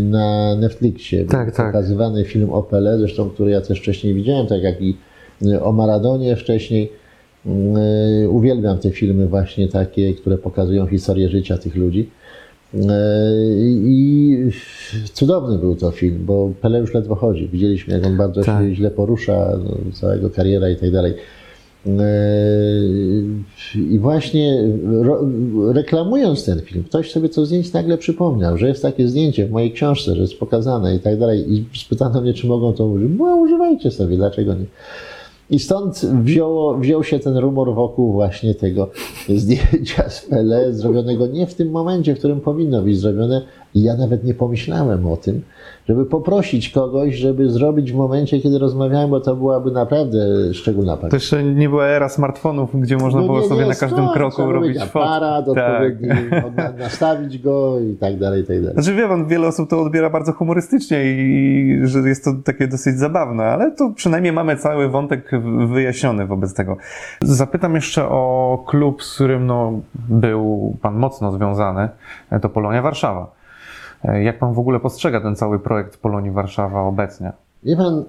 na 0.01 0.55
Netflixie. 0.55 1.25
Tak, 1.25 1.55
tak. 1.55 1.65
Pokazywany 1.65 2.25
film 2.25 2.49
o 2.49 2.63
Pele, 2.63 2.97
zresztą 2.97 3.29
który 3.29 3.51
ja 3.51 3.61
też 3.61 3.79
wcześniej 3.79 4.13
widziałem, 4.13 4.47
tak 4.47 4.63
jak 4.63 4.81
i 4.81 4.97
o 5.61 5.71
Maradonie 5.71 6.35
wcześniej. 6.35 6.91
Yy, 7.45 8.29
uwielbiam 8.29 8.77
te 8.77 8.91
filmy 8.91 9.27
właśnie 9.27 9.67
takie, 9.67 10.13
które 10.13 10.37
pokazują 10.37 10.87
historię 10.87 11.29
życia 11.29 11.57
tych 11.57 11.75
ludzi. 11.75 12.09
Yy, 12.73 12.81
I 13.75 14.37
cudowny 15.13 15.57
był 15.57 15.75
to 15.75 15.91
film, 15.91 16.25
bo 16.25 16.51
Pele 16.61 16.79
już 16.79 16.93
ledwo 16.93 17.15
chodzi. 17.15 17.47
Widzieliśmy, 17.47 17.93
jak 17.93 18.05
on 18.05 18.17
bardzo 18.17 18.43
tak. 18.43 18.63
się 18.63 18.75
źle 18.75 18.91
porusza, 18.91 19.59
no, 19.63 19.91
całego 19.93 20.29
kariera 20.29 20.69
i 20.69 20.75
tak 20.75 20.91
dalej. 20.91 21.13
Yy, 21.85 21.93
I 23.75 23.99
właśnie 23.99 24.63
reklamując 25.73 26.45
ten 26.45 26.61
film, 26.61 26.83
ktoś 26.83 27.11
sobie 27.11 27.29
to 27.29 27.45
zdjęcie 27.45 27.69
nagle 27.73 27.97
przypomniał, 27.97 28.57
że 28.57 28.67
jest 28.67 28.81
takie 28.81 29.07
zdjęcie 29.07 29.47
w 29.47 29.51
mojej 29.51 29.71
książce, 29.71 30.15
że 30.15 30.21
jest 30.21 30.39
pokazane 30.39 30.95
i 30.95 30.99
tak 30.99 31.19
dalej. 31.19 31.53
I 31.53 31.65
spytano 31.77 32.21
mnie, 32.21 32.33
czy 32.33 32.47
mogą 32.47 32.73
to 32.73 32.85
użyć. 32.85 33.09
No, 33.17 33.35
używajcie 33.35 33.91
sobie, 33.91 34.17
dlaczego 34.17 34.53
nie? 34.53 34.65
I 35.49 35.59
stąd 35.59 36.05
wzięło, 36.23 36.77
wziął 36.77 37.03
się 37.03 37.19
ten 37.19 37.37
rumor 37.37 37.73
wokół 37.73 38.13
właśnie 38.13 38.55
tego 38.55 38.89
zdjęcia 39.29 40.09
z 40.09 40.25
Pele, 40.25 40.73
zrobionego 40.73 41.27
nie 41.27 41.47
w 41.47 41.53
tym 41.53 41.71
momencie, 41.71 42.15
w 42.15 42.19
którym 42.19 42.41
powinno 42.41 42.81
być 42.81 42.99
zrobione. 42.99 43.41
I 43.75 43.83
ja 43.83 43.97
nawet 43.97 44.23
nie 44.23 44.33
pomyślałem 44.33 45.07
o 45.07 45.17
tym, 45.17 45.41
żeby 45.89 46.05
poprosić 46.05 46.69
kogoś, 46.69 47.15
żeby 47.15 47.49
zrobić 47.49 47.91
w 47.91 47.95
momencie, 47.95 48.39
kiedy 48.39 48.59
rozmawiałem, 48.59 49.09
bo 49.09 49.19
to 49.19 49.35
byłaby 49.35 49.71
naprawdę 49.71 50.17
szczególna 50.53 50.97
pamięć. 50.97 51.11
To 51.11 51.15
jeszcze 51.15 51.43
nie 51.43 51.69
była 51.69 51.85
era 51.85 52.09
smartfonów, 52.09 52.81
gdzie 52.81 52.97
można 52.97 53.19
no 53.19 53.25
było 53.25 53.39
nie, 53.39 53.47
sobie 53.47 53.61
nie, 53.61 53.67
na 53.67 53.75
każdym 53.75 53.99
skąd? 53.99 54.13
kroku 54.13 54.51
robić 54.51 54.77
aparat, 54.77 55.45
tak. 55.55 55.93
nastawić 56.79 57.39
go 57.39 57.79
i 57.79 57.95
tak 57.95 58.19
dalej, 58.19 58.41
i 58.41 58.45
tak 58.45 58.59
dalej. 58.61 58.73
Znaczy 58.73 58.93
wie 58.93 59.07
pan, 59.07 59.27
wiele 59.27 59.47
osób 59.47 59.69
to 59.69 59.81
odbiera 59.81 60.09
bardzo 60.09 60.33
humorystycznie 60.33 61.03
i 61.03 61.79
że 61.83 61.99
jest 61.99 62.23
to 62.23 62.31
takie 62.45 62.67
dosyć 62.67 62.99
zabawne, 62.99 63.43
ale 63.43 63.71
to 63.71 63.91
przynajmniej 63.95 64.33
mamy 64.33 64.57
cały 64.57 64.89
wątek 64.89 65.31
wyjaśniony 65.67 66.27
wobec 66.27 66.53
tego. 66.53 66.77
Zapytam 67.21 67.75
jeszcze 67.75 68.05
o 68.05 68.63
klub, 68.67 69.03
z 69.03 69.15
którym 69.15 69.45
no, 69.47 69.79
był 70.09 70.75
pan 70.81 70.95
mocno 70.95 71.31
związany, 71.31 71.89
to 72.41 72.49
Polonia 72.49 72.81
Warszawa. 72.81 73.40
E, 74.05 74.23
jak 74.23 74.39
pan 74.39 74.53
w 74.53 74.59
ogóle 74.59 74.79
postrzega 74.79 75.21
ten 75.21 75.35
cały 75.35 75.59
projekt 75.59 75.97
Polonii 75.97 76.31
Warszawa 76.31 76.81
obecnie? 76.81 77.31
Wie 77.63 77.75
pan, 77.75 78.03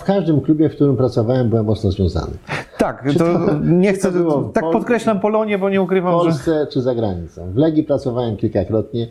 w 0.00 0.04
każdym 0.04 0.40
klubie, 0.40 0.68
w 0.68 0.74
którym 0.74 0.96
pracowałem, 0.96 1.48
byłem 1.48 1.66
mocno 1.66 1.90
związany. 1.90 2.32
Tak, 2.78 3.04
to, 3.12 3.18
to, 3.18 3.58
nie 3.64 3.92
chcę. 3.92 4.12
To 4.12 4.50
tak 4.54 4.64
Pol 4.64 4.72
podkreślam 4.72 5.20
Polonię, 5.20 5.58
bo 5.58 5.70
nie 5.70 5.82
ukrywam. 5.82 6.14
W 6.14 6.22
Polsce 6.22 6.60
że... 6.60 6.66
czy 6.66 6.82
za 6.82 6.94
granicą. 6.94 7.52
W 7.52 7.56
Legii 7.56 7.82
pracowałem 7.82 8.36
kilkakrotnie, 8.36 9.08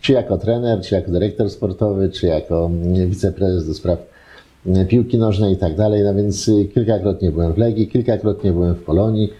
czy 0.00 0.12
jako 0.12 0.38
trener, 0.38 0.80
czy 0.80 0.94
jako 0.94 1.10
dyrektor 1.10 1.50
sportowy, 1.50 2.10
czy 2.10 2.26
jako 2.26 2.66
mm, 2.66 3.08
wiceprezes 3.10 3.66
do 3.66 3.74
spraw 3.74 3.98
mm, 4.66 4.86
piłki 4.86 5.18
nożnej 5.18 5.52
i 5.52 5.56
tak 5.56 5.76
dalej. 5.76 6.02
No 6.04 6.14
więc 6.14 6.48
y, 6.48 6.64
kilkakrotnie 6.74 7.32
byłem 7.32 7.52
w 7.52 7.58
Legii, 7.58 7.88
kilkakrotnie 7.88 8.52
byłem 8.52 8.74
w 8.74 8.82
Polonii. 8.82 9.32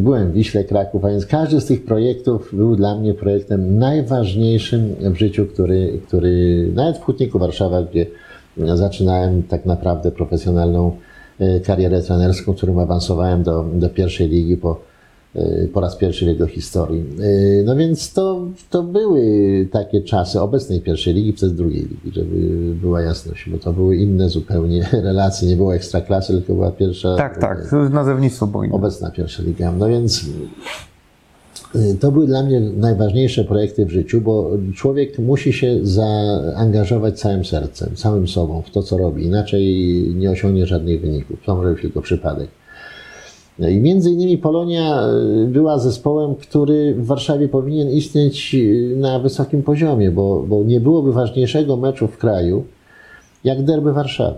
Byłem 0.00 0.30
w 0.30 0.34
Wiśle 0.34 0.64
Kraków, 0.64 1.04
a 1.04 1.08
więc 1.08 1.26
każdy 1.26 1.60
z 1.60 1.66
tych 1.66 1.84
projektów 1.84 2.50
był 2.52 2.76
dla 2.76 2.98
mnie 2.98 3.14
projektem 3.14 3.78
najważniejszym 3.78 4.94
w 5.00 5.16
życiu, 5.16 5.46
który, 5.46 6.00
który 6.06 6.66
nawet 6.74 6.98
w 6.98 7.02
Hutniku 7.02 7.38
Warszawa, 7.38 7.82
gdzie 7.82 8.06
zaczynałem 8.56 9.42
tak 9.42 9.66
naprawdę 9.66 10.10
profesjonalną 10.10 10.96
e, 11.38 11.60
karierę 11.60 12.02
trenerską, 12.02 12.54
którym 12.54 12.78
awansowałem 12.78 13.42
do, 13.42 13.64
do 13.74 13.88
pierwszej 13.88 14.28
ligi 14.28 14.56
po 14.56 14.93
po 15.72 15.80
raz 15.80 15.96
pierwszy 15.96 16.24
w 16.24 16.28
jego 16.28 16.46
historii. 16.46 17.04
Y, 17.20 17.62
no 17.66 17.76
więc 17.76 18.12
to, 18.12 18.46
to 18.70 18.82
były 18.82 19.22
takie 19.72 20.00
czasy 20.00 20.40
obecnej 20.40 20.80
pierwszej 20.80 21.14
ligi 21.14 21.32
przez 21.32 21.54
drugiej 21.54 21.82
ligi, 21.82 22.12
żeby 22.12 22.36
była 22.74 23.02
jasność, 23.02 23.50
bo 23.50 23.58
to 23.58 23.72
były 23.72 23.96
inne 23.96 24.28
zupełnie 24.28 24.88
relacje, 25.02 25.48
nie 25.48 25.56
było 25.56 25.74
ekstraklasy, 25.74 26.32
tylko 26.32 26.54
była 26.54 26.70
pierwsza... 26.70 27.16
Tak, 27.16 27.38
tak, 27.38 27.72
nazewnictwo 27.90 28.46
było 28.46 28.64
inne. 28.64 28.74
Obecna 28.74 29.10
pierwsza 29.10 29.42
liga. 29.42 29.72
No 29.72 29.88
więc 29.88 30.24
y, 31.76 31.96
to 32.00 32.12
były 32.12 32.26
dla 32.26 32.42
mnie 32.42 32.60
najważniejsze 32.60 33.44
projekty 33.44 33.86
w 33.86 33.90
życiu, 33.90 34.20
bo 34.20 34.50
człowiek 34.74 35.18
musi 35.18 35.52
się 35.52 35.78
zaangażować 35.82 37.20
całym 37.20 37.44
sercem, 37.44 37.96
całym 37.96 38.28
sobą 38.28 38.62
w 38.62 38.70
to, 38.70 38.82
co 38.82 38.98
robi, 38.98 39.24
inaczej 39.24 39.64
nie 40.16 40.30
osiągnie 40.30 40.66
żadnych 40.66 41.00
wyników. 41.00 41.38
To 41.46 41.56
może 41.56 41.72
być 41.72 41.82
tylko 41.82 42.02
przypadek. 42.02 42.48
I 43.58 43.80
między 43.80 44.10
innymi 44.10 44.38
Polonia 44.38 45.00
e, 45.00 45.46
była 45.46 45.78
zespołem, 45.78 46.34
który 46.34 46.94
w 46.94 47.06
Warszawie 47.06 47.48
powinien 47.48 47.90
istnieć 47.90 48.54
e, 48.54 48.96
na 48.96 49.18
wysokim 49.18 49.62
poziomie, 49.62 50.10
bo, 50.10 50.44
bo 50.48 50.64
nie 50.64 50.80
byłoby 50.80 51.12
ważniejszego 51.12 51.76
meczu 51.76 52.08
w 52.08 52.18
kraju 52.18 52.64
jak 53.44 53.62
derby 53.62 53.92
Warszawy. 53.92 54.36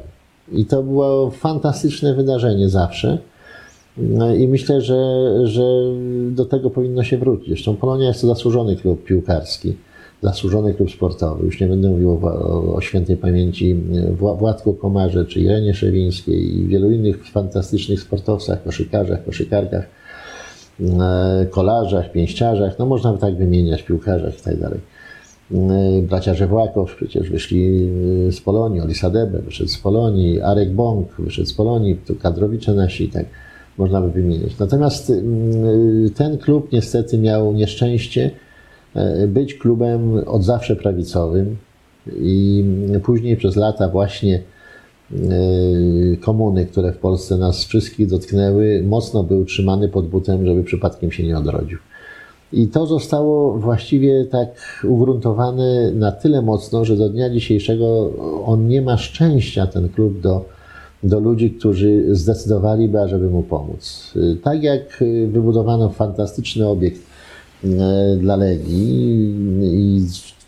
I 0.53 0.65
to 0.65 0.83
było 0.83 1.31
fantastyczne 1.31 2.15
wydarzenie 2.15 2.69
zawsze. 2.69 3.19
No 3.99 4.35
I 4.35 4.49
myślę, 4.49 4.81
że, 4.81 5.27
że 5.47 5.63
do 6.31 6.45
tego 6.45 6.71
powinno 6.71 7.05
się 7.05 7.19
wrócić. 7.19 7.49
Zresztą 7.49 7.77
Polonia 7.77 8.09
jest 8.09 8.21
to 8.21 8.27
zasłużony 8.27 8.77
klub 8.77 9.05
piłkarski 9.05 9.75
zasłużony 10.27 10.75
klub 10.75 10.91
sportowy. 10.91 11.45
Już 11.45 11.61
nie 11.61 11.67
będę 11.67 11.89
mówił 11.89 12.11
o, 12.23 12.75
o 12.75 12.81
świętej 12.81 13.17
pamięci 13.17 13.77
Władku 14.39 14.75
Komarze, 14.75 15.25
czy 15.25 15.41
Irenie 15.41 15.75
Szewińskiej 15.75 16.59
i 16.59 16.67
wielu 16.67 16.91
innych 16.91 17.27
fantastycznych 17.27 18.01
sportowcach, 18.01 18.63
koszykarzach, 18.65 19.25
koszykarkach, 19.25 19.87
e, 20.81 21.47
kolarzach, 21.51 22.13
pięściarzach, 22.13 22.79
no 22.79 22.87
można 22.87 23.13
by 23.13 23.19
tak 23.19 23.37
wymieniać, 23.37 23.83
piłkarzach 23.83 24.39
i 24.39 24.43
tak 24.43 24.61
dalej. 24.61 24.81
E, 25.55 26.03
bracia 26.03 26.35
Żewłakow 26.35 26.95
przecież 26.97 27.31
wyszli 27.31 27.91
e, 28.29 28.33
z 28.33 28.41
Polonii, 28.41 28.81
Olisa 28.81 29.11
Debe 29.11 29.39
wyszedł 29.39 29.71
z 29.71 29.79
Polonii, 29.79 30.41
Arek 30.41 30.71
Bąk 30.71 31.09
wyszedł 31.19 31.49
z 31.49 31.55
Polonii, 31.55 31.97
tu 32.07 32.15
kadrowicze 32.15 32.75
nasi, 32.75 33.09
tak 33.09 33.27
można 33.79 34.01
by 34.01 34.11
wymieniać. 34.11 34.59
Natomiast 34.59 35.13
ten 36.15 36.39
klub 36.39 36.73
niestety 36.73 37.19
miał 37.19 37.53
nieszczęście, 37.53 38.31
E, 38.31 38.46
być 39.29 39.55
klubem 39.55 40.23
od 40.27 40.45
zawsze 40.45 40.77
prawicowym 40.77 41.57
i 42.13 42.65
później 43.03 43.37
przez 43.37 43.57
lata 43.57 43.89
właśnie 43.89 44.43
e, 45.13 45.17
komuny, 46.21 46.67
które 46.67 46.93
w 46.93 46.99
Polsce 46.99 47.37
nas 47.37 47.65
wszystkich 47.65 48.07
dotknęły, 48.07 48.83
mocno 48.87 49.23
był 49.23 49.45
trzymany 49.45 49.89
pod 49.89 50.09
butem, 50.09 50.47
żeby 50.47 50.65
przypadkiem 50.65 51.13
się 51.13 51.23
nie 51.23 51.39
odrodził. 51.39 51.79
I 52.53 52.69
to 52.69 52.87
zostało 52.87 53.59
właściwie 53.59 54.25
tak 54.25 54.49
ugruntowane 54.89 55.93
na 55.93 56.13
tyle 56.13 56.43
mocno, 56.43 56.85
że 56.85 56.97
do 56.97 57.09
dnia 57.09 57.31
dzisiejszego 57.31 58.11
on 58.45 58.69
nie 58.69 58.83
ma 58.83 58.97
szczęścia, 58.97 59.67
ten 59.67 59.89
klub, 59.89 60.21
do, 60.21 60.45
do 61.03 61.21
ludzi, 61.21 61.51
którzy 61.51 62.15
zdecydowaliby, 62.15 63.01
ażeby 63.01 63.31
mu 63.31 63.43
pomóc. 63.43 64.13
E, 64.17 64.37
tak 64.37 64.63
jak 64.63 65.05
wybudowano 65.29 65.89
fantastyczny 65.89 66.69
obiekt 66.69 67.01
E, 67.01 67.16
dla 68.19 68.37
Legii 68.37 69.35
i 69.63 70.07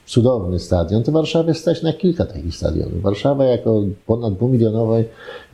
cudowny 0.09 0.59
stadion, 0.59 1.03
to 1.03 1.13
Warszawa 1.13 1.55
stać 1.55 1.83
na 1.83 1.93
kilka 1.93 2.25
takich 2.25 2.55
stadionów. 2.57 3.03
Warszawa 3.03 3.45
jako 3.45 3.83
ponad 4.07 4.35
dwumilionowe 4.35 5.05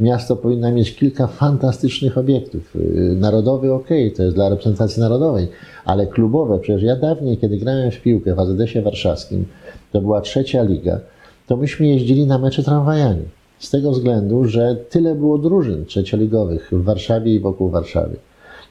miasto 0.01 0.37
powinna 0.37 0.71
mieć 0.71 0.97
kilka 0.97 1.27
fantastycznych 1.27 2.19
obiektów. 2.19 2.77
E, 2.77 2.79
narodowy 3.15 3.73
ok, 3.73 3.89
to 4.17 4.23
jest 4.23 4.35
dla 4.35 4.49
reprezentacji 4.49 5.01
narodowej, 5.01 5.49
ale 5.85 6.07
klubowe, 6.07 6.59
przecież 6.59 6.83
ja 6.83 6.97
dawniej, 6.97 7.39
kiedy 7.39 7.57
grałem 7.57 7.91
w 7.91 8.01
piłkę 8.01 8.35
w 8.35 8.39
AZS-ie 8.39 8.83
warszawskim, 8.83 9.45
to 9.93 10.01
była 10.01 10.21
trzecia 10.21 10.63
liga, 10.63 11.01
to 11.47 11.57
myśmy 11.57 11.87
jeździli 11.87 12.27
na 12.27 12.39
mecze 12.39 12.63
tramwajami. 12.63 13.23
Z 13.59 13.71
tego 13.71 13.91
względu, 13.91 14.45
że 14.45 14.77
tyle 14.91 15.15
było 15.15 15.39
drużyn 15.39 15.85
trzecioligowych 15.85 16.69
w 16.73 16.85
Warszawie 16.85 17.35
i 17.35 17.41
wokół 17.41 17.69
Warszawy. 17.69 18.17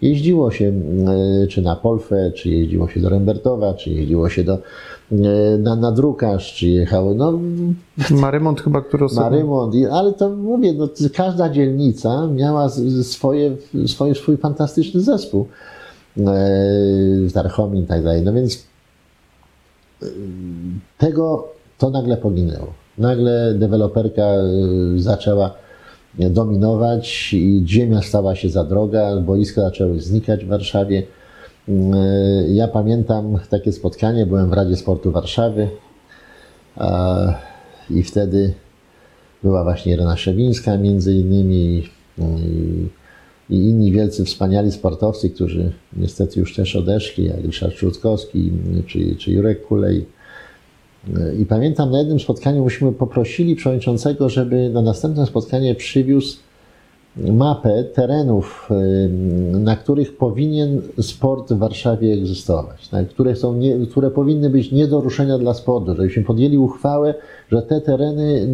Jeździło 0.04 0.52
się 0.52 0.74
e, 1.44 1.48
czy 1.48 1.62
na 1.62 1.76
Polfę, 1.76 2.32
czy 2.36 2.50
jeździło 2.50 2.88
się 2.88 3.00
do 3.00 3.10
Rembertowa, 3.10 3.74
czy 3.74 3.90
jeździło 3.90 4.30
się 4.30 4.44
do, 4.44 4.54
e, 5.12 5.18
na, 5.58 5.76
na 5.76 5.92
Drukarz, 5.92 6.54
czy 6.54 6.68
jechało, 6.68 7.14
no... 7.14 7.40
Marymont 8.12 8.62
chyba, 8.62 8.82
który 8.82 9.06
osobiście... 9.06 9.30
Marymont, 9.30 9.76
ale 9.92 10.14
to 10.14 10.30
mówię, 10.30 10.74
no, 10.74 10.90
każda 11.16 11.50
dzielnica 11.50 12.28
miała 12.28 12.70
swoje, 13.04 13.56
swoje, 13.88 14.16
swój 14.16 14.38
fantastyczny 14.38 15.02
zespół. 15.02 15.48
E, 16.18 17.32
Tarchomin 17.34 17.84
i 17.84 17.88
tak 17.88 18.04
dalej. 18.04 18.22
No 18.22 18.34
więc 18.34 18.64
tego 20.98 21.48
to 21.78 21.90
nagle 21.90 22.18
poginęło. 22.18 22.68
Nagle 22.98 23.54
deweloperka 23.54 24.28
zaczęła 24.98 25.63
dominować 26.20 27.34
i 27.34 27.64
ziemia 27.68 28.02
stała 28.02 28.36
się 28.36 28.50
za 28.50 28.64
droga, 28.64 29.18
boiska 29.18 29.62
zaczęły 29.62 30.02
znikać 30.02 30.46
w 30.46 30.48
Warszawie. 30.48 31.04
Ja 32.48 32.68
pamiętam 32.68 33.40
takie 33.50 33.72
spotkanie, 33.72 34.26
byłem 34.26 34.50
w 34.50 34.54
Radzie 34.54 34.76
Sportu 34.76 35.12
Warszawy 35.12 35.68
i 37.90 38.04
wtedy 38.04 38.54
była 39.44 39.64
właśnie 39.64 39.94
Irena 39.94 40.18
Szewińska 40.18 40.78
między 40.78 41.14
innymi 41.14 41.84
i, 42.20 42.88
i 43.50 43.56
inni 43.56 43.92
wielcy 43.92 44.26
wspaniali 44.26 44.72
sportowcy, 44.72 45.30
którzy 45.30 45.72
niestety 45.98 46.40
już 46.40 46.56
też 46.56 46.76
odeszli, 46.76 47.26
jak 47.26 47.46
Ryszard 47.46 47.74
Czutkowski 47.74 48.52
czy, 48.88 49.16
czy 49.16 49.32
Jurek 49.32 49.68
Kulej. 49.68 50.06
I 51.40 51.46
pamiętam 51.46 51.92
na 51.92 52.00
jednym 52.00 52.20
spotkaniu 52.20 52.64
myśmy 52.64 52.92
poprosili 52.92 53.56
przewodniczącego, 53.56 54.30
żeby 54.30 54.70
na 54.70 54.82
następne 54.82 55.26
spotkanie 55.26 55.76
przywiózł 55.76 56.38
mapę 57.18 57.84
terenów, 57.84 58.70
na 59.52 59.76
których 59.76 60.18
powinien 60.18 60.82
sport 61.02 61.54
w 61.54 61.58
Warszawie 61.58 62.14
egzystować, 62.14 62.90
które, 63.10 63.36
są 63.36 63.54
nie, 63.54 63.86
które 63.92 64.12
powinny 64.12 64.50
być 64.50 64.72
nie 64.72 64.88
do 64.88 65.02
ruszenia 65.02 65.38
dla 65.38 65.54
sportu, 65.54 65.96
żebyśmy 65.96 66.24
podjęli 66.24 66.58
uchwałę, 66.58 67.14
że 67.52 67.62
te 67.62 67.82
tereny 67.82 68.48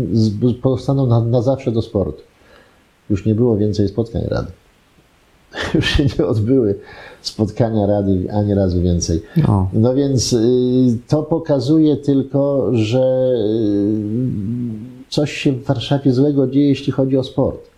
pozostaną 0.61 1.05
na, 1.05 1.19
na 1.19 1.41
zawsze 1.41 1.71
do 1.71 1.81
sportu. 1.81 2.21
Już 3.09 3.25
nie 3.25 3.35
było 3.35 3.57
więcej 3.57 3.87
spotkań 3.87 4.21
Rady. 4.27 4.51
Już 5.75 5.85
się 5.89 6.05
nie 6.19 6.25
odbyły 6.25 6.75
spotkania 7.21 7.85
Rady 7.85 8.27
ani 8.33 8.53
razu 8.53 8.81
więcej. 8.81 9.21
No, 9.47 9.69
no 9.73 9.95
więc 9.95 10.33
y, 10.33 10.37
to 11.07 11.23
pokazuje 11.23 11.97
tylko, 11.97 12.69
że 12.73 13.33
y, 13.35 15.09
coś 15.09 15.31
się 15.31 15.51
w 15.51 15.63
Warszawie 15.63 16.13
złego 16.13 16.47
dzieje, 16.47 16.69
jeśli 16.69 16.91
chodzi 16.91 17.17
o 17.17 17.23
sport 17.23 17.69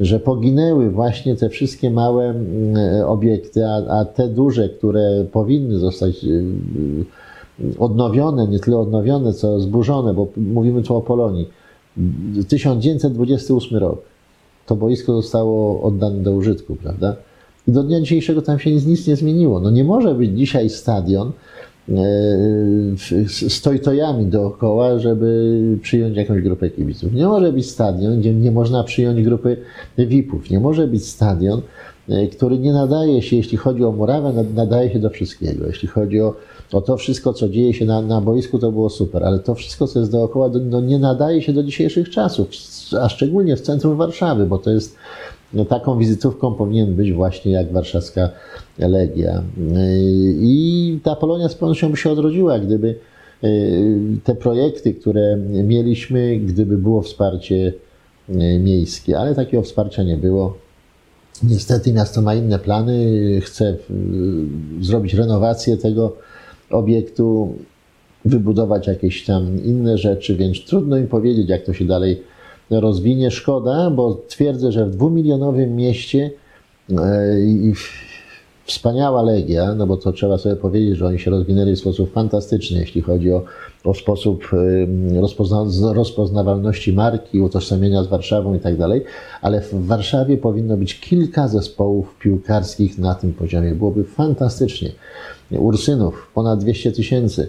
że 0.00 0.20
poginęły 0.20 0.90
właśnie 0.90 1.36
te 1.36 1.48
wszystkie 1.48 1.90
małe 1.90 2.24
mm, 2.24 2.76
obiekty, 3.06 3.66
a, 3.66 4.00
a 4.00 4.04
te 4.04 4.28
duże, 4.28 4.68
które 4.68 5.24
powinny 5.32 5.78
zostać 5.78 6.24
y, 6.24 6.44
odnowione, 7.78 8.48
nie 8.48 8.58
tyle 8.58 8.78
odnowione, 8.78 9.32
co 9.32 9.60
zburzone, 9.60 10.14
bo 10.14 10.28
mówimy 10.36 10.82
tu 10.82 10.96
o 10.96 11.00
Polonii. 11.00 11.48
1928 12.48 13.78
rok. 13.78 14.02
To 14.66 14.76
boisko 14.76 15.12
zostało 15.12 15.82
oddane 15.82 16.22
do 16.22 16.32
użytku, 16.32 16.76
prawda? 16.76 17.16
I 17.68 17.72
do 17.72 17.82
dnia 17.82 18.00
dzisiejszego 18.00 18.42
tam 18.42 18.58
się 18.58 18.72
nic, 18.72 18.86
nic 18.86 19.06
nie 19.06 19.16
zmieniło. 19.16 19.60
No 19.60 19.70
nie 19.70 19.84
może 19.84 20.14
być 20.14 20.38
dzisiaj 20.38 20.70
stadion, 20.70 21.32
z 23.48 23.62
tojtojami 23.62 24.26
dookoła, 24.26 24.98
żeby 24.98 25.60
przyjąć 25.82 26.16
jakąś 26.16 26.42
grupę 26.42 26.70
kibiców. 26.70 27.12
Nie 27.12 27.26
może 27.26 27.52
być 27.52 27.70
stadion, 27.70 28.20
gdzie 28.20 28.34
nie 28.34 28.50
można 28.50 28.84
przyjąć 28.84 29.22
grupy 29.22 29.56
VIP-ów. 29.98 30.50
Nie 30.50 30.60
może 30.60 30.86
być 30.86 31.06
stadion, 31.06 31.62
e, 32.08 32.26
który 32.26 32.58
nie 32.58 32.72
nadaje 32.72 33.22
się, 33.22 33.36
jeśli 33.36 33.58
chodzi 33.58 33.84
o 33.84 33.92
murawę, 33.92 34.44
nadaje 34.54 34.92
się 34.92 34.98
do 34.98 35.10
wszystkiego. 35.10 35.66
Jeśli 35.66 35.88
chodzi 35.88 36.20
o, 36.20 36.34
o 36.74 36.80
to 36.80 36.96
wszystko, 36.96 37.32
co 37.32 37.48
dzieje 37.48 37.74
się 37.74 37.84
na, 37.84 38.02
na 38.02 38.20
boisku, 38.20 38.58
to 38.58 38.72
było 38.72 38.90
super, 38.90 39.24
ale 39.24 39.38
to 39.38 39.54
wszystko, 39.54 39.86
co 39.86 39.98
jest 39.98 40.12
dookoła, 40.12 40.50
no, 40.70 40.80
nie 40.80 40.98
nadaje 40.98 41.42
się 41.42 41.52
do 41.52 41.62
dzisiejszych 41.62 42.10
czasów, 42.10 42.48
a 43.00 43.08
szczególnie 43.08 43.56
w 43.56 43.60
centrum 43.60 43.96
Warszawy, 43.96 44.46
bo 44.46 44.58
to 44.58 44.70
jest 44.70 44.96
no, 45.52 45.64
taką 45.64 45.98
wizytówką 45.98 46.54
powinien 46.54 46.94
być 46.94 47.12
właśnie 47.12 47.52
jak 47.52 47.72
warszawska 47.72 48.30
Legia. 48.78 49.42
I 50.40 50.98
ta 51.02 51.16
Polonia 51.16 51.48
z 51.48 51.54
pewnością 51.54 51.90
by 51.90 51.96
się 51.96 52.10
odrodziła, 52.10 52.58
gdyby 52.58 52.98
e, 53.42 53.48
te 54.24 54.34
projekty, 54.34 54.94
które 54.94 55.36
mieliśmy, 55.64 56.36
gdyby 56.36 56.78
było 56.78 57.02
wsparcie 57.02 57.72
e, 58.28 58.58
miejskie, 58.58 59.18
ale 59.18 59.34
takiego 59.34 59.62
wsparcia 59.62 60.02
nie 60.02 60.16
było. 60.16 60.56
Niestety 61.42 61.92
miasto 61.92 62.22
ma 62.22 62.34
inne 62.34 62.58
plany, 62.58 63.40
chce 63.40 63.64
e, 63.68 63.76
zrobić 64.80 65.14
renowację 65.14 65.76
tego 65.76 66.16
obiektu, 66.70 67.54
wybudować 68.24 68.86
jakieś 68.86 69.24
tam 69.24 69.64
inne 69.64 69.98
rzeczy, 69.98 70.36
więc 70.36 70.64
trudno 70.64 70.96
im 70.96 71.08
powiedzieć, 71.08 71.48
jak 71.48 71.64
to 71.64 71.72
się 71.72 71.84
dalej 71.84 72.22
rozwinie. 72.70 73.30
Szkoda, 73.30 73.90
bo 73.90 74.22
twierdzę, 74.28 74.72
że 74.72 74.86
w 74.86 74.90
dwumilionowym 74.90 75.76
mieście 75.76 76.30
e, 76.90 77.40
wspaniała 78.64 79.22
legia, 79.22 79.74
no 79.74 79.86
bo 79.86 79.96
to 79.96 80.12
trzeba 80.12 80.38
sobie 80.38 80.56
powiedzieć, 80.56 80.96
że 80.96 81.06
oni 81.06 81.18
się 81.18 81.30
rozwinęli 81.30 81.76
w 81.76 81.78
sposób 81.78 82.12
fantastyczny, 82.12 82.80
jeśli 82.80 83.00
chodzi 83.00 83.32
o, 83.32 83.42
o 83.84 83.94
sposób 83.94 84.50
rozpozna 85.20 85.92
rozpoznawalności 85.92 86.92
marki, 86.92 87.40
utożsamienia 87.40 88.02
z 88.02 88.06
Warszawą 88.06 88.54
i 88.54 88.60
tak 88.60 88.78
dalej, 88.78 89.04
ale 89.42 89.60
w 89.60 89.86
Warszawie 89.86 90.36
powinno 90.36 90.76
być 90.76 91.00
kilka 91.00 91.48
zespołów 91.48 92.18
piłkarskich 92.18 92.98
na 92.98 93.14
tym 93.14 93.32
poziomie. 93.32 93.74
Byłoby 93.74 94.04
fantastycznie. 94.04 94.92
Ursynów 95.50 96.30
ponad 96.34 96.60
200 96.60 96.92
tysięcy 96.92 97.48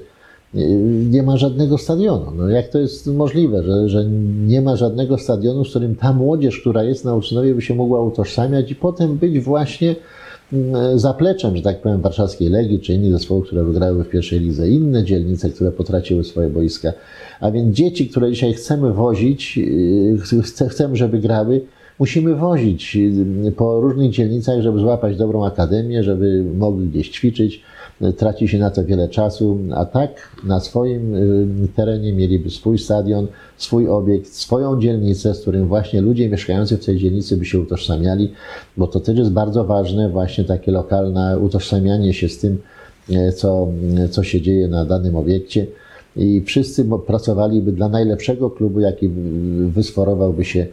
nie 1.09 1.24
ma 1.24 1.38
żadnego 1.38 1.78
stadionu. 1.78 2.32
No 2.36 2.49
jak 2.49 2.68
to 2.68 2.80
jest 2.80 3.07
możliwe, 3.07 3.63
że, 3.63 3.89
że 3.89 4.05
nie 4.47 4.61
ma 4.61 4.76
żadnego 4.76 5.18
stadionu, 5.18 5.66
z 5.66 5.70
którym 5.70 5.95
ta 5.95 6.13
młodzież, 6.13 6.59
która 6.59 6.84
jest 6.84 7.05
na 7.05 7.16
Uczynowie, 7.16 7.55
by 7.55 7.61
się 7.61 7.76
mogła 7.76 8.01
utożsamiać 8.01 8.72
i 8.72 8.76
potem 8.76 9.18
być 9.18 9.39
właśnie 9.39 9.95
zapleczem, 10.95 11.57
że 11.57 11.61
tak 11.61 11.81
powiem, 11.81 12.01
warszawskiej 12.01 12.49
Legii 12.49 12.79
czy 12.79 12.93
innych 12.93 13.11
zespołów, 13.11 13.45
które 13.45 13.63
wygrały 13.63 14.03
w 14.03 14.09
pierwszej 14.09 14.39
lidze, 14.39 14.69
inne 14.69 15.03
dzielnice, 15.03 15.49
które 15.49 15.71
potraciły 15.71 16.23
swoje 16.23 16.49
boiska. 16.49 16.93
A 17.39 17.51
więc 17.51 17.75
dzieci, 17.75 18.09
które 18.09 18.31
dzisiaj 18.31 18.53
chcemy 18.53 18.93
wozić, 18.93 19.57
y, 19.57 20.67
chcemy, 20.69 20.95
żeby 20.95 21.19
grały, 21.19 21.61
musimy 21.99 22.35
wozić 22.35 22.97
y, 23.47 23.51
po 23.51 23.81
różnych 23.81 24.11
dzielnicach, 24.11 24.61
żeby 24.61 24.79
złapać 24.79 25.17
dobrą 25.17 25.45
akademię, 25.45 26.03
żeby 26.03 26.45
mogli 26.57 26.89
gdzieś 26.89 27.09
ćwiczyć 27.09 27.61
traci 28.17 28.47
się 28.47 28.57
na 28.57 28.69
to 28.69 28.85
wiele 28.85 29.09
czasu, 29.09 29.59
a 29.75 29.85
tak 29.85 30.35
na 30.43 30.59
swoim 30.59 31.15
y, 31.15 31.67
terenie 31.75 32.13
mieliby 32.13 32.49
swój 32.49 32.79
stadion, 32.79 33.27
swój 33.57 33.89
obiekt, 33.89 34.33
swoją 34.33 34.81
dzielnicę, 34.81 35.33
z 35.33 35.41
którym 35.41 35.67
właśnie 35.67 36.01
ludzie 36.01 36.29
mieszkający 36.29 36.77
w 36.77 36.85
tej 36.85 36.97
dzielnicy 36.97 37.37
by 37.37 37.45
się 37.45 37.59
utożsamiali, 37.59 38.31
bo 38.77 38.87
to 38.87 38.99
też 38.99 39.17
jest 39.17 39.31
bardzo 39.31 39.63
ważne, 39.63 40.09
właśnie 40.09 40.43
takie 40.43 40.71
lokalne 40.71 41.39
utożsamianie 41.39 42.13
się 42.13 42.29
z 42.29 42.39
tym, 42.39 42.57
e, 43.11 43.31
co, 43.31 43.67
co 44.11 44.23
się 44.23 44.41
dzieje 44.41 44.67
na 44.67 44.85
danym 44.85 45.15
obiekcie. 45.15 45.67
I 46.17 46.41
wszyscy 46.45 46.85
pracowaliby 47.07 47.71
dla 47.71 47.89
najlepszego 47.89 48.49
klubu, 48.49 48.79
jaki 48.79 49.09
wysforowałby 49.67 50.45
się 50.45 50.67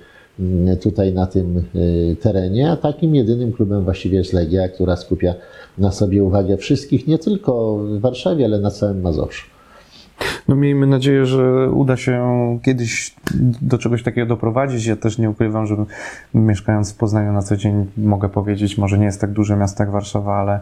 tutaj 0.81 1.13
na 1.13 1.27
tym 1.27 1.65
y, 1.75 2.17
terenie, 2.21 2.71
a 2.71 2.77
takim 2.77 3.15
jedynym 3.15 3.53
klubem 3.53 3.85
właściwie 3.85 4.19
jest 4.19 4.33
Legia, 4.33 4.69
która 4.69 4.97
skupia 4.97 5.35
na 5.79 5.93
sobie 5.93 6.25
uwagę 6.25 6.57
wszystkich, 6.57 7.07
nie 7.07 7.19
tylko 7.19 7.79
w 7.79 8.01
Warszawie, 8.01 8.45
ale 8.45 8.59
na 8.59 8.71
całym 8.71 9.01
Mazowszu. 9.01 9.53
No 10.49 10.57
miejmy 10.57 10.87
nadzieję, 10.87 11.27
że 11.27 11.71
uda 11.71 11.97
się 11.97 12.59
kiedyś 12.63 13.15
do 13.63 13.79
czegoś 13.79 14.03
takiego 14.03 14.27
doprowadzić. 14.27 14.87
Ja 14.87 14.97
też 14.97 15.19
nie 15.19 15.31
ukrywam, 15.31 15.67
że 15.67 15.77
mieszkając 16.35 16.93
w 16.93 16.97
Poznaniu 16.97 17.33
na 17.33 17.43
co 17.43 17.57
dzień 17.57 17.87
mogę 17.97 18.29
powiedzieć, 18.29 18.79
może 18.79 18.99
nie 18.99 19.05
jest 19.05 19.21
tak 19.21 19.33
duże 19.33 19.57
miasto 19.57 19.83
jak 19.83 19.93
Warszawa, 19.93 20.35
ale 20.35 20.61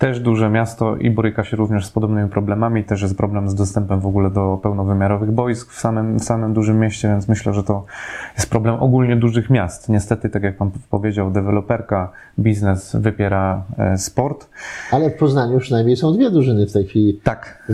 też 0.00 0.20
duże 0.20 0.50
miasto 0.50 0.96
i 0.96 1.10
boryka 1.10 1.44
się 1.44 1.56
również 1.56 1.86
z 1.86 1.90
podobnymi 1.90 2.30
problemami. 2.30 2.84
Też 2.84 3.02
jest 3.02 3.16
problem 3.16 3.48
z 3.48 3.54
dostępem 3.54 4.00
w 4.00 4.06
ogóle 4.06 4.30
do 4.30 4.58
pełnowymiarowych 4.62 5.30
boisk 5.30 5.72
w 5.72 5.80
samym, 5.80 6.18
w 6.18 6.24
samym 6.24 6.54
dużym 6.54 6.80
mieście, 6.80 7.08
więc 7.08 7.28
myślę, 7.28 7.54
że 7.54 7.62
to 7.62 7.84
jest 8.36 8.50
problem 8.50 8.74
ogólnie 8.74 9.16
dużych 9.16 9.50
miast. 9.50 9.88
Niestety, 9.88 10.30
tak 10.30 10.42
jak 10.42 10.56
Pan 10.56 10.70
powiedział, 10.90 11.30
deweloperka, 11.30 12.12
biznes 12.38 12.96
wypiera 12.96 13.64
e, 13.78 13.98
sport. 13.98 14.48
Ale 14.92 15.10
w 15.10 15.16
Poznaniu 15.16 15.58
przynajmniej 15.58 15.96
są 15.96 16.12
dwie 16.12 16.30
drużyny 16.30 16.66
w 16.66 16.72
tej 16.72 16.86
chwili. 16.86 17.20
Tak, 17.24 17.64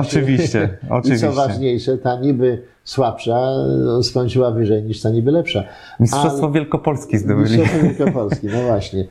oczywiście, 0.00 0.78
oczywiście. 0.90 1.26
I 1.26 1.30
co 1.30 1.36
ważniejsze, 1.36 1.98
ta 1.98 2.20
niby 2.20 2.62
słabsza 2.84 3.50
no, 3.84 4.02
skończyła 4.02 4.50
wyżej 4.50 4.82
niż 4.82 5.02
ta 5.02 5.10
niby 5.10 5.30
lepsza. 5.30 5.64
Mistrzostwo 6.00 6.44
Ale... 6.44 6.52
Wielkopolski 6.52 7.18
zdobyli. 7.18 7.58
Mistrzostwo 7.58 7.82
Wielkopolski, 7.88 8.46
no 8.46 8.62
właśnie. 8.62 9.04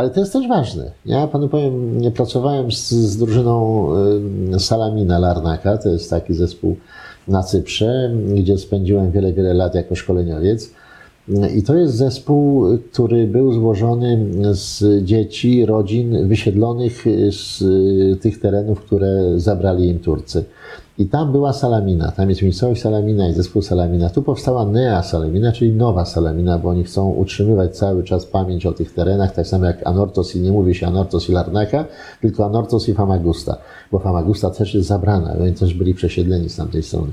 Ale 0.00 0.10
to 0.10 0.20
jest 0.20 0.32
też 0.32 0.48
ważne. 0.48 0.90
Ja 1.06 1.26
panu 1.26 1.48
powiem, 1.48 2.00
pracowałem 2.14 2.72
z, 2.72 2.90
z 2.90 3.16
drużyną 3.16 3.86
Salamina 4.58 5.18
Larnaka, 5.18 5.78
to 5.78 5.88
jest 5.88 6.10
taki 6.10 6.34
zespół 6.34 6.76
na 7.28 7.42
Cyprze, 7.42 8.10
gdzie 8.34 8.58
spędziłem 8.58 9.10
wiele, 9.10 9.32
wiele 9.32 9.54
lat 9.54 9.74
jako 9.74 9.94
szkoleniowiec. 9.94 10.70
I 11.56 11.62
to 11.62 11.74
jest 11.74 11.94
zespół, 11.94 12.66
który 12.92 13.26
był 13.26 13.52
złożony 13.52 14.26
z 14.54 15.04
dzieci, 15.04 15.66
rodzin 15.66 16.28
wysiedlonych 16.28 17.04
z 17.30 17.64
tych 18.20 18.40
terenów, 18.40 18.80
które 18.80 19.32
zabrali 19.36 19.88
im 19.88 19.98
Turcy. 19.98 20.44
I 21.00 21.06
tam 21.06 21.32
była 21.32 21.52
Salamina, 21.52 22.12
tam 22.12 22.28
jest 22.28 22.42
miejscowość 22.42 22.82
Salamina 22.82 23.28
i 23.28 23.32
zespół 23.32 23.62
Salamina. 23.62 24.10
Tu 24.10 24.22
powstała 24.22 24.64
Nea 24.64 25.02
Salamina, 25.02 25.52
czyli 25.52 25.72
nowa 25.72 26.04
Salamina, 26.04 26.58
bo 26.58 26.68
oni 26.68 26.84
chcą 26.84 27.10
utrzymywać 27.10 27.76
cały 27.76 28.04
czas 28.04 28.26
pamięć 28.26 28.66
o 28.66 28.72
tych 28.72 28.94
terenach, 28.94 29.34
tak 29.34 29.46
samo 29.46 29.64
jak 29.64 29.86
Anortos 29.86 30.36
i 30.36 30.40
nie 30.40 30.52
mówi 30.52 30.74
się 30.74 30.86
Anortos 30.86 31.28
i 31.28 31.32
Larnaka, 31.32 31.84
tylko 32.20 32.46
Anortos 32.46 32.88
i 32.88 32.94
Famagusta, 32.94 33.56
bo 33.92 33.98
Famagusta 33.98 34.50
też 34.50 34.74
jest 34.74 34.88
zabrana, 34.88 35.36
oni 35.42 35.52
też 35.52 35.74
byli 35.74 35.94
przesiedleni 35.94 36.48
z 36.48 36.56
tamtej 36.56 36.82
strony. 36.82 37.12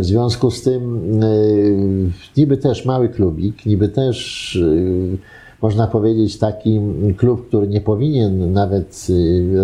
W 0.00 0.04
związku 0.04 0.50
z 0.50 0.62
tym 0.62 1.10
yy, 1.20 2.10
niby 2.36 2.56
też 2.56 2.84
mały 2.84 3.08
klubik, 3.08 3.66
niby 3.66 3.88
też 3.88 4.58
yy, 4.60 5.18
można 5.62 5.86
powiedzieć, 5.86 6.38
taki 6.38 6.80
klub, 7.16 7.48
który 7.48 7.68
nie 7.68 7.80
powinien 7.80 8.52
nawet 8.52 9.06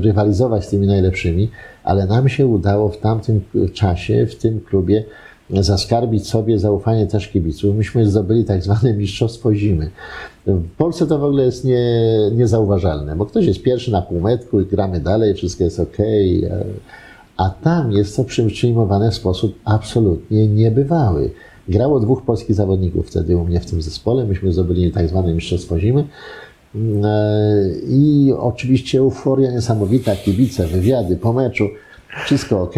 rywalizować 0.01 0.65
z 0.65 0.69
tymi 0.69 0.87
najlepszymi, 0.87 1.51
ale 1.85 2.07
nam 2.07 2.29
się 2.29 2.47
udało 2.47 2.89
w 2.89 2.99
tamtym 2.99 3.41
czasie 3.73 4.27
w 4.27 4.37
tym 4.37 4.61
klubie 4.61 5.05
zaskarbić 5.51 6.29
sobie 6.29 6.59
zaufanie 6.59 7.07
też 7.07 7.29
kibiców. 7.29 7.77
Myśmy 7.77 8.07
zdobyli 8.07 8.45
tak 8.45 8.63
zwane 8.63 8.95
mistrzostwo 8.95 9.55
zimy. 9.55 9.91
W 10.47 10.71
Polsce 10.77 11.07
to 11.07 11.19
w 11.19 11.25
ogóle 11.25 11.45
jest 11.45 11.65
nie, 11.65 12.05
niezauważalne, 12.33 13.17
bo 13.17 13.27
ktoś 13.27 13.47
jest 13.47 13.63
pierwszy 13.63 13.93
na 13.93 14.03
półmetku 14.03 14.61
i 14.61 14.67
gramy 14.67 15.01
dalej, 15.01 15.35
wszystko 15.35 15.65
jest 15.65 15.81
ok. 15.81 15.97
A 17.37 17.51
tam 17.51 17.93
jest 17.93 18.17
to 18.17 18.25
przyjmowane 18.25 19.11
w 19.11 19.15
sposób 19.15 19.55
absolutnie 19.65 20.47
niebywały. 20.47 21.31
Grało 21.69 22.01
dwóch 22.01 22.23
polskich 22.23 22.57
zawodników 22.57 23.07
wtedy 23.07 23.37
u 23.37 23.45
mnie 23.45 23.61
w 23.61 23.67
tym 23.67 23.83
zespole. 23.83 24.25
Myśmy 24.25 24.53
zdobyli 24.53 24.93
tak 24.93 25.09
zwane 25.09 25.35
mistrzostwo 25.35 25.79
zimy. 25.79 26.05
I 27.89 28.33
oczywiście 28.39 28.99
euforia 28.99 29.53
niesamowita, 29.53 30.17
kibice, 30.17 30.67
wywiady 30.67 31.17
po 31.17 31.33
meczu, 31.33 31.69
wszystko 32.25 32.63
ok. 32.63 32.75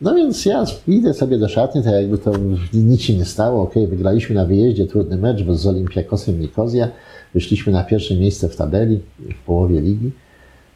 No 0.00 0.14
więc 0.14 0.46
ja 0.46 0.64
idę 0.88 1.14
sobie 1.14 1.38
do 1.38 1.48
szatni, 1.48 1.82
tak 1.82 1.92
jakby 1.92 2.18
to 2.18 2.32
nic 2.74 3.00
się 3.00 3.16
nie 3.16 3.24
stało. 3.24 3.62
Ok, 3.62 3.74
wygraliśmy 3.88 4.34
na 4.34 4.44
wyjeździe 4.44 4.86
trudny 4.86 5.16
mecz 5.16 5.44
z 5.50 5.66
Olimpiakosem 5.66 6.40
Nikozja. 6.40 6.88
Wyszliśmy 7.34 7.72
na 7.72 7.84
pierwsze 7.84 8.16
miejsce 8.16 8.48
w 8.48 8.56
tabeli 8.56 9.00
w 9.18 9.46
połowie 9.46 9.80
ligi. 9.80 10.10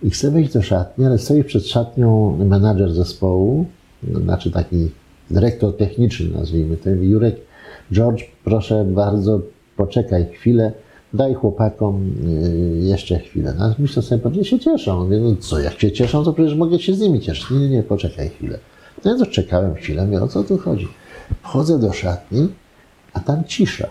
I 0.02 0.10
chcę 0.10 0.30
wejść 0.30 0.52
do 0.52 0.62
szatni, 0.62 1.04
ale 1.04 1.18
stoi 1.18 1.44
przed 1.44 1.66
szatnią 1.66 2.36
menadżer 2.36 2.92
zespołu, 2.92 3.66
znaczy 4.22 4.50
taki 4.50 4.90
dyrektor 5.30 5.76
techniczny, 5.76 6.38
nazwijmy 6.38 6.76
to, 6.76 6.90
Jurek, 6.90 7.36
George, 7.92 8.22
proszę 8.44 8.84
bardzo, 8.84 9.40
poczekaj 9.76 10.26
chwilę, 10.32 10.72
daj 11.16 11.34
chłopakom 11.34 12.12
y, 12.28 12.80
jeszcze 12.82 13.18
chwilę. 13.18 13.54
No, 13.58 13.74
myślę 13.78 14.02
sobie, 14.02 14.34
że 14.34 14.44
się 14.44 14.58
cieszą. 14.58 15.04
Mówię, 15.04 15.18
no 15.20 15.36
co, 15.40 15.58
jak 15.58 15.80
się 15.80 15.92
cieszą, 15.92 16.24
to 16.24 16.32
przecież 16.32 16.54
mogę 16.54 16.78
się 16.78 16.94
z 16.94 17.00
nimi 17.00 17.20
cieszyć. 17.20 17.50
Nie, 17.50 17.58
nie, 17.58 17.68
nie, 17.68 17.82
poczekaj 17.82 18.28
chwilę. 18.28 18.58
No 19.04 19.12
ja 19.12 19.18
to 19.18 19.26
czekałem 19.26 19.74
chwilę, 19.74 20.04
mówię, 20.04 20.22
o 20.22 20.28
co 20.28 20.44
tu 20.44 20.58
chodzi? 20.58 20.88
Wchodzę 21.42 21.78
do 21.78 21.92
szatni, 21.92 22.48
a 23.12 23.20
tam 23.20 23.44
cisza. 23.44 23.88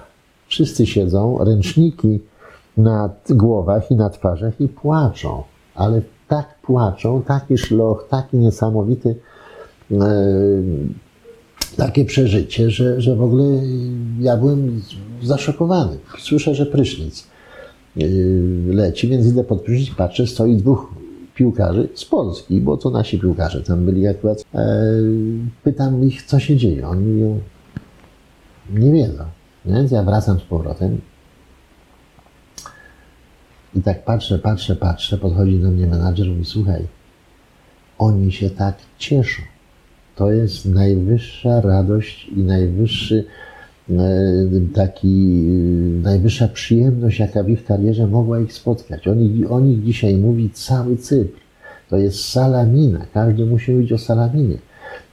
Wszyscy 0.47 0.85
siedzą, 0.85 1.37
ręczniki 1.43 2.19
na 2.77 3.09
głowach 3.29 3.91
i 3.91 3.95
na 3.95 4.09
twarzach 4.09 4.61
i 4.61 4.67
płaczą. 4.67 5.43
Ale 5.75 6.01
tak 6.27 6.59
płaczą, 6.61 7.21
taki 7.21 7.57
szloch, 7.57 8.07
taki 8.09 8.37
niesamowity, 8.37 9.15
e, 9.91 9.95
takie 11.71 12.05
przeżycie, 12.05 12.69
że, 12.69 13.01
że 13.01 13.15
w 13.15 13.21
ogóle 13.21 13.43
ja 14.19 14.37
byłem 14.37 14.81
zaszokowany. 15.23 15.97
Słyszę, 16.19 16.55
że 16.55 16.65
prysznic 16.65 17.27
e, 17.97 18.03
leci, 18.67 19.07
więc 19.07 19.27
idę 19.27 19.43
pod 19.43 19.61
prysznic, 19.61 19.95
patrzę, 19.95 20.27
stoi 20.27 20.57
dwóch 20.57 20.93
piłkarzy 21.35 21.89
z 21.93 22.05
Polski, 22.05 22.61
bo 22.61 22.77
to 22.77 22.89
nasi 22.89 23.19
piłkarze 23.19 23.61
tam 23.61 23.85
byli 23.85 24.07
akurat. 24.07 24.45
E, 24.55 24.77
pytam 25.63 26.03
ich, 26.03 26.23
co 26.23 26.39
się 26.39 26.57
dzieje. 26.57 26.87
Oni 26.87 27.05
mówią, 27.05 27.39
nie 28.69 28.91
wiedzą. 28.91 29.23
Więc 29.65 29.91
ja 29.91 30.03
wracam 30.03 30.39
z 30.39 30.43
powrotem. 30.43 31.01
I 33.75 33.81
tak 33.81 34.05
patrzę, 34.05 34.39
patrzę, 34.39 34.75
patrzę, 34.75 35.17
podchodzi 35.17 35.59
do 35.59 35.71
mnie 35.71 35.87
menadżer 35.87 36.27
i 36.27 36.29
mówi, 36.29 36.45
słuchaj, 36.45 36.87
oni 37.97 38.31
się 38.31 38.49
tak 38.49 38.77
cieszą. 38.97 39.41
To 40.15 40.31
jest 40.31 40.65
najwyższa 40.65 41.61
radość 41.61 42.27
i 42.35 42.39
najwyższy 42.39 43.25
E, 43.89 44.73
taki, 44.73 45.07
e, 45.07 46.03
najwyższa 46.03 46.47
przyjemność, 46.47 47.19
jaka 47.19 47.43
w 47.43 47.49
ich 47.49 47.65
karierze 47.65 48.07
mogła 48.07 48.39
ich 48.39 48.53
spotkać. 48.53 49.07
Oni, 49.07 49.45
o 49.45 49.59
nich 49.59 49.83
dzisiaj 49.83 50.17
mówi 50.17 50.49
cały 50.49 50.97
Cypr. 50.97 51.39
To 51.89 51.97
jest 51.97 52.29
salamina. 52.29 53.05
Każdy 53.13 53.45
musi 53.45 53.71
mówić 53.71 53.91
o 53.91 53.97
salaminie. 53.97 54.57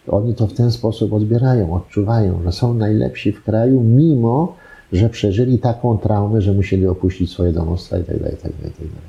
Oni 0.08 0.34
to 0.34 0.46
w 0.46 0.52
ten 0.52 0.70
sposób 0.70 1.12
odbierają, 1.12 1.74
odczuwają, 1.74 2.42
że 2.44 2.52
są 2.52 2.74
najlepsi 2.74 3.32
w 3.32 3.44
kraju, 3.44 3.80
mimo 3.80 4.56
że 4.92 5.08
przeżyli 5.08 5.58
taką 5.58 5.98
traumę, 5.98 6.42
że 6.42 6.52
musieli 6.52 6.86
opuścić 6.86 7.30
swoje 7.30 7.52
domostwa 7.52 7.98
itd., 7.98 8.30
itd., 8.30 8.48
itd. 8.64 9.00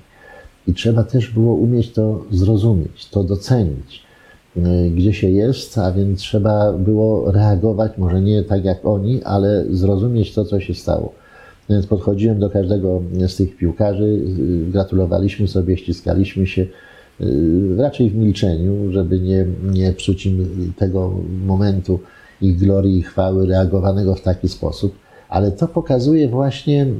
I 0.67 0.73
trzeba 0.73 1.03
też 1.03 1.29
było 1.29 1.53
umieć 1.53 1.91
to 1.91 2.25
zrozumieć, 2.31 3.09
to 3.09 3.23
docenić. 3.23 4.02
Y, 4.57 4.91
gdzie 4.95 5.13
się 5.13 5.29
jest, 5.29 5.77
a 5.77 5.91
więc 5.91 6.19
trzeba 6.19 6.73
było 6.73 7.31
reagować, 7.31 7.97
może 7.97 8.21
nie 8.21 8.43
tak 8.43 8.65
jak 8.65 8.85
oni, 8.85 9.23
ale 9.23 9.65
zrozumieć 9.69 10.33
to, 10.33 10.45
co 10.45 10.59
się 10.59 10.73
stało. 10.73 11.13
Więc 11.69 11.87
podchodziłem 11.87 12.39
do 12.39 12.49
każdego 12.49 13.01
z 13.27 13.35
tych 13.35 13.57
piłkarzy, 13.57 14.03
y, 14.03 14.71
gratulowaliśmy 14.71 15.47
sobie, 15.47 15.77
ściskaliśmy 15.77 16.47
się, 16.47 16.65
y, 17.21 17.75
raczej 17.77 18.09
w 18.09 18.15
milczeniu, 18.15 18.91
żeby 18.91 19.19
nie, 19.19 19.45
nie 19.63 19.93
psuć 19.93 20.25
im 20.25 20.73
tego 20.77 21.13
momentu 21.45 21.99
ich 22.41 22.57
glorii 22.57 22.97
i 22.97 23.03
chwały 23.03 23.45
reagowanego 23.45 24.15
w 24.15 24.21
taki 24.21 24.49
sposób 24.49 25.02
ale 25.33 25.51
to 25.51 25.67
pokazuje 25.67 26.27
właśnie, 26.27 26.81
mm, 26.81 26.95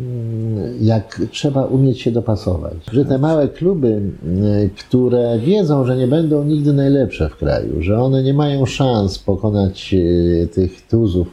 jak 0.81 1.21
trzeba 1.31 1.65
umieć 1.65 2.01
się 2.01 2.11
dopasować. 2.11 2.73
Że 2.91 3.05
te 3.05 3.17
małe 3.17 3.47
kluby, 3.47 3.87
mm, 3.87 4.69
które 4.69 5.39
wiedzą, 5.39 5.85
że 5.85 5.97
nie 5.97 6.07
będą 6.07 6.43
nigdy 6.43 6.73
najlepsze 6.73 7.29
w 7.29 7.35
kraju, 7.35 7.81
że 7.81 7.99
one 7.99 8.23
nie 8.23 8.33
mają 8.33 8.65
szans 8.65 9.19
pokonać 9.19 9.93
e, 9.93 10.47
tych 10.47 10.87
tuzów 10.87 11.27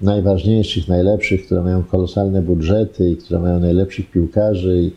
najważniejszych, 0.00 0.88
najlepszych, 0.88 1.46
które 1.46 1.62
mają 1.62 1.82
kolosalne 1.82 2.42
budżety 2.42 3.10
i 3.10 3.16
które 3.16 3.40
mają 3.40 3.60
najlepszych 3.60 4.10
piłkarzy, 4.10 4.90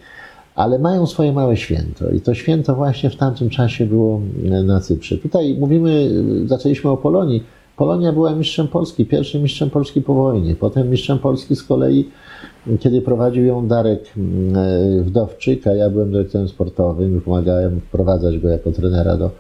ale 0.56 0.80
mają 0.80 1.08
swoje 1.08 1.34
małe 1.34 1.58
święto. 1.58 2.10
I 2.10 2.22
to 2.22 2.34
święto 2.34 2.76
właśnie 2.76 3.10
w 3.10 3.16
tamtym 3.16 3.50
czasie 3.50 3.86
było 3.86 4.22
mm, 4.44 4.66
na 4.66 4.80
Cyprze. 4.80 5.18
Tutaj 5.18 5.58
mówimy, 5.60 6.10
zaczęliśmy 6.46 6.90
o 6.90 6.98
Polonii, 6.98 7.44
Polonia 7.82 8.14
była 8.14 8.36
mistrzem 8.36 8.68
Polski, 8.68 9.06
pierwszym 9.06 9.42
mistrzem 9.44 9.70
Polski 9.70 10.02
po 10.02 10.14
wojnie. 10.14 10.56
Potem 10.56 10.90
mistrzem 10.90 11.20
Polski 11.20 11.56
z 11.56 11.64
kolei, 11.64 12.10
kiedy 12.80 13.02
prowadził 13.02 13.46
ją 13.46 13.68
Darek 13.68 14.04
mm, 14.18 14.56
e, 15.00 15.04
Wdowczyk, 15.04 15.68
a 15.68 15.74
ja 15.74 15.90
byłem 15.90 16.12
dyrektorem 16.12 16.48
sportowym 16.48 17.18
i 17.18 17.22
pomagałem 17.22 17.80
wprowadzać 17.80 18.40
go 18.40 18.50
jako 18.50 18.72
trenera 18.72 19.18
do, 19.18 19.32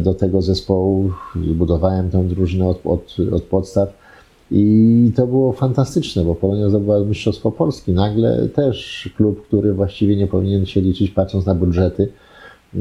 do 0.00 0.14
tego 0.14 0.42
zespołu. 0.42 1.10
Zbudowałem 1.52 2.10
tę 2.10 2.24
drużynę 2.24 2.68
od, 2.68 2.86
od, 2.86 3.16
od 3.32 3.42
podstaw. 3.42 3.94
I 4.50 5.12
to 5.16 5.26
było 5.26 5.52
fantastyczne, 5.52 6.24
bo 6.24 6.34
Polonia 6.34 6.68
zdobyła 6.68 7.00
Mistrzostwo 7.00 7.50
Polski. 7.50 7.92
Nagle 7.92 8.48
też 8.48 9.08
klub, 9.16 9.46
który 9.46 9.74
właściwie 9.74 10.16
nie 10.16 10.26
powinien 10.26 10.66
się 10.66 10.80
liczyć, 10.80 11.10
patrząc 11.10 11.46
na 11.46 11.54
budżety 11.54 12.02
e, 12.74 12.78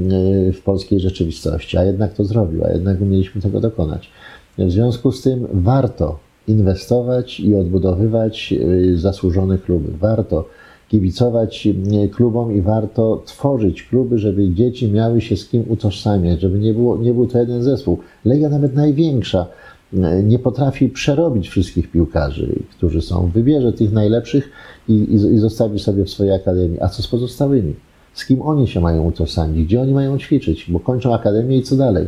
w 0.51 0.61
polskiej 0.61 0.99
rzeczywistości, 0.99 1.77
a 1.77 1.84
jednak 1.84 2.14
to 2.14 2.23
zrobił, 2.23 2.65
a 2.65 2.69
jednak 2.69 3.01
umieliśmy 3.01 3.41
tego 3.41 3.59
dokonać. 3.59 4.09
W 4.57 4.71
związku 4.71 5.11
z 5.11 5.21
tym 5.21 5.47
warto 5.53 6.19
inwestować 6.47 7.39
i 7.39 7.55
odbudowywać 7.55 8.53
y, 8.53 8.97
zasłużone 8.97 9.57
kluby. 9.57 9.91
Warto 9.99 10.45
kibicować 10.88 11.67
y, 12.05 12.09
klubom 12.09 12.55
i 12.55 12.61
warto 12.61 13.23
tworzyć 13.25 13.84
kluby, 13.84 14.19
żeby 14.19 14.49
dzieci 14.49 14.91
miały 14.91 15.21
się 15.21 15.38
z 15.38 15.49
kim 15.49 15.63
utożsamiać, 15.67 16.41
żeby 16.41 16.59
nie, 16.59 16.73
było, 16.73 16.97
nie 16.97 17.13
był 17.13 17.27
to 17.27 17.39
jeden 17.39 17.63
zespół. 17.63 17.97
Legia 18.25 18.49
nawet 18.49 18.75
największa 18.75 19.47
y, 19.93 19.97
nie 20.23 20.39
potrafi 20.39 20.89
przerobić 20.89 21.49
wszystkich 21.49 21.91
piłkarzy, 21.91 22.55
którzy 22.77 23.01
są. 23.01 23.31
Wybierze 23.34 23.73
tych 23.73 23.91
najlepszych 23.91 24.49
i, 24.89 24.93
i, 24.93 25.13
i 25.13 25.38
zostawi 25.38 25.79
sobie 25.79 26.05
w 26.05 26.09
swojej 26.09 26.34
akademii. 26.34 26.81
A 26.81 26.88
co 26.88 27.03
z 27.03 27.07
pozostałymi? 27.07 27.73
Z 28.13 28.25
kim 28.25 28.41
oni 28.41 28.67
się 28.67 28.79
mają 28.79 29.03
utożsamić? 29.03 29.65
Gdzie 29.65 29.81
oni 29.81 29.93
mają 29.93 30.17
ćwiczyć? 30.17 30.71
Bo 30.71 30.79
kończą 30.79 31.13
akademię 31.13 31.57
i 31.57 31.63
co 31.63 31.75
dalej? 31.75 32.07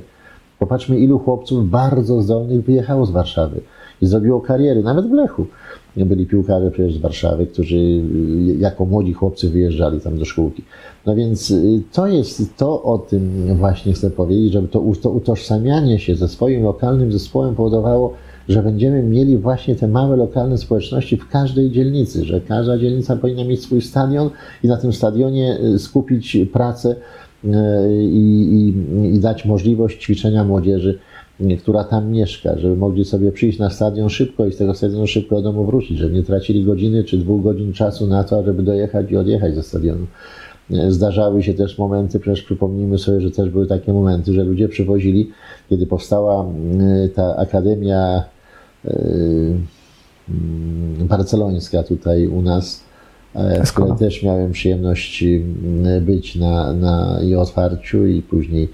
Popatrzmy, 0.59 0.99
ilu 0.99 1.19
chłopców 1.19 1.69
bardzo 1.69 2.21
zdolnych 2.21 2.63
wyjechało 2.63 3.05
z 3.05 3.11
Warszawy 3.11 3.61
i 4.01 4.05
zrobiło 4.05 4.41
kariery, 4.41 4.83
nawet 4.83 5.07
w 5.07 5.11
Lechu. 5.11 5.45
Byli 5.97 6.25
piłkarze 6.25 6.71
przecież 6.71 6.93
z 6.93 6.97
Warszawy, 6.97 7.47
którzy 7.47 7.75
y, 7.75 8.01
jako 8.59 8.85
młodzi 8.85 9.13
chłopcy 9.13 9.49
wyjeżdżali 9.49 9.99
tam 10.01 10.17
do 10.17 10.25
szkółki. 10.25 10.63
No 11.05 11.15
więc 11.15 11.51
y, 11.51 11.81
to 11.91 12.07
jest 12.07 12.57
to 12.57 12.83
o 12.83 12.97
tym 12.97 13.55
właśnie 13.55 13.93
chcę 13.93 14.11
powiedzieć, 14.11 14.53
żeby 14.53 14.67
to, 14.67 14.83
to 15.01 15.09
utożsamianie 15.09 15.99
się 15.99 16.15
ze 16.15 16.27
swoim 16.27 16.63
lokalnym 16.63 17.11
zespołem 17.11 17.55
powodowało, 17.55 18.13
że 18.49 18.63
będziemy 18.63 19.03
mieli 19.03 19.37
właśnie 19.37 19.75
te 19.75 19.87
małe 19.87 20.15
lokalne 20.15 20.57
społeczności 20.57 21.17
w 21.17 21.29
każdej 21.29 21.71
dzielnicy, 21.71 22.25
że 22.25 22.41
każda 22.41 22.77
dzielnica 22.77 23.15
powinna 23.15 23.43
mieć 23.43 23.63
swój 23.63 23.81
stadion 23.81 24.29
i 24.63 24.67
na 24.67 24.77
tym 24.77 24.93
stadionie 24.93 25.59
y, 25.59 25.79
skupić 25.79 26.37
pracę 26.53 26.95
i, 27.43 28.73
i, 29.03 29.15
i 29.15 29.19
dać 29.19 29.45
możliwość 29.45 30.03
ćwiczenia 30.03 30.43
młodzieży, 30.43 30.99
która 31.59 31.83
tam 31.83 32.11
mieszka, 32.11 32.57
żeby 32.57 32.75
mogli 32.75 33.05
sobie 33.05 33.31
przyjść 33.31 33.59
na 33.59 33.69
stadion 33.69 34.09
szybko 34.09 34.45
i 34.45 34.51
z 34.51 34.57
tego 34.57 34.73
stadionu 34.73 35.07
szybko 35.07 35.35
do 35.35 35.41
domu 35.41 35.65
wrócić, 35.65 35.97
żeby 35.97 36.15
nie 36.15 36.23
tracili 36.23 36.63
godziny 36.63 37.03
czy 37.03 37.17
dwóch 37.17 37.43
godzin 37.43 37.73
czasu 37.73 38.07
na 38.07 38.23
to, 38.23 38.43
żeby 38.43 38.63
dojechać 38.63 39.11
i 39.11 39.17
odjechać 39.17 39.55
ze 39.55 39.63
stadionu. 39.63 40.05
E, 40.71 40.91
zdarzały 40.91 41.43
się 41.43 41.53
też 41.53 41.77
momenty, 41.77 42.19
przecież 42.19 42.43
przypomnijmy 42.43 42.97
sobie, 42.97 43.21
że 43.21 43.31
też 43.31 43.49
były 43.49 43.67
takie 43.67 43.93
momenty, 43.93 44.33
że 44.33 44.43
ludzie 44.43 44.69
przywozili, 44.69 45.31
kiedy 45.69 45.87
powstała 45.87 46.45
e, 46.45 47.09
ta 47.09 47.35
akademia 47.35 48.23
barcelońska 50.99 51.83
tutaj 51.83 52.27
u 52.27 52.41
nas, 52.41 52.83
której 53.73 53.97
też 53.99 54.23
miałem 54.23 54.51
przyjemność 54.51 55.23
mm, 55.23 56.05
być 56.05 56.35
na, 56.35 56.73
na 56.73 57.19
jej 57.21 57.35
otwarciu 57.35 58.07
i 58.07 58.21
później 58.21 58.69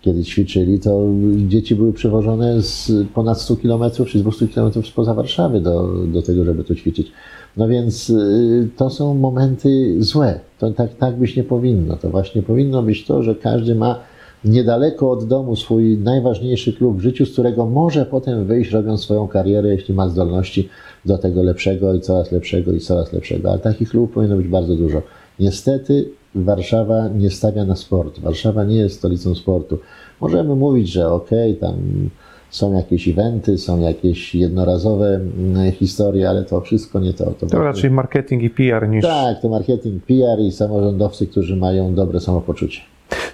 kiedy 0.00 0.24
ćwiczyli, 0.24 0.80
to 0.80 1.06
dzieci 1.36 1.74
były 1.74 1.92
przywożone 1.92 2.62
z 2.62 2.92
ponad 3.14 3.40
100 3.40 3.56
km 3.56 3.82
czy 4.06 4.18
z 4.18 4.22
200 4.22 4.48
km 4.48 4.72
spoza 4.84 5.14
Warszawy 5.14 5.60
do, 5.60 5.88
do 6.06 6.22
tego, 6.22 6.44
żeby 6.44 6.64
tu 6.64 6.74
ćwiczyć. 6.74 7.12
No 7.56 7.68
więc 7.68 8.10
y, 8.10 8.68
to 8.76 8.90
są 8.90 9.14
momenty 9.14 9.96
złe. 10.02 10.40
To 10.58 10.70
tak, 10.70 10.94
tak 10.94 11.16
być 11.16 11.36
nie 11.36 11.44
powinno. 11.44 11.96
To 11.96 12.10
właśnie 12.10 12.42
powinno 12.42 12.82
być 12.82 13.04
to, 13.04 13.22
że 13.22 13.34
każdy 13.34 13.74
ma 13.74 14.00
niedaleko 14.44 15.10
od 15.10 15.24
domu 15.24 15.56
swój 15.56 15.98
najważniejszy 15.98 16.72
klub 16.72 16.98
w 16.98 17.00
życiu, 17.00 17.26
z 17.26 17.32
którego 17.32 17.66
może 17.66 18.06
potem 18.06 18.44
wyjść, 18.44 18.70
robiąc 18.70 19.00
swoją 19.00 19.28
karierę, 19.28 19.68
jeśli 19.68 19.94
ma 19.94 20.08
zdolności 20.08 20.68
do 21.04 21.18
tego 21.18 21.42
lepszego 21.42 21.94
i 21.94 22.00
coraz 22.00 22.32
lepszego 22.32 22.72
i 22.72 22.80
coraz 22.80 23.12
lepszego. 23.12 23.50
Ale 23.50 23.58
takich 23.58 23.90
klubów 23.90 24.10
powinno 24.10 24.36
być 24.36 24.48
bardzo 24.48 24.76
dużo. 24.76 25.02
Niestety 25.40 26.10
Warszawa 26.34 27.08
nie 27.08 27.30
stawia 27.30 27.64
na 27.64 27.76
sport. 27.76 28.20
Warszawa 28.20 28.64
nie 28.64 28.76
jest 28.76 28.96
stolicą 28.96 29.34
sportu. 29.34 29.78
Możemy 30.20 30.54
mówić, 30.54 30.88
że 30.88 31.08
okej, 31.08 31.56
okay, 31.56 31.68
tam 31.68 31.76
są 32.50 32.72
jakieś 32.72 33.08
eventy, 33.08 33.58
są 33.58 33.80
jakieś 33.80 34.34
jednorazowe 34.34 35.14
mm, 35.14 35.72
historie, 35.72 36.28
ale 36.28 36.44
to 36.44 36.60
wszystko 36.60 37.00
nie 37.00 37.14
to. 37.14 37.24
To, 37.24 37.46
to 37.46 37.62
raczej 37.62 37.90
marketing 37.90 38.42
i 38.42 38.50
PR 38.50 38.88
niż. 38.88 39.04
Tak, 39.04 39.42
to 39.42 39.48
marketing, 39.48 40.04
PR 40.04 40.40
i 40.40 40.52
samorządowcy, 40.52 41.26
którzy 41.26 41.56
mają 41.56 41.94
dobre 41.94 42.20
samopoczucie. 42.20 42.80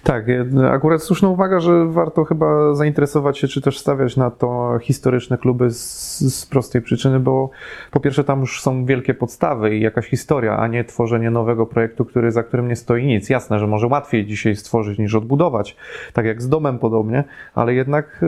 Tak, 0.05 0.27
akurat 0.71 1.03
słuszna 1.03 1.29
uwaga, 1.29 1.61
że 1.61 1.87
warto 1.87 2.25
chyba 2.25 2.75
zainteresować 2.75 3.39
się, 3.39 3.49
czy 3.49 3.61
też 3.61 3.79
stawiać 3.79 4.17
na 4.17 4.31
to 4.31 4.79
historyczne 4.83 5.39
kluby 5.39 5.71
z, 5.71 6.19
z, 6.21 6.47
prostej 6.47 6.83
przyczyny, 6.83 7.21
bo 7.21 7.51
po 7.91 8.01
pierwsze 8.01 8.25
tam 8.25 8.41
już 8.41 8.63
są 8.63 8.85
wielkie 8.85 9.15
podstawy 9.15 9.77
i 9.77 9.81
jakaś 9.81 10.07
historia, 10.07 10.57
a 10.57 10.67
nie 10.67 10.85
tworzenie 10.85 11.31
nowego 11.31 11.67
projektu, 11.67 12.05
który, 12.05 12.33
za 12.33 12.43
którym 12.43 12.69
nie 12.69 12.77
stoi 12.77 13.07
nic. 13.07 13.31
Jasne, 13.31 13.59
że 13.59 13.67
może 13.67 13.87
łatwiej 13.87 14.27
dzisiaj 14.27 14.57
stworzyć 14.57 14.99
niż 14.99 15.15
odbudować, 15.15 15.77
tak 16.13 16.27
jak 16.27 16.43
z 16.43 16.49
domem 16.49 16.79
podobnie, 16.79 17.25
ale 17.55 17.75
jednak... 17.75 18.25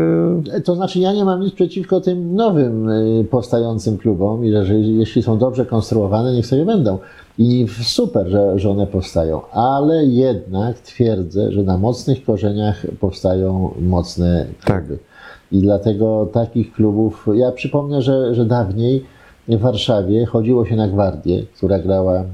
E, 0.54 0.60
to 0.60 0.74
znaczy 0.74 0.98
ja 0.98 1.12
nie 1.12 1.24
mam 1.24 1.40
nic 1.40 1.54
przeciwko 1.54 2.00
tym 2.00 2.34
nowym 2.34 2.88
e, 2.88 3.24
powstającym 3.24 3.98
klubom 3.98 4.44
i 4.44 4.52
że 4.52 4.74
jeśli 4.74 5.22
są 5.22 5.38
dobrze 5.38 5.66
konstruowane, 5.66 6.32
niech 6.32 6.46
sobie 6.46 6.64
będą. 6.64 6.98
I 7.38 7.66
super, 7.82 8.28
że, 8.28 8.58
że 8.58 8.70
one 8.70 8.86
powstają, 8.86 9.40
ale 9.50 10.04
jednak 10.06 10.78
twierdzę, 10.78 11.52
że 11.52 11.62
na 11.62 11.78
mocnych 11.78 12.24
korzeniach 12.24 12.86
powstają 13.00 13.74
mocne 13.80 14.46
kluby. 14.64 14.88
Tak. 14.88 15.06
I 15.52 15.58
dlatego 15.58 16.28
takich 16.32 16.72
klubów, 16.72 17.26
ja 17.34 17.52
przypomnę, 17.52 18.02
że, 18.02 18.34
że 18.34 18.44
dawniej 18.44 19.04
w 19.48 19.58
Warszawie 19.58 20.26
chodziło 20.26 20.66
się 20.66 20.76
na 20.76 20.88
Gwardię, 20.88 21.42
która 21.56 21.78
grała 21.78 22.24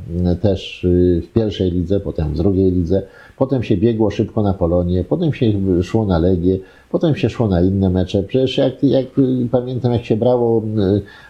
też 0.41 0.85
y, 0.85 1.23
w 1.25 1.33
pierwszej 1.33 1.71
lidze, 1.71 2.01
potem 2.01 2.35
w 2.35 2.37
drugiej 2.37 2.73
lidze. 2.73 3.03
Potem 3.39 3.63
się 3.63 3.77
biegło 3.77 4.11
szybko 4.11 4.43
na 4.43 4.55
Polonię, 4.55 5.05
potem 5.05 5.33
się 5.33 5.53
szło 5.83 6.07
na 6.07 6.19
Legię, 6.19 6.59
potem 6.91 7.17
się 7.17 7.31
szło 7.31 7.49
na 7.49 7.61
inne 7.61 7.91
mecze. 7.91 8.23
Przecież 8.23 8.59
jak, 8.59 8.83
jak 8.83 9.07
pamiętam, 9.51 9.93
jak 9.93 10.05
się 10.05 10.17
brało 10.17 10.63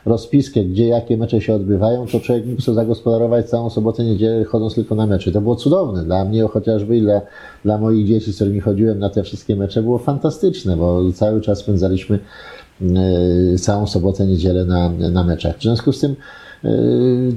rozpiskę, 0.06 0.64
gdzie 0.64 0.86
jakie 0.86 1.16
mecze 1.16 1.40
się 1.40 1.54
odbywają, 1.54 2.06
to 2.06 2.20
człowiek 2.20 2.46
mógł 2.46 2.60
sobie 2.60 2.74
zagospodarować 2.74 3.48
całą 3.48 3.70
sobotę, 3.70 4.04
niedzielę, 4.04 4.44
chodząc 4.44 4.74
tylko 4.74 4.94
na 4.94 5.06
mecze. 5.06 5.32
To 5.32 5.40
było 5.40 5.56
cudowne. 5.56 6.04
Dla 6.04 6.24
mnie 6.24 6.42
chociażby 6.42 6.96
i 6.96 7.00
dla, 7.00 7.20
dla 7.64 7.78
moich 7.78 8.06
dzieci, 8.06 8.32
z 8.32 8.34
którymi 8.34 8.60
chodziłem 8.60 8.98
na 8.98 9.10
te 9.10 9.22
wszystkie 9.22 9.56
mecze, 9.56 9.82
było 9.82 9.98
fantastyczne, 9.98 10.76
bo 10.76 11.12
cały 11.12 11.40
czas 11.40 11.58
spędzaliśmy 11.58 12.18
całą 13.58 13.86
sobotę, 13.86 14.26
niedzielę 14.26 14.64
na, 14.64 14.90
na 15.10 15.24
meczach. 15.24 15.58
W 15.58 15.62
związku 15.62 15.92
z 15.92 16.00
tym 16.00 16.16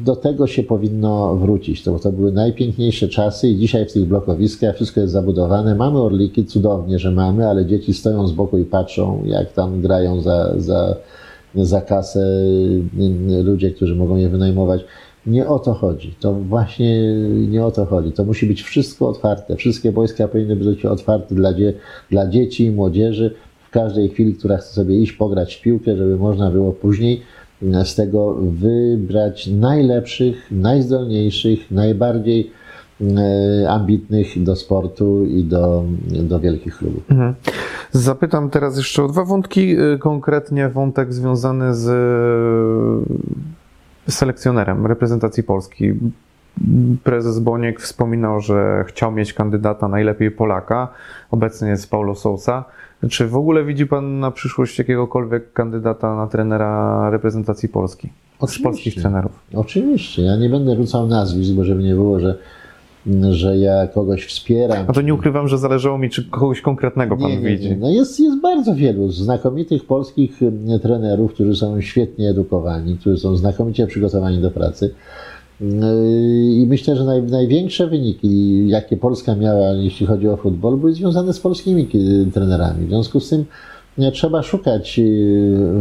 do 0.06 0.16
tego 0.16 0.48
się 0.48 0.64
powinno 0.64 1.36
wrócić. 1.36 1.84
To, 1.84 2.00
to 2.00 2.12
były 2.12 2.32
najpiękniejsze 2.32 3.08
czasy 3.08 3.50
i 3.50 3.58
dzisiaj 3.58 3.86
w 3.86 3.94
tych 3.94 4.06
blokowiskach 4.06 4.76
wszystko 4.76 5.02
jest 5.02 5.14
zabudowane. 5.14 5.76
Mamy 5.76 6.00
orliki, 6.00 6.46
cudownie, 6.46 7.00
że 7.00 7.12
mamy, 7.12 7.48
ale 7.48 7.66
dzieci 7.66 7.94
stoją 7.94 8.28
z 8.28 8.32
boku 8.32 8.58
i 8.58 8.66
patrzą, 8.66 9.22
jak 9.26 9.54
tam 9.54 9.82
grają 9.82 10.22
za, 10.22 10.54
za, 10.58 10.96
za 11.56 11.82
kasę 11.82 12.28
ludzie, 13.44 13.72
którzy 13.72 13.96
mogą 13.96 14.18
je 14.18 14.30
wynajmować. 14.30 14.82
Nie 15.26 15.48
o 15.48 15.60
to 15.60 15.74
chodzi. 15.74 16.16
To 16.20 16.34
właśnie 16.34 17.14
nie 17.48 17.66
o 17.66 17.72
to 17.72 17.86
chodzi. 17.86 18.12
To 18.12 18.24
musi 18.24 18.46
być 18.46 18.64
wszystko 18.64 19.10
otwarte. 19.10 19.56
Wszystkie 19.56 19.92
wojska 19.92 20.28
powinny 20.28 20.56
być 20.56 20.86
otwarte 20.86 21.36
dla, 21.36 21.54
dzie 21.54 21.74
dla 22.12 22.28
dzieci 22.28 22.66
i 22.66 22.72
młodzieży 22.72 23.36
w 23.68 23.70
każdej 23.70 24.10
chwili, 24.10 24.34
która 24.34 24.58
chce 24.58 24.74
sobie 24.74 25.00
iść 25.00 25.12
pograć 25.12 25.56
w 25.56 25.62
piłkę, 25.62 25.98
żeby 25.98 26.18
można 26.18 26.52
było 26.52 26.72
później 26.72 27.22
z 27.62 27.96
tego 27.96 28.36
wybrać 28.36 29.48
najlepszych, 29.48 30.52
najzdolniejszych, 30.52 31.72
najbardziej 31.72 32.52
e, 33.02 33.70
ambitnych 33.70 34.44
do 34.44 34.56
sportu 34.56 35.26
i 35.26 35.44
do, 35.44 35.84
do 36.08 36.40
wielkich 36.40 36.78
klubów. 36.78 37.04
Mhm. 37.12 37.36
Zapytam 37.92 38.50
teraz 38.50 38.78
jeszcze 38.78 39.04
o 39.04 39.08
dwa 39.08 39.26
wątki, 39.26 39.76
e, 39.76 39.98
konkretnie 39.98 40.70
wątek 40.70 41.14
związany 41.14 41.76
z 41.76 41.88
e, 44.08 44.12
selekcjonerem 44.12 44.86
reprezentacji 44.86 45.44
Polski. 45.44 45.94
Prezes 47.04 47.40
Boniek 47.40 47.82
wspominał, 47.82 48.42
że 48.42 48.84
chciał 48.88 49.12
mieć 49.12 49.34
kandydata 49.34 49.88
najlepiej 49.88 50.32
Polaka, 50.32 50.88
obecnie 51.32 51.70
jest 51.70 51.90
Paulo 51.90 52.16
Sousa. 52.16 52.66
Czy 53.10 53.28
w 53.28 53.36
ogóle 53.36 53.66
widzi 53.66 53.88
Pan 53.88 54.20
na 54.20 54.32
przyszłość 54.32 54.80
jakiegokolwiek 54.80 55.54
kandydata 55.54 56.16
na 56.16 56.28
trenera 56.28 57.10
reprezentacji 57.10 57.70
Polski? 57.70 58.10
Oczywiście. 58.40 58.60
Z 58.60 58.64
polskich 58.64 58.96
trenerów. 58.96 59.32
Oczywiście. 59.54 60.22
Ja 60.22 60.36
nie 60.36 60.50
będę 60.50 60.76
rzucał 60.76 61.08
nazwisk, 61.08 61.54
bo 61.54 61.64
żeby 61.64 61.84
nie 61.84 61.94
było, 61.94 62.20
że, 62.20 62.38
że 63.32 63.58
ja 63.58 63.88
kogoś 63.88 64.26
wspieram. 64.26 64.86
A 64.88 64.94
to 64.94 65.02
nie 65.02 65.14
ukrywam, 65.14 65.48
że 65.48 65.58
zależało 65.58 65.98
mi, 65.98 66.10
czy 66.10 66.30
kogoś 66.30 66.62
konkretnego 66.62 67.18
Pan 67.18 67.30
nie, 67.30 67.38
nie, 67.38 67.50
widzi. 67.50 67.70
Nie. 67.70 67.78
No 67.78 67.90
jest, 67.90 68.20
jest 68.20 68.42
bardzo 68.42 68.76
wielu 68.76 69.12
znakomitych 69.12 69.86
polskich 69.86 70.40
trenerów, 70.82 71.34
którzy 71.34 71.56
są 71.56 71.82
świetnie 71.82 72.30
edukowani, 72.30 72.98
którzy 72.98 73.18
są 73.18 73.36
znakomicie 73.36 73.88
przygotowani 73.88 74.42
do 74.42 74.52
pracy. 74.52 74.94
I 75.62 76.66
myślę, 76.68 76.96
że 76.96 77.04
naj, 77.04 77.24
największe 77.24 77.88
wyniki, 77.88 78.68
jakie 78.68 78.98
Polska 78.98 79.36
miała, 79.36 79.68
jeśli 79.68 80.06
chodzi 80.06 80.28
o 80.28 80.38
futbol, 80.38 80.78
były 80.78 80.94
związane 80.94 81.34
z 81.34 81.40
polskimi 81.40 81.88
trenerami. 82.34 82.86
W 82.86 82.90
związku 82.90 83.20
z 83.20 83.30
tym 83.30 83.46
trzeba 84.14 84.44
szukać 84.44 85.00
y, 85.00 85.04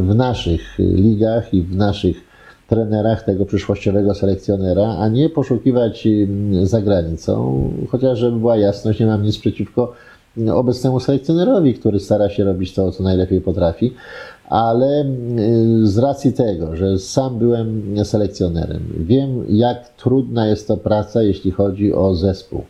w 0.08 0.14
naszych 0.14 0.78
ligach 0.78 1.54
i 1.54 1.62
w 1.62 1.76
naszych 1.76 2.16
trenerach 2.68 3.22
tego 3.22 3.46
przyszłościowego 3.46 4.14
selekcjonera, 4.14 4.96
a 4.98 5.08
nie 5.08 5.30
poszukiwać 5.30 6.06
y, 6.06 6.28
za 6.62 6.80
granicą. 6.80 7.68
Chociaż, 7.88 8.18
żeby 8.18 8.38
była 8.38 8.56
jasność, 8.56 9.00
nie 9.00 9.06
mam 9.06 9.22
nic 9.22 9.38
przeciwko 9.38 9.92
obecnemu 10.52 11.00
selekcjonerowi, 11.00 11.74
który 11.74 12.00
stara 12.00 12.28
się 12.28 12.44
robić 12.44 12.74
to, 12.74 12.92
co 12.92 13.02
najlepiej 13.02 13.40
potrafi, 13.40 13.94
ale 14.48 15.04
y, 15.04 15.86
z 15.86 15.98
racji 15.98 16.32
tego, 16.32 16.76
że 16.76 16.98
sam 16.98 17.38
byłem 17.38 17.94
selekcjonerem, 18.04 18.82
wiem, 18.98 19.44
jak 19.48 19.88
trudna 19.88 20.46
jest 20.46 20.68
to 20.68 20.76
praca, 20.76 21.22
jeśli 21.22 21.50
chodzi 21.50 21.94
o 21.94 22.14
zespół. 22.14 22.62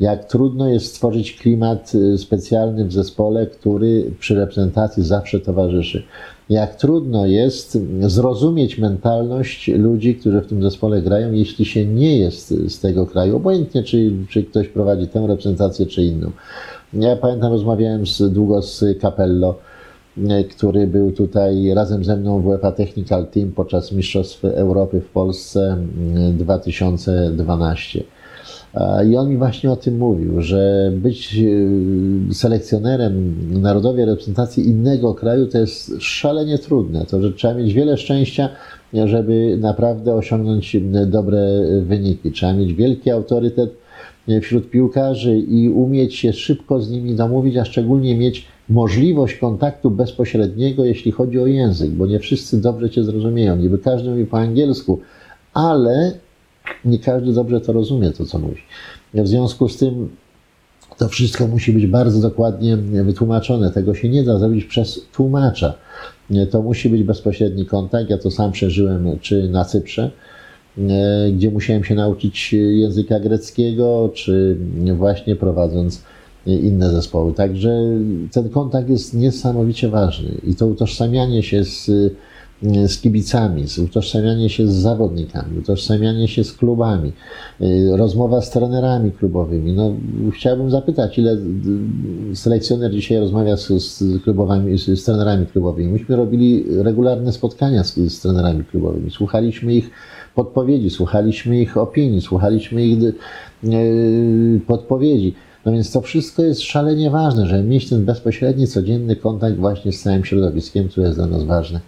Jak 0.00 0.24
trudno 0.24 0.68
jest 0.68 0.86
stworzyć 0.86 1.36
klimat 1.36 1.92
y, 1.94 2.18
specjalny 2.18 2.84
w 2.84 2.92
zespole, 2.92 3.46
który 3.46 4.10
przy 4.20 4.34
reprezentacji 4.34 5.02
zawsze 5.02 5.40
towarzyszy. 5.40 6.02
Jak 6.50 6.76
trudno 6.76 7.26
jest 7.26 7.78
zrozumieć 8.00 8.78
mentalność 8.78 9.68
ludzi, 9.68 10.14
którzy 10.14 10.40
w 10.40 10.46
tym 10.46 10.62
zespole 10.62 11.02
grają, 11.02 11.32
jeśli 11.32 11.64
się 11.64 11.86
nie 11.86 12.18
jest 12.18 12.48
z 12.48 12.80
tego 12.80 13.06
kraju, 13.06 13.36
obojętnie 13.36 13.82
czy, 13.82 14.12
czy 14.28 14.44
ktoś 14.44 14.68
prowadzi 14.68 15.08
tę 15.08 15.26
reprezentację, 15.26 15.86
czy 15.86 16.02
inną. 16.02 16.30
Ja 16.92 17.16
pamiętam, 17.16 17.52
rozmawiałem 17.52 18.06
z, 18.06 18.32
długo 18.32 18.62
z 18.62 18.84
Capello, 19.00 19.54
który 20.50 20.86
był 20.86 21.12
tutaj 21.12 21.74
razem 21.74 22.04
ze 22.04 22.16
mną 22.16 22.40
w 22.40 22.46
UEFA 22.46 22.72
Technical 22.72 23.26
Team 23.26 23.52
podczas 23.52 23.92
Mistrzostw 23.92 24.44
Europy 24.44 25.00
w 25.00 25.08
Polsce 25.08 25.76
2012. 26.32 28.04
I 29.10 29.16
on 29.16 29.28
mi 29.28 29.36
właśnie 29.36 29.70
o 29.70 29.76
tym 29.76 29.98
mówił, 29.98 30.42
że 30.42 30.92
być 30.94 31.38
e, 32.30 32.34
selekcjonerem 32.34 33.36
narodowej 33.60 34.04
reprezentacji 34.04 34.66
innego 34.66 35.14
kraju 35.14 35.46
to 35.46 35.58
jest 35.58 35.92
szalenie 36.00 36.58
trudne. 36.58 37.04
To, 37.04 37.22
że 37.22 37.32
trzeba 37.32 37.54
mieć 37.54 37.74
wiele 37.74 37.96
szczęścia, 37.96 38.48
żeby 39.04 39.58
naprawdę 39.60 40.14
osiągnąć 40.14 40.76
dobre 41.06 41.62
wyniki. 41.82 42.30
Trzeba 42.32 42.52
mieć 42.52 42.74
wielki 42.74 43.10
autorytet 43.10 43.70
wśród 44.42 44.70
piłkarzy 44.70 45.38
i 45.38 45.68
umieć 45.68 46.14
się 46.14 46.32
szybko 46.32 46.80
z 46.80 46.90
nimi 46.90 47.14
domówić, 47.14 47.56
a 47.56 47.64
szczególnie 47.64 48.16
mieć 48.16 48.46
możliwość 48.70 49.36
kontaktu 49.36 49.90
bezpośredniego, 49.90 50.84
jeśli 50.84 51.12
chodzi 51.12 51.40
o 51.40 51.46
język, 51.46 51.90
bo 51.90 52.06
nie 52.06 52.18
wszyscy 52.18 52.60
dobrze 52.60 52.90
Cię 52.90 53.04
zrozumieją. 53.04 53.56
Niby 53.56 53.78
każdy 53.78 54.10
mówi 54.10 54.26
po 54.26 54.38
angielsku, 54.38 55.00
ale 55.54 56.12
nie 56.84 56.98
każdy 56.98 57.32
dobrze 57.32 57.60
to 57.60 57.72
rozumie, 57.72 58.10
to 58.10 58.24
co 58.24 58.38
mówi. 58.38 58.60
W 59.14 59.28
związku 59.28 59.68
z 59.68 59.76
tym 59.76 60.08
to 60.98 61.08
wszystko 61.08 61.46
musi 61.46 61.72
być 61.72 61.86
bardzo 61.86 62.20
dokładnie 62.20 62.76
wytłumaczone. 62.76 63.70
Tego 63.70 63.94
się 63.94 64.08
nie 64.08 64.24
da 64.24 64.38
zrobić 64.38 64.64
przez 64.64 65.00
tłumacza. 65.12 65.74
To 66.50 66.62
musi 66.62 66.88
być 66.88 67.02
bezpośredni 67.02 67.66
kontakt. 67.66 68.10
Ja 68.10 68.18
to 68.18 68.30
sam 68.30 68.52
przeżyłem 68.52 69.18
czy 69.20 69.48
na 69.48 69.64
Cyprze, 69.64 70.10
gdzie 71.32 71.50
musiałem 71.50 71.84
się 71.84 71.94
nauczyć 71.94 72.52
języka 72.52 73.20
greckiego, 73.20 74.10
czy 74.14 74.56
właśnie 74.96 75.36
prowadząc 75.36 76.02
inne 76.46 76.90
zespoły. 76.90 77.32
Także 77.32 77.80
ten 78.32 78.48
kontakt 78.48 78.88
jest 78.88 79.14
niesamowicie 79.14 79.88
ważny 79.88 80.30
i 80.46 80.54
to 80.54 80.66
utożsamianie 80.66 81.42
się 81.42 81.64
z, 81.64 81.90
z 82.86 82.98
kibicami, 83.00 83.64
utożsamianie 83.84 84.48
się 84.48 84.68
z 84.68 84.72
zawodnikami, 84.72 85.58
utożsamianie 85.58 86.28
się 86.28 86.44
z 86.44 86.52
klubami, 86.52 87.12
rozmowa 87.92 88.42
z 88.42 88.50
trenerami 88.50 89.12
klubowymi. 89.12 89.72
No, 89.72 89.92
chciałbym 90.34 90.70
zapytać, 90.70 91.18
ile 91.18 91.36
selekcjoner 92.34 92.92
dzisiaj 92.92 93.18
rozmawia 93.18 93.56
z, 93.56 93.68
z, 93.68 94.22
klubowami, 94.22 94.78
z, 94.78 95.00
z 95.00 95.04
trenerami 95.04 95.46
klubowymi. 95.46 95.92
Myśmy 95.92 96.16
robili 96.16 96.64
regularne 96.68 97.32
spotkania 97.32 97.84
z, 97.84 97.94
z 97.94 98.20
trenerami 98.20 98.64
klubowymi, 98.64 99.10
słuchaliśmy 99.10 99.74
ich 99.74 99.90
podpowiedzi, 100.34 100.90
słuchaliśmy 100.90 101.60
ich 101.60 101.76
opinii, 101.76 102.20
słuchaliśmy 102.20 102.86
ich 102.86 102.98
podpowiedzi. 104.66 105.34
No 105.66 105.72
więc 105.72 105.92
to 105.92 106.00
wszystko 106.00 106.42
jest 106.42 106.62
szalenie 106.62 107.10
ważne, 107.10 107.46
żeby 107.46 107.62
mieć 107.62 107.88
ten 107.88 108.04
bezpośredni, 108.04 108.66
codzienny 108.66 109.16
kontakt 109.16 109.56
właśnie 109.56 109.92
z 109.92 110.02
całym 110.02 110.24
środowiskiem, 110.24 110.88
które 110.88 111.06
jest 111.06 111.18
dla 111.18 111.26
nas 111.26 111.44
ważne. 111.44 111.80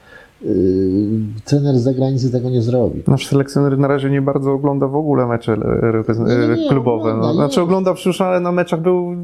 Yy, 0.43 1.21
trener 1.45 1.79
z 1.79 1.83
zagranicy 1.83 2.33
tego 2.33 2.51
nie 2.51 2.63
zrobi. 2.63 3.03
Nasz 3.07 3.27
selekcjoner 3.27 3.79
na 3.79 3.89
razie 3.89 4.11
nie 4.11 4.23
bardzo 4.23 4.53
ogląda 4.53 4.89
w 4.89 4.97
ogóle 4.97 5.27
mecze 5.27 5.57
nie, 5.57 6.63
nie, 6.63 6.69
klubowe. 6.69 7.11
Ogląda, 7.11 7.27
no, 7.27 7.35
znaczy 7.35 7.61
ogląda 7.61 7.95
przyszły, 7.95 8.27
ale 8.27 8.41
na 8.41 8.53
meczach 8.53 8.81
był 8.81 9.17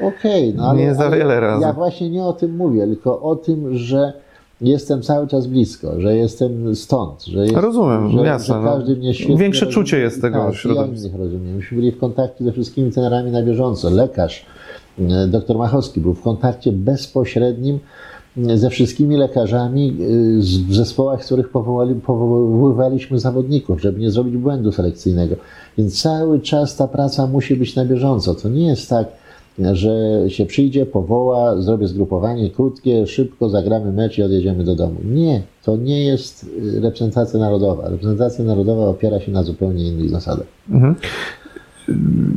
okay, 0.00 0.52
no, 0.56 0.68
ale, 0.68 0.78
nie 0.78 0.94
za 0.94 1.10
wiele 1.10 1.40
razy. 1.40 1.62
Ja 1.62 1.72
właśnie 1.72 2.10
nie 2.10 2.24
o 2.24 2.32
tym 2.32 2.56
mówię, 2.56 2.86
tylko 2.86 3.20
o 3.20 3.36
tym, 3.36 3.76
że 3.76 4.12
jestem 4.60 5.02
cały 5.02 5.26
czas 5.26 5.46
blisko, 5.46 6.00
że 6.00 6.16
jestem 6.16 6.76
stąd, 6.76 7.24
że, 7.24 7.44
jest, 7.44 7.56
rozumiem, 7.56 8.10
że, 8.10 8.18
jasne, 8.26 8.54
że 8.54 8.68
każdy 8.68 8.96
mnie 8.96 9.14
świetnie 9.14 9.36
Większe 9.36 9.64
rozumie. 9.64 9.84
czucie 9.84 9.98
jest 9.98 10.22
tego 10.22 10.38
tak, 10.38 10.54
środowiska. 10.54 11.08
Ja 11.08 11.16
rozumiem. 11.18 11.56
Myśmy 11.56 11.76
byli 11.76 11.92
w 11.92 11.98
kontakcie 11.98 12.44
ze 12.44 12.52
wszystkimi 12.52 12.92
trenerami 12.92 13.30
na 13.30 13.42
bieżąco. 13.42 13.90
Lekarz, 13.90 14.46
e, 14.98 15.26
dr 15.26 15.58
Machowski 15.58 16.00
był 16.00 16.14
w 16.14 16.22
kontakcie 16.22 16.72
bezpośrednim 16.72 17.78
e, 18.36 18.58
ze 18.58 18.70
wszystkimi 18.70 19.16
lekarzami 19.16 19.88
e, 19.88 19.94
w 20.68 20.74
zespołach, 20.74 21.22
z 21.22 21.26
których 21.26 21.48
powołali, 21.48 21.94
powoływaliśmy 21.94 23.18
zawodników, 23.18 23.80
żeby 23.80 24.00
nie 24.00 24.10
zrobić 24.10 24.36
błędu 24.36 24.72
selekcyjnego. 24.72 25.36
Więc 25.78 26.02
cały 26.02 26.40
czas 26.40 26.76
ta 26.76 26.88
praca 26.88 27.26
musi 27.26 27.56
być 27.56 27.76
na 27.76 27.84
bieżąco. 27.84 28.34
To 28.34 28.48
nie 28.48 28.66
jest 28.66 28.88
tak, 28.88 29.08
że 29.72 30.24
się 30.28 30.46
przyjdzie, 30.46 30.86
powoła, 30.86 31.60
zrobię 31.60 31.88
zgrupowanie 31.88 32.50
krótkie, 32.50 33.06
szybko 33.06 33.48
zagramy 33.48 33.92
mecz 33.92 34.18
i 34.18 34.22
odjedziemy 34.22 34.64
do 34.64 34.74
domu. 34.74 34.96
Nie, 35.04 35.42
to 35.64 35.76
nie 35.76 36.04
jest 36.04 36.46
reprezentacja 36.80 37.40
narodowa. 37.40 37.88
Reprezentacja 37.88 38.44
narodowa 38.44 38.86
opiera 38.86 39.20
się 39.20 39.32
na 39.32 39.42
zupełnie 39.42 39.88
innych 39.88 40.10
zasadach. 40.10 40.46
Mhm 40.70 40.94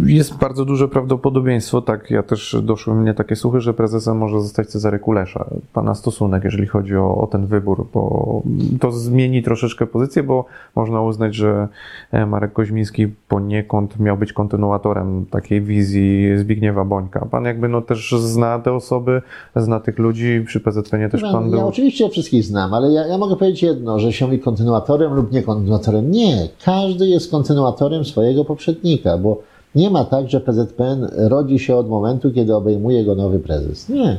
jest 0.06 0.38
bardzo 0.38 0.65
duże 0.65 0.88
prawdopodobieństwo, 0.88 1.82
tak, 1.82 2.11
ja 2.11 2.23
też 2.23 2.57
doszły 2.64 2.95
mnie 2.95 3.14
takie 3.14 3.36
słuchy, 3.36 3.61
że 3.61 3.73
prezesem 3.73 4.18
może 4.18 4.41
zostać 4.41 4.68
Cezary 4.68 4.99
Kulesza. 4.99 5.45
Pana 5.73 5.95
stosunek, 5.95 6.44
jeżeli 6.44 6.68
chodzi 6.68 6.95
o, 6.95 7.18
o, 7.18 7.28
ten 7.28 7.48
wybór, 7.48 7.88
bo 7.94 8.44
to 8.80 8.91
zmieni 8.91 9.44
troszeczkę 9.44 9.88
pozycję, 9.88 10.23
bo 10.23 10.45
można 10.76 11.02
uznać, 11.02 11.36
że 11.36 11.68
e, 12.11 12.26
Marek 12.26 12.53
Koźmiński 12.53 13.07
poniekąd 13.28 13.99
miał 13.99 14.18
być 14.18 14.34
kontynuatorem 14.34 15.26
takiej 15.26 15.61
wizji 15.61 16.38
Zbigniewa 16.38 16.86
Bońka. 16.86 17.28
Pan 17.32 17.45
jakby 17.45 17.68
no 17.68 17.82
też 17.82 18.11
zna 18.11 18.60
te 18.60 18.73
osoby, 18.73 19.22
zna 19.56 19.80
tych 19.80 19.99
ludzi, 19.99 20.44
przy 20.45 20.60
PZPN 20.60 21.10
też 21.10 21.22
pan 21.22 21.44
ja 21.44 21.49
był. 21.49 21.60
Ja 21.60 21.65
oczywiście 21.65 22.10
wszystkich 22.10 22.44
znam, 22.44 22.73
ale 22.73 22.91
ja, 22.91 23.07
ja 23.07 23.18
mogę 23.18 23.36
powiedzieć 23.36 23.64
jedno, 23.64 23.99
że 23.99 24.14
się 24.14 24.28
mi 24.28 24.40
kontynuatorem 24.40 25.14
lub 25.14 25.32
nie 25.32 25.44
kontynuatorem. 25.44 26.11
Nie, 26.11 26.49
każdy 26.65 27.07
jest 27.07 27.32
kontynuatorem 27.32 28.06
swojego 28.06 28.45
poprzednika, 28.45 29.18
bo 29.18 29.40
nie 29.76 29.89
ma 29.89 30.06
tak, 30.06 30.30
że 30.30 30.41
PZPN 30.41 31.07
rodzi 31.15 31.60
się 31.60 31.76
od 31.76 31.89
momentu, 31.89 32.31
kiedy 32.31 32.56
obejmuje 32.56 33.06
go 33.06 33.15
nowy 33.15 33.39
prezes. 33.39 33.89
Nie. 33.89 34.18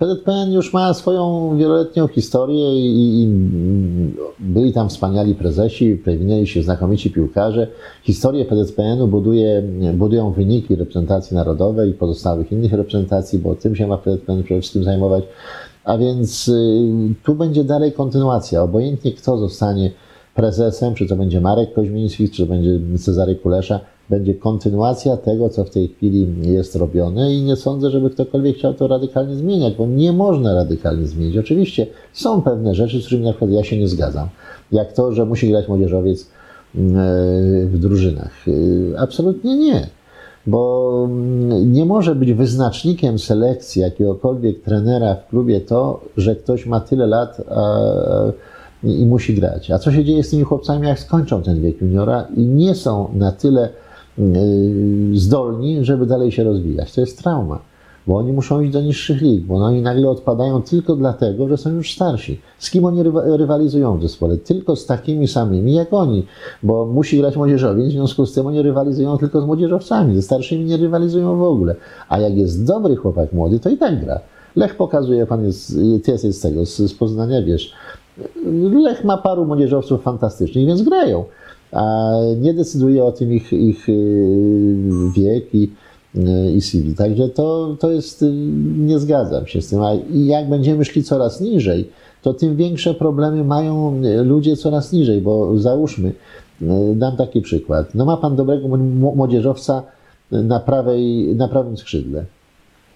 PZPN 0.00 0.52
już 0.52 0.72
ma 0.72 0.94
swoją 0.94 1.56
wieloletnią 1.56 2.08
historię 2.08 2.74
i, 2.74 3.22
i 3.22 3.28
byli 4.38 4.72
tam 4.72 4.88
wspaniali 4.88 5.34
prezesi, 5.34 5.96
przewinęli 5.96 6.46
się 6.46 6.62
znakomici 6.62 7.10
piłkarze. 7.10 7.66
Historię 8.02 8.44
PZPN-u 8.44 9.08
buduje, 9.08 9.62
budują 9.94 10.32
wyniki 10.32 10.76
reprezentacji 10.76 11.36
narodowej 11.36 11.90
i 11.90 11.94
pozostałych 11.94 12.52
innych 12.52 12.72
reprezentacji, 12.72 13.38
bo 13.38 13.54
tym 13.54 13.76
się 13.76 13.86
ma 13.86 13.98
PZPN 13.98 14.42
przede 14.42 14.60
wszystkim 14.60 14.84
zajmować. 14.84 15.24
A 15.84 15.98
więc 15.98 16.48
y, 16.48 16.54
tu 17.24 17.34
będzie 17.34 17.64
dalej 17.64 17.92
kontynuacja. 17.92 18.62
Obojętnie 18.62 19.12
kto 19.12 19.38
zostanie 19.38 19.90
prezesem, 20.34 20.94
czy 20.94 21.06
to 21.06 21.16
będzie 21.16 21.40
Marek 21.40 21.72
Koźmiński, 21.72 22.30
czy 22.30 22.42
to 22.42 22.48
będzie 22.48 22.98
Cezary 22.98 23.36
Kulesza, 23.36 23.80
będzie 24.10 24.34
kontynuacja 24.34 25.16
tego, 25.16 25.48
co 25.48 25.64
w 25.64 25.70
tej 25.70 25.88
chwili 25.88 26.26
jest 26.42 26.76
robione 26.76 27.34
i 27.34 27.42
nie 27.42 27.56
sądzę, 27.56 27.90
żeby 27.90 28.10
ktokolwiek 28.10 28.56
chciał 28.56 28.74
to 28.74 28.88
radykalnie 28.88 29.34
zmieniać, 29.34 29.74
bo 29.74 29.86
nie 29.86 30.12
można 30.12 30.54
radykalnie 30.54 31.06
zmienić. 31.06 31.36
Oczywiście 31.36 31.86
są 32.12 32.42
pewne 32.42 32.74
rzeczy, 32.74 33.02
z 33.02 33.06
którymi 33.06 33.26
na 33.26 33.32
przykład 33.32 33.50
ja 33.50 33.64
się 33.64 33.78
nie 33.78 33.88
zgadzam, 33.88 34.28
jak 34.72 34.92
to, 34.92 35.12
że 35.12 35.26
musi 35.26 35.48
grać 35.48 35.68
młodzieżowiec 35.68 36.26
mm, 36.74 36.96
e, 36.96 37.66
w 37.66 37.78
drużynach. 37.78 38.32
E, 38.48 39.00
absolutnie 39.00 39.56
nie, 39.56 39.86
bo 40.46 41.02
mm, 41.10 41.72
nie 41.72 41.84
może 41.84 42.14
być 42.14 42.32
wyznacznikiem 42.32 43.18
selekcji 43.18 43.82
jakiegokolwiek 43.82 44.62
trenera 44.62 45.14
w 45.14 45.28
klubie 45.28 45.60
to, 45.60 46.00
że 46.16 46.36
ktoś 46.36 46.66
ma 46.66 46.80
tyle 46.80 47.06
lat 47.06 47.40
a, 47.50 47.78
i 48.84 49.06
musi 49.06 49.34
grać. 49.34 49.70
A 49.70 49.78
co 49.78 49.92
się 49.92 50.04
dzieje 50.04 50.24
z 50.24 50.30
tymi 50.30 50.42
chłopcami, 50.42 50.88
jak 50.88 50.98
skończą 50.98 51.42
ten 51.42 51.62
wiek 51.62 51.80
juniora 51.80 52.26
i 52.36 52.40
nie 52.40 52.74
są 52.74 53.08
na 53.14 53.32
tyle 53.32 53.68
zdolni, 55.14 55.84
żeby 55.84 56.06
dalej 56.06 56.32
się 56.32 56.44
rozwijać. 56.44 56.92
To 56.92 57.00
jest 57.00 57.22
trauma, 57.22 57.58
bo 58.06 58.16
oni 58.16 58.32
muszą 58.32 58.60
iść 58.60 58.72
do 58.72 58.80
niższych 58.80 59.22
lig, 59.22 59.44
bo 59.44 59.54
oni 59.54 59.82
nagle 59.82 60.10
odpadają 60.10 60.62
tylko 60.62 60.96
dlatego, 60.96 61.48
że 61.48 61.56
są 61.56 61.70
już 61.70 61.92
starsi. 61.92 62.40
Z 62.58 62.70
kim 62.70 62.84
oni 62.84 63.02
rywalizują 63.36 63.98
w 63.98 64.02
zespole? 64.02 64.36
Tylko 64.36 64.76
z 64.76 64.86
takimi 64.86 65.28
samymi 65.28 65.74
jak 65.74 65.92
oni, 65.92 66.26
bo 66.62 66.86
musi 66.86 67.18
grać 67.18 67.36
młodzieżowiec, 67.36 67.88
w 67.88 67.92
związku 67.92 68.26
z 68.26 68.32
tym 68.32 68.46
oni 68.46 68.62
rywalizują 68.62 69.18
tylko 69.18 69.40
z 69.40 69.44
młodzieżowcami, 69.44 70.16
ze 70.16 70.22
starszymi 70.22 70.64
nie 70.64 70.76
rywalizują 70.76 71.36
w 71.36 71.42
ogóle. 71.42 71.74
A 72.08 72.18
jak 72.18 72.36
jest 72.36 72.64
dobry 72.64 72.96
chłopak 72.96 73.32
młody, 73.32 73.60
to 73.60 73.70
i 73.70 73.76
tak 73.76 74.04
gra. 74.04 74.20
Lech 74.56 74.76
pokazuje, 74.76 75.26
pan 75.26 75.44
jest, 75.44 75.78
ty 76.04 76.32
z 76.32 76.40
tego, 76.40 76.66
z, 76.66 76.76
z 76.76 76.94
Poznania, 76.94 77.42
wiesz, 77.42 77.74
Lech 78.72 79.04
ma 79.04 79.18
paru 79.18 79.44
młodzieżowców 79.44 80.02
fantastycznych, 80.02 80.66
więc 80.66 80.82
grają 80.82 81.24
a 81.72 82.12
nie 82.40 82.54
decyduje 82.54 83.04
o 83.04 83.12
tym 83.12 83.32
ich, 83.32 83.52
ich 83.52 83.88
y, 83.88 84.76
wiek 85.16 85.54
i, 85.54 85.70
y, 86.16 86.52
i 86.52 86.60
CV. 86.60 86.94
Także 86.94 87.28
to, 87.28 87.76
to 87.80 87.90
jest, 87.90 88.22
y, 88.22 88.32
nie 88.78 88.98
zgadzam 88.98 89.46
się 89.46 89.62
z 89.62 89.68
tym. 89.68 89.82
A 89.82 89.90
jak 90.14 90.48
będziemy 90.48 90.84
szli 90.84 91.04
coraz 91.04 91.40
niżej, 91.40 91.88
to 92.22 92.34
tym 92.34 92.56
większe 92.56 92.94
problemy 92.94 93.44
mają 93.44 94.00
ludzie 94.24 94.56
coraz 94.56 94.92
niżej, 94.92 95.20
bo 95.20 95.58
załóżmy, 95.58 96.12
dam 96.94 97.16
taki 97.16 97.40
przykład. 97.40 97.94
No 97.94 98.04
ma 98.04 98.16
pan 98.16 98.36
dobrego 98.36 98.68
młodzieżowca 99.14 99.82
na, 100.30 100.60
prawej, 100.60 101.34
na 101.34 101.48
prawym 101.48 101.76
skrzydle, 101.76 102.24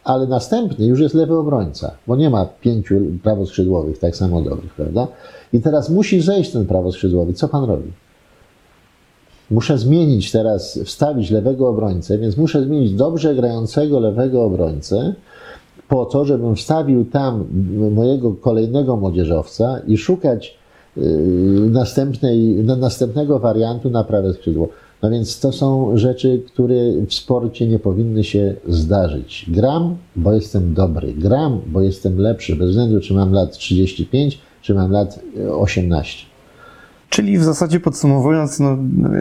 ale 0.05 0.27
następny 0.27 0.87
już 0.87 1.01
jest 1.01 1.15
lewy 1.15 1.39
obrońca, 1.39 1.95
bo 2.07 2.17
nie 2.17 2.31
ma 2.31 2.47
pięciu 2.61 3.01
prawoskrzydłowych 3.23 3.99
tak 3.99 4.17
samo 4.17 4.43
dobrych, 4.43 4.75
prawda? 4.75 5.09
I 5.53 5.61
teraz 5.61 5.91
musi 5.91 6.21
zejść 6.21 6.53
ten 6.53 6.67
prawoskrzydłowy. 6.67 7.33
Co 7.33 7.49
pan 7.49 7.65
robi? 7.65 7.93
Muszę 9.51 9.79
zmienić 9.79 10.33
teraz, 10.33 10.79
wstawić 10.85 11.31
lewego 11.31 11.69
obrońcę, 11.69 12.19
więc 12.19 12.37
muszę 12.37 12.65
zmienić 12.65 12.95
dobrze 12.95 13.35
grającego 13.35 14.01
lewego 14.01 14.45
obrońcę, 14.45 15.15
po 15.89 16.05
to, 16.05 16.25
żebym 16.25 16.57
wstawił 16.57 17.05
tam 17.05 17.45
mojego 17.95 18.33
kolejnego 18.33 18.97
młodzieżowca 18.97 19.81
i 19.87 19.97
szukać 19.97 20.59
yy, 20.97 21.05
następnej, 21.71 22.55
następnego 22.65 23.39
wariantu 23.39 23.91
na 23.91 24.05
prawe 24.05 24.33
skrzydło. 24.33 24.69
No 25.03 25.11
więc 25.11 25.41
to 25.41 25.53
są 25.53 25.97
rzeczy, 25.97 26.43
które 26.47 26.75
w 27.09 27.15
sporcie 27.15 27.69
nie 27.69 27.79
powinny 27.79 28.25
się 28.25 28.55
zdarzyć. 28.69 29.47
Gram, 29.49 29.97
bo 30.17 30.33
jestem 30.33 30.75
dobry. 30.75 31.13
Gram, 31.13 31.61
bo 31.67 31.81
jestem 31.81 32.19
lepszy, 32.19 32.57
bez 32.57 32.71
względu 32.71 33.01
czy 33.01 33.15
mam 33.15 33.33
lat 33.33 33.59
35, 33.59 34.39
czy 34.63 34.75
mam 34.75 34.93
lat 34.93 35.21
18. 35.59 36.34
Czyli 37.15 37.39
w 37.39 37.45
zasadzie 37.45 37.81
podsumowując, 37.81 38.61
no, 38.61 38.77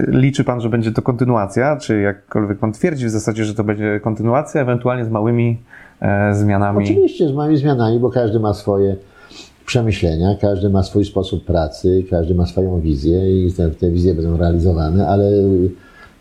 liczy 0.08 0.44
Pan, 0.44 0.62
że 0.62 0.70
będzie 0.70 0.92
to 0.92 1.02
kontynuacja, 1.02 1.78
czy 1.78 2.02
jakkolwiek 2.02 2.60
Pan 2.60 2.74
twierdzi 2.74 3.06
w 3.06 3.10
zasadzie, 3.10 3.46
że 3.46 3.54
to 3.54 3.64
będzie 3.64 4.00
kontynuacja, 4.04 4.62
ewentualnie 4.62 5.06
z 5.06 5.10
małymi 5.10 5.60
e, 6.02 6.36
zmianami? 6.36 6.84
Oczywiście 6.84 7.28
z 7.28 7.34
małymi 7.34 7.58
zmianami, 7.58 8.00
bo 8.00 8.10
każdy 8.10 8.40
ma 8.40 8.54
swoje 8.54 8.96
przemyślenia, 9.66 10.36
każdy 10.42 10.70
ma 10.70 10.84
swój 10.84 11.06
sposób 11.06 11.46
pracy, 11.46 12.04
każdy 12.10 12.36
ma 12.36 12.46
swoją 12.46 12.82
wizję 12.82 13.46
i 13.46 13.54
te, 13.54 13.70
te 13.70 13.92
wizje 13.92 14.16
będą 14.16 14.38
realizowane, 14.38 15.08
ale 15.08 15.32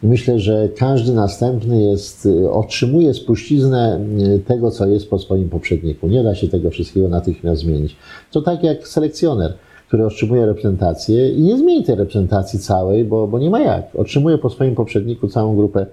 myślę, 0.03 0.39
że 0.39 0.69
każdy 0.79 1.13
następny 1.13 1.83
jest, 1.83 2.29
otrzymuje 2.51 3.15
spuściznę 3.15 4.01
tego, 4.47 4.71
co 4.71 4.87
jest 4.87 5.11
po 5.11 5.19
swoim 5.19 5.49
poprzedniku. 5.49 6.09
Nie 6.09 6.23
da 6.23 6.35
się 6.35 6.49
tego 6.49 6.71
wszystkiego 6.71 7.09
natychmiast 7.09 7.61
zmienić. 7.61 7.97
To 8.31 8.43
tak 8.43 8.65
jak 8.65 8.89
selekcjoner 8.89 9.55
który 9.93 10.07
otrzymuje 10.07 10.47
reprezentację 10.47 11.33
i 11.33 11.43
nie 11.43 11.59
zmieni 11.59 11.85
tej 11.85 11.95
reprezentacji 11.95 12.59
całej, 12.59 13.05
bo, 13.05 13.27
bo 13.27 13.39
nie 13.39 13.51
ma 13.51 13.61
jak. 13.61 13.97
Otrzymuje 13.97 14.39
po 14.39 14.51
swoim 14.51 14.75
poprzedniku 14.75 15.29
całą 15.29 15.57
grupę 15.57 15.87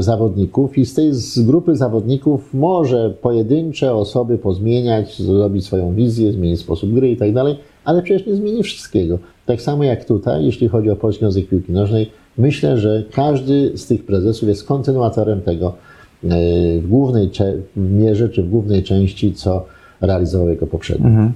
zawodników 0.00 0.78
i 0.78 0.86
z 0.86 0.94
tej 0.94 1.12
z 1.12 1.40
grupy 1.40 1.76
zawodników 1.76 2.54
może 2.54 3.14
pojedyncze 3.22 3.94
osoby 3.94 4.38
pozmieniać, 4.38 5.22
zrobić 5.22 5.64
swoją 5.64 5.94
wizję, 5.94 6.32
zmienić 6.32 6.60
sposób 6.60 6.94
gry 6.94 7.10
i 7.10 7.16
tak 7.16 7.32
dalej, 7.32 7.56
ale 7.84 8.02
przecież 8.02 8.26
nie 8.26 8.36
zmieni 8.36 8.62
wszystkiego. 8.62 9.18
Tak 9.46 9.62
samo 9.62 9.84
jak 9.84 10.04
tutaj, 10.04 10.44
jeśli 10.44 10.68
chodzi 10.68 10.90
o 10.90 10.96
Polski 10.96 11.20
Związek 11.20 11.48
Piłki 11.48 11.72
Nożnej, 11.72 12.10
myślę, 12.38 12.78
że 12.78 13.04
każdy 13.12 13.72
z 13.78 13.86
tych 13.86 14.06
prezesów 14.06 14.48
jest 14.48 14.66
kontynuatorem 14.66 15.40
tego 15.40 15.66
e, 16.24 16.28
w 16.80 16.88
głównej 16.88 17.30
mierze 17.76 18.28
czy 18.28 18.42
w 18.42 18.50
głównej 18.50 18.82
części, 18.82 19.34
co 19.34 19.64
realizował 20.00 20.48
jego 20.48 20.66
poprzednik. 20.66 21.06
Mhm. 21.06 21.32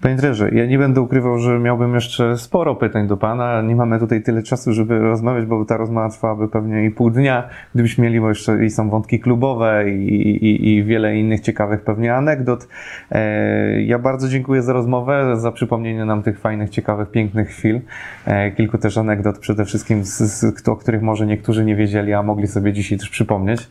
Panie 0.00 0.16
trenerze, 0.16 0.50
ja 0.52 0.66
nie 0.66 0.78
będę 0.78 1.00
ukrywał, 1.00 1.38
że 1.38 1.58
miałbym 1.58 1.94
jeszcze 1.94 2.38
sporo 2.38 2.74
pytań 2.74 3.08
do 3.08 3.16
Pana. 3.16 3.62
Nie 3.62 3.76
mamy 3.76 3.98
tutaj 3.98 4.22
tyle 4.22 4.42
czasu, 4.42 4.72
żeby 4.72 4.98
rozmawiać, 4.98 5.46
bo 5.46 5.64
ta 5.64 5.76
rozmowa 5.76 6.10
trwałaby 6.10 6.48
pewnie 6.48 6.84
i 6.84 6.90
pół 6.90 7.10
dnia, 7.10 7.48
gdybyśmy 7.74 8.04
mieli, 8.04 8.20
bo 8.20 8.28
jeszcze 8.28 8.64
i 8.64 8.70
są 8.70 8.90
wątki 8.90 9.20
klubowe 9.20 9.90
i, 9.90 10.20
i, 10.46 10.68
i 10.68 10.84
wiele 10.84 11.16
innych 11.16 11.40
ciekawych 11.40 11.80
pewnie 11.80 12.14
anegdot. 12.14 12.68
E, 13.10 13.82
ja 13.82 13.98
bardzo 13.98 14.28
dziękuję 14.28 14.62
za 14.62 14.72
rozmowę, 14.72 15.36
za 15.36 15.52
przypomnienie 15.52 16.04
nam 16.04 16.22
tych 16.22 16.40
fajnych, 16.40 16.70
ciekawych, 16.70 17.10
pięknych 17.10 17.48
chwil. 17.48 17.80
E, 18.26 18.50
kilku 18.50 18.78
też 18.78 18.98
anegdot 18.98 19.38
przede 19.38 19.64
wszystkim, 19.64 20.04
z, 20.04 20.18
z, 20.18 20.68
o 20.68 20.76
których 20.76 21.02
może 21.02 21.26
niektórzy 21.26 21.64
nie 21.64 21.76
wiedzieli, 21.76 22.12
a 22.12 22.22
mogli 22.22 22.46
sobie 22.46 22.72
dzisiaj 22.72 22.98
też 22.98 23.10
przypomnieć. 23.10 23.68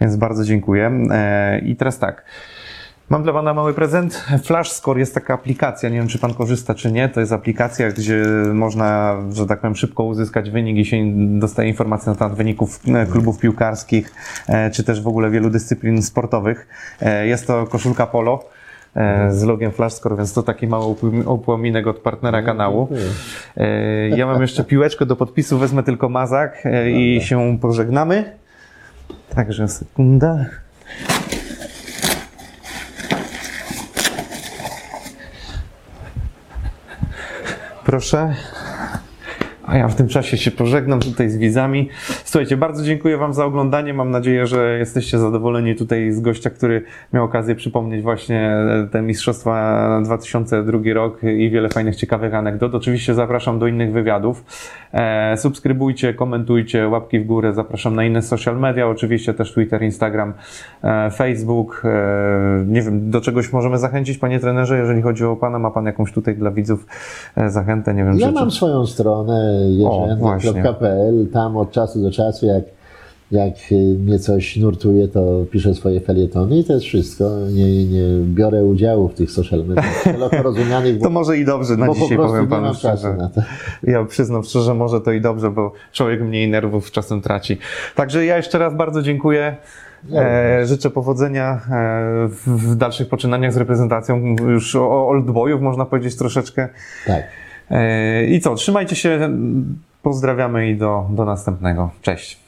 Więc 0.00 0.16
bardzo 0.16 0.44
dziękuję. 0.44 0.90
E, 1.10 1.58
I 1.58 1.76
teraz 1.76 1.98
tak. 1.98 2.24
Mam 3.10 3.22
dla 3.22 3.32
Pana 3.32 3.54
mały 3.54 3.74
prezent. 3.74 4.24
FlashScore 4.44 5.00
jest 5.00 5.14
taka 5.14 5.34
aplikacja, 5.34 5.88
nie 5.88 5.98
wiem 5.98 6.08
czy 6.08 6.18
Pan 6.18 6.34
korzysta 6.34 6.74
czy 6.74 6.92
nie. 6.92 7.08
To 7.08 7.20
jest 7.20 7.32
aplikacja, 7.32 7.92
gdzie 7.92 8.22
można, 8.54 9.16
że 9.32 9.46
tak 9.46 9.60
powiem, 9.60 9.76
szybko 9.76 10.04
uzyskać 10.04 10.50
wynik 10.50 10.76
i 10.76 10.84
się 10.84 10.96
dostaje 11.38 11.68
informacje 11.68 12.12
na 12.12 12.18
temat 12.18 12.34
wyników 12.34 12.80
e, 12.88 13.06
klubów 13.06 13.38
piłkarskich, 13.38 14.14
e, 14.48 14.70
czy 14.70 14.84
też 14.84 15.00
w 15.02 15.08
ogóle 15.08 15.30
wielu 15.30 15.50
dyscyplin 15.50 16.02
sportowych. 16.02 16.68
E, 17.00 17.26
jest 17.26 17.46
to 17.46 17.66
koszulka 17.66 18.06
polo 18.06 18.44
z 19.30 19.42
logiem 19.42 19.72
FlashScore, 19.72 20.16
więc 20.16 20.32
to 20.32 20.42
taki 20.42 20.66
mały 20.66 20.94
upominek 21.26 21.86
od 21.86 21.98
partnera 21.98 22.42
kanału. 22.42 22.88
Ja 24.16 24.26
mam 24.26 24.42
jeszcze 24.42 24.64
piłeczkę 24.64 25.06
do 25.06 25.16
podpisu, 25.16 25.58
wezmę 25.58 25.82
tylko 25.82 26.08
mazak 26.08 26.64
i 26.86 27.20
się 27.22 27.58
pożegnamy. 27.60 28.36
Także 29.34 29.68
sekunda. 29.68 30.46
Proszę. 37.88 38.34
A 39.68 39.76
ja 39.76 39.88
w 39.88 39.94
tym 39.94 40.08
czasie 40.08 40.36
się 40.36 40.50
pożegnam 40.50 41.00
tutaj 41.00 41.30
z 41.30 41.36
widzami. 41.36 41.88
Słuchajcie, 42.24 42.56
bardzo 42.56 42.84
dziękuję 42.84 43.16
Wam 43.16 43.34
za 43.34 43.44
oglądanie. 43.44 43.94
Mam 43.94 44.10
nadzieję, 44.10 44.46
że 44.46 44.78
jesteście 44.78 45.18
zadowoleni 45.18 45.76
tutaj 45.76 46.12
z 46.12 46.20
gościa, 46.20 46.50
który 46.50 46.82
miał 47.12 47.24
okazję 47.24 47.54
przypomnieć 47.54 48.02
właśnie 48.02 48.56
te 48.92 49.02
Mistrzostwa 49.02 50.00
2002 50.04 50.78
rok 50.94 51.22
i 51.22 51.50
wiele 51.50 51.68
fajnych, 51.68 51.96
ciekawych 51.96 52.34
anegdot. 52.34 52.74
Oczywiście 52.74 53.14
zapraszam 53.14 53.58
do 53.58 53.66
innych 53.66 53.92
wywiadów. 53.92 54.44
E, 54.92 55.36
subskrybujcie, 55.36 56.14
komentujcie, 56.14 56.88
łapki 56.88 57.20
w 57.20 57.26
górę. 57.26 57.52
Zapraszam 57.52 57.96
na 57.96 58.04
inne 58.04 58.22
social 58.22 58.58
media, 58.58 58.88
oczywiście 58.88 59.34
też 59.34 59.52
Twitter, 59.52 59.82
Instagram, 59.82 60.34
e, 60.82 61.10
Facebook. 61.10 61.82
E, 61.84 62.64
nie 62.66 62.82
wiem, 62.82 63.10
do 63.10 63.20
czegoś 63.20 63.52
możemy 63.52 63.78
zachęcić, 63.78 64.18
Panie 64.18 64.40
trenerze, 64.40 64.78
jeżeli 64.78 65.02
chodzi 65.02 65.24
o 65.24 65.36
Pana. 65.36 65.58
Ma 65.58 65.70
Pan 65.70 65.86
jakąś 65.86 66.12
tutaj 66.12 66.36
dla 66.36 66.50
widzów 66.50 66.86
e, 67.36 67.50
zachętę? 67.50 67.94
Nie 67.94 68.04
wiem, 68.04 68.18
ja 68.18 68.26
czy, 68.26 68.32
mam 68.32 68.50
czy... 68.50 68.56
swoją 68.56 68.86
stronę 68.86 69.57
jerzęta.pl. 69.58 71.26
Tam 71.32 71.56
od 71.56 71.70
czasu 71.70 72.02
do 72.02 72.10
czasu, 72.10 72.46
jak, 72.46 72.64
jak 73.30 73.54
mnie 73.98 74.18
coś 74.18 74.56
nurtuje, 74.56 75.08
to 75.08 75.44
piszę 75.50 75.74
swoje 75.74 76.00
felietony 76.00 76.58
i 76.58 76.64
to 76.64 76.72
jest 76.72 76.86
wszystko. 76.86 77.30
Nie, 77.52 77.84
nie 77.84 78.02
biorę 78.24 78.64
udziału 78.64 79.08
w 79.08 79.14
tych 79.14 79.30
social 79.30 79.64
mediach 79.64 80.04
rozumianych. 80.42 81.00
to 81.02 81.10
może 81.10 81.38
i 81.38 81.44
dobrze 81.44 81.76
na 81.76 81.94
dzisiaj 81.94 82.16
powiem 82.16 82.46
panu 82.46 82.74
szczerze. 82.74 83.16
Ja 83.82 84.04
przyznam 84.04 84.44
szczerze, 84.44 84.74
może 84.74 85.00
to 85.00 85.12
i 85.12 85.20
dobrze, 85.20 85.50
bo 85.50 85.72
człowiek 85.92 86.22
mniej 86.22 86.48
nerwów 86.48 86.90
czasem 86.90 87.20
traci. 87.20 87.58
Także 87.94 88.24
ja 88.24 88.36
jeszcze 88.36 88.58
raz 88.58 88.74
bardzo 88.74 89.02
dziękuję. 89.02 89.56
E, 90.14 90.66
życzę 90.66 90.90
powodzenia 90.90 91.60
e, 91.70 92.28
w 92.46 92.74
dalszych 92.76 93.08
poczynaniach 93.08 93.52
z 93.52 93.56
reprezentacją 93.56 94.36
już 94.48 94.76
o 94.76 95.08
oldboyów, 95.08 95.60
można 95.60 95.84
powiedzieć 95.84 96.16
troszeczkę. 96.16 96.68
Tak. 97.06 97.22
E, 97.70 98.24
I 98.24 98.40
co, 98.40 98.54
trzymajcie 98.54 98.96
się, 98.96 99.30
pozdrawiamy 100.02 100.70
i 100.70 100.76
do, 100.76 101.06
do 101.10 101.24
następnego. 101.24 101.90
Cześć. 102.02 102.47